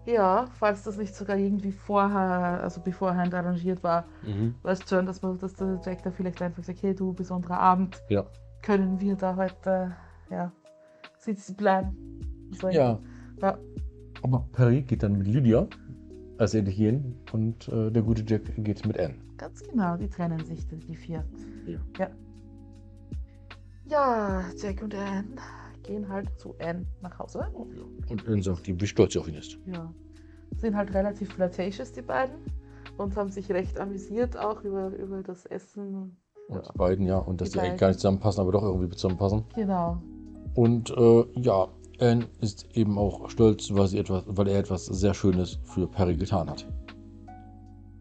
Ja, 0.05 0.47
falls 0.59 0.83
das 0.83 0.97
nicht 0.97 1.15
sogar 1.15 1.37
irgendwie 1.37 1.71
vorher, 1.73 2.61
also 2.63 2.81
beforehand 2.81 3.35
arrangiert 3.35 3.83
war, 3.85 4.05
weißt 4.63 4.89
schon, 4.89 5.07
dass, 5.07 5.23
man, 5.23 5.39
dass 5.39 5.55
der 5.55 5.81
Jack 5.85 6.03
da 6.03 6.11
vielleicht 6.11 6.43
einfach 6.43 6.65
sagt, 6.65 6.83
hey 6.83 6.95
du, 6.95 7.13
besonderer 7.13 7.59
Abend, 7.59 8.03
Ja. 8.09 8.27
können 8.63 9.01
wir 9.01 9.15
da 9.15 9.37
heute, 9.37 9.95
ja, 10.31 10.51
sitzen 11.19 11.57
bleiben. 11.57 11.97
So, 12.61 12.69
Ja. 12.69 12.99
Ja. 13.41 13.59
Aber 14.23 14.47
Perry 14.53 14.83
geht 14.83 15.03
dann 15.03 15.19
mit 15.19 15.27
Lydia, 15.27 15.67
als 16.39 16.53
gehen, 16.53 17.17
und 17.33 17.69
äh, 17.69 17.91
der 17.91 18.03
gute 18.03 18.25
Jack 18.27 18.43
geht 18.57 18.85
mit 18.87 18.99
Anne. 18.99 19.15
Ganz 19.37 19.63
genau, 19.63 19.97
die 19.97 20.09
trennen 20.09 20.45
sich, 20.45 20.67
die 20.67 20.79
die 20.79 20.97
vier. 20.97 21.25
Ja. 21.67 21.79
Ja, 21.99 22.11
ja 23.87 24.45
Jack 24.61 24.83
und 24.83 24.95
Anne 24.95 25.25
gehen 25.83 26.09
halt 26.09 26.29
zu 26.39 26.55
Anne 26.59 26.87
nach 27.01 27.19
Hause. 27.19 27.47
Und 28.09 28.27
Anne 28.29 28.43
sagt 28.43 28.69
ihm, 28.69 28.81
wie 28.81 28.87
stolz 28.87 29.13
sie 29.13 29.19
auf 29.19 29.29
ihn 29.29 29.35
ist. 29.35 29.59
Ja. 29.67 29.93
Sind 30.57 30.77
halt 30.77 30.93
relativ 30.95 31.33
flirtatious, 31.33 31.93
die 31.93 32.03
beiden. 32.03 32.37
Und 32.99 33.17
haben 33.17 33.31
sich 33.31 33.51
recht 33.51 33.79
amüsiert 33.81 34.37
auch 34.37 34.63
über, 34.65 34.89
über 34.97 35.23
das 35.23 35.47
Essen. 35.47 35.95
Und 35.95 36.17
Ja. 36.51 36.61
die 36.61 36.79
beiden, 36.79 37.07
ja, 37.07 37.19
und 37.19 37.41
dass 37.41 37.51
Die 37.51 37.55
die, 37.59 37.61
eigentlich 37.61 37.81
gar 37.81 37.89
nicht 37.89 38.01
zusammenpassen, 38.01 38.41
aber 38.43 38.53
doch 38.53 38.63
irgendwie 38.63 38.89
zusammenpassen. 38.91 39.45
Genau. 39.55 40.03
Und 40.55 40.91
äh, 40.91 41.25
ja, 41.41 41.69
Anne 42.01 42.27
ist 42.41 42.67
eben 42.77 42.99
auch 42.99 43.31
stolz, 43.31 43.73
weil, 43.73 43.87
sie 43.87 43.99
etwas, 43.99 44.25
weil 44.27 44.49
er 44.49 44.59
etwas 44.59 44.87
sehr 44.87 45.15
Schönes 45.15 45.59
für 45.65 45.87
Perry 45.87 46.17
getan 46.17 46.51
hat. 46.51 46.67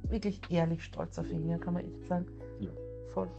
Wirklich 0.10 0.42
ehrlich 0.50 0.84
stolz 0.84 1.18
auf 1.18 1.30
ihn, 1.32 1.48
ja, 1.48 1.58
kann 1.58 1.74
man 1.76 1.86
echt 1.86 2.06
sagen. 2.08 2.26
Ja. 2.60 2.70
Voll. 3.14 3.30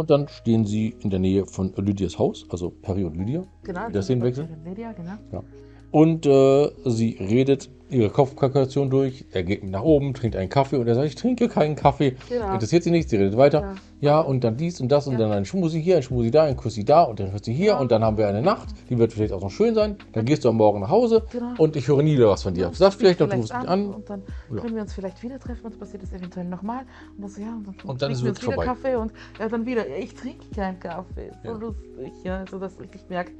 Und 0.00 0.08
dann 0.08 0.28
stehen 0.28 0.64
sie 0.64 0.94
in 1.00 1.10
der 1.10 1.18
Nähe 1.18 1.44
von 1.44 1.74
Lydias 1.76 2.18
Haus, 2.18 2.46
also 2.48 2.70
Perry 2.70 3.04
und 3.04 3.16
Lydia. 3.16 3.44
Genau. 3.64 3.90
Das 3.90 4.06
sind 4.06 4.20
Szenenwechsel? 4.20 4.48
Lydia, 4.64 4.92
genau. 4.92 5.44
Und 5.90 6.24
äh, 6.24 6.70
sie 6.86 7.18
redet 7.20 7.68
ihre 7.90 8.10
Kopfkalkulation 8.10 8.90
durch. 8.90 9.24
Er 9.32 9.42
geht 9.42 9.64
nach 9.64 9.82
oben, 9.82 10.14
trinkt 10.14 10.36
einen 10.36 10.48
Kaffee 10.48 10.76
und 10.76 10.86
er 10.88 10.94
sagt, 10.94 11.06
ich 11.08 11.14
trinke 11.14 11.48
keinen 11.48 11.76
Kaffee. 11.76 12.16
Genau. 12.28 12.52
Interessiert 12.52 12.82
sie 12.84 12.90
nicht, 12.90 13.08
sie 13.10 13.16
redet 13.16 13.36
weiter. 13.36 13.60
Ja. 13.60 13.74
Ja, 14.02 14.20
und 14.20 14.44
dann 14.44 14.56
dies 14.56 14.80
und 14.80 14.88
das 14.90 15.06
und 15.06 15.14
Ja. 15.14 15.18
dann 15.20 15.32
ein 15.32 15.44
Schmusi 15.44 15.82
hier, 15.82 15.96
ein 15.98 16.02
Schmusi 16.02 16.30
da, 16.30 16.44
ein 16.44 16.56
Kussi 16.56 16.84
da 16.86 17.02
und 17.02 17.20
dann 17.20 17.32
Kussi 17.32 17.54
hier 17.54 17.72
Ja. 17.72 17.78
und 17.80 17.92
dann 17.92 18.02
haben 18.02 18.16
wir 18.16 18.26
eine 18.28 18.40
Nacht, 18.40 18.70
die 18.88 18.98
wird 18.98 19.12
vielleicht 19.12 19.32
auch 19.34 19.42
noch 19.42 19.50
schön 19.50 19.74
sein. 19.74 19.96
Dann 20.12 20.24
gehst 20.24 20.44
du 20.44 20.48
am 20.48 20.56
Morgen 20.56 20.80
nach 20.80 20.88
Hause 20.88 21.22
Genau. 21.30 21.52
und 21.58 21.76
ich 21.76 21.86
höre 21.86 22.02
nie 22.02 22.14
wieder 22.16 22.28
was 22.30 22.42
von 22.42 22.54
dir. 22.54 22.62
Ja, 22.62 22.68
Du 22.70 22.76
sagst 22.76 22.94
sprich 22.94 23.08
vielleicht 23.16 23.20
noch, 23.20 23.28
du 23.28 23.36
rufst 23.36 23.52
mich 23.54 23.68
an. 23.68 23.86
Und 23.92 24.08
dann 24.08 24.22
Ja. 24.50 24.60
können 24.62 24.74
wir 24.76 24.82
uns 24.82 24.94
vielleicht 24.94 25.22
wieder 25.22 25.38
treffen, 25.38 25.66
uns 25.66 25.76
passiert 25.76 26.02
das 26.02 26.12
eventuell 26.14 26.46
nochmal. 26.46 26.84
Und 27.16 27.24
das, 27.24 27.36
ja, 27.36 27.48
und 27.54 27.66
dann, 27.66 27.74
Und 27.90 28.00
dann 28.00 28.10
ist 28.12 28.24
wir 28.24 28.30
es 28.30 28.38
uns 28.38 28.46
wieder 28.46 28.54
vorbei. 28.54 28.64
Kaffee 28.64 28.96
und 28.96 29.12
ja, 29.38 29.48
dann 29.50 29.66
wieder, 29.66 29.86
ja, 29.86 29.96
ich 29.96 30.14
trinke 30.14 30.46
keinen 30.54 30.80
Kaffee. 30.80 31.30
So 31.44 31.50
Ja. 31.50 31.56
lustig, 31.58 32.12
ja. 32.24 32.38
Also, 32.38 32.58
dass 32.58 32.72
ich 32.80 33.08
merke, 33.10 33.32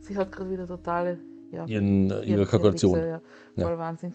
sie 0.00 0.16
hat 0.16 0.32
gerade 0.32 0.50
wieder 0.50 0.66
totale, 0.66 1.18
ja, 1.50 1.64
Ihren, 1.66 2.10
äh, 2.10 2.22
ihre 2.22 2.40
ihr- 2.42 2.46
Kalkulation. 2.46 2.94
Wichse, 2.96 3.08
ja. 3.08 3.20
Ja. 3.56 3.66
Voll 3.66 3.78
Wahnsinn. 3.78 4.12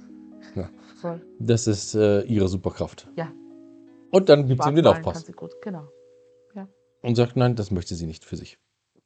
Ja. 0.56 0.70
Voll. 1.02 1.22
Das 1.40 1.68
ist 1.68 1.96
äh, 1.96 2.22
ihre 2.24 2.48
Superkraft. 2.48 3.08
Ja. 3.16 3.32
Und 4.12 4.30
dann 4.30 4.48
gibt 4.48 4.64
sie 4.64 4.70
ihm 4.70 4.76
den 4.76 4.88
Aufpass 4.88 5.26
sie 5.26 5.32
gut, 5.32 5.52
genau. 5.62 5.88
und 7.02 7.16
sagt, 7.16 7.36
nein, 7.36 7.56
das 7.56 7.70
möchte 7.72 7.96
sie 7.96 8.06
nicht 8.06 8.24
für 8.24 8.38
sich. 8.38 8.58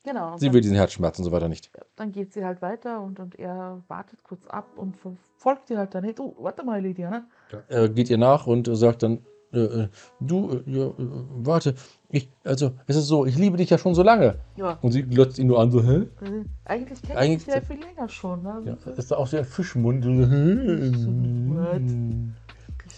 Genau. 0.04 0.38
Sie 0.38 0.54
will 0.54 0.62
diesen 0.62 0.76
Herzschmerz 0.76 1.18
und 1.20 1.26
so 1.26 1.32
weiter 1.32 1.50
nicht. 1.50 1.72
ja, 1.76 1.84
dann 1.96 2.12
geht 2.12 2.32
sie 2.32 2.46
halt 2.46 2.62
weiter 2.62 3.02
und, 3.02 3.20
und 3.20 3.38
er 3.40 3.84
wartet 3.88 4.24
kurz 4.24 4.46
ab 4.48 4.68
und 4.78 4.96
folgt 5.38 5.70
ihr 5.70 5.78
halt 5.78 5.96
dann, 5.96 6.04
hey, 6.04 6.14
du, 6.14 6.36
warte 6.40 6.64
mal, 6.64 6.80
Lydia, 6.82 7.10
ne? 7.10 7.26
Er 7.68 7.90
geht 7.90 8.10
ihr 8.10 8.18
nach 8.18 8.48
und 8.48 8.70
sagt 8.72 9.04
dann, 9.04 9.26
äh, 9.54 9.60
äh, 9.60 9.88
du, 10.20 10.62
äh, 10.66 10.72
ja, 10.72 10.86
äh, 10.88 10.94
warte, 11.38 11.76
ich, 12.10 12.30
also, 12.44 12.72
es 12.86 12.96
ist 12.96 13.08
so, 13.08 13.26
ich 13.26 13.38
liebe 13.38 13.58
dich 13.58 13.70
ja 13.70 13.78
schon 13.78 13.96
so 13.96 14.04
lange. 14.04 14.36
Ja. 14.56 14.78
Und 14.82 14.92
sie 14.92 15.04
glotzt 15.04 15.40
ihn 15.40 15.48
nur 15.48 15.60
an, 15.60 15.72
so, 15.72 15.84
hä? 15.84 15.96
äh, 16.22 16.44
Eigentlich 16.66 17.02
kenne 17.02 17.20
Eigentlich- 17.20 17.40
ich 17.40 17.46
dich 17.46 17.56
ja 17.56 17.62
viel 17.62 17.80
länger 17.84 18.10
schon. 18.10 18.44
Ne? 18.44 18.62
Ja, 18.66 18.92
ist 18.94 19.12
da 19.12 19.18
auch 19.18 19.28
so 19.28 19.38
ein 19.38 19.46
Fischmund. 19.46 20.04
So, 20.04 20.10
hä? 20.12 20.92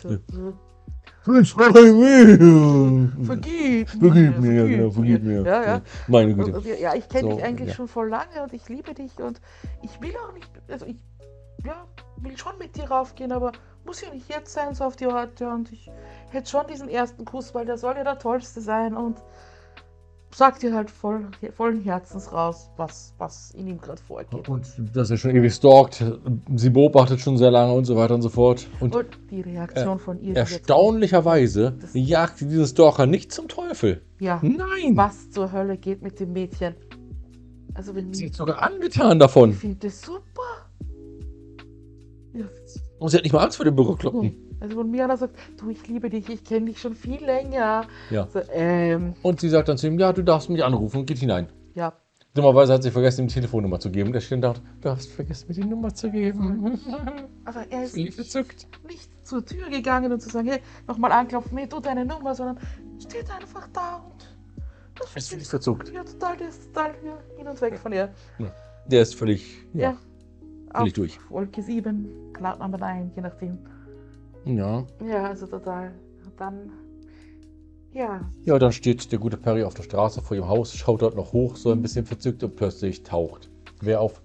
So, 0.01 0.09
äh, 0.09 0.53
Vergib 1.23 1.45
vergib 3.25 3.89
Vergib 3.89 4.39
mir, 4.39 4.53
ja, 4.53 4.65
genau, 4.65 4.89
vergib 4.91 5.23
mir. 5.23 5.41
Ja, 5.43 5.63
ja. 5.63 5.81
Meine 6.07 6.33
Güte. 6.33 6.61
ja, 6.79 6.95
ich 6.95 7.07
kenne 7.09 7.29
So, 7.29 7.35
dich 7.35 7.43
eigentlich 7.45 7.69
ja. 7.69 7.75
schon 7.75 7.87
voll 7.87 8.09
lange 8.09 8.41
und 8.43 8.53
ich 8.53 8.67
liebe 8.69 8.93
dich 8.93 9.19
und 9.19 9.39
ich 9.83 10.01
will 10.01 10.13
auch 10.25 10.33
nicht, 10.33 10.49
also 10.69 10.85
ich 10.85 10.95
ja, 11.65 11.85
will 12.21 12.37
schon 12.37 12.57
mit 12.57 12.75
dir 12.75 12.85
raufgehen, 12.85 13.31
aber 13.31 13.51
muss 13.89 14.01
ja 14.01 14.13
nicht 14.13 14.29
jetzt 14.29 14.53
sein, 14.53 14.75
so 14.75 14.83
auf 14.83 14.95
die 14.95 15.07
Orte 15.07 15.49
und 15.49 15.71
ich 15.73 15.89
hätte 16.29 16.47
schon 16.47 16.67
diesen 16.67 16.89
ersten 16.89 17.25
Kuss, 17.25 17.55
weil 17.55 17.65
der 17.65 17.75
soll 17.75 17.95
ja 17.95 18.03
der 18.03 18.19
tollste 18.19 18.61
sein 18.61 18.95
und 18.95 19.17
sag 20.31 20.59
dir 20.59 20.75
halt 20.75 20.91
voll, 20.91 21.25
vollen 21.55 21.81
Herzens 21.81 22.31
raus, 22.31 22.69
was, 22.77 23.15
was 23.17 23.49
in 23.55 23.65
ihm 23.65 23.81
gerade 23.81 23.99
vorgeht. 23.99 24.47
Und 24.47 24.67
dass 24.93 25.09
er 25.09 25.17
schon 25.17 25.31
ewig 25.35 25.51
stalkt, 25.55 26.05
sie 26.55 26.69
beobachtet 26.69 27.19
schon 27.19 27.35
sehr 27.39 27.49
lange 27.49 27.73
und 27.73 27.85
so 27.85 27.95
weiter 27.95 28.13
und 28.13 28.21
so 28.21 28.29
fort. 28.29 28.67
Und 28.79 28.95
Und 28.95 29.07
die 29.31 29.41
Reaktion 29.41 29.97
von 29.97 30.21
ihr. 30.21 30.35
erstaunlicherweise 30.35 31.73
jagt 31.93 32.41
diesen 32.41 32.67
Stalker 32.67 33.07
nicht 33.07 33.31
zum 33.31 33.47
Teufel. 33.47 34.03
Ja, 34.19 34.39
Nein! 34.43 34.95
was 34.95 35.31
zur 35.31 35.51
Hölle 35.51 35.77
geht 35.77 36.03
mit 36.03 36.19
dem 36.19 36.33
Mädchen? 36.33 36.75
Also 37.73 37.95
wenn 37.95 38.13
Sie 38.13 38.25
ich 38.25 38.31
ist 38.33 38.37
sogar 38.37 38.61
angetan 38.61 39.17
davon. 39.17 39.53
finde 39.53 39.87
das 39.87 39.99
super. 39.99 40.69
Ja, 42.33 42.45
Und 42.99 43.09
sie 43.09 43.17
hat 43.17 43.23
nicht 43.23 43.33
mal 43.33 43.43
Angst 43.43 43.57
vor 43.57 43.65
dem 43.65 43.75
Bürokloppen. 43.75 44.35
Also 44.59 44.77
wenn 44.77 44.91
mir 44.91 45.05
einer 45.05 45.15
sagt, 45.17 45.35
du, 45.57 45.69
ich 45.69 45.87
liebe 45.87 46.09
dich, 46.09 46.27
ich 46.29 46.43
kenne 46.43 46.65
dich 46.65 46.79
schon 46.81 46.93
viel 46.95 47.23
länger. 47.23 47.85
Ja. 48.09 48.27
So, 48.27 48.41
ähm, 48.51 49.13
Und 49.23 49.39
sie 49.39 49.47
sagt 49.49 49.69
dann 49.69 49.77
zu 49.77 49.87
ihm, 49.87 49.97
ja, 49.99 50.11
du 50.11 50.21
darfst 50.21 50.49
mich 50.49 50.63
anrufen 50.63 50.97
und 51.01 51.05
geht 51.05 51.17
hinein. 51.19 51.47
ja. 51.75 51.93
Dummerweise 52.35 52.73
hat 52.73 52.83
sie 52.83 52.91
vergessen, 52.91 53.21
ihm 53.21 53.27
die 53.27 53.33
Telefonnummer 53.33 53.79
zu 53.79 53.89
geben. 53.89 54.13
Der 54.13 54.19
steht 54.21 54.43
da, 54.43 54.53
du 54.81 54.89
hast 54.89 55.11
vergessen, 55.11 55.47
mir 55.47 55.55
die 55.55 55.65
Nummer 55.65 55.91
zu 55.95 56.11
geben. 56.11 56.79
Aber 57.45 57.65
er 57.71 57.83
ist 57.85 57.95
nicht, 57.95 58.17
nicht 58.87 59.27
zur 59.27 59.43
Tür 59.43 59.67
gegangen 59.69 60.11
und 60.11 60.21
zu 60.21 60.29
sagen, 60.29 60.47
hey, 60.47 60.59
nochmal 60.87 61.11
anklopfen, 61.11 61.57
hey, 61.57 61.67
du 61.67 61.79
deine 61.79 62.05
Nummer, 62.05 62.35
sondern 62.35 62.59
steht 62.99 63.31
einfach 63.31 63.67
da 63.73 63.95
und 64.05 64.29
das 64.99 65.15
ist 65.15 65.29
völlig 65.29 65.41
ist 65.43 65.49
verzückt. 65.49 65.91
ja 65.91 66.03
total, 66.03 66.37
der 66.37 66.49
ist 66.49 66.65
total 66.71 66.91
ja, 67.03 67.17
hin 67.35 67.47
und 67.47 67.59
weg 67.61 67.79
von 67.79 67.93
ihr. 67.93 68.09
Der 68.85 69.01
ist 69.01 69.15
völlig, 69.15 69.65
Ja. 69.73 69.81
ja. 69.81 69.97
völlig 70.75 70.91
Auf 70.91 70.93
durch. 70.93 71.19
Wolke 71.31 71.63
7, 71.63 72.07
Cloud 72.39 72.59
Number 72.59 72.77
9, 72.77 73.11
je 73.15 73.21
nachdem. 73.21 73.57
Ja. 74.45 74.85
Ja, 75.05 75.23
also 75.25 75.45
total. 75.45 75.91
Dann, 76.37 76.71
ja, 77.91 78.21
Ja, 78.45 78.57
dann 78.57 78.71
steht 78.71 79.11
der 79.11 79.19
gute 79.19 79.35
Perry 79.37 79.63
auf 79.63 79.73
der 79.73 79.83
Straße 79.83 80.21
vor 80.21 80.37
ihrem 80.37 80.47
Haus, 80.47 80.73
schaut 80.73 81.01
dort 81.01 81.15
noch 81.15 81.33
hoch, 81.33 81.57
so 81.57 81.71
ein 81.71 81.81
bisschen 81.81 82.05
verzückt 82.05 82.41
und 82.43 82.55
plötzlich 82.55 83.03
taucht. 83.03 83.49
Wer 83.81 83.99
auf? 83.99 84.21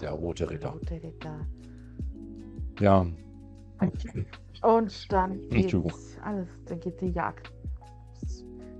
Der 0.00 0.10
rote 0.10 0.50
Ritter. 0.50 0.70
Rote 0.70 0.94
Ritter. 1.02 1.46
Ja. 2.80 3.00
Und 3.80 5.12
dann 5.12 5.38
geht 5.50 5.78
alles, 5.82 6.18
dann 6.66 6.80
geht 6.80 7.00
die 7.00 7.10
Jagd. 7.10 7.52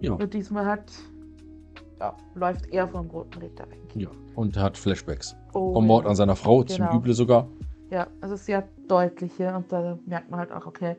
Ja. 0.00 0.14
Und 0.14 0.34
diesmal 0.34 0.66
hat, 0.66 0.90
ja, 2.00 2.16
läuft 2.34 2.66
er 2.72 2.88
vom 2.88 3.08
Roten 3.10 3.38
Ritter 3.40 3.70
weg. 3.70 3.78
ja. 3.94 4.08
Und 4.34 4.56
hat 4.56 4.76
Flashbacks. 4.78 5.36
Oh, 5.52 5.74
Vom 5.74 5.86
Mord 5.86 6.06
an 6.06 6.16
seiner 6.16 6.34
Frau, 6.34 6.62
zum 6.64 6.78
Genau. 6.86 6.96
Üble 6.96 7.12
sogar. 7.14 7.46
Ja, 7.92 8.06
also 8.22 8.36
sehr 8.36 8.66
deutliche 8.88 9.54
und 9.54 9.70
da 9.70 9.98
merkt 10.06 10.30
man 10.30 10.40
halt 10.40 10.50
auch, 10.50 10.64
okay, 10.64 10.96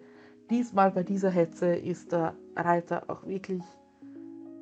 diesmal 0.52 0.92
bei 0.92 1.02
dieser 1.02 1.32
Hetze 1.32 1.74
ist 1.74 2.12
der 2.12 2.36
Reiter 2.56 3.10
auch 3.10 3.26
wirklich 3.26 3.64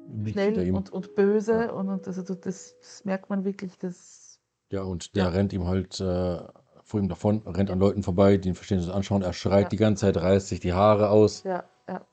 hinter 0.08 0.32
schnell 0.32 0.72
und, 0.74 0.90
und 0.94 1.14
böse 1.16 1.66
Ja. 1.66 1.72
und, 1.72 1.90
und 1.90 2.08
also 2.08 2.22
das, 2.22 2.40
das 2.80 3.04
merkt 3.04 3.30
man 3.30 3.44
wirklich, 3.44 3.78
das 3.78 4.40
Ja, 4.72 4.84
und 4.84 5.14
der 5.18 5.26
Ja. 5.26 5.30
rennt 5.32 5.52
ihm 5.52 5.68
halt 5.68 6.00
äh, 6.00 6.40
vor 6.84 7.02
ihm 7.02 7.10
davon, 7.10 7.42
rennt 7.46 7.70
an 7.70 7.80
Leuten 7.80 8.02
vorbei, 8.02 8.38
die 8.38 8.48
ihn 8.48 8.56
verstehen 8.56 8.78
das 8.80 8.90
anschauen. 8.90 9.24
Er 9.24 9.34
schreit 9.34 9.64
Ja. 9.64 9.70
die 9.70 9.78
ganze 9.78 10.06
Zeit, 10.06 10.16
reißt 10.16 10.48
sich 10.48 10.62
die 10.62 10.72
Haare 10.72 11.10
aus, 11.10 11.44
ja, 11.44 11.66
ja, 11.90 12.06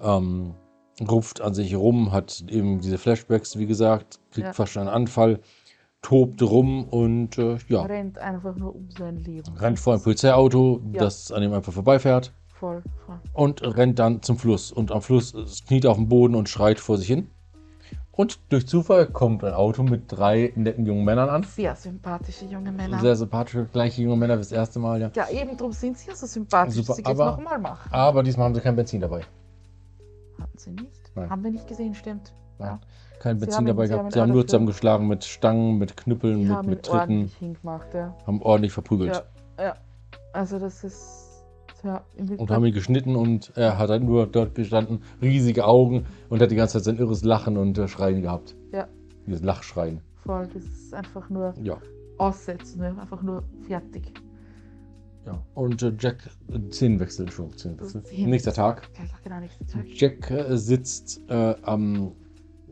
ähm, 0.00 0.56
ruft 1.08 1.40
an 1.40 1.54
sich 1.54 1.76
rum, 1.76 2.10
hat 2.10 2.44
eben 2.48 2.80
diese 2.80 2.98
Flashbacks, 2.98 3.56
wie 3.58 3.66
gesagt, 3.66 4.18
kriegt 4.32 4.56
fast 4.56 4.76
einen 4.76 4.88
Anfall, 4.88 5.38
tobt 6.02 6.42
rum 6.42 6.84
und 6.84 7.38
äh, 7.38 7.56
ja, 7.68 7.82
rennt 7.82 8.18
einfach 8.18 8.56
nur 8.56 8.74
um 8.74 8.88
sein 8.98 9.16
Leben. 9.18 9.52
rennt 9.56 9.78
vor 9.78 9.94
ein 9.94 10.02
Polizeiauto, 10.02 10.80
Ja. 10.92 11.00
das 11.00 11.30
an 11.32 11.42
ihm 11.42 11.52
einfach 11.52 11.72
vorbeifährt 11.72 12.32
Voll, 12.48 12.82
voll. 13.06 13.18
und 13.32 13.62
rennt 13.76 13.98
dann 13.98 14.20
zum 14.22 14.36
Fluss. 14.36 14.72
Und 14.72 14.90
am 14.92 15.00
Fluss 15.00 15.32
kniet 15.66 15.84
er 15.84 15.92
auf 15.92 15.96
dem 15.96 16.08
Boden 16.08 16.34
und 16.34 16.48
schreit 16.48 16.80
vor 16.80 16.98
sich 16.98 17.06
hin. 17.06 17.28
Und 18.14 18.40
durch 18.50 18.66
Zufall 18.66 19.06
kommt 19.06 19.42
ein 19.42 19.54
Auto 19.54 19.82
mit 19.84 20.02
drei 20.08 20.52
netten 20.54 20.84
jungen 20.84 21.04
Männern 21.04 21.30
an. 21.30 21.44
Sehr 21.44 21.74
sympathische 21.74 22.44
junge 22.44 22.70
Männer. 22.70 23.00
Sehr 23.00 23.16
sympathische, 23.16 23.64
gleiche 23.72 24.02
junge 24.02 24.16
Männer 24.16 24.34
wie 24.34 24.40
das 24.40 24.52
erste 24.52 24.78
Mal, 24.80 25.00
ja. 25.00 25.10
ja, 25.14 25.30
eben 25.30 25.56
drum 25.56 25.72
sind 25.72 25.96
sie 25.96 26.08
ja 26.10 26.14
so 26.16 26.26
sympathisch, 26.26 26.74
Super, 26.74 26.88
dass 26.88 26.96
sie 26.96 27.06
aber- 27.06 27.30
nochmal 27.32 27.58
machen. 27.58 27.88
Aber 27.90 28.22
diesmal 28.22 28.46
haben 28.46 28.54
sie 28.54 28.60
kein 28.60 28.76
Benzin 28.76 29.00
dabei. 29.00 29.22
Hatten 30.40 30.58
sie 30.58 30.70
nicht? 30.72 31.10
Nein. 31.14 31.30
Haben 31.30 31.42
wir 31.44 31.50
nicht 31.52 31.66
gesehen, 31.66 31.94
stimmt. 31.94 32.34
Nein. 32.58 32.78
Kein 33.22 33.38
Benzin 33.38 33.58
haben 33.58 33.66
dabei 33.66 33.86
gehabt. 33.86 34.12
Sie 34.14 34.20
haben 34.20 34.32
nur 34.32 34.44
zusammengeschlagen 34.44 35.06
mit 35.06 35.22
Stangen, 35.22 35.78
mit 35.78 35.96
Knüppeln, 35.96 36.48
mit, 36.48 36.66
mit 36.66 36.82
Tritten, 36.82 37.30
hingemacht, 37.38 37.94
ja. 37.94 38.16
haben 38.26 38.42
ordentlich 38.42 38.72
verprügelt. 38.72 39.22
Ja, 39.58 39.64
ja. 39.64 39.76
Also 40.32 40.58
das 40.58 40.82
ist 40.82 41.44
ja 41.84 42.02
Und 42.36 42.50
haben 42.50 42.64
ihn 42.64 42.74
geschnitten 42.74 43.14
und 43.14 43.52
er 43.54 43.78
hat 43.78 43.90
halt 43.90 44.02
nur 44.02 44.26
dort 44.26 44.56
gestanden, 44.56 45.04
riesige 45.20 45.64
Augen 45.66 46.04
und 46.30 46.42
hat 46.42 46.50
die 46.50 46.56
ganze 46.56 46.78
Zeit 46.78 46.84
sein 46.84 46.98
irres 46.98 47.22
Lachen 47.22 47.56
und 47.58 47.78
äh, 47.78 47.86
Schreien 47.86 48.22
gehabt. 48.22 48.56
Ja. 48.72 48.88
Dieses 49.24 49.42
Lachschreien. 49.42 50.00
voll. 50.24 50.48
Das 50.52 50.64
ist 50.64 50.92
einfach 50.92 51.30
nur 51.30 51.54
Ja. 51.62 51.78
aussetzen, 52.18 52.80
ne? 52.80 52.96
einfach 53.00 53.22
nur 53.22 53.44
fertig. 53.68 54.14
ja. 55.26 55.40
Und 55.54 55.80
äh, 55.82 55.92
Jack, 55.96 56.28
äh, 56.50 56.58
Szenenwechsel, 56.72 57.26
Entschuldigung, 57.26 57.56
Szenenwechsel. 57.56 58.02
Nächster 58.26 58.52
Tag. 58.52 58.90
Ja, 58.98 59.04
genau 59.22 59.38
nichts 59.38 59.64
Zeug. 59.68 59.84
Jack 59.94 60.28
äh, 60.32 60.56
sitzt 60.56 61.20
äh, 61.28 61.54
am 61.62 62.16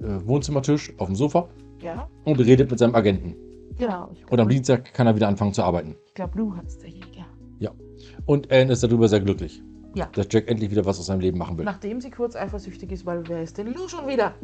Wohnzimmertisch 0.01 0.93
auf 0.99 1.07
dem 1.09 1.17
Sofa 1.17 1.49
Ja, 1.83 2.09
und 2.25 2.39
redet 2.41 2.71
mit 2.71 2.79
seinem 2.79 2.95
Agenten. 2.95 3.37
genau. 3.79 4.11
Und 4.31 4.41
am 4.41 4.49
Dienstag 4.49 4.93
kann 4.95 5.07
er 5.07 5.15
wieder 5.15 5.29
anfangen 5.29 5.53
zu 5.53 5.63
arbeiten. 5.63 5.97
Ich 6.07 6.15
glaube, 6.15 6.39
Lou 6.39 6.55
hat 6.57 6.67
es 6.67 6.79
derjenige. 6.79 7.25
Und 8.27 8.51
Anne 8.51 8.73
ist 8.73 8.83
darüber 8.83 9.09
sehr 9.09 9.21
glücklich, 9.21 9.63
Ja. 9.95 10.07
dass 10.15 10.27
Jack 10.31 10.49
endlich 10.49 10.71
wieder 10.71 10.85
was 10.87 10.99
aus 10.99 11.07
seinem 11.07 11.21
Leben 11.21 11.37
machen 11.39 11.59
will. 11.59 11.65
Nachdem 11.65 12.01
sie 12.01 12.11
kurz 12.11 12.35
eifersüchtig 12.37 12.91
ist, 12.93 13.05
weil 13.05 13.27
wer 13.29 13.43
ist 13.43 13.59
denn 13.59 13.73
Lou 13.75 13.89
schon 13.89 14.07
wieder? 14.09 14.35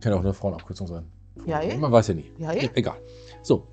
Kann 0.00 0.12
auch 0.12 0.20
eine 0.20 0.32
Frauenabkürzung 0.34 0.86
sein. 0.86 1.04
Ja, 1.46 1.60
eh. 1.62 1.76
Man 1.76 1.92
weiß 1.92 2.08
ja 2.08 2.14
nie. 2.14 2.30
Ja, 2.38 2.52
eh. 2.52 2.68
Egal. 2.74 2.96
So. 3.42 3.66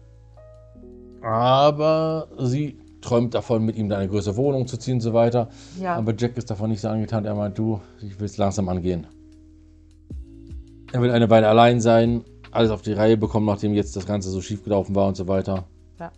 Aber 1.22 2.28
sie 2.40 2.78
träumt 3.04 3.34
davon, 3.34 3.64
mit 3.66 3.76
ihm 3.76 3.86
in 3.88 3.94
eine 3.94 4.08
größere 4.08 4.36
Wohnung 4.38 4.66
zu 4.68 4.78
ziehen 4.78 4.96
und 4.96 5.02
so 5.02 5.14
weiter. 5.14 5.50
Ja, 5.80 5.96
Aber 5.96 6.14
Jack 6.18 6.38
ist 6.38 6.50
davon 6.50 6.70
nicht 6.70 6.82
so 6.82 6.88
angetan. 6.88 7.26
Er 7.26 7.36
meint, 7.36 7.58
du, 7.58 7.80
ich 8.02 8.20
will 8.20 8.26
es 8.26 8.38
langsam 8.38 8.70
angehen. 8.70 9.06
Er 10.92 11.02
will 11.02 11.12
eine 11.12 11.30
Weile 11.30 11.48
allein 11.48 11.82
sein, 11.82 12.24
alles 12.52 12.72
auf 12.72 12.82
die 12.82 12.94
Reihe 12.94 13.18
bekommen, 13.18 13.46
nachdem 13.46 13.74
jetzt 13.74 13.96
das 13.96 14.06
Ganze 14.06 14.30
so 14.30 14.42
schief 14.42 14.64
gelaufen 14.64 14.96
war 14.96 15.08
und 15.08 15.18
so 15.18 15.28
weiter. 15.28 15.66
Ja. 16.00 16.12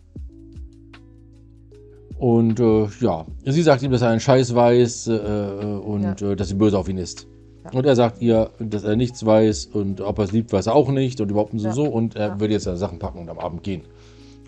Und 2.18 2.60
äh, 2.60 2.88
ja, 3.02 3.26
sie 3.46 3.62
sagt 3.62 3.84
ihm, 3.84 3.92
dass 3.92 4.02
er 4.02 4.10
einen 4.10 4.20
Scheiß 4.20 4.56
weiß 4.56 5.08
äh, 5.08 5.14
äh, 5.16 5.66
und 5.78 6.22
äh, 6.22 6.36
dass 6.36 6.48
sie 6.48 6.56
böse 6.56 6.78
auf 6.78 6.88
ihn 6.88 6.98
ist. 6.98 7.28
Ja. 7.64 7.72
Und 7.72 7.86
er 7.86 7.96
sagt 7.96 8.22
ihr, 8.22 8.52
dass 8.60 8.84
er 8.84 8.96
nichts 8.96 9.26
weiß 9.26 9.66
und 9.68 10.00
ob 10.02 10.20
er 10.20 10.26
es 10.26 10.32
liebt, 10.32 10.54
weiß 10.54 10.68
er 10.68 10.76
auch 10.76 10.90
nicht 10.90 11.20
und 11.20 11.30
überhaupt 11.32 11.52
so 11.60 11.68
Ja. 11.68 11.74
so. 11.74 11.86
Und 11.86 12.16
er 12.16 12.28
Ja. 12.30 12.40
will 12.40 12.52
jetzt 12.52 12.64
seine 12.64 12.78
Sachen 12.78 13.00
packen 13.00 13.20
und 13.20 13.30
am 13.30 13.40
Abend 13.40 13.64
gehen. 13.64 13.82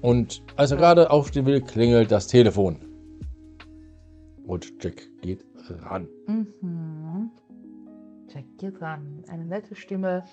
Und 0.02 0.44
als 0.56 0.72
er 0.72 0.78
gerade 0.78 1.10
aufstehen 1.10 1.45
will, 1.45 1.61
klingelt 1.61 2.11
das 2.11 2.28
Telefon. 2.28 2.78
Und 4.45 4.72
Jack 4.82 5.02
geht 5.22 5.45
ran. 5.69 6.07
Mhm. 6.28 7.32
Jack 8.30 8.45
geht 8.57 8.82
ran. 8.82 9.24
Eine 9.28 9.45
nette 9.45 9.76
Stimme 9.76 10.24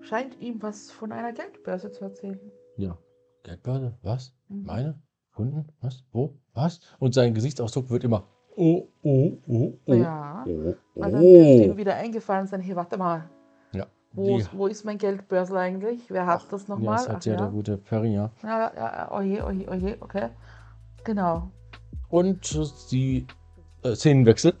scheint 0.00 0.40
ihm 0.40 0.62
was 0.62 0.90
von 0.90 1.12
einer 1.12 1.32
Geldbörse 1.32 1.90
zu 1.90 2.04
erzählen. 2.04 2.38
Ja. 2.76 2.96
Geldbörse? 3.42 3.96
Was? 4.02 4.34
Mhm. 4.48 4.64
Meine? 4.64 5.02
Kunden? 5.32 5.66
Was? 5.80 6.04
Wo? 6.12 6.34
Was? 6.52 6.80
Und 6.98 7.14
sein 7.14 7.34
Gesichtsausdruck 7.34 7.90
wird 7.90 8.04
immer 8.04 8.28
oh, 8.56 8.88
oh, 9.02 9.32
oh, 9.46 9.78
oh. 9.86 9.94
Ja, 9.94 10.44
Oh, 10.46 10.74
weil 10.94 11.10
dann 11.12 11.22
ist 11.22 11.64
ihm 11.64 11.72
oh. 11.72 11.76
wieder 11.76 11.94
eingefallen 11.94 12.46
sein, 12.46 12.60
hey, 12.60 12.76
warte 12.76 12.96
mal. 12.96 13.28
Wo, 14.14 14.38
Die- 14.38 14.46
wo 14.52 14.66
ist 14.66 14.84
mein 14.84 14.98
Geldbörsel 14.98 15.56
eigentlich? 15.56 16.08
Wer 16.08 16.26
hat 16.26 16.50
das 16.50 16.66
Ja, 16.68 16.74
nochmal? 16.74 16.96
das 16.96 17.08
hat 17.08 17.24
ja, 17.26 17.36
der 17.36 17.48
gute 17.48 17.76
Perry, 17.76 18.14
ja. 18.14 18.30
ja, 18.42 18.72
ja, 18.74 18.74
ja, 18.76 19.12
oje, 19.12 19.44
oje, 19.44 19.68
oje, 19.68 19.96
okay. 20.00 20.28
Genau. 21.04 21.50
Und 22.08 22.90
die 22.90 23.26
äh, 23.82 23.94
Szenenwechsel. 23.94 24.54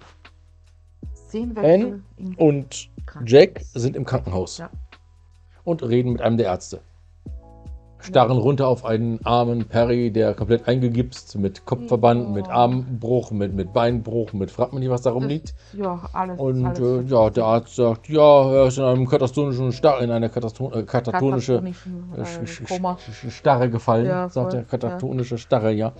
Szenenwechsel 1.14 2.02
im 2.16 2.34
Und. 2.36 2.90
Jack 3.26 3.60
sind 3.74 3.96
im 3.96 4.04
Krankenhaus 4.04 4.58
Ja. 4.58 4.70
und 5.62 5.82
reden 5.82 6.12
mit 6.12 6.20
einem 6.22 6.36
der 6.36 6.46
Ärzte. 6.46 6.80
Starren 8.04 8.36
runter 8.38 8.68
auf 8.68 8.84
einen 8.84 9.18
armen 9.24 9.64
Perry, 9.66 10.10
der 10.10 10.34
komplett 10.34 10.68
eingegipst, 10.68 11.36
mit 11.38 11.64
Kopfverband, 11.64 12.24
Ja. 12.24 12.28
mit 12.30 12.48
Armbruch, 12.48 13.30
mit, 13.30 13.54
mit 13.54 13.72
Beinbruch, 13.72 14.32
mit 14.32 14.50
fragt 14.50 14.72
man 14.72 14.80
nicht, 14.80 14.90
was 14.90 15.02
da 15.02 15.10
rumliegt. 15.10 15.54
Ja, 15.72 16.00
alles. 16.12 16.38
Und 16.38 16.64
alles 16.66 16.78
äh, 16.80 17.00
ja, 17.12 17.30
der 17.30 17.44
Arzt 17.44 17.74
sagt, 17.76 18.08
ja, 18.08 18.52
er 18.52 18.66
ist 18.66 18.78
in 18.78 18.84
einem 18.84 19.06
katastonischen 19.08 19.72
Starre, 19.72 20.04
in 20.04 20.10
eine 20.10 20.28
Kataston 20.28 20.72
äh, 20.72 20.82
katatonische 20.82 21.54
Katatonischen, 21.54 22.12
äh, 22.16 23.26
äh, 23.26 23.30
Starre 23.30 23.70
gefallen, 23.70 24.06
Ja, 24.06 24.28
sagt 24.28 24.54
er, 24.54 24.62
katatonische 24.64 25.38
Starre, 25.38 25.72
ja, 25.72 25.92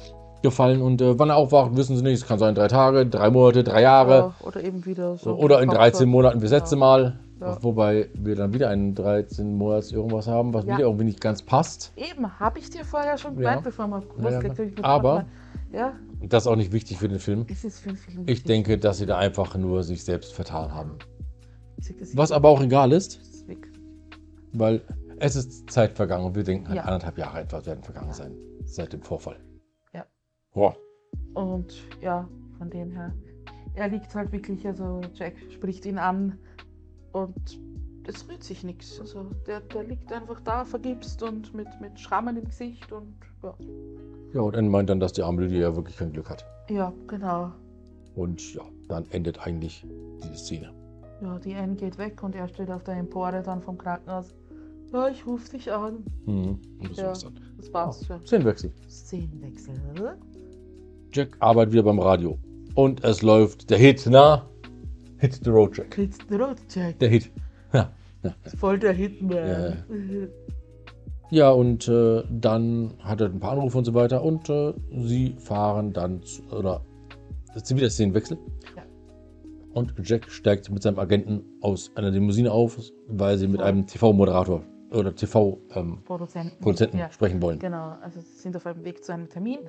gefallen. 0.42 0.82
Und 0.82 1.00
äh, 1.00 1.18
wann 1.18 1.30
er 1.30 1.36
aufwacht, 1.36 1.74
wissen 1.76 1.96
sie 1.96 2.02
nicht. 2.02 2.14
Es 2.22 2.26
kann 2.28 2.38
sein 2.38 2.54
drei 2.54 2.68
Tage, 2.68 3.06
drei 3.06 3.30
Monate, 3.30 3.64
drei 3.64 3.82
Jahre. 3.82 4.16
Ja, 4.16 4.34
oder 4.46 4.62
eben 4.62 4.84
wieder 4.86 5.16
so. 5.16 5.34
Oder 5.34 5.60
in 5.62 5.68
Kopf- 5.68 5.78
13 5.78 6.08
Monaten 6.08 6.40
letzte 6.40 6.76
Ja. 6.76 6.80
Mal. 6.80 7.18
Ja. 7.40 7.62
Wobei 7.62 8.08
wir 8.14 8.36
dann 8.36 8.52
wieder 8.54 8.68
einen 8.70 8.94
13 8.94 9.56
Monats 9.56 9.90
irgendwas 9.92 10.28
haben, 10.28 10.54
was 10.54 10.64
Ja. 10.64 10.74
wieder 10.76 10.84
irgendwie 10.86 11.04
nicht 11.04 11.20
ganz 11.20 11.42
passt. 11.42 11.92
Eben, 11.96 12.38
habe 12.38 12.58
ich 12.60 12.70
dir 12.70 12.84
vorher 12.84 13.18
schon 13.18 13.32
Ja. 13.34 13.38
gemeint, 13.50 13.64
bevor 13.64 13.88
wir 13.88 14.02
Ja, 14.18 14.30
ja, 14.40 14.48
haben. 14.48 14.82
aber- 14.82 15.26
Ja, 15.72 15.94
Das 16.22 16.44
ist 16.44 16.46
auch 16.46 16.54
nicht 16.56 16.70
wichtig 16.72 16.98
für 16.98 17.08
den 17.08 17.18
Film. 17.18 17.44
für 17.46 17.88
den 17.88 17.96
Film 17.96 18.22
Ich 18.26 18.44
denke, 18.44 18.78
dass 18.78 18.98
sie 18.98 19.06
da 19.06 19.18
einfach 19.18 19.56
nur 19.56 19.82
sich 19.82 20.04
selbst 20.04 20.32
vertan 20.32 20.72
haben. 20.72 20.92
Was 22.14 22.30
aber 22.30 22.48
auch 22.48 22.62
egal 22.62 22.92
ist, 22.92 23.20
weil 24.52 24.80
es 25.18 25.34
ist 25.36 25.68
Zeit 25.70 25.92
vergangen 25.92 26.24
und 26.26 26.36
wir 26.36 26.44
denken, 26.44 26.68
halt 26.68 26.76
Ja. 26.76 26.82
anderthalb 26.84 27.18
Jahre 27.18 27.40
etwa 27.40 27.64
werden 27.66 27.82
vergangen 27.82 28.12
sein 28.12 28.32
seit 28.64 28.92
dem 28.92 29.02
Vorfall. 29.02 29.36
Ja. 29.92 30.04
Boah. 30.52 30.76
Und 31.34 31.74
ja, 32.00 32.28
von 32.58 32.70
dem 32.70 32.92
her. 32.92 33.12
Er 33.74 33.88
liegt 33.88 34.14
halt 34.14 34.30
wirklich, 34.30 34.64
also 34.66 35.00
Jack 35.14 35.34
spricht 35.50 35.84
ihn 35.86 35.98
an 35.98 36.38
und 37.14 37.58
es 38.06 38.28
rührt 38.28 38.42
sich 38.42 38.64
nichts. 38.64 39.00
Also 39.00 39.26
der, 39.46 39.60
der 39.60 39.84
liegt 39.84 40.12
einfach 40.12 40.40
da, 40.40 40.64
vergibst 40.64 41.22
und 41.22 41.54
mit, 41.54 41.68
mit 41.80 41.98
Schrammen 41.98 42.36
im 42.36 42.44
Gesicht 42.44 42.92
und 42.92 43.14
ja. 43.42 43.54
Ja, 44.34 44.40
und 44.42 44.54
er 44.54 44.62
meint 44.62 44.90
dann, 44.90 45.00
dass 45.00 45.12
die 45.12 45.22
arme 45.22 45.42
Lydia 45.42 45.60
ja 45.68 45.76
wirklich 45.76 45.96
kein 45.96 46.12
Glück 46.12 46.28
hat. 46.28 46.44
Ja, 46.68 46.92
genau. 47.06 47.52
Und 48.16 48.54
ja, 48.54 48.62
dann 48.88 49.06
endet 49.10 49.38
eigentlich 49.46 49.86
diese 50.22 50.36
Szene. 50.36 50.72
Ja, 51.22 51.38
die 51.38 51.54
Anne 51.54 51.76
geht 51.76 51.96
weg 51.98 52.22
und 52.22 52.34
er 52.34 52.48
steht 52.48 52.70
auf 52.70 52.82
der 52.84 52.96
Empore 52.96 53.42
dann 53.42 53.62
vom 53.62 53.78
Krankenhaus. 53.78 54.34
Ja, 54.92 55.08
ich 55.08 55.26
rufe 55.26 55.50
dich 55.56 55.72
an. 55.72 56.04
Mhm. 56.26 56.58
Und 56.80 56.90
das 56.90 56.96
Ja. 56.98 57.06
war's 57.06 57.20
dann. 57.24 57.40
Das 57.56 57.72
war's 57.72 58.06
schon. 58.06 58.20
Szenenwechsel. 58.26 58.72
Szenenwechsel. 58.88 59.74
Jack 61.12 61.36
arbeitet 61.40 61.72
wieder 61.72 61.82
beim 61.84 61.98
Radio. 62.00 62.38
Und 62.74 63.02
es 63.04 63.22
läuft 63.22 63.70
der 63.70 63.78
Hit, 63.78 64.06
na? 64.10 64.48
Hit 65.24 65.40
the 65.42 65.50
Road 65.50 65.74
Jack. 65.74 65.90
Kriegst 65.90 66.22
du 66.28 66.36
rot, 66.36 66.58
Jack? 66.68 66.98
Der 66.98 67.08
Hit. 67.08 67.30
Ja, 67.72 67.90
ja. 68.22 68.34
Voll 68.58 68.78
der 68.78 68.92
Hitman. 68.92 69.36
Ja, 69.36 69.72
Ja, 71.30 71.50
und 71.50 71.88
äh, 71.88 72.22
dann 72.30 72.92
hat 72.98 73.22
er 73.22 73.28
ein 73.28 73.40
paar 73.40 73.52
Anrufe 73.52 73.78
und 73.78 73.86
so 73.86 73.94
weiter. 73.94 74.22
Und 74.22 74.50
äh, 74.50 74.74
sie 74.92 75.34
fahren 75.38 75.94
dann, 75.94 76.22
zu, 76.22 76.42
oder 76.50 76.82
es 77.54 77.62
ist 77.62 77.74
wieder 77.74 77.88
Szenenwechsel. 77.88 78.36
Ja. 78.76 78.82
Und 79.72 79.94
Jack 80.02 80.30
steigt 80.30 80.70
mit 80.70 80.82
seinem 80.82 80.98
Agenten 80.98 81.42
aus 81.62 81.90
einer 81.96 82.10
Limousine 82.10 82.52
auf, 82.52 82.78
weil 83.08 83.38
sie 83.38 83.48
mit 83.48 83.60
Voll. 83.60 83.66
einem 83.66 83.86
TV-Moderator 83.86 84.62
oder 84.92 85.14
TV-Produzenten 85.14 86.60
Produzenten. 86.60 86.98
Ja. 86.98 87.10
sprechen 87.10 87.40
wollen. 87.40 87.58
Genau, 87.60 87.96
also 88.02 88.20
sie 88.20 88.42
sind 88.42 88.56
auf 88.56 88.66
einem 88.66 88.84
Weg 88.84 89.02
zu 89.02 89.12
einem 89.12 89.30
Termin 89.30 89.60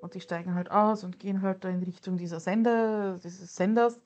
und 0.00 0.14
die 0.14 0.20
steigen 0.20 0.54
halt 0.54 0.70
aus 0.70 1.04
und 1.04 1.18
gehen 1.18 1.42
halt 1.42 1.62
da 1.62 1.68
in 1.68 1.82
Richtung 1.82 2.16
dieser 2.16 2.40
Sender, 2.40 3.18
dieses 3.22 3.54
Senders. 3.54 4.00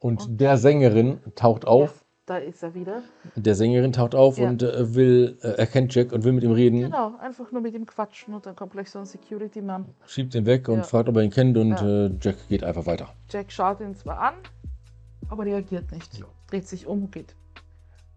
Und 0.00 0.22
Und- 0.26 0.40
der 0.40 0.56
Sängerin 0.56 1.20
taucht 1.36 1.66
auf, 1.66 2.04
Da 2.26 2.38
ist 2.38 2.62
er 2.62 2.74
wieder. 2.74 3.02
der 3.36 3.54
Sängerin 3.54 3.92
taucht 3.92 4.14
auf 4.14 4.38
Ja. 4.38 4.48
und 4.48 4.62
äh, 4.62 4.94
will, 4.94 5.38
äh, 5.42 5.48
erkennt 5.58 5.94
Jack 5.94 6.12
und 6.12 6.24
will 6.24 6.32
mit 6.32 6.42
ihm 6.44 6.52
reden, 6.52 6.80
Genau, 6.80 7.12
einfach 7.20 7.52
nur 7.52 7.60
mit 7.60 7.74
ihm 7.74 7.84
quatschen 7.86 8.34
und 8.34 8.46
dann 8.46 8.56
kommt 8.56 8.72
gleich 8.72 8.90
so 8.90 8.98
ein 8.98 9.04
Security-Mann. 9.04 9.86
schiebt 10.06 10.34
ihn 10.34 10.46
weg 10.46 10.68
und 10.68 10.78
Ja. 10.78 10.82
fragt, 10.84 11.08
ob 11.08 11.16
er 11.16 11.22
ihn 11.22 11.30
kennt 11.30 11.56
und 11.58 11.72
Ja. 11.72 12.06
äh, 12.06 12.10
Jack 12.20 12.36
geht 12.48 12.64
einfach 12.64 12.86
weiter. 12.86 13.08
Jack 13.30 13.52
schaut 13.52 13.80
ihn 13.80 13.94
zwar 13.94 14.18
an, 14.20 14.34
aber 15.28 15.44
reagiert 15.44 15.90
nicht. 15.92 16.18
Ja. 16.18 16.26
Dreht 16.48 16.66
sich 16.66 16.86
um 16.86 17.04
und 17.04 17.12
geht. 17.12 17.34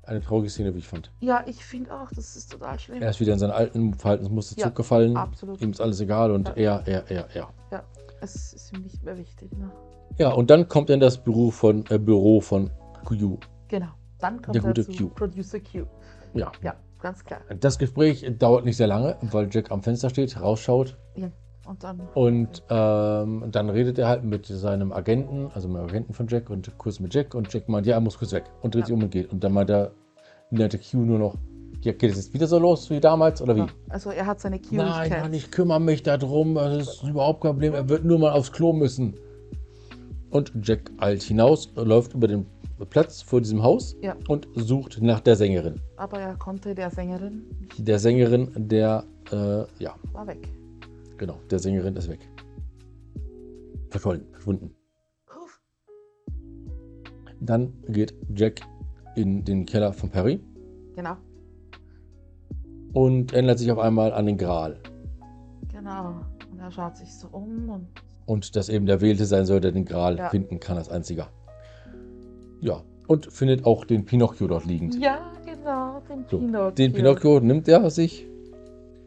Eine 0.06 0.22
traurige 0.22 0.50
Szene, 0.50 0.74
wie 0.76 0.80
ich 0.80 0.88
fand. 0.88 1.12
Ja, 1.22 1.44
ich 1.48 1.64
finde 1.64 1.94
auch, 1.94 2.10
das 2.14 2.36
ist 2.36 2.52
total 2.52 2.78
schlimm. 2.78 3.02
Er 3.02 3.10
ist 3.10 3.20
wieder 3.22 3.34
in 3.34 3.40
seinen 3.40 3.52
alten 3.52 3.94
Verhaltensmuster 3.94 4.56
Ja, 4.58 4.64
zurückgefallen. 4.64 5.16
absolut. 5.18 5.62
Ihm 5.62 5.72
ist 5.72 5.80
alles 5.82 6.00
egal 6.02 6.32
und 6.32 6.50
Ja. 6.50 6.80
er, 6.86 6.88
er, 6.88 7.10
er, 7.12 7.28
er. 7.36 7.50
Ja, 7.72 7.84
es 8.22 8.54
ist 8.54 8.74
ihm 8.74 8.82
nicht 8.84 9.02
mehr 9.04 9.18
wichtig. 9.18 9.52
Ne? 9.58 9.72
Ja, 10.18 10.32
und 10.34 10.50
dann 10.50 10.68
kommt 10.68 10.90
er 10.90 10.96
in 10.96 11.00
das 11.00 11.18
Büro 11.18 11.50
von, 11.52 11.86
äh, 11.90 11.98
Büro 11.98 12.40
von 12.42 12.70
Q. 13.04 13.38
Genau, 13.68 13.88
dann 14.20 14.42
kommt 14.42 14.56
Der 14.56 14.64
er 14.64 14.68
gute 14.68 14.86
zu 14.88 15.10
Q. 15.10 15.14
Producer 15.16 15.60
Q. 15.60 15.86
Ja. 16.36 16.52
Ja, 16.62 16.76
ganz 17.02 17.24
klar. 17.24 17.42
Das 17.60 17.78
Gespräch 17.80 18.26
dauert 18.38 18.66
nicht 18.66 18.78
sehr 18.78 18.88
lange, 18.88 19.18
weil 19.32 19.48
Jack 19.52 19.72
am 19.72 19.82
Fenster 19.82 20.10
steht, 20.10 20.40
rausschaut 20.40 20.98
Ja. 21.16 21.30
Und 21.66 21.82
dann. 21.82 22.02
und 22.14 22.62
ähm, 22.70 23.46
dann 23.50 23.70
redet 23.70 23.98
er 23.98 24.10
halt 24.10 24.26
mit 24.26 24.46
seinem 24.46 24.92
Agenten, 24.92 25.50
also 25.54 25.70
mit 25.70 25.78
dem 25.78 25.86
Agenten 25.88 26.14
von 26.14 26.28
Jack 26.28 26.50
und 26.50 26.78
kurz 26.78 27.00
mit 27.00 27.14
Jack 27.14 27.34
und 27.36 27.52
Jack 27.54 27.70
meint, 27.70 27.88
ja, 27.88 27.96
er 27.96 28.02
muss 28.02 28.18
kurz 28.20 28.34
weg 28.34 28.44
und 28.62 28.76
dreht 28.76 28.82
Ja. 28.82 28.86
sich 28.88 28.96
um 28.96 29.04
und 29.04 29.12
geht. 29.12 29.32
Und 29.32 29.44
dann 29.46 29.54
meint 29.54 29.70
er, 29.70 29.92
meinte 30.52 30.78
Q 30.78 30.98
nur 30.98 31.20
noch, 31.20 31.36
ja, 31.82 31.94
geht 31.94 32.12
es 32.12 32.18
jetzt 32.18 32.34
wieder 32.34 32.48
so 32.48 32.60
los 32.60 32.90
wie 32.90 33.00
damals 33.00 33.42
oder 33.42 33.56
wie? 33.56 33.66
Also 33.90 34.10
er 34.12 34.26
hat 34.26 34.42
seine 34.42 34.60
Q 34.60 34.76
Nein, 34.76 35.10
nicht 35.10 35.22
Mann, 35.22 35.34
ich 35.34 35.52
kümmere 35.52 35.80
mich 35.80 36.04
darum, 36.04 36.56
das 36.56 36.76
ist 36.80 37.04
überhaupt 37.04 37.42
kein 37.42 37.54
Problem, 37.54 37.74
er 37.74 37.88
wird 37.88 38.04
nur 38.04 38.20
mal 38.20 38.34
aufs 38.34 38.52
Klo 38.52 38.74
müssen. 38.74 39.16
Und 40.34 40.52
Jack 40.64 40.92
eilt 40.98 41.22
hinaus, 41.22 41.72
läuft 41.76 42.16
über 42.16 42.28
den 42.28 42.48
Platz 42.90 43.22
vor 43.22 43.40
diesem 43.40 43.62
Haus 43.62 43.96
Ja. 44.02 44.16
und 44.28 44.48
sucht 44.56 45.00
nach 45.02 45.20
der 45.20 45.36
Sängerin. 45.36 45.80
Aber 45.96 46.20
er 46.20 46.36
konnte 46.36 46.74
der 46.74 46.90
Sängerin 46.90 47.44
Der 47.78 48.00
Sängerin, 48.00 48.52
der, 48.56 49.04
äh, 49.32 49.64
ja, 49.82 49.96
war 50.12 50.26
weg. 50.28 50.50
genau, 51.18 51.38
der 51.52 51.60
Sängerin 51.60 51.96
ist 51.96 52.10
weg. 52.10 52.28
Verschollen, 53.90 54.26
verschwunden. 54.32 54.76
Puff. 55.28 55.62
Dann 57.40 57.72
geht 57.90 58.16
Jack 58.36 58.62
in 59.16 59.46
den 59.46 59.66
Keller 59.68 59.94
von 59.94 60.10
Perry 60.10 60.42
Genau, 60.96 61.16
und 62.94 63.34
erinnert 63.34 63.60
sich 63.60 63.72
auf 63.72 63.78
einmal 63.80 64.12
an 64.14 64.26
den 64.26 64.38
Gral. 64.38 64.80
genau. 65.72 66.16
Und 66.52 66.60
er 66.60 66.72
schaut 66.72 66.98
sich 66.98 67.14
so 67.14 67.28
um 67.28 67.70
und 67.70 67.88
Und 68.26 68.56
dass 68.56 68.70
eben 68.70 68.86
der 68.86 69.02
Wählte 69.02 69.26
sein 69.26 69.46
soll, 69.46 69.60
der 69.62 69.72
den 69.72 69.86
Gral 69.86 70.18
Ja. 70.18 70.30
finden 70.30 70.60
kann 70.60 70.78
als 70.78 70.90
einziger. 70.90 71.30
Ja, 72.62 72.82
und 73.08 73.32
findet 73.32 73.66
auch 73.66 73.84
den 73.86 74.06
Pinocchio 74.06 74.48
dort 74.48 74.66
liegend. 74.66 74.96
ja, 75.02 75.20
genau, 75.46 76.02
den 76.10 76.24
So, 76.30 76.40
Pinocchio. 76.40 76.72
Den 76.72 76.94
Pinocchio 76.94 77.40
nimmt 77.42 77.68
er 77.68 77.90
sich, 77.90 78.26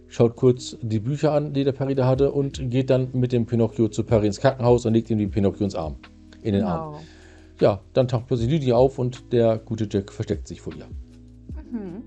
schaut 0.08 0.36
kurz 0.36 0.76
die 0.82 1.00
Bücher 1.00 1.32
an, 1.32 1.54
die 1.54 1.64
der 1.64 1.72
Perry 1.72 1.94
da 1.94 2.06
hatte, 2.06 2.32
und 2.32 2.70
geht 2.70 2.90
dann 2.90 3.08
mit 3.14 3.32
dem 3.32 3.46
Pinocchio 3.46 3.88
zu 3.88 4.04
Perry 4.04 4.26
ins 4.26 4.38
Krankenhaus 4.40 4.84
und 4.84 4.92
legt 4.92 5.08
ihm 5.10 5.18
den 5.18 5.30
Pinocchio 5.30 5.64
ins 5.64 5.74
Arm. 5.74 5.96
In 6.42 6.52
den 6.52 6.64
Arm. 6.64 6.92
Genau. 6.92 7.02
Ja, 7.58 7.80
dann 7.94 8.06
taucht 8.06 8.26
plötzlich 8.26 8.50
Lydia 8.50 8.76
auf 8.76 8.98
und 8.98 9.32
der 9.32 9.56
gute 9.58 9.88
Jack 9.90 10.12
versteckt 10.12 10.46
sich 10.46 10.60
vor 10.60 10.74
ihr. 10.74 10.86
Mhm. 11.72 12.02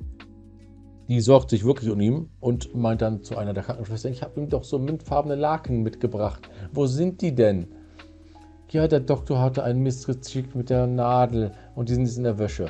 Die 1.10 1.22
sorgt 1.22 1.50
sich 1.50 1.66
wirklich 1.66 1.90
um 1.90 2.00
ihn 2.00 2.30
und 2.40 2.76
meint 2.76 3.02
dann 3.02 3.24
zu 3.24 3.36
einer 3.36 3.54
der 3.56 3.64
Krankenschwestern, 3.64 4.12
ich 4.12 4.22
habe 4.22 4.40
ihm 4.40 4.48
doch 4.48 4.64
so 4.64 4.78
mintfarbene 4.78 5.34
Laken 5.34 5.82
mitgebracht. 5.82 6.48
Wo 6.72 6.86
sind 6.86 7.22
die 7.22 7.34
denn? 7.34 7.66
Ja, 8.70 8.88
der 8.88 9.00
Doktor 9.00 9.42
hatte 9.42 9.64
einen 9.64 9.82
Mistritz 9.82 10.28
geschickt 10.28 10.56
mit 10.56 10.70
der 10.70 10.86
Nadel 10.86 11.52
und 11.74 11.90
die 11.90 11.96
sind 11.96 12.06
jetzt 12.06 12.18
in 12.18 12.26
der 12.26 12.38
Wäsche. 12.38 12.68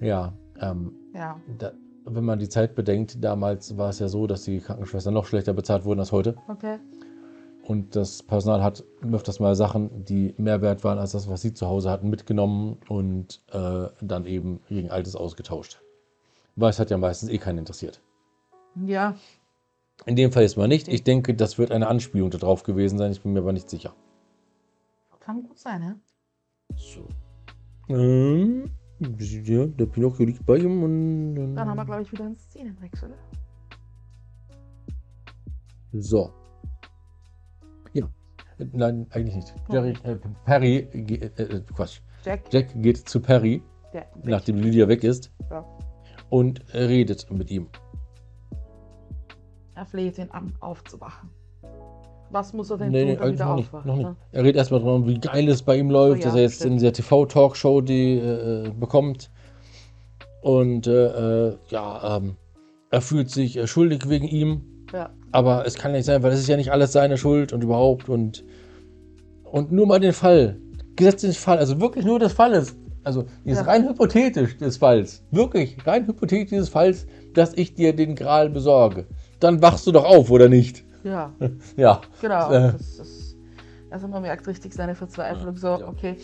Ja, 0.00 0.32
ähm, 0.58 0.92
Ja, 1.14 1.38
da, 1.58 1.72
wenn 2.06 2.24
man 2.24 2.38
die 2.38 2.48
Zeit 2.48 2.74
bedenkt, 2.74 3.22
damals 3.22 3.76
war 3.76 3.90
es 3.90 3.98
ja 3.98 4.08
so, 4.08 4.26
dass 4.26 4.44
die 4.44 4.60
Krankenschwestern 4.60 5.12
noch 5.12 5.26
schlechter 5.26 5.52
bezahlt 5.52 5.84
wurden 5.84 6.00
als 6.00 6.12
heute. 6.12 6.34
okay. 6.48 6.78
Und 7.66 7.96
das 7.96 8.22
Personal 8.22 8.62
hat 8.62 8.84
öfters 9.10 9.40
mal 9.40 9.54
Sachen, 9.54 10.04
die 10.04 10.34
mehr 10.36 10.60
wert 10.60 10.84
waren 10.84 10.98
als 10.98 11.12
das, 11.12 11.28
was 11.28 11.40
sie 11.40 11.54
zu 11.54 11.66
Hause 11.66 11.90
hatten, 11.90 12.10
mitgenommen 12.10 12.76
und 12.88 13.42
äh, 13.52 13.86
dann 14.02 14.26
eben 14.26 14.60
gegen 14.68 14.90
Altes 14.90 15.16
ausgetauscht. 15.16 15.83
Weil 16.56 16.70
es 16.70 16.78
hat 16.78 16.90
ja 16.90 16.98
meistens 16.98 17.30
eh 17.30 17.38
keinen 17.38 17.58
interessiert. 17.58 18.00
Ja, 18.86 19.14
In 20.06 20.16
dem 20.16 20.32
Fall 20.32 20.44
ist 20.44 20.56
mal 20.56 20.68
nicht. 20.68 20.88
Ich 20.88 21.04
denke, 21.04 21.34
das 21.34 21.58
wird 21.58 21.70
eine 21.70 21.86
Anspielung 21.86 22.30
darauf 22.30 22.62
gewesen 22.64 22.98
sein. 22.98 23.12
Ich 23.12 23.22
bin 23.22 23.32
mir 23.32 23.40
aber 23.40 23.52
nicht 23.52 23.70
sicher. 23.70 23.94
kann 25.20 25.42
gut 25.42 25.58
sein, 25.58 25.80
ne? 25.80 26.00
So. 26.76 27.08
Ähm, 27.88 28.70
ja, 28.98 29.66
der 29.66 29.86
Pinocchio 29.86 30.26
liegt 30.26 30.44
bei 30.44 30.56
ihm 30.58 30.82
und. 30.82 31.54
Dann 31.54 31.68
haben 31.68 31.76
wir, 31.76 31.84
glaube 31.84 32.02
ich, 32.02 32.12
wieder 32.12 32.24
einen 32.24 32.36
Szenenwechsel. 32.36 33.14
So. 35.92 36.32
Ja. 37.92 38.08
Nein, 38.58 39.06
eigentlich 39.10 39.36
nicht. 39.36 39.54
Jerry, 39.70 39.94
äh, 40.02 40.16
Perry, 40.44 40.76
äh, 40.92 41.26
äh, 41.42 41.60
Quatsch. 41.74 42.00
Jack, 42.24 42.52
Jack 42.52 42.82
geht 42.82 43.08
zu 43.08 43.20
Perry, 43.20 43.62
der 43.92 44.08
nachdem 44.24 44.56
Lydia 44.58 44.88
weg 44.88 45.04
ist, 45.04 45.30
Ja. 45.50 45.64
Und 46.34 46.62
redet 46.74 47.30
mit 47.30 47.48
ihm. 47.48 47.68
Er 49.76 49.86
fleht 49.86 50.18
ihn 50.18 50.30
an, 50.32 50.52
aufzuwachen. 50.60 51.30
Was 52.30 52.52
muss 52.52 52.70
er 52.70 52.78
denn 52.78 52.90
Nee, 52.90 53.04
nee, 53.04 53.16
tun, 53.16 53.36
damit 53.36 53.40
eigentlich 53.40 53.40
er 53.40 53.46
noch 53.46 53.56
nicht, 53.56 53.66
aufwacht? 53.68 53.86
noch 53.86 53.96
ne? 53.96 54.16
Er 54.32 54.42
redet 54.42 54.56
erstmal 54.56 54.80
darum, 54.80 55.06
wie 55.06 55.18
geil 55.20 55.48
es 55.48 55.62
bei 55.62 55.76
ihm 55.76 55.90
läuft, 55.90 56.16
Oh 56.16 56.20
ja, 56.22 56.24
dass 56.26 56.34
er 56.34 56.42
jetzt 56.42 56.56
stimmt. 56.56 56.72
in 56.72 56.78
dieser 56.78 56.92
TV-Talkshow 56.92 57.80
die 57.82 58.18
äh, 58.18 58.70
bekommt. 58.70 59.30
Und 60.42 60.88
äh, 60.88 61.50
äh, 61.50 61.56
ja, 61.68 62.16
ähm, 62.16 62.36
er 62.90 63.00
fühlt 63.00 63.30
sich 63.30 63.56
äh, 63.56 63.68
schuldig 63.68 64.08
wegen 64.08 64.26
ihm, 64.26 64.62
Ja. 64.92 65.10
aber 65.30 65.64
es 65.66 65.74
kann 65.76 65.92
nicht 65.92 66.04
sein, 66.04 66.22
weil 66.24 66.32
es 66.32 66.40
ist 66.40 66.48
ja 66.48 66.56
nicht 66.56 66.72
alles 66.72 66.90
seine 66.92 67.16
Schuld 67.16 67.52
und 67.52 67.62
überhaupt 67.62 68.08
und 68.08 68.44
und 69.44 69.70
nur 69.70 69.86
mal 69.86 70.00
den 70.00 70.12
Fall, 70.12 70.58
gesetzt 70.96 71.22
den 71.22 71.32
Fall, 71.32 71.58
also 71.58 71.80
wirklich 71.80 72.04
nur 72.04 72.18
des 72.18 72.32
Falles, 72.32 72.76
also 73.04 73.24
ist 73.44 73.58
Ja. 73.58 73.62
rein 73.64 73.88
hypothetisch 73.88 74.56
des 74.58 74.76
Falls, 74.78 75.22
wirklich 75.30 75.76
rein 75.86 76.06
hypothetisch 76.06 76.50
des 76.58 76.68
Falls, 76.68 77.06
dass 77.34 77.54
ich 77.54 77.74
dir 77.74 77.94
den 77.94 78.14
Gral 78.14 78.50
besorge, 78.50 79.06
dann 79.40 79.62
wachst 79.62 79.86
du 79.86 79.92
doch 79.92 80.04
auf 80.04 80.30
oder 80.30 80.48
nicht? 80.48 80.84
Ja, 81.04 81.32
Ja, 81.76 82.00
genau. 82.20 82.50
Äh. 82.50 82.72
Das, 82.72 82.96
das, 82.96 83.36
also 83.90 84.08
man 84.08 84.22
merkt 84.22 84.46
richtig 84.46 84.72
seine 84.74 84.94
Verzweiflung. 84.94 85.56
So, 85.56 85.68
Ja. 85.68 85.88
okay, 85.88 86.16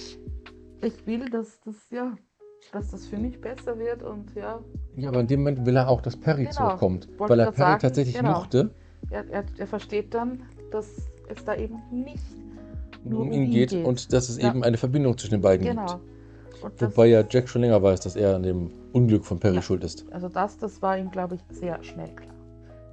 ich 0.82 1.07
will, 1.07 1.28
dass 1.31 1.61
das, 1.65 1.74
ja, 1.90 2.16
dass 2.73 2.90
das 2.90 3.07
für 3.07 3.19
mich 3.19 3.40
besser 3.40 3.78
wird 3.78 4.02
und 4.02 4.35
ja, 4.35 4.61
ja, 4.97 5.09
aber 5.09 5.20
in 5.20 5.27
dem 5.27 5.40
Moment 5.40 5.65
will 5.66 5.77
er 5.77 5.89
auch, 5.89 6.01
dass 6.01 6.16
Perry 6.16 6.44
Genau. 6.44 6.52
zurückkommt, 6.55 7.09
Wollte 7.19 7.31
weil 7.32 7.40
er 7.40 7.52
Perry 7.52 7.57
sagen, 7.70 7.81
tatsächlich 7.81 8.16
genau. 8.16 8.32
mochte, 8.40 8.70
er, 9.11 9.28
er, 9.31 9.44
er 9.59 9.66
versteht 9.66 10.12
dann, 10.15 10.43
dass 10.70 10.86
es 11.28 11.44
da 11.44 11.55
eben 11.55 11.78
nicht 11.93 12.23
nur 13.05 13.20
um 13.23 13.32
ihn 13.32 13.51
geht, 13.51 13.73
und 13.73 14.12
dass 14.12 14.28
es 14.28 14.40
Ja. 14.40 14.48
eben 14.51 14.62
eine 14.62 14.77
Verbindung 14.77 15.16
zwischen 15.16 15.35
den 15.35 15.40
beiden 15.40 15.66
genau. 15.66 15.86
gibt. 15.86 16.01
Und 16.62 16.81
das, 16.81 16.91
Wobei 16.97 17.07
ja 17.07 17.24
Jack 17.28 17.49
schon 17.49 17.62
länger 17.62 17.82
weiß, 17.82 18.01
dass 18.01 18.16
er 18.16 18.37
an 18.37 18.43
dem 18.43 18.70
Unglück 18.93 19.24
von 19.24 19.39
Perry 19.41 19.57
Ja. 19.57 19.62
schuld 19.62 19.85
ist. 19.85 20.05
Also 20.12 20.28
das, 20.28 20.57
das 20.59 20.81
war 20.82 20.99
ihm, 20.99 21.11
glaube 21.11 21.37
ich, 21.37 21.41
sehr 21.57 21.82
schnell 21.82 22.09
klar. 22.15 22.35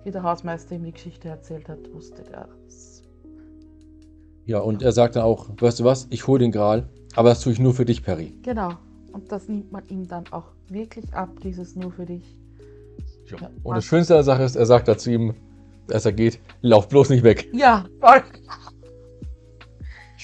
Wie 0.03 0.11
der 0.11 0.23
Hausmeister 0.23 0.75
ihm 0.75 0.83
die 0.85 0.91
Geschichte 0.93 1.27
erzählt 1.27 1.67
hat, 1.67 1.79
wusste 1.93 2.23
der 2.23 2.47
das. 2.65 3.03
Ja, 4.45 4.59
und 4.59 4.81
er 4.81 4.93
sagt 4.93 5.15
dann 5.17 5.23
auch, 5.23 5.49
weißt 5.59 5.81
du 5.81 5.83
was, 5.83 6.07
ich 6.09 6.25
hole 6.27 6.39
den 6.39 6.51
Gral, 6.53 6.87
aber 7.15 7.29
das 7.29 7.41
tue 7.41 7.51
ich 7.51 7.59
nur 7.59 7.73
für 7.73 7.83
dich, 7.83 8.03
Perry. 8.03 8.33
Genau. 8.43 8.69
Und 9.11 9.31
das 9.31 9.49
nimmt 9.49 9.71
man 9.71 9.83
ihm 9.89 10.07
dann 10.07 10.23
auch 10.31 10.45
wirklich 10.69 11.13
ab, 11.13 11.29
dieses 11.43 11.75
nur 11.75 11.91
für 11.91 12.05
dich. 12.05 12.37
Ja, 13.25 13.49
Und 13.63 13.75
das 13.75 13.83
Schönste 13.83 14.13
an 14.13 14.19
der 14.19 14.23
Sache 14.23 14.43
ist, 14.43 14.55
er 14.55 14.65
sagt 14.65 14.87
da 14.87 14.97
zu 14.97 15.11
ihm, 15.11 15.33
als 15.91 16.05
er 16.05 16.13
geht, 16.13 16.39
lauf 16.61 16.87
bloß 16.87 17.09
nicht 17.09 17.23
weg. 17.23 17.49
Ja, 17.53 17.85
voll. 17.99 18.23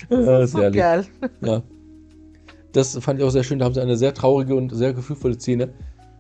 Ja, 0.09 0.45
So 0.47 0.59
sehr 0.59 0.69
lieb. 0.69 0.79
geil. 0.81 1.05
Ja. 1.41 1.61
Das 2.73 2.97
fand 2.99 3.19
ich 3.19 3.25
auch 3.25 3.29
sehr 3.29 3.43
schön. 3.43 3.59
Da 3.59 3.65
haben 3.65 3.73
sie 3.73 3.81
eine 3.81 3.95
sehr 3.97 4.13
traurige 4.13 4.55
und 4.55 4.69
sehr 4.75 4.93
gefühlvolle 4.93 5.39
Szene 5.39 5.73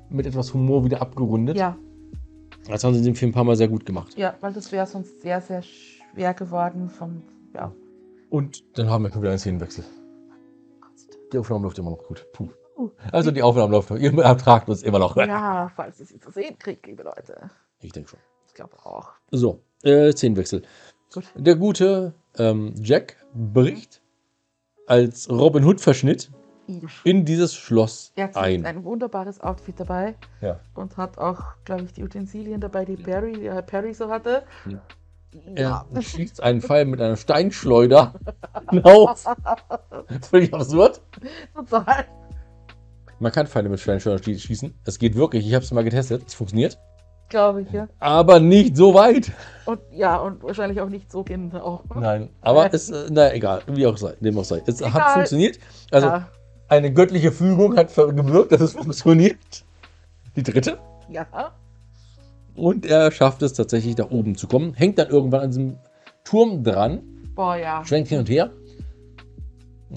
mit 0.09 0.25
etwas 0.25 0.53
Humor 0.53 0.85
wieder 0.85 1.01
abgerundet. 1.01 1.57
Ja, 1.57 1.75
Das 2.67 2.83
haben 2.83 2.93
sie 2.93 2.99
in 2.99 3.05
dem 3.05 3.15
Film 3.15 3.31
ein 3.31 3.33
paar 3.33 3.43
Mal 3.43 3.55
sehr 3.55 3.67
gut 3.67 3.85
gemacht. 3.85 4.15
ja, 4.17 4.35
weil 4.41 4.53
das 4.53 4.71
wäre 4.71 4.85
sonst 4.87 5.21
sehr, 5.21 5.41
sehr 5.41 5.61
schwer 5.63 6.33
geworden 6.33 6.89
von, 6.89 7.23
ja. 7.53 7.73
Und 8.29 8.63
dann 8.77 8.89
haben 8.89 9.03
wir 9.03 9.11
schon 9.11 9.21
wieder 9.21 9.31
einen 9.31 9.39
Szenenwechsel. 9.39 9.83
Die 11.31 11.37
Aufnahme 11.37 11.63
läuft 11.65 11.79
immer 11.79 11.91
noch 11.91 12.03
gut. 12.03 12.25
Puh. 12.33 12.49
Also 13.11 13.31
die 13.31 13.41
Aufnahme 13.41 13.71
läuft 13.71 13.89
noch. 13.91 13.97
Ihr 13.97 14.13
ertragt 14.19 14.69
uns 14.69 14.83
immer 14.83 14.99
noch. 14.99 15.15
Ja, 15.17 15.71
falls 15.75 15.99
ihr 15.99 16.05
sie 16.05 16.19
zu 16.19 16.31
sehen 16.31 16.57
kriegt, 16.59 16.85
liebe 16.85 17.03
Leute. 17.03 17.49
Ich 17.81 17.91
denke 17.91 18.09
schon. 18.09 18.19
Ich 18.47 18.53
glaube 18.53 18.73
auch. 18.83 19.09
So, 19.31 19.61
äh, 19.83 20.11
Szenenwechsel. 20.11 20.63
Gut. 21.13 21.25
Der 21.35 21.55
gute 21.55 22.13
ähm, 22.37 22.73
Jack 22.81 23.17
bricht 23.33 24.01
als 24.87 25.29
Robin 25.29 25.63
Hood-Verschnitt 25.63 26.31
in 27.03 27.25
dieses 27.25 27.53
Schloss 27.55 28.11
Er 28.15 28.25
hat 28.25 28.37
ein. 28.37 28.65
ein 28.65 28.83
wunderbares 28.83 29.41
Outfit 29.41 29.79
dabei 29.79 30.15
Ja. 30.41 30.59
und 30.75 30.97
hat 30.97 31.17
auch, 31.17 31.41
glaube 31.65 31.83
ich, 31.83 31.93
die 31.93 32.03
Utensilien 32.03 32.61
dabei, 32.61 32.85
die 32.85 32.95
Perry, 32.95 33.47
äh, 33.47 33.61
Perry 33.61 33.93
so 33.93 34.09
hatte. 34.09 34.43
Er 35.55 35.85
schießt 35.99 36.41
einen 36.43 36.61
Pfeil 36.61 36.85
mit 36.85 37.01
einer 37.01 37.15
Steinschleuder 37.17 38.13
hinaus. 38.69 39.25
Völlig 40.29 40.53
absurd. 40.53 41.01
Total. 41.55 42.05
Man 43.19 43.31
kann 43.31 43.47
Pfeile 43.47 43.69
mit 43.69 43.79
Steinschleuder 43.79 44.21
schie- 44.23 44.37
schießen. 44.39 44.73
Es 44.85 44.99
geht 44.99 45.15
wirklich. 45.15 45.47
Ich 45.47 45.53
habe 45.53 45.63
es 45.65 45.71
mal 45.71 45.83
getestet. 45.83 46.23
Es 46.27 46.33
funktioniert. 46.33 46.77
Glaube 47.29 47.61
ich, 47.63 47.71
ja. 47.71 47.87
Aber 47.99 48.39
nicht 48.39 48.77
so 48.77 48.93
weit. 48.93 49.31
Und 49.65 49.79
ja, 49.91 50.17
und 50.17 50.43
wahrscheinlich 50.43 50.79
auch 50.81 50.89
nicht 50.89 51.11
so 51.11 51.23
genau. 51.23 51.81
Nein. 51.95 52.29
Aber 52.41 52.69
es, 52.73 52.89
äh, 52.91 53.07
na 53.09 53.33
egal. 53.33 53.61
Wie 53.67 53.87
auch 53.87 53.97
sei. 53.97 54.13
Dem 54.19 54.37
auch 54.37 54.43
sei. 54.43 54.61
Es 54.67 54.81
hat 54.81 54.89
Egal. 54.93 55.13
funktioniert. 55.13 55.57
Also 55.89 56.07
ja. 56.07 56.27
Eine 56.73 56.91
göttliche 56.93 57.31
Fügung 57.31 57.77
hat 57.77 57.93
gewirkt, 57.95 58.51
dass 58.51 58.61
es 58.61 58.73
funktioniert. 58.73 59.63
Die 60.35 60.43
dritte. 60.43 60.79
ja. 61.09 61.25
Und 62.55 62.85
er 62.85 63.11
schafft 63.11 63.41
es 63.41 63.53
tatsächlich 63.53 63.97
nach 63.97 64.11
oben 64.11 64.35
zu 64.35 64.47
kommen. 64.47 64.73
Hängt 64.73 64.99
dann 64.99 65.09
irgendwann 65.09 65.41
an 65.41 65.49
diesem 65.49 65.77
Turm 66.23 66.63
dran. 66.63 67.01
Boah, 67.35 67.55
ja. 67.55 67.83
schwenkt 67.83 68.09
hin 68.09 68.19
und 68.19 68.29
her, 68.29 68.51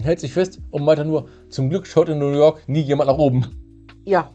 hält 0.02 0.20
sich 0.20 0.32
fest 0.32 0.58
und 0.70 0.84
meint 0.84 0.98
dann 0.98 1.08
nur, 1.08 1.28
zum 1.50 1.68
Glück 1.68 1.86
schaut 1.86 2.08
in 2.08 2.18
New 2.18 2.32
York 2.32 2.66
nie 2.66 2.80
jemand 2.80 3.10
nach 3.10 3.18
oben. 3.18 3.46
Ja. 4.04 4.30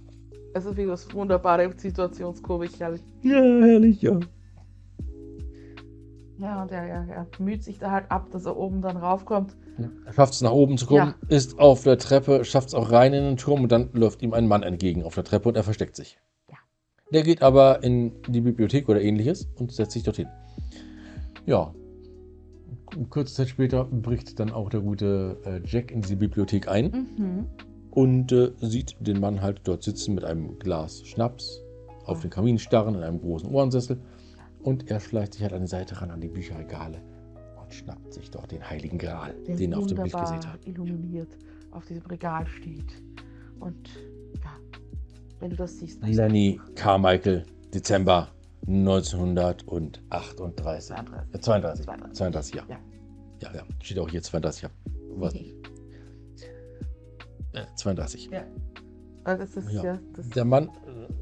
Es 0.53 0.65
ist 0.65 0.75
wie 0.77 0.85
das 0.85 1.11
wunderbare 1.13 1.71
Situationskomik, 1.75 2.79
herrlich. 2.79 3.01
Ja, 3.23 3.37
herrlich, 3.37 4.01
ja. 4.01 4.19
Ja, 6.41 6.63
und 6.63 6.71
er, 6.71 6.83
er, 6.83 7.07
er 7.07 7.25
bemüht 7.25 7.63
sich 7.63 7.77
da 7.77 7.91
halt 7.91 8.09
ab, 8.09 8.31
dass 8.31 8.45
er 8.47 8.57
oben 8.57 8.81
dann 8.81 8.97
raufkommt. 8.97 9.55
Er 10.05 10.13
schafft 10.13 10.33
es 10.33 10.41
nach 10.41 10.51
oben 10.51 10.77
zu 10.79 10.87
kommen, 10.87 11.13
ist 11.27 11.59
auf 11.59 11.83
der 11.83 11.99
Treppe, 11.99 12.43
schafft 12.45 12.69
es 12.69 12.73
auch 12.73 12.91
rein 12.91 13.13
in 13.13 13.23
den 13.23 13.37
Turm 13.37 13.61
und 13.61 13.71
dann 13.71 13.91
läuft 13.93 14.23
ihm 14.23 14.33
ein 14.33 14.47
Mann 14.47 14.63
entgegen 14.63 15.03
auf 15.03 15.13
der 15.13 15.23
Treppe 15.23 15.49
und 15.49 15.55
er 15.55 15.63
versteckt 15.63 15.95
sich. 15.95 16.17
Ja. 16.49 16.57
Der 17.13 17.21
geht 17.21 17.43
aber 17.43 17.83
in 17.83 18.11
die 18.27 18.41
Bibliothek 18.41 18.89
oder 18.89 19.01
ähnliches 19.01 19.47
und 19.59 19.71
setzt 19.71 19.91
sich 19.91 20.01
dorthin. 20.01 20.29
Ja. 21.45 21.75
Kurze 23.11 23.35
Zeit 23.35 23.49
später 23.49 23.85
bricht 23.85 24.39
dann 24.39 24.51
auch 24.51 24.69
der 24.69 24.81
gute 24.81 25.37
äh, 25.45 25.61
Jack 25.63 25.91
in 25.91 26.01
diese 26.01 26.15
Bibliothek 26.15 26.67
ein. 26.67 27.07
Mhm. 27.17 27.45
und 27.91 28.31
äh, 28.31 28.51
sieht 28.61 28.95
den 28.99 29.19
Mann 29.19 29.43
halt 29.43 29.61
dort 29.65 29.83
sitzen 29.83 30.15
mit 30.15 30.23
einem 30.23 30.57
Glas 30.57 31.05
Schnaps 31.05 31.61
auf 32.05 32.21
den 32.21 32.31
Kamin 32.31 32.57
starren 32.57 32.95
in 32.95 33.03
einem 33.03 33.21
großen 33.21 33.49
Ohrensessel 33.49 34.01
und 34.63 34.89
er 34.89 34.99
schleicht 34.99 35.33
sich 35.33 35.43
halt 35.43 35.53
an 35.53 35.61
die 35.61 35.67
Seite 35.67 35.99
ran 36.01 36.11
an 36.11 36.21
die 36.21 36.27
Bücherregale 36.29 37.01
und 37.61 37.73
schnappt 37.73 38.13
sich 38.13 38.29
dort 38.29 38.51
den 38.51 38.67
heiligen 38.67 38.97
Gral, 38.97 39.33
Der 39.47 39.55
den 39.55 39.71
er 39.73 39.79
auf 39.79 39.87
dem 39.87 39.97
Bild 39.97 40.13
gesehen 40.13 40.45
hat. 40.47 40.65
illuminiert 40.67 41.37
auf 41.71 41.85
diesem 41.85 42.05
Regal 42.05 42.45
steht. 42.47 43.01
Und 43.59 43.89
ja, 44.43 44.51
wenn 45.39 45.51
du 45.51 45.55
das 45.55 45.79
siehst, 45.79 46.01
Lenny 46.05 46.59
Carmichael, 46.75 47.45
Dezember 47.73 48.29
1938. 48.67 50.35
32. 50.35 50.95
Äh, 51.33 51.39
32. 51.39 51.85
32. 51.85 52.13
32, 52.17 52.55
ja. 52.55 52.63
Ja. 52.69 52.79
Ja, 53.41 53.53
ja. 53.55 53.63
Steht 53.81 53.97
auch 53.99 54.09
hier 54.09 54.21
32, 54.21 54.63
ja. 54.63 54.69
Was? 55.15 55.33
Äh, 55.33 55.49
32. 57.75 58.29
Ja. 58.31 58.43
Ist 59.25 59.71
Ja. 59.71 59.83
ja, 59.83 59.99
Der 60.35 60.45
Mann 60.45 60.69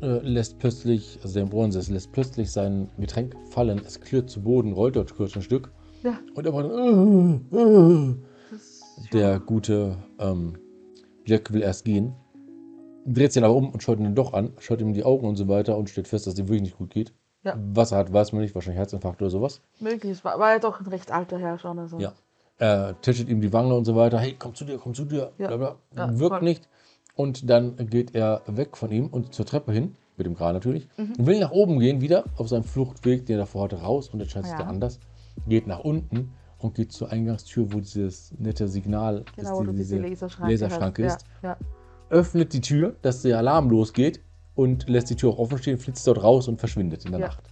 äh, 0.02 0.20
lässt 0.20 0.60
plötzlich, 0.60 1.20
also 1.22 1.40
der 1.40 1.54
Ohrensessel 1.54 1.94
lässt 1.94 2.12
plötzlich 2.12 2.52
sein 2.52 2.90
Getränk 2.98 3.36
fallen. 3.50 3.82
Es 3.86 4.00
klirrt 4.00 4.30
zu 4.30 4.42
Boden, 4.42 4.74
rollt 4.74 4.96
dort 4.96 5.16
kurz 5.16 5.36
ein 5.36 5.42
Stück. 5.42 5.72
Ja. 6.04 6.18
Und 6.34 6.46
er 6.46 6.52
dann, 6.52 7.42
äh, 7.52 7.58
äh. 7.58 8.16
Der 9.14 9.40
gute 9.40 9.98
ähm, 10.20 10.58
Jack 11.26 11.52
will 11.54 11.62
erst 11.62 11.86
gehen, 11.86 12.14
dreht 13.06 13.32
sich 13.34 13.42
dann 13.42 13.50
aber 13.50 13.58
um 13.58 13.70
und 13.70 13.82
schaut 13.84 14.00
ihn 14.00 14.16
doch 14.16 14.34
an, 14.34 14.52
schaut 14.60 14.82
ihm 14.82 14.94
die 14.94 15.04
Augen 15.04 15.28
und 15.28 15.36
so 15.36 15.48
weiter 15.48 15.78
und 15.78 15.90
stellt 15.90 16.08
fest, 16.08 16.26
dass 16.28 16.34
es 16.34 16.40
ihm 16.40 16.48
wirklich 16.48 16.62
nicht 16.64 16.78
gut 16.78 16.90
geht. 16.90 17.14
Ja. 17.44 17.58
Was 17.74 17.92
er 17.92 18.00
hat, 18.00 18.12
weiß 18.12 18.34
man 18.34 18.42
nicht, 18.42 18.54
wahrscheinlich 18.56 18.80
Herzinfarkt 18.80 19.22
oder 19.22 19.30
sowas. 19.32 19.62
möglich. 19.80 20.24
War, 20.26 20.40
war 20.40 20.52
ja 20.52 20.60
doch 20.60 20.80
ein 20.82 20.88
recht 20.88 21.12
alter 21.12 21.38
Herr 21.40 21.58
schon. 21.58 21.80
Also. 21.80 21.98
Ja. 22.00 22.14
Er 22.58 23.00
tätschelt 23.02 23.30
ihm 23.30 23.40
die 23.40 23.54
Wange 23.54 23.74
und 23.74 23.86
so 23.86 23.96
weiter. 23.96 24.20
Hey, 24.20 24.36
komm 24.38 24.54
zu 24.54 24.66
dir, 24.66 24.78
komm 24.78 24.94
zu 24.94 25.06
dir. 25.06 25.32
Ja. 25.38 25.56
Bla, 25.56 25.78
Wirkt 26.20 26.36
voll. 26.36 26.42
nicht. 26.44 26.68
Und 27.20 27.50
dann 27.50 27.76
geht 27.90 28.16
er 28.16 28.44
weg 28.48 28.78
von 28.78 28.92
ihm 28.92 29.08
und 29.08 29.34
zur 29.34 29.46
Treppe 29.46 29.74
hin, 29.74 29.98
mit 30.16 30.26
dem 30.26 30.36
Kran 30.38 30.54
natürlich, 30.54 30.88
Mhm. 30.96 31.16
und 31.18 31.28
will 31.28 31.38
nach 31.42 31.52
oben 31.52 31.78
gehen, 31.78 32.00
wieder 32.00 32.24
auf 32.38 32.48
seinem 32.48 32.64
Fluchtweg, 32.64 33.26
den 33.26 33.36
er 33.36 33.40
davor 33.40 33.66
hatte, 33.66 33.82
raus 33.82 34.08
und 34.08 34.22
entscheidet 34.22 34.46
sich 34.48 34.58
Ja. 34.58 34.64
da 34.64 34.70
anders. 34.70 35.02
Geht 35.46 35.68
nach 35.68 35.80
unten 35.80 36.32
und 36.60 36.76
geht 36.76 36.94
zur 36.94 37.12
Eingangstür, 37.12 37.74
wo 37.74 37.80
dieses 37.82 38.34
nette 38.40 38.70
Signal 38.70 39.26
Genau, 39.36 39.60
ist, 39.60 39.68
du 39.68 39.74
diese 39.74 39.98
Laserschranke, 40.00 40.52
Laserschranke 40.54 41.06
ist. 41.08 41.26
Ja, 41.44 41.50
ja. 41.50 41.58
öffnet 42.10 42.54
die 42.54 42.62
Tür, 42.62 42.96
dass 43.02 43.22
der 43.22 43.38
Alarm 43.38 43.70
losgeht 43.70 44.22
und 44.56 44.88
lässt 44.88 45.10
die 45.10 45.18
Tür 45.18 45.32
auch 45.32 45.40
offen 45.40 45.58
stehen, 45.58 45.78
flitzt 45.78 46.08
dort 46.08 46.24
raus 46.24 46.48
und 46.48 46.58
verschwindet 46.62 47.04
in 47.04 47.12
der. 47.12 47.20
Nacht. 47.20 47.44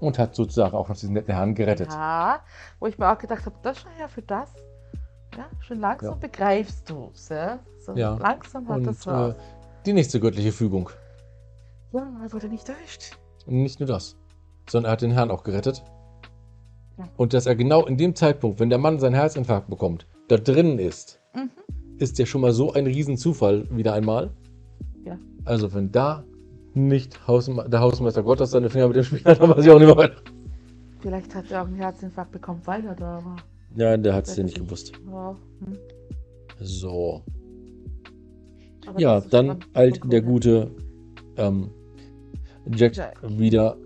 Und 0.00 0.18
hat 0.18 0.34
sozusagen 0.34 0.74
auch 0.74 0.88
noch 0.88 0.96
diesen 0.96 1.12
netten 1.14 1.32
Herrn 1.32 1.54
gerettet. 1.54 1.92
Ja, 1.92 2.40
wo 2.80 2.88
ich 2.88 2.98
mir 2.98 3.08
auch 3.12 3.18
gedacht 3.18 3.46
habe, 3.46 3.54
das 3.62 3.84
war 3.84 3.92
ja 4.00 4.08
für 4.08 4.22
das. 4.22 4.52
Ja, 5.36 5.46
schon 5.60 5.80
langsam 5.80 6.10
Ja. 6.10 6.16
begreifst 6.16 6.90
du 6.90 7.10
es. 7.14 7.28
Ja? 7.28 7.58
So 7.80 7.94
Ja. 7.94 8.16
langsam 8.16 8.68
hat 8.68 8.78
Und 8.78 8.86
das 8.86 9.06
äh, 9.06 9.10
raus. 9.10 9.34
die 9.86 9.92
nächste 9.92 10.20
göttliche 10.20 10.52
Fügung. 10.52 10.90
Ja, 11.92 12.06
er 12.22 12.32
wurde 12.32 12.48
nicht 12.48 12.68
erwischt. 12.68 13.16
Und 13.46 13.62
nicht 13.62 13.80
nur 13.80 13.86
das, 13.86 14.16
sondern 14.68 14.90
er 14.90 14.92
hat 14.92 15.02
den 15.02 15.10
Herrn 15.12 15.30
auch 15.30 15.42
gerettet. 15.42 15.82
Ja. 16.98 17.08
Und 17.16 17.32
dass 17.34 17.46
er 17.46 17.56
genau 17.56 17.86
in 17.86 17.96
dem 17.96 18.14
Zeitpunkt, 18.14 18.60
wenn 18.60 18.68
der 18.70 18.78
Mann 18.78 18.98
seinen 18.98 19.14
Herzinfarkt 19.14 19.68
bekommt, 19.68 20.06
da 20.28 20.36
drinnen 20.36 20.78
ist, 20.78 21.20
Mhm. 21.34 21.50
ist 21.98 22.18
ja 22.18 22.26
schon 22.26 22.40
mal 22.42 22.52
so 22.52 22.72
ein 22.72 22.86
Riesenzufall 22.86 23.66
wieder 23.70 23.94
einmal. 23.94 24.30
Ja. 25.04 25.18
Also 25.44 25.72
wenn 25.74 25.90
da 25.90 26.24
nicht 26.74 27.26
Hausme 27.26 27.68
der 27.68 27.80
Hausmeister 27.80 28.22
Gottes 28.22 28.50
seine 28.50 28.70
Finger 28.70 28.88
mit 28.88 28.96
dem 28.96 29.04
Spiel 29.04 29.24
hat, 29.24 29.40
dann 29.40 29.50
weiß 29.50 29.64
ich 29.64 29.70
auch 29.70 29.78
nicht 29.78 29.88
mehr 29.88 29.96
weiter. 29.96 30.16
Vielleicht 31.00 31.34
hat 31.34 31.50
er 31.50 31.62
auch 31.62 31.66
einen 31.66 31.76
Herzinfarkt 31.76 32.30
bekommen, 32.32 32.60
weil 32.64 32.84
er 32.86 32.94
da 32.94 33.22
war. 33.24 33.36
Ja, 33.76 33.96
der 33.96 34.14
hat 34.14 34.26
es 34.26 34.36
ja 34.36 34.44
nicht 34.44 34.58
gewusst. 34.58 34.92
Ja, 35.10 35.36
hm. 35.64 35.78
So. 36.60 37.22
Aber 38.86 39.00
Ja, 39.00 39.20
dann 39.20 39.58
eilt 39.74 40.00
der 40.04 40.20
ja. 40.20 40.26
gute 40.26 40.70
ähm, 41.36 41.70
Jack, 42.74 42.96
Jack. 42.96 43.18
wieder 43.38 43.76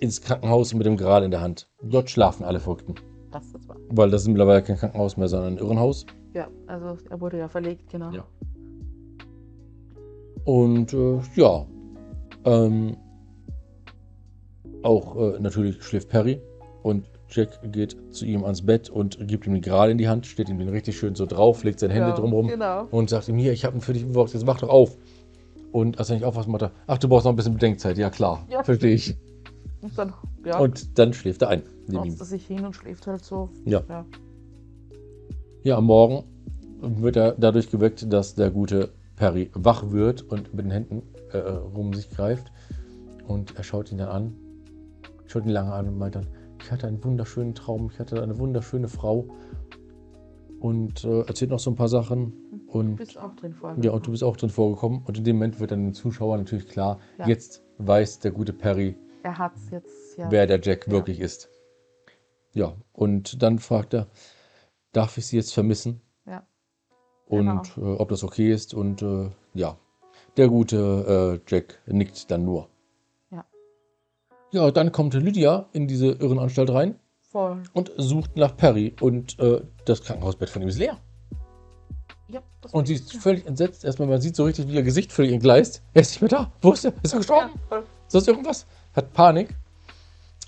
ins 0.00 0.20
Krankenhaus 0.20 0.74
mit 0.74 0.86
dem 0.86 0.96
Gral 0.96 1.24
in 1.24 1.30
der 1.30 1.40
Hand. 1.40 1.68
Dort 1.82 2.10
schlafen 2.10 2.44
alle 2.44 2.60
Verrückten. 2.60 2.94
Das 3.30 3.44
ist 3.54 3.68
wahr. 3.68 3.76
Weil 3.90 4.10
das 4.10 4.22
ist 4.22 4.28
mittlerweile 4.28 4.62
kein 4.62 4.76
Krankenhaus 4.76 5.16
mehr, 5.16 5.28
sondern 5.28 5.54
ein 5.54 5.58
Irrenhaus. 5.58 6.06
Ja, 6.34 6.48
also 6.66 6.96
er 7.10 7.20
wurde 7.20 7.38
ja 7.38 7.48
verlegt, 7.48 7.90
genau. 7.90 8.10
Ja. 8.12 8.24
Und 10.44 10.92
äh, 10.94 11.20
ja, 11.34 11.66
ähm, 12.44 12.96
auch 14.82 15.16
äh, 15.16 15.40
natürlich 15.40 15.82
schläft 15.82 16.08
Perry 16.08 16.40
und 16.82 17.04
Jack 17.30 17.60
geht 17.72 17.96
zu 18.14 18.24
ihm 18.24 18.44
ans 18.44 18.64
Bett 18.64 18.88
und 18.90 19.26
gibt 19.28 19.46
ihm 19.46 19.52
den 19.54 19.62
Gral 19.62 19.90
in 19.90 19.98
die 19.98 20.08
Hand, 20.08 20.26
steht 20.26 20.48
ihm 20.48 20.58
den 20.58 20.68
richtig 20.68 20.96
schön 20.98 21.14
so 21.14 21.26
drauf, 21.26 21.62
legt 21.64 21.80
seine 21.80 21.92
Hände 21.94 22.10
Ja, 22.10 22.14
drumherum 22.16 22.48
Genau. 22.48 22.86
und 22.90 23.10
sagt 23.10 23.28
ihm, 23.28 23.36
hier, 23.36 23.52
ich 23.52 23.64
habe 23.64 23.76
ihn 23.76 23.80
für 23.80 23.92
dich 23.92 24.06
besorgt, 24.06 24.32
jetzt 24.34 24.46
wach 24.46 24.58
doch 24.60 24.68
auf. 24.70 24.96
Und 25.72 25.98
als 25.98 26.08
er 26.08 26.16
nicht 26.16 26.24
aufwacht, 26.24 26.48
macht 26.48 26.62
er, 26.62 26.72
ach, 26.86 26.96
du 26.98 27.08
brauchst 27.08 27.24
noch 27.26 27.32
ein 27.32 27.36
bisschen 27.36 27.52
Bedenkzeit. 27.52 27.98
Ja, 27.98 28.08
klar, 28.10 28.46
Ja. 28.50 28.62
verstehe 28.62 28.94
ich. 28.94 29.14
Und 29.82 29.96
dann, 29.98 30.14
ja, 30.44 30.58
Und 30.58 30.98
dann 30.98 31.12
schläft 31.12 31.42
er 31.42 31.48
ein. 31.48 31.62
Setzt 31.86 32.20
er 32.20 32.26
sich 32.26 32.46
hin 32.46 32.64
und 32.64 32.74
schläft 32.74 33.06
halt 33.06 33.24
so. 33.24 33.50
Ja. 33.64 33.82
Ja. 33.88 34.04
Ja, 35.62 35.76
am 35.76 35.84
Morgen 35.84 36.24
wird 36.80 37.16
er 37.16 37.32
dadurch 37.32 37.70
geweckt, 37.70 38.10
dass 38.12 38.34
der 38.34 38.50
gute 38.50 38.90
Perry 39.16 39.50
wach 39.54 39.90
wird 39.90 40.22
und 40.22 40.54
mit 40.54 40.64
den 40.64 40.70
Händen 40.70 41.02
äh, 41.32 41.38
rum 41.38 41.92
sich 41.92 42.08
greift. 42.10 42.50
Und 43.26 43.56
er 43.56 43.64
schaut 43.64 43.92
ihn 43.92 43.98
dann 43.98 44.08
an, 44.08 44.34
schaut 45.26 45.44
ihn 45.44 45.50
lange 45.50 45.72
an 45.72 45.88
und 45.88 45.98
meint 45.98 46.14
dann, 46.14 46.26
ich 46.62 46.70
hatte 46.70 46.86
einen 46.86 47.02
wunderschönen 47.02 47.54
Traum, 47.54 47.90
ich 47.92 47.98
hatte 47.98 48.22
eine 48.22 48.38
wunderschöne 48.38 48.88
Frau. 48.88 49.28
Und 50.60 51.04
äh, 51.04 51.20
erzählt 51.22 51.50
noch 51.52 51.60
so 51.60 51.70
ein 51.70 51.76
paar 51.76 51.88
Sachen. 51.88 52.32
Du 52.66 52.78
Und 52.78 52.96
bist 52.96 53.16
auch 53.16 53.34
drin 53.36 53.54
vor. 53.54 53.76
ja, 53.80 53.92
und 53.92 54.06
du 54.06 54.10
bist 54.10 54.24
auch 54.24 54.36
drin 54.36 54.50
vorgekommen. 54.50 55.02
Und 55.04 55.16
in 55.16 55.24
dem 55.24 55.36
Moment 55.36 55.60
wird 55.60 55.70
dann 55.70 55.84
den 55.84 55.94
Zuschauern 55.94 56.40
natürlich 56.40 56.66
klar, 56.66 56.98
Ja. 57.18 57.28
jetzt 57.28 57.62
weiß 57.78 58.18
der 58.20 58.32
gute 58.32 58.52
Perry, 58.52 58.96
Er 59.22 59.38
hat's 59.38 59.70
jetzt, 59.70 60.16
ja. 60.18 60.30
wer 60.30 60.46
der 60.48 60.60
Jack 60.60 60.86
Ja. 60.86 60.92
wirklich 60.92 61.20
ist. 61.20 61.48
Ja, 62.54 62.74
und 62.92 63.40
dann 63.42 63.58
fragt 63.60 63.94
er, 63.94 64.08
darf 64.92 65.16
ich 65.16 65.26
sie 65.26 65.36
jetzt 65.36 65.54
vermissen? 65.54 66.00
Ja. 66.26 66.44
Und 67.26 67.76
äh, 67.76 67.80
ob 67.80 68.08
das 68.08 68.24
okay 68.24 68.50
ist. 68.50 68.74
Und 68.74 69.00
äh, 69.02 69.30
ja, 69.54 69.76
der 70.36 70.48
gute 70.48 71.40
äh, 71.46 71.50
Jack 71.50 71.78
nickt 71.86 72.30
dann 72.32 72.44
nur. 72.44 72.68
Ja. 74.50 74.70
Dann 74.70 74.92
kommt 74.92 75.14
Lydia 75.14 75.66
in 75.72 75.86
diese 75.86 76.08
Irrenanstalt 76.08 76.70
rein 76.70 76.96
Voll. 77.30 77.62
und 77.72 77.92
sucht 77.96 78.36
nach 78.36 78.56
Perry. 78.56 78.94
Und 79.00 79.38
äh, 79.38 79.62
das 79.84 80.02
Krankenhausbett 80.02 80.50
von 80.50 80.62
ihm 80.62 80.68
ist 80.68 80.78
leer. 80.78 80.98
Ja, 82.28 82.42
das 82.60 82.72
Und 82.72 82.86
sie 82.88 82.94
ist 82.94 83.16
völlig 83.16 83.46
entsetzt. 83.46 83.84
Erstmal, 83.84 84.08
man 84.08 84.20
sieht 84.20 84.36
so 84.36 84.44
richtig, 84.44 84.68
wie 84.68 84.74
ihr 84.74 84.82
Gesicht 84.82 85.12
völlig 85.12 85.32
entgleist. 85.32 85.82
Er 85.94 86.02
ist 86.02 86.10
nicht 86.10 86.20
mehr 86.20 86.28
da. 86.28 86.52
Wo 86.60 86.72
ist 86.72 86.84
er? 86.84 86.92
Ist 87.02 87.12
er 87.14 87.18
gestorben? 87.18 87.50
ja, 87.54 87.60
voll. 87.68 87.84
Ist 88.06 88.14
das 88.14 88.28
irgendwas? 88.28 88.66
Hat 88.94 89.12
Panik. 89.12 89.54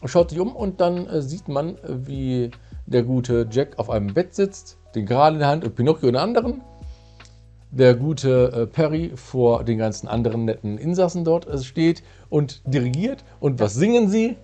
Schaut 0.05 0.31
sich 0.31 0.41
um 0.41 0.57
und 0.57 0.81
dann 0.81 1.07
äh, 1.07 1.21
sieht 1.21 1.49
man, 1.49 1.77
wie 1.87 2.51
der 2.87 3.03
gute 3.03 3.47
Jack 3.51 3.79
auf 3.79 3.91
einem 3.91 4.13
Bett 4.15 4.35
sitzt, 4.35 4.79
den 4.95 5.07
Gral 5.07 5.35
in 5.35 5.39
der 5.41 5.49
Hand 5.49 5.65
und 5.65 5.75
Pinocchio 5.75 6.09
in 6.09 6.15
der 6.15 6.23
anderen. 6.23 6.63
Der 7.73 7.95
gute 7.95 8.53
äh, 8.53 8.67
Perry 8.67 9.13
vor 9.15 9.63
den 9.65 9.79
ganzen 9.79 10.09
anderen 10.09 10.45
netten 10.45 10.77
Insassen 10.77 11.25
dort 11.25 11.47
äh, 11.47 11.59
steht 11.59 12.03
und 12.29 12.63
dirigiert. 12.65 13.25
Und 13.39 13.61
was 13.61 13.75
singen 13.75 14.09
sie? 14.09 14.37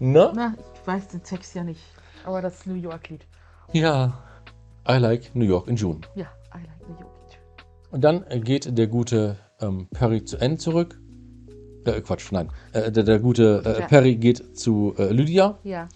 Na? 0.00 0.32
Na, 0.34 0.54
ich 0.74 0.86
weiß 0.86 1.08
den 1.08 1.22
Text 1.22 1.54
ja 1.54 1.62
nicht. 1.62 1.80
Aber 2.24 2.42
das 2.42 2.66
New 2.66 2.74
York-Lied. 2.74 3.24
Ja. 3.72 4.14
I 4.88 4.94
like 4.96 5.34
New 5.34 5.44
York 5.44 5.68
in 5.68 5.76
June. 5.76 6.00
Ja, 6.16 6.26
I 6.54 6.58
like 6.66 6.88
New 6.88 6.98
York. 6.98 7.10
Und 7.92 8.02
dann 8.02 8.24
äh, 8.28 8.40
geht 8.40 8.76
der 8.76 8.86
gute 8.88 9.36
ähm, 9.60 9.86
Perry 9.92 10.24
zu 10.24 10.40
Anne 10.40 10.56
zurück. 10.56 10.98
Äh, 11.84 12.00
Quatsch, 12.00 12.32
nein. 12.32 12.48
Äh, 12.72 12.90
der, 12.90 13.04
der 13.04 13.20
gute 13.20 13.62
äh, 13.64 13.80
Ja. 13.80 13.86
Perry 13.86 14.16
geht 14.16 14.58
zu 14.58 14.94
Lydia 14.98 15.58
Ja, 15.62 15.88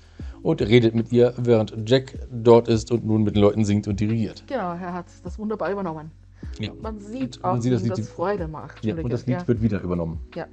und 0.43 0.63
redet 0.63 0.95
mit 0.95 1.11
ihr, 1.13 1.35
während 1.37 1.75
Jack 1.89 2.17
dort 2.31 2.69
ist 2.69 2.93
und 2.93 3.05
nun 3.05 3.23
mit 3.25 3.35
den 3.35 3.43
Leuten 3.43 3.65
singt 3.65 3.89
und 3.89 3.99
dirigiert. 3.99 4.45
genau, 4.47 4.73
er 4.75 4.93
hat 4.93 5.07
das 5.25 5.39
wunderbar 5.39 5.71
übernommen. 5.73 6.11
Ja. 6.59 6.73
Man 6.81 6.99
sieht 7.01 7.43
man 7.43 7.57
auch, 7.59 7.61
sieht 7.63 7.71
wie 7.71 7.75
das 7.75 7.83
Lied- 7.83 7.99
das 7.99 8.09
Freude 8.09 8.49
macht. 8.49 8.85
Ja, 8.85 8.95
und 8.97 9.11
das 9.13 9.27
Lied 9.27 9.41
ja. 9.41 9.49
wird 9.49 9.63
wieder 9.63 9.81
übernommen. 9.81 10.21
Ja. 10.35 10.47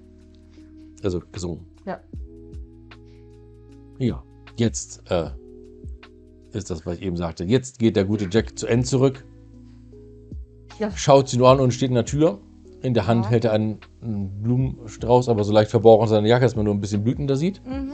Also 1.03 1.22
gesungen. 1.31 1.65
Ja. 1.85 1.99
Ja, 3.99 4.23
jetzt 4.57 5.03
äh, 5.11 5.30
ist 6.53 6.69
das, 6.69 6.85
was 6.85 6.97
ich 6.97 7.03
eben 7.03 7.18
sagte. 7.18 7.43
Jetzt 7.43 7.80
geht 7.80 7.95
der 7.95 8.05
gute 8.05 8.27
Jack 8.31 8.57
zu 8.57 8.68
Anne 8.68 8.84
zurück, 8.84 9.23
Ja. 10.80 10.91
schaut 10.91 11.30
sie 11.30 11.38
nur 11.38 11.49
an 11.49 11.59
und 11.59 11.72
steht 11.73 11.89
in 11.89 11.95
der 11.95 12.05
Tür. 12.05 12.39
In 12.81 12.95
der 12.95 13.05
Hand 13.05 13.26
Ja. 13.26 13.31
hält 13.31 13.45
er 13.45 13.51
einen, 13.53 13.77
einen 14.01 14.41
Blumenstrauß, 14.41 15.30
aber 15.30 15.43
so 15.43 15.53
leicht 15.53 15.69
verborgen 15.69 16.03
in 16.05 16.09
seiner 16.09 16.27
Jacke, 16.27 16.45
dass 16.45 16.55
man 16.55 16.65
nur 16.65 16.73
ein 16.73 16.81
bisschen 16.81 17.03
Blüten 17.03 17.27
da 17.27 17.35
sieht. 17.35 17.61
Mhm. 17.65 17.91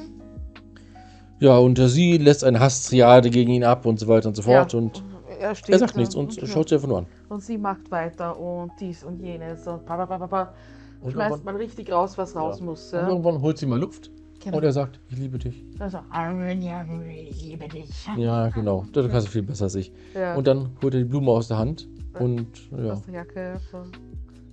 Ja, 1.39 1.57
und 1.57 1.77
äh, 1.77 1.89
sie 1.89 2.17
lässt 2.17 2.43
eine 2.45 2.59
Hasstriade 2.61 3.29
gegen 3.29 3.51
ihn 3.51 3.63
ab 3.65 3.85
und 3.85 3.99
so 3.99 4.07
weiter 4.07 4.29
und 4.29 4.35
so 4.35 4.41
fort. 4.43 4.71
ja. 4.73 4.79
Und 4.79 5.03
er, 5.39 5.53
er 5.67 5.79
sagt 5.79 5.97
nichts 5.97 6.15
und 6.15 6.33
schaut 6.45 6.69
sie 6.69 6.75
einfach 6.75 6.87
nur 6.87 6.99
an. 6.99 7.05
Und 7.29 7.41
sie 7.43 7.57
macht 7.57 7.91
weiter 7.91 8.39
und 8.39 8.71
dies 8.79 9.03
und 9.03 9.19
jenes 9.21 9.67
und 9.67 9.85
pa, 9.85 9.97
pa, 9.97 10.05
pa, 10.05 10.17
pa, 10.17 10.27
pa. 10.27 10.53
Und 11.01 11.11
Schmeißt 11.11 11.43
man 11.45 11.55
richtig 11.57 11.91
raus, 11.91 12.17
was 12.17 12.35
raus 12.35 12.59
Ja. 12.59 12.65
muss. 12.65 12.93
und 12.93 12.99
Ja. 12.99 13.07
irgendwann 13.09 13.41
holt 13.41 13.57
sie 13.57 13.65
mal 13.65 13.79
Luft 13.79 14.09
Genau. 14.43 14.57
und 14.57 14.63
er 14.63 14.71
sagt, 14.71 14.99
ich 15.09 15.17
liebe 15.17 15.37
dich. 15.37 15.63
Also, 15.79 15.99
ich 16.11 17.43
liebe 17.43 17.67
dich. 17.67 18.07
Ja, 18.17 18.49
genau. 18.49 18.85
Das 18.93 19.09
kannst 19.09 19.27
du 19.27 19.31
viel 19.31 19.43
besser 19.43 19.65
als 19.65 19.75
ich. 19.75 19.91
Ja. 20.15 20.35
Und 20.35 20.47
dann 20.47 20.69
holt 20.81 20.93
er 20.93 20.99
die 21.01 21.05
Blume 21.05 21.31
aus 21.31 21.47
der 21.49 21.57
Hand 21.57 21.87
und, 22.19 22.47
ja. 22.71 22.93
Aus 22.93 23.03
der 23.03 23.13
Jacke. 23.13 23.59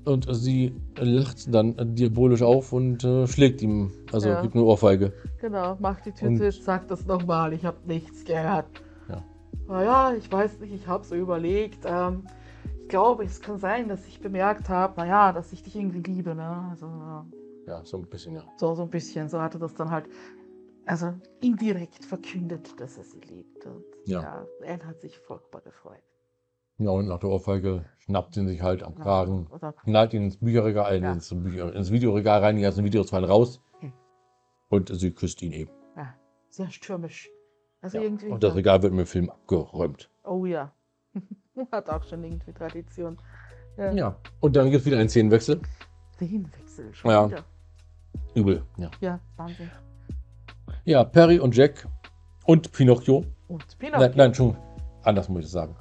Und 0.05 0.27
sie 0.35 0.75
lacht 0.99 1.55
dann 1.55 1.95
diabolisch 1.95 2.43
auf 2.43 2.73
und 2.75 3.05
äh, 3.05 3.27
schlägt 3.27 3.63
ihm, 3.63 3.91
also 4.13 4.29
Ja. 4.29 4.43
gibt 4.43 4.55
eine 4.55 4.65
Ohrfeige. 4.65 5.13
Genau, 5.41 5.77
macht 5.81 6.05
die 6.07 6.13
Tür 6.13 6.29
Und- 6.29 6.37
zu, 6.39 6.53
sagt 6.53 6.91
das 6.91 7.07
nochmal, 7.07 7.53
ich 7.55 7.65
habe 7.65 7.79
nichts 7.87 8.25
gehört. 8.25 8.67
Ja. 9.09 9.23
Naja, 9.67 10.13
ich 10.19 10.31
weiß 10.31 10.61
nicht, 10.61 10.75
ich 10.75 10.87
habe 10.87 11.05
so 11.05 11.15
überlegt. 11.15 11.85
Ähm, 11.87 12.25
glaube, 12.89 13.25
es 13.25 13.41
kann 13.41 13.59
sein, 13.59 13.89
dass 13.89 14.07
ich 14.07 14.21
bemerkt 14.21 14.69
habe, 14.69 14.95
naja, 15.01 15.33
dass 15.33 15.53
ich 15.53 15.63
dich 15.63 15.77
irgendwie 15.77 16.01
liebe. 16.01 16.35
Ne? 16.35 16.69
Also, 16.71 16.87
ja. 16.87 17.27
Ja, 17.67 17.85
so 17.85 17.97
ein 17.99 18.07
bisschen, 18.07 18.35
ja. 18.35 18.43
so, 18.59 18.75
so 18.75 18.83
ein 18.83 18.91
bisschen, 18.91 19.29
so 19.29 19.41
hatte 19.41 19.59
das 19.59 19.75
dann 19.75 19.91
halt, 19.91 20.07
also 20.87 21.15
indirekt 21.41 22.05
verkündet, 22.05 22.79
dass 22.79 22.99
er 22.99 23.05
sie 23.05 23.21
liebt. 23.21 23.65
Und 23.65 23.85
Ja. 24.05 24.21
ja, 24.21 24.47
Anne 24.67 24.87
hat 24.87 25.01
sich 25.01 25.19
furchtbar 25.19 25.63
gefreut. 25.63 26.03
Ja, 26.79 26.91
und 26.91 27.07
nach 27.09 27.21
der 27.21 27.31
Ohrfeige 27.31 27.85
schnappt 27.99 28.35
sie 28.35 28.47
sich 28.47 28.61
halt 28.61 28.83
am 28.83 28.97
Kragen, 28.97 29.47
Oder, 29.51 29.73
knallt 29.73 30.13
ihn 30.13 30.25
ins 30.25 30.37
Bücherregal, 30.39 30.93
äh, 30.95 30.99
Ja. 31.01 31.13
ins, 31.13 31.31
Bücher, 31.31 31.73
ins 31.75 31.91
Videoregal 31.91 32.41
rein, 32.41 32.57
die 32.57 32.63
ganzen 32.63 32.85
Videos 32.85 33.11
fallen 33.11 33.25
raus. 33.25 33.63
Hm. 33.79 33.93
Und 34.69 34.89
sie 34.95 35.13
küsst 35.13 35.41
ihn 35.43 35.53
eben. 35.53 35.71
ja, 35.97 36.15
sehr 36.51 36.71
stürmisch. 36.71 37.31
Also 37.81 37.99
Ja. 37.99 38.05
irgendwie. 38.05 38.29
Und 38.29 38.43
das 38.43 38.55
Regal 38.55 38.83
wird 38.83 38.93
im 38.93 39.07
Film 39.07 39.31
abgeräumt. 39.31 40.11
Oh 40.25 40.45
ja. 40.47 40.73
hat 41.73 41.89
auch 41.91 42.05
schon 42.05 42.25
irgendwie 42.25 42.53
Tradition. 42.53 43.19
Ja. 43.77 43.93
Ja. 43.93 44.17
Und 44.41 44.57
dann 44.57 44.71
gibt 44.71 44.81
es 44.81 44.87
wieder 44.87 44.99
einen 44.99 45.09
Szenenwechsel. 45.09 45.61
Szenenwechsel 46.15 46.95
schon 46.95 47.11
Ja. 47.11 47.29
wieder. 47.29 47.45
Übel, 48.35 48.63
ja. 48.77 48.91
Ja, 49.01 49.21
Wahnsinn. 49.37 49.71
Ja, 50.85 51.03
Perry 51.05 51.39
und 51.39 51.57
Jack 51.57 51.87
und 52.45 52.71
Pinocchio. 52.73 53.25
Und 53.49 53.79
Pinocchio. 53.79 54.01
Nein, 54.07 54.13
nein, 54.17 54.35
schon 54.35 54.57
anders 55.03 55.29
muss 55.29 55.41
ich 55.41 55.45
das 55.47 55.53
sagen. 55.53 55.77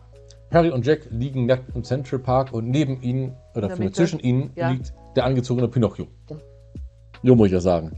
Perry 0.49 0.69
und 0.69 0.85
Jack 0.85 1.07
liegen 1.09 1.45
nackt 1.45 1.75
im 1.75 1.83
Central 1.83 2.19
Park 2.19 2.53
und 2.53 2.69
neben 2.69 3.01
ihnen, 3.01 3.35
oder 3.55 3.69
zwischen 3.91 4.19
ihnen, 4.19 4.51
Ja. 4.55 4.69
liegt 4.69 4.93
der 5.15 5.25
angezogene 5.25 5.67
Pinocchio. 5.67 6.07
So 7.23 7.35
muss 7.35 7.47
ich 7.47 7.53
das 7.53 7.63
sagen. 7.63 7.97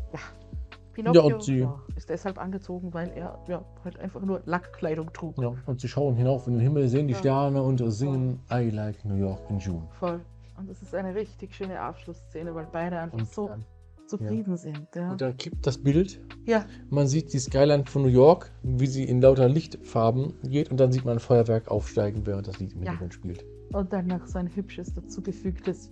Pinocchio 0.96 1.30
Ja, 1.30 1.36
und 1.36 1.44
sie- 1.44 1.60
ja, 1.60 1.80
ist 1.96 2.10
deshalb 2.10 2.38
angezogen, 2.40 2.94
weil 2.94 3.10
er 3.10 3.38
ja, 3.48 3.64
halt 3.84 4.00
einfach 4.00 4.22
nur 4.22 4.42
Lackkleidung 4.46 5.12
trug. 5.14 5.38
Ja, 5.40 5.54
und 5.66 5.80
sie 5.82 5.88
schauen 5.88 6.16
hinauf 6.16 6.48
in 6.48 6.54
den 6.54 6.62
Himmel, 6.62 6.88
sehen 6.88 7.08
die 7.08 7.14
Ja. 7.14 7.20
Sterne 7.20 7.62
und 7.62 7.78
singen 7.92 8.40
I 8.52 8.70
like 8.72 9.04
New 9.06 9.16
York 9.16 9.42
in 9.50 9.60
June. 9.60 9.84
Voll. 10.00 10.22
Und 10.58 10.70
das 10.70 10.82
ist 10.82 10.96
eine 10.96 11.14
richtig 11.14 11.54
schöne 11.54 11.80
Abschlussszene, 11.80 12.56
weil 12.56 12.66
beide 12.72 12.98
einfach 12.98 13.18
Und, 13.20 13.28
so 13.28 13.50
zufrieden 14.08 14.56
sind. 14.56 14.88
Ja. 14.96 15.12
Und 15.12 15.20
da 15.20 15.32
kippt 15.34 15.66
das 15.68 15.78
Bild. 15.80 16.22
ja, 16.46 16.66
Man 16.90 17.08
sieht 17.08 17.34
die 17.34 17.40
Skyline 17.40 17.86
von 17.86 18.04
New 18.04 18.08
York, 18.08 18.52
wie 18.64 18.88
sie 18.88 19.04
in 19.04 19.20
lauter 19.20 19.50
Lichtfarben 19.50 20.34
geht 20.44 20.72
und 20.72 20.80
dann 20.80 20.92
sieht 20.92 21.04
man 21.04 21.18
ein 21.18 21.20
Feuerwerk 21.20 21.70
aufsteigen, 21.70 22.26
während 22.26 22.48
das 22.48 22.60
Lied 22.60 22.72
im 22.74 22.80
Ja. 22.84 22.92
Hintergrund 22.92 23.14
spielt. 23.14 23.46
und 23.74 23.92
dann 23.92 24.08
noch 24.08 24.26
so 24.28 24.38
ein 24.40 24.48
hübsches 24.56 24.94
dazugefügtes 24.94 25.92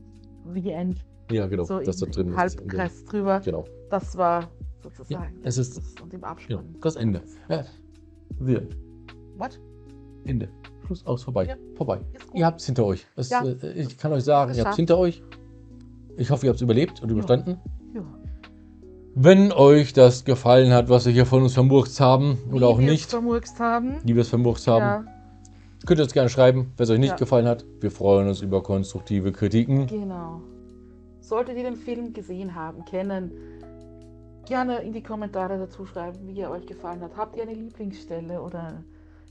The 0.53 0.71
End, 0.71 1.03
Ja, 1.31 1.47
genau, 1.47 1.63
so 1.63 1.79
das 1.79 1.97
da 1.97 2.05
drin 2.05 2.29
ist. 2.29 2.37
Halbkreis 2.37 3.03
drüber. 3.05 3.41
Genau. 3.43 3.65
Das 3.89 4.15
war 4.17 4.49
sozusagen. 4.83 5.33
es 5.43 5.57
ist- 5.57 5.77
das, 5.77 5.93
und 6.01 6.13
Ja, 6.13 6.19
Abspann. 6.21 6.75
das 6.81 6.95
Ende. 6.95 7.21
Ja. 7.49 7.63
The. 8.39 8.59
What? 9.37 9.59
Ende. 10.25 10.49
Schluss 10.85 11.05
aus, 11.05 11.23
vorbei. 11.23 11.45
Ja. 11.45 11.55
Vorbei. 11.75 12.01
Ihr 12.33 12.45
habt 12.45 12.59
es 12.59 12.65
hinter 12.65 12.85
euch. 12.85 13.05
Es, 13.15 13.29
Ja. 13.29 13.43
äh, 13.45 13.71
ich 13.73 13.97
kann 13.97 14.11
euch 14.11 14.23
sagen, 14.23 14.53
ihr 14.53 14.61
habt 14.63 14.71
es 14.71 14.75
hinter 14.77 14.97
euch. 14.97 15.23
Ich 16.17 16.29
hoffe, 16.29 16.45
ihr 16.45 16.49
habt 16.49 16.57
es 16.57 16.61
überlebt 16.61 17.01
und 17.01 17.09
überstanden. 17.09 17.57
Ja. 17.93 18.03
Wenn 19.15 19.51
euch 19.51 19.93
das 19.93 20.25
gefallen 20.25 20.73
hat, 20.73 20.89
was 20.89 21.05
wir 21.05 21.13
hier 21.13 21.25
von 21.25 21.43
uns 21.43 21.53
vermurkst 21.53 21.99
haben 21.99 22.37
Wie 22.49 22.55
oder 22.55 22.67
auch 22.67 22.79
nicht, 22.79 23.09
vermurkst 23.11 23.59
haben. 23.59 23.95
wie 24.03 24.15
wir 24.15 24.21
es 24.21 24.29
vermurkst 24.29 24.67
haben, 24.67 25.05
Ja, 25.05 25.05
könnt 25.85 25.99
ihr 25.99 26.03
uns 26.03 26.13
gerne 26.13 26.29
schreiben, 26.29 26.71
wenn 26.77 26.83
es 26.83 26.89
euch 26.89 26.99
nicht 26.99 27.11
Ja. 27.11 27.15
gefallen 27.17 27.47
hat. 27.47 27.63
Wir 27.79 27.91
freuen 27.91 28.27
uns 28.27 28.41
über 28.41 28.61
konstruktive 28.63 29.31
Kritiken. 29.31 29.87
genau. 29.87 30.41
Solltet 31.21 31.55
ihr 31.57 31.63
den 31.63 31.77
Film 31.77 32.11
gesehen 32.13 32.53
haben, 32.53 32.83
kennen, 32.85 33.31
gerne 34.45 34.77
in 34.81 34.93
die 34.93 35.03
Kommentare 35.03 35.57
dazu 35.57 35.85
schreiben, 35.85 36.19
wie 36.27 36.39
er 36.39 36.51
euch 36.51 36.65
gefallen 36.65 37.01
hat. 37.01 37.15
Habt 37.17 37.35
ihr 37.35 37.43
eine 37.43 37.53
Lieblingsstelle 37.53 38.41
oder 38.41 38.83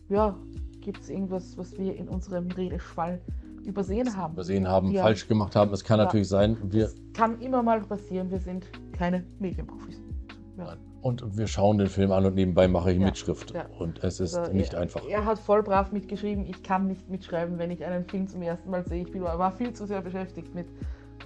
ja, 0.09 0.37
gibt 0.81 1.01
es 1.03 1.11
irgendwas, 1.11 1.57
was 1.57 1.77
wir 1.79 1.97
in 1.97 2.09
unserem 2.09 2.49
Redeschwall 2.51 3.21
übersehen 3.65 4.17
haben? 4.17 4.35
Übersehen 4.35 4.67
haben, 4.69 4.91
Ja. 4.91 5.03
falsch 5.03 5.29
gemacht 5.29 5.55
haben. 5.57 5.73
Es 5.73 5.85
kann 5.85 5.99
Ja. 5.99 6.07
natürlich 6.07 6.29
sein. 6.29 6.57
Wir, 6.65 6.85
Das 6.85 6.95
kann 7.15 7.41
immer 7.41 7.63
mal 7.63 7.81
passieren, 7.81 8.31
wir 8.31 8.41
sind 8.41 8.67
keine 8.93 9.25
Medienprofis. 9.39 10.01
Ja. 10.59 10.77
und 11.01 11.37
wir 11.37 11.47
schauen 11.49 11.79
den 11.79 11.89
Film 11.89 12.13
an 12.13 12.25
und 12.27 12.35
nebenbei 12.37 12.69
mache 12.69 12.93
ich. 12.93 12.99
Mitschrift. 12.99 13.53
Und 13.79 14.05
es 14.05 14.21
ist 14.21 14.37
Also, 14.37 14.53
nicht 14.53 14.75
er, 14.75 14.81
einfach. 14.83 15.03
Er 15.09 15.25
hat 15.25 15.39
voll 15.39 15.63
brav 15.63 15.91
mitgeschrieben. 15.93 16.45
Ich 16.47 16.63
kann 16.63 16.87
nicht 16.87 17.09
mitschreiben, 17.11 17.59
wenn 17.59 17.71
ich 17.73 17.85
einen 17.85 18.05
Film 18.05 18.29
zum 18.29 18.43
ersten 18.43 18.71
Mal 18.71 18.85
sehe. 18.87 19.03
Ich 19.03 19.11
bin, 19.11 19.23
war 19.23 19.51
viel 19.51 19.73
zu 19.73 19.87
sehr 19.87 20.01
beschäftigt 20.03 20.55
mit. 20.55 20.67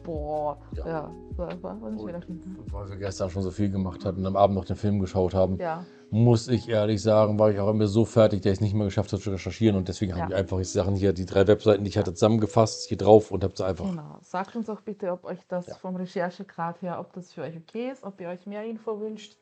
Boah, 0.06 0.58
Ja. 0.72 0.86
ja, 0.86 1.10
war, 1.36 1.62
war, 1.62 1.80
war 1.82 1.90
nicht. 1.90 2.26
Weil 2.72 2.88
wir 2.88 2.96
gestern 2.96 3.28
schon 3.28 3.42
so 3.42 3.50
viel 3.50 3.70
gemacht 3.70 4.04
hatten 4.04 4.20
und 4.20 4.26
am 4.26 4.36
Abend 4.36 4.56
noch 4.56 4.64
den 4.64 4.76
Film 4.76 5.00
geschaut 5.00 5.34
haben, 5.34 5.58
Ja, 5.58 5.84
muss 6.10 6.46
ich 6.48 6.68
ehrlich 6.68 7.02
sagen, 7.02 7.38
war 7.38 7.50
ich 7.50 7.58
auch 7.58 7.68
immer 7.68 7.88
so 7.88 8.04
fertig, 8.04 8.40
dass 8.42 8.52
ich 8.52 8.58
es 8.58 8.60
nicht 8.60 8.74
mehr 8.74 8.84
geschafft 8.86 9.12
habe 9.12 9.20
zu 9.20 9.30
recherchieren. 9.30 9.76
Und 9.76 9.88
deswegen 9.88 10.12
Ja. 10.12 10.18
habe 10.22 10.32
ich 10.32 10.38
einfach 10.38 10.58
die 10.58 10.64
Sachen 10.64 10.94
hier, 10.94 11.12
die 11.12 11.26
drei 11.26 11.46
Webseiten, 11.48 11.82
die 11.82 11.88
ich 11.90 11.98
hatte, 11.98 12.14
zusammengefasst, 12.14 12.86
hier 12.88 12.96
drauf 12.96 13.30
und 13.32 13.42
habe 13.42 13.54
sie 13.56 13.64
einfach. 13.66 13.84
genau. 13.84 14.18
Sagt 14.22 14.54
uns 14.54 14.70
auch 14.70 14.80
bitte, 14.82 15.10
ob 15.10 15.24
euch 15.24 15.40
das 15.48 15.66
Ja. 15.66 15.74
vom 15.74 15.96
Recherchegrad 15.96 16.80
her, 16.82 17.00
ob 17.00 17.12
das 17.12 17.32
für 17.32 17.42
euch 17.42 17.56
okay 17.56 17.90
ist, 17.90 18.04
ob 18.04 18.20
ihr 18.20 18.28
euch 18.28 18.46
mehr 18.46 18.64
Info 18.64 19.00
wünscht. 19.00 19.36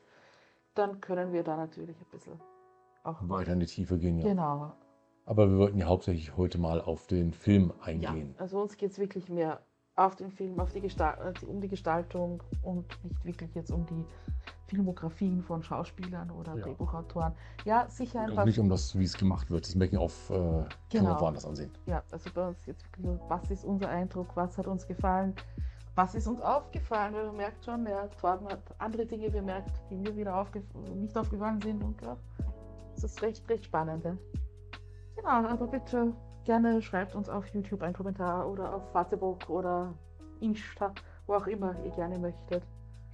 Dann 0.73 0.99
können 0.99 1.31
wir 1.31 1.43
da 1.43 1.55
natürlich 1.55 1.95
ein 1.97 2.07
bisschen 2.11 2.39
auch. 3.03 3.17
weiter 3.29 3.53
in 3.53 3.59
die 3.59 3.65
Tiefe 3.67 3.97
gehen. 3.99 4.17
Ja. 4.19 4.27
Genau. 4.27 4.71
Aber 5.27 5.49
wir 5.49 5.57
wollten 5.57 5.77
ja 5.77 5.85
hauptsächlich 5.87 6.35
heute 6.37 6.57
mal 6.59 6.81
auf 6.81 7.07
den 7.07 7.33
Film 7.33 7.71
Ja, 7.79 7.83
eingehen. 7.85 8.35
also 8.37 8.59
uns 8.61 8.75
geht 8.77 8.91
es 8.91 8.99
wirklich 8.99 9.29
mehr 9.29 9.59
auf 9.95 10.15
den 10.15 10.31
Film, 10.31 10.59
auf 10.59 10.71
die 10.73 10.79
äh, 10.79 11.33
um 11.47 11.61
die 11.61 11.67
Gestaltung 11.69 12.43
und 12.63 12.85
nicht 13.03 13.23
wirklich 13.25 13.53
jetzt 13.55 13.71
um 13.71 13.85
die 13.85 14.05
Filmografien 14.67 15.41
von 15.41 15.63
Schauspielern 15.63 16.31
oder 16.31 16.55
Ja. 16.55 16.63
Drehbuchautoren. 16.63 17.33
Ja, 17.65 17.87
sicher 17.89 18.21
ein 18.21 18.29
Und 18.31 18.35
paar. 18.35 18.45
nicht 18.45 18.59
um 18.59 18.67
das, 18.67 18.97
wie 18.97 19.03
es 19.03 19.15
gemacht 19.15 19.49
wird. 19.49 19.65
Das 19.67 19.75
Making-of 19.75 20.29
äh, 20.29 20.33
kann 20.33 20.43
man 20.43 20.67
Genau. 20.89 21.21
woanders 21.21 21.45
ansehen. 21.45 21.71
Ja, 21.85 22.03
also 22.11 22.29
bei 22.33 22.47
uns 22.49 22.65
jetzt 22.65 22.83
wirklich 22.97 23.19
was 23.29 23.49
ist 23.51 23.63
unser 23.63 23.89
Eindruck, 23.89 24.27
was 24.35 24.57
hat 24.57 24.67
uns 24.67 24.85
gefallen, 24.87 25.33
was 25.95 26.13
ist 26.15 26.27
uns 26.27 26.41
aufgefallen, 26.41 27.13
weil 27.13 27.27
man 27.27 27.37
merkt 27.37 27.63
schon, 27.63 27.85
ja, 27.85 28.07
Torben 28.19 28.47
hat 28.49 28.61
andere 28.79 29.05
Dinge 29.05 29.29
bemerkt, 29.29 29.79
die 29.89 29.95
mir 29.95 30.15
wieder 30.15 30.35
aufgef 30.35 30.63
nicht 30.95 31.17
aufgefallen 31.17 31.61
sind 31.61 31.81
und 31.83 32.01
ja, 32.01 32.17
es 32.97 33.03
ist 33.03 33.21
recht, 33.21 33.47
recht 33.49 33.65
spannend. 33.65 34.03
Ja. 34.03 34.17
Genau, 35.15 35.47
aber 35.47 35.67
bitte 35.67 36.13
gerne 36.45 36.81
schreibt 36.81 37.15
uns 37.15 37.29
auf 37.29 37.47
YouTube 37.47 37.81
einen 37.81 37.93
Kommentar 37.93 38.49
oder 38.49 38.75
auf 38.75 38.91
Facebook 38.91 39.49
oder 39.49 39.93
Insta, 40.39 40.93
wo 41.27 41.33
auch 41.33 41.47
immer 41.47 41.75
ihr 41.83 41.91
gerne 41.91 42.17
möchtet. 42.19 42.63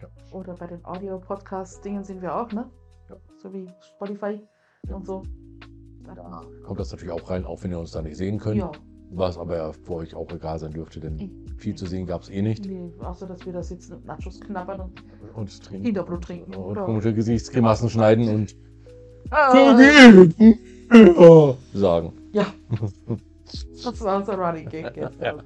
Ja. 0.02 0.08
Oder 0.32 0.53
bei 0.56 0.68
den 0.68 0.84
Audio-Podcast-Dingen 0.86 2.03
sind 2.03 2.22
wir 2.22 2.36
auch, 2.36 2.52
ne? 2.52 2.70
Ja. 3.10 3.16
So 3.41 3.53
wie 3.53 3.68
Spotify 3.95 4.41
und 4.91 5.06
so. 5.06 5.24
Da 6.03 6.41
kommt 6.66 6.80
das 6.80 6.91
natürlich 6.91 7.14
auch 7.14 7.30
rein, 7.30 7.45
auch 7.45 7.64
wenn 7.64 7.72
ihr 7.72 7.80
uns 7.80 7.91
da 7.91 8.02
nicht 8.02 8.18
sehen 8.18 8.40
könnt. 8.40 8.58
Ja, 8.58 8.72
Was 9.12 9.38
aber 9.38 9.56
ja 9.58 9.72
für 9.72 9.94
euch 9.95 10.16
auch 10.16 10.30
egal 10.32 10.58
sein 10.60 10.72
dürfte, 10.72 10.99
denn 10.99 11.16
Mhm. 11.16 11.48
viel 11.58 11.76
zu 11.76 11.86
sehen 11.86 12.06
gab 12.08 12.22
es 12.24 12.30
eh 12.30 12.41
nicht. 12.41 12.66
Nee, 12.66 12.91
außer 12.99 13.28
dass 13.28 13.45
wir 13.45 13.53
da 13.53 13.62
sitzen 13.62 13.94
und 13.94 14.06
Nachos 14.06 14.40
knabbern 14.41 14.82
und 14.82 15.03
Und 15.36 15.64
trinken. 15.64 15.86
Hinterblut 15.86 16.24
trinken. 16.24 16.56
Und 16.56 16.64
Oder 16.64 16.86
komische 16.86 17.14
Gesichtsgrimassen 17.14 17.90
schneiden 17.90 18.28
und 18.30 18.56
Ah, 19.30 19.52
sagen. 21.74 22.14
Ja, 22.32 22.45
das 23.84 24.02
war 24.02 24.18
unser 24.18 24.38
Running 24.38 24.70
Gag 24.70 24.95
jetzt. 24.95 25.20
Ja. 25.20 25.38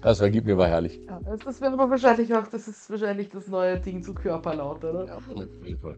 Das 0.00 0.18
vergibt 0.18 0.46
mir 0.46 0.56
war 0.56 0.68
herrlich. 0.68 1.00
Ja, 1.08 1.20
das 1.44 1.60
wäre 1.60 1.72
aber 1.72 1.90
wahrscheinlich 1.90 2.32
auch, 2.34 2.46
das 2.46 2.68
ist 2.68 2.88
wahrscheinlich 2.88 3.30
das 3.30 3.48
neue 3.48 3.80
Ding 3.80 4.02
zu 4.02 4.14
Körperlaut, 4.14 4.84
oder? 4.84 5.16
auf 5.16 5.24
jeden 5.64 5.78
Fall. 5.80 5.96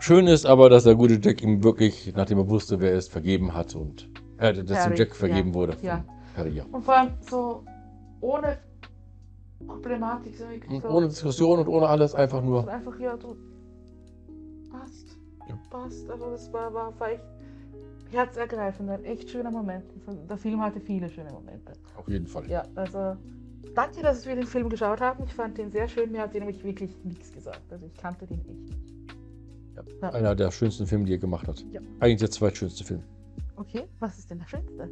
Schön 0.00 0.26
ist 0.26 0.44
aber, 0.44 0.68
dass 0.68 0.84
der 0.84 0.96
gute 0.96 1.20
Jack 1.22 1.42
ihm 1.42 1.62
wirklich, 1.62 2.12
nachdem 2.16 2.38
er 2.38 2.48
wusste, 2.48 2.80
wer 2.80 2.90
er 2.92 2.98
ist, 2.98 3.12
vergeben 3.12 3.54
hat 3.54 3.76
und 3.76 4.08
äh, 4.38 4.52
dass 4.52 4.64
dem 4.66 4.76
Harry, 4.76 4.98
Jack 4.98 5.14
vergeben 5.14 5.50
ja, 5.50 5.54
wurde. 5.54 5.76
ja. 5.82 6.04
Harry, 6.36 6.50
ja. 6.50 6.64
Und 6.72 6.84
vor 6.84 6.96
allem 6.96 7.12
so 7.20 7.64
ohne 8.20 8.58
Problematik, 9.66 10.36
so 10.36 10.44
so. 10.80 10.88
Ohne 10.88 11.08
Diskussion 11.08 11.60
und 11.60 11.68
ohne 11.68 11.88
alles, 11.88 12.14
einfach 12.14 12.38
Und 12.38 12.46
nur. 12.46 12.68
einfach, 12.68 12.98
ja, 12.98 13.16
du 13.16 13.36
passt. 14.70 15.16
Ja. 15.48 15.58
Passt. 15.70 16.10
Also 16.10 16.30
das 16.30 16.52
war, 16.52 16.72
war, 16.74 16.98
war 16.98 17.10
echt 17.10 17.22
herzergreifend, 18.10 18.90
ein 18.90 19.04
echt 19.04 19.30
schöner 19.30 19.50
Moment. 19.50 19.84
Der 20.28 20.36
Film 20.36 20.60
hatte 20.60 20.80
viele 20.80 21.08
schöne 21.08 21.30
Momente. 21.30 21.72
Auf 21.96 22.08
jeden 22.08 22.26
Fall. 22.26 22.48
Ja, 22.48 22.64
also 22.74 23.16
danke, 23.74 24.02
dass 24.02 24.26
wir 24.26 24.34
den 24.34 24.46
Film 24.46 24.68
geschaut 24.68 25.00
haben. 25.00 25.24
Ich 25.24 25.34
fand 25.34 25.58
den 25.58 25.70
sehr 25.70 25.88
schön. 25.88 26.12
Mir 26.12 26.22
hat 26.22 26.34
den 26.34 26.44
nämlich 26.44 26.62
wirklich 26.64 26.96
nichts 27.04 27.32
gesagt. 27.32 27.62
Also 27.70 27.86
ich 27.86 27.94
kannte 27.94 28.26
den 28.26 28.40
echt 28.40 28.60
nicht. 28.60 28.94
Ja. 30.02 30.10
Einer 30.10 30.34
der 30.34 30.50
schönsten 30.50 30.86
Filme, 30.86 31.04
die 31.04 31.12
er 31.12 31.18
gemacht 31.18 31.46
hat. 31.46 31.64
Ja. 31.72 31.80
Eigentlich 32.00 32.18
der 32.18 32.30
zweitschönste 32.30 32.84
Film. 32.84 33.02
Okay, 33.56 33.84
was 33.98 34.18
ist 34.18 34.30
denn 34.30 34.38
der 34.38 34.46
schönste? 34.46 34.88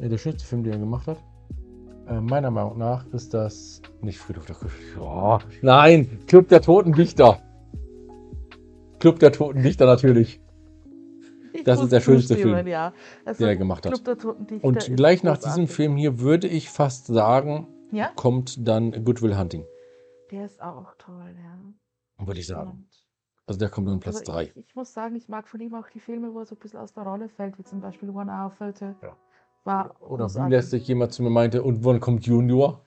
Ja, 0.00 0.08
der 0.08 0.18
schönste 0.18 0.44
Film, 0.44 0.62
den 0.62 0.74
er 0.74 0.78
gemacht 0.78 1.06
hat. 1.06 1.18
Äh, 2.08 2.20
meiner 2.20 2.50
Meinung 2.50 2.78
nach 2.78 3.06
ist 3.12 3.32
das 3.34 3.80
nicht 4.00 4.18
Friedhof 4.18 4.46
der 4.46 4.56
Küche. 4.56 4.76
Ja, 4.98 5.38
nein, 5.62 6.18
Club 6.26 6.48
der 6.48 6.60
Toten 6.60 6.92
Dichter. 6.92 7.40
Club 8.98 9.18
der 9.18 9.32
Toten 9.32 9.62
Dichter 9.62 9.86
natürlich, 9.86 10.40
Ich 11.52 11.64
Das 11.64 11.80
ist 11.80 11.92
der 11.92 12.00
schönste 12.00 12.36
Film, 12.36 12.66
Ja. 12.66 12.92
Den 13.26 13.46
er 13.48 13.56
gemacht 13.56 13.86
hat. 13.86 14.08
Und 14.62 14.96
gleich 14.96 15.22
nach 15.22 15.38
diesem. 15.38 15.68
Film 15.68 15.96
hier 15.96 16.20
würde 16.20 16.48
ich 16.48 16.70
fast 16.70 17.06
sagen, 17.06 17.66
Ja, 17.90 18.10
kommt 18.16 18.66
dann 18.66 19.04
Good 19.04 19.22
Will 19.22 19.36
Hunting. 19.38 19.64
der 20.30 20.46
ist 20.46 20.62
auch 20.62 20.94
toll, 20.98 21.34
ja. 21.36 22.26
Würde 22.26 22.40
ich 22.40 22.46
sagen. 22.46 22.86
Also 23.46 23.58
der 23.58 23.68
kommt 23.70 23.88
dann 23.88 24.00
Platz 24.00 24.16
aber 24.28 24.38
3. 24.38 24.42
Ich, 24.44 24.56
ich 24.56 24.74
muss 24.76 24.92
sagen, 24.94 25.16
ich 25.16 25.28
mag 25.28 25.48
von 25.48 25.60
ihm 25.60 25.74
auch 25.74 25.88
die 25.90 26.00
Filme, 26.00 26.32
wo 26.32 26.38
er 26.40 26.46
so 26.46 26.54
ein 26.54 26.58
bisschen 26.58 26.78
aus 26.78 26.92
der 26.92 27.02
Rolle 27.02 27.28
fällt, 27.28 27.58
wie 27.58 27.64
zum 27.64 27.80
Beispiel 27.80 28.08
One 28.10 28.30
Hour 28.30 28.50
Photo. 28.50 28.94
Ja. 29.02 29.16
War 29.64 29.94
Oder 30.00 30.28
wie 30.28 30.50
lässt 30.50 30.70
sich 30.70 30.86
jemand 30.88 31.12
zu 31.12 31.22
mir 31.22 31.30
meinte, 31.30 31.62
und 31.62 31.84
wann 31.84 32.00
kommt 32.00 32.24
Junior? 32.26 32.80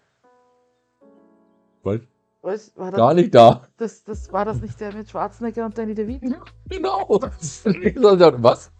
Was? 1.83 1.99
Was, 2.45 2.77
war 2.77 2.91
das, 2.91 2.99
Gar 2.99 3.15
nicht 3.15 3.33
da. 3.33 3.63
Das, 3.77 4.03
das 4.03 4.31
war 4.31 4.45
das 4.45 4.61
nicht 4.61 4.79
der 4.79 4.93
mit 4.93 5.09
Schwarzenegger 5.09 5.65
und 5.65 5.75
Danny 5.75 5.95
DeVito? 5.95 6.35
Genau. 6.69 7.07
Was? 7.19 8.71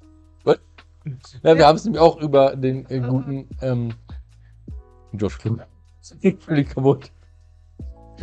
Was? 0.43 0.59
Ja, 1.41 1.57
wir 1.57 1.65
haben 1.65 1.75
es 1.75 1.83
nämlich 1.83 1.99
auch 1.99 2.21
über 2.21 2.55
den 2.55 2.87
äh, 2.91 2.99
guten 2.99 3.49
ähm, 3.63 3.91
Josh 5.13 5.39
Clooney. 5.39 5.63
Völlig 6.41 6.69
kaputt. 6.69 7.11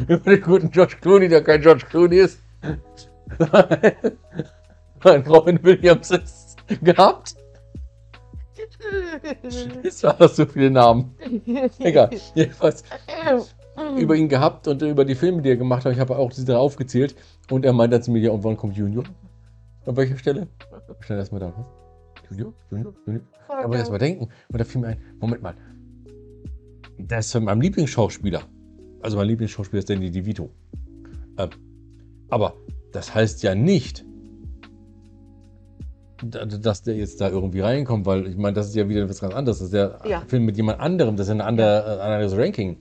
Über 0.06 0.18
den 0.18 0.42
guten 0.42 0.70
Josh 0.70 1.00
Clooney, 1.00 1.28
der 1.28 1.42
kein 1.42 1.60
Josh 1.60 1.86
Clooney 1.86 2.18
ist. 2.18 2.38
Ein 5.00 5.26
Robin 5.26 5.60
Williams 5.64 6.12
ist 6.12 6.56
gehabt. 6.84 7.34
Jetzt 9.82 10.04
war 10.04 10.14
das 10.14 10.36
so 10.36 10.46
viele 10.46 10.70
Namen. 10.70 11.16
Egal. 11.80 12.10
Jedenfalls 12.36 12.84
über 13.98 14.14
ihn 14.16 14.28
gehabt 14.28 14.68
und 14.68 14.82
über 14.82 15.04
die 15.04 15.14
Filme, 15.14 15.42
die 15.42 15.50
er 15.50 15.56
gemacht 15.56 15.84
hat. 15.84 15.92
Ich 15.92 15.98
habe 16.00 16.16
auch 16.16 16.30
diese 16.30 16.46
drei 16.46 16.56
aufgezählt. 16.56 17.14
Und 17.50 17.64
er 17.64 17.72
meinte 17.72 18.00
zu 18.00 18.10
mir, 18.10 18.20
ja, 18.20 18.30
und 18.30 18.44
wann 18.44 18.56
kommt 18.56 18.76
Junior? 18.76 19.04
An 19.86 19.96
welcher 19.96 20.16
Stelle? 20.16 20.46
Schnell 21.00 21.18
erstmal 21.18 21.40
da. 21.40 21.52
Junior? 22.30 22.52
Junior? 22.70 22.94
Junior? 23.06 23.22
Da 23.48 23.66
muss 23.66 23.74
ich 23.76 23.80
erstmal 23.80 23.98
denken. 23.98 24.28
Und 24.48 24.60
da 24.60 24.64
fiel 24.64 24.80
mir 24.80 24.88
ein, 24.88 24.98
Moment 25.20 25.42
mal. 25.42 25.54
Das 26.98 27.26
ist 27.26 27.32
von 27.32 27.44
meinem 27.44 27.60
Lieblingsschauspieler. 27.60 28.42
Also 29.00 29.16
mein 29.16 29.26
Lieblingsschauspieler 29.28 29.80
ist 29.80 29.90
Danny 29.90 30.10
DeVito. 30.10 30.50
Ähm, 31.38 31.48
aber 32.30 32.54
das 32.92 33.14
heißt 33.14 33.42
ja 33.42 33.54
nicht, 33.54 34.04
da- 36.24 36.44
dass 36.46 36.82
der 36.82 36.94
jetzt 36.96 37.20
da 37.20 37.28
irgendwie 37.28 37.60
reinkommt, 37.60 38.06
weil 38.06 38.26
ich 38.28 38.36
meine, 38.36 38.54
das 38.54 38.68
ist 38.68 38.76
ja 38.76 38.88
wieder 38.88 39.08
was 39.08 39.20
ganz 39.20 39.34
anderes. 39.34 39.58
Das 39.58 39.66
ist 39.66 39.74
der 39.74 39.98
Ja. 40.06 40.22
Film 40.28 40.44
mit 40.44 40.56
jemand 40.56 40.78
anderem, 40.80 41.16
das 41.16 41.26
ist 41.28 41.34
ja 41.36 41.44
ein 41.44 41.58
ein 41.58 41.60
anderes 41.60 42.36
Ranking. 42.36 42.76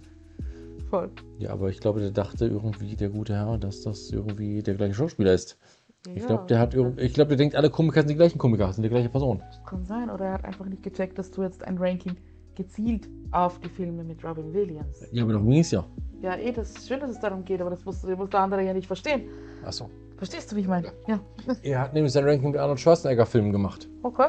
Voll. 0.91 1.09
Ja, 1.39 1.51
aber 1.51 1.69
ich 1.69 1.80
glaube, 1.80 2.01
der 2.01 2.11
dachte 2.11 2.45
irgendwie, 2.47 2.95
der 2.97 3.09
gute 3.09 3.34
Herr, 3.34 3.57
dass 3.57 3.81
das 3.81 4.11
irgendwie 4.11 4.61
der 4.61 4.76
gleiche 4.76 4.93
Schauspieler 4.93 5.34
ist. 5.34 5.57
Ich 6.05 6.22
Ja, 6.22 6.27
glaube, 6.27 6.45
der 6.47 6.59
hat 6.59 6.73
das 6.73 6.85
ich 6.97 7.13
glaube, 7.13 7.30
der 7.30 7.38
denkt, 7.38 7.55
alle 7.55 7.69
Komiker 7.69 8.01
sind 8.01 8.09
die 8.09 8.15
gleichen 8.15 8.38
Komiker, 8.38 8.73
sind 8.73 8.84
die 8.84 8.89
gleiche 8.89 9.07
Person. 9.07 9.41
Kann 9.65 9.85
sein, 9.85 10.09
oder 10.09 10.26
er 10.26 10.34
hat 10.34 10.43
einfach 10.45 10.65
nicht 10.65 10.84
gecheckt, 10.84 11.18
dass 11.18 11.31
du 11.31 11.43
jetzt 11.43 11.63
ein 11.63 11.77
Ranking 11.77 12.18
gezielt 12.55 13.07
auf 13.31 13.57
die 13.59 13.69
Filme 13.69 14.03
mit 14.03 14.22
Robin 14.26 14.53
Williams. 14.53 15.07
Ja, 15.13 15.23
aber 15.23 15.31
darum 15.34 15.49
ging 15.49 15.61
es 15.61 15.72
ja. 15.72 15.85
Ja, 16.22 16.35
eh, 16.35 16.51
das 16.51 16.72
ist 16.72 16.88
schön, 16.89 16.99
dass 16.99 17.11
es 17.11 17.19
darum 17.22 17.45
geht, 17.45 17.61
aber 17.61 17.69
das 17.69 17.85
muss, 17.85 18.03
muss 18.03 18.30
der 18.30 18.39
andere 18.41 18.63
ja 18.65 18.73
nicht 18.73 18.88
verstehen. 18.88 19.30
Achso. 19.63 19.89
Verstehst 20.18 20.51
du, 20.51 20.57
wie 20.57 20.59
ich 20.59 20.68
meine? 20.68 20.91
Ja. 21.07 21.19
Er 21.63 21.80
hat 21.80 21.93
nämlich 21.93 22.11
sein 22.11 22.26
Ranking 22.26 22.51
mit 22.51 22.59
Arnold 22.59 22.80
Schwarzenegger-Filmen 22.80 23.53
gemacht. 23.53 23.88
Okay. 24.03 24.27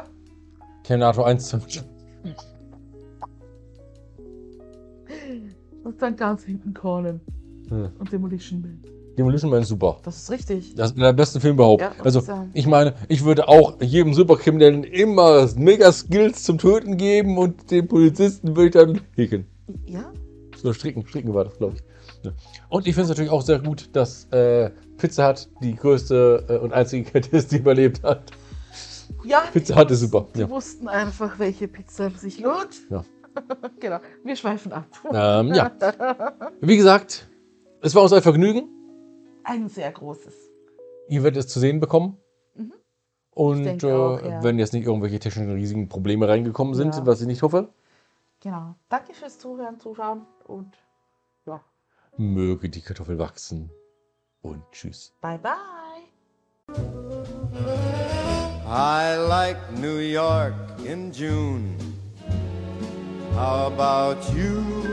Terminator 0.83 1.27
1 1.27 1.49
zum 1.49 1.61
Und 5.83 6.01
dann 6.01 6.15
ganz 6.15 6.43
hinten 6.43 6.73
Conan 6.73 7.19
Hm. 7.69 7.89
und 7.99 8.11
Demolition 8.11 8.61
Man. 8.61 8.79
Demolition 9.17 9.49
Man 9.51 9.61
ist 9.61 9.69
super. 9.69 9.99
Das 10.03 10.17
ist 10.17 10.31
richtig. 10.31 10.75
Das 10.75 10.91
ist 10.91 10.97
der 10.99 11.13
besten 11.13 11.39
Filme 11.39 11.55
überhaupt. 11.55 11.81
Ja, 11.81 11.91
also, 12.03 12.21
ich 12.53 12.65
meine, 12.67 12.93
ich 13.09 13.23
würde 13.23 13.47
auch 13.47 13.79
jedem 13.81 14.13
Superkriminellen 14.13 14.83
immer 14.83 15.47
mega 15.55 15.91
Skills 15.91 16.43
zum 16.43 16.57
Töten 16.57 16.97
geben 16.97 17.37
und 17.37 17.69
den 17.71 17.87
Polizisten 17.87 18.55
würde 18.55 18.65
ich 18.67 18.71
dann 18.73 19.01
häkeln. 19.15 19.45
Ja? 19.85 20.11
So 20.57 20.73
stricken, 20.73 21.05
stricken 21.07 21.33
war 21.33 21.45
das, 21.45 21.57
glaube 21.57 21.75
ich. 21.75 21.81
Ja. 22.25 22.31
Und 22.69 22.87
ich 22.87 22.95
finde 22.95 23.03
es 23.03 23.09
natürlich 23.09 23.31
auch 23.31 23.41
sehr 23.43 23.59
gut, 23.59 23.89
dass 23.93 24.25
äh, 24.31 24.71
Pizza 24.97 25.29
Hut 25.29 25.47
die 25.61 25.75
größte 25.75 26.45
äh, 26.49 26.57
und 26.57 26.73
einzige 26.73 27.03
Kette 27.09 27.35
ist, 27.37 27.51
die 27.51 27.57
überlebt 27.57 28.01
hat. 28.03 28.31
Ja, 29.25 29.43
Pizza 29.53 29.75
Hut 29.79 29.91
ist 29.91 29.99
super. 30.01 30.27
die 30.35 30.39
Ja. 30.41 30.49
wussten 30.49 30.87
einfach, 30.87 31.37
welche 31.39 31.67
Pizza 31.67 32.09
sich 32.11 32.39
lohnt. 32.39 32.81
Ja. 32.89 33.03
genau, 33.79 33.99
wir 34.23 34.35
schweifen 34.35 34.71
ab. 34.73 34.85
Ähm, 35.11 35.53
ja. 35.53 35.71
Wie 36.61 36.77
gesagt, 36.77 37.27
es 37.81 37.93
war 37.95 38.03
uns 38.03 38.13
ein 38.13 38.21
Vergnügen. 38.21 38.69
Ein 39.43 39.67
sehr 39.69 39.91
großes. 39.91 40.33
Ihr 41.09 41.23
werdet 41.23 41.39
es 41.45 41.47
zu 41.47 41.59
sehen 41.59 41.79
bekommen. 41.79 42.17
Mhm. 42.55 42.73
Und 43.31 43.63
denke 43.63 43.89
äh, 43.89 43.93
auch, 43.93 44.21
ja. 44.21 44.43
wenn 44.43 44.57
jetzt 44.59 44.73
nicht 44.73 44.85
irgendwelche 44.85 45.19
technischen 45.19 45.53
riesigen 45.53 45.89
Probleme 45.89 46.27
reingekommen 46.27 46.75
sind, 46.75 46.95
Ja. 46.95 47.05
was 47.05 47.21
ich 47.21 47.27
nicht 47.27 47.41
hoffe, 47.41 47.69
Genau. 48.41 48.75
Danke 48.89 49.13
fürs 49.13 49.39
Zuhören, 49.39 49.79
Zuschauen 49.79 50.25
und 50.43 50.73
ja, 51.45 51.61
möge 52.17 52.69
die 52.69 52.81
Kartoffel 52.81 53.17
wachsen. 53.17 53.71
Und 54.41 54.61
tschüss. 54.73 55.13
bye 55.21 55.37
bye. 55.39 55.53
I 58.67 59.15
like 59.29 59.57
New 59.79 59.97
York 59.99 60.53
in 60.83 61.11
June. 61.13 61.75
How 63.33 63.65
about 63.65 64.31
you? 64.35 64.92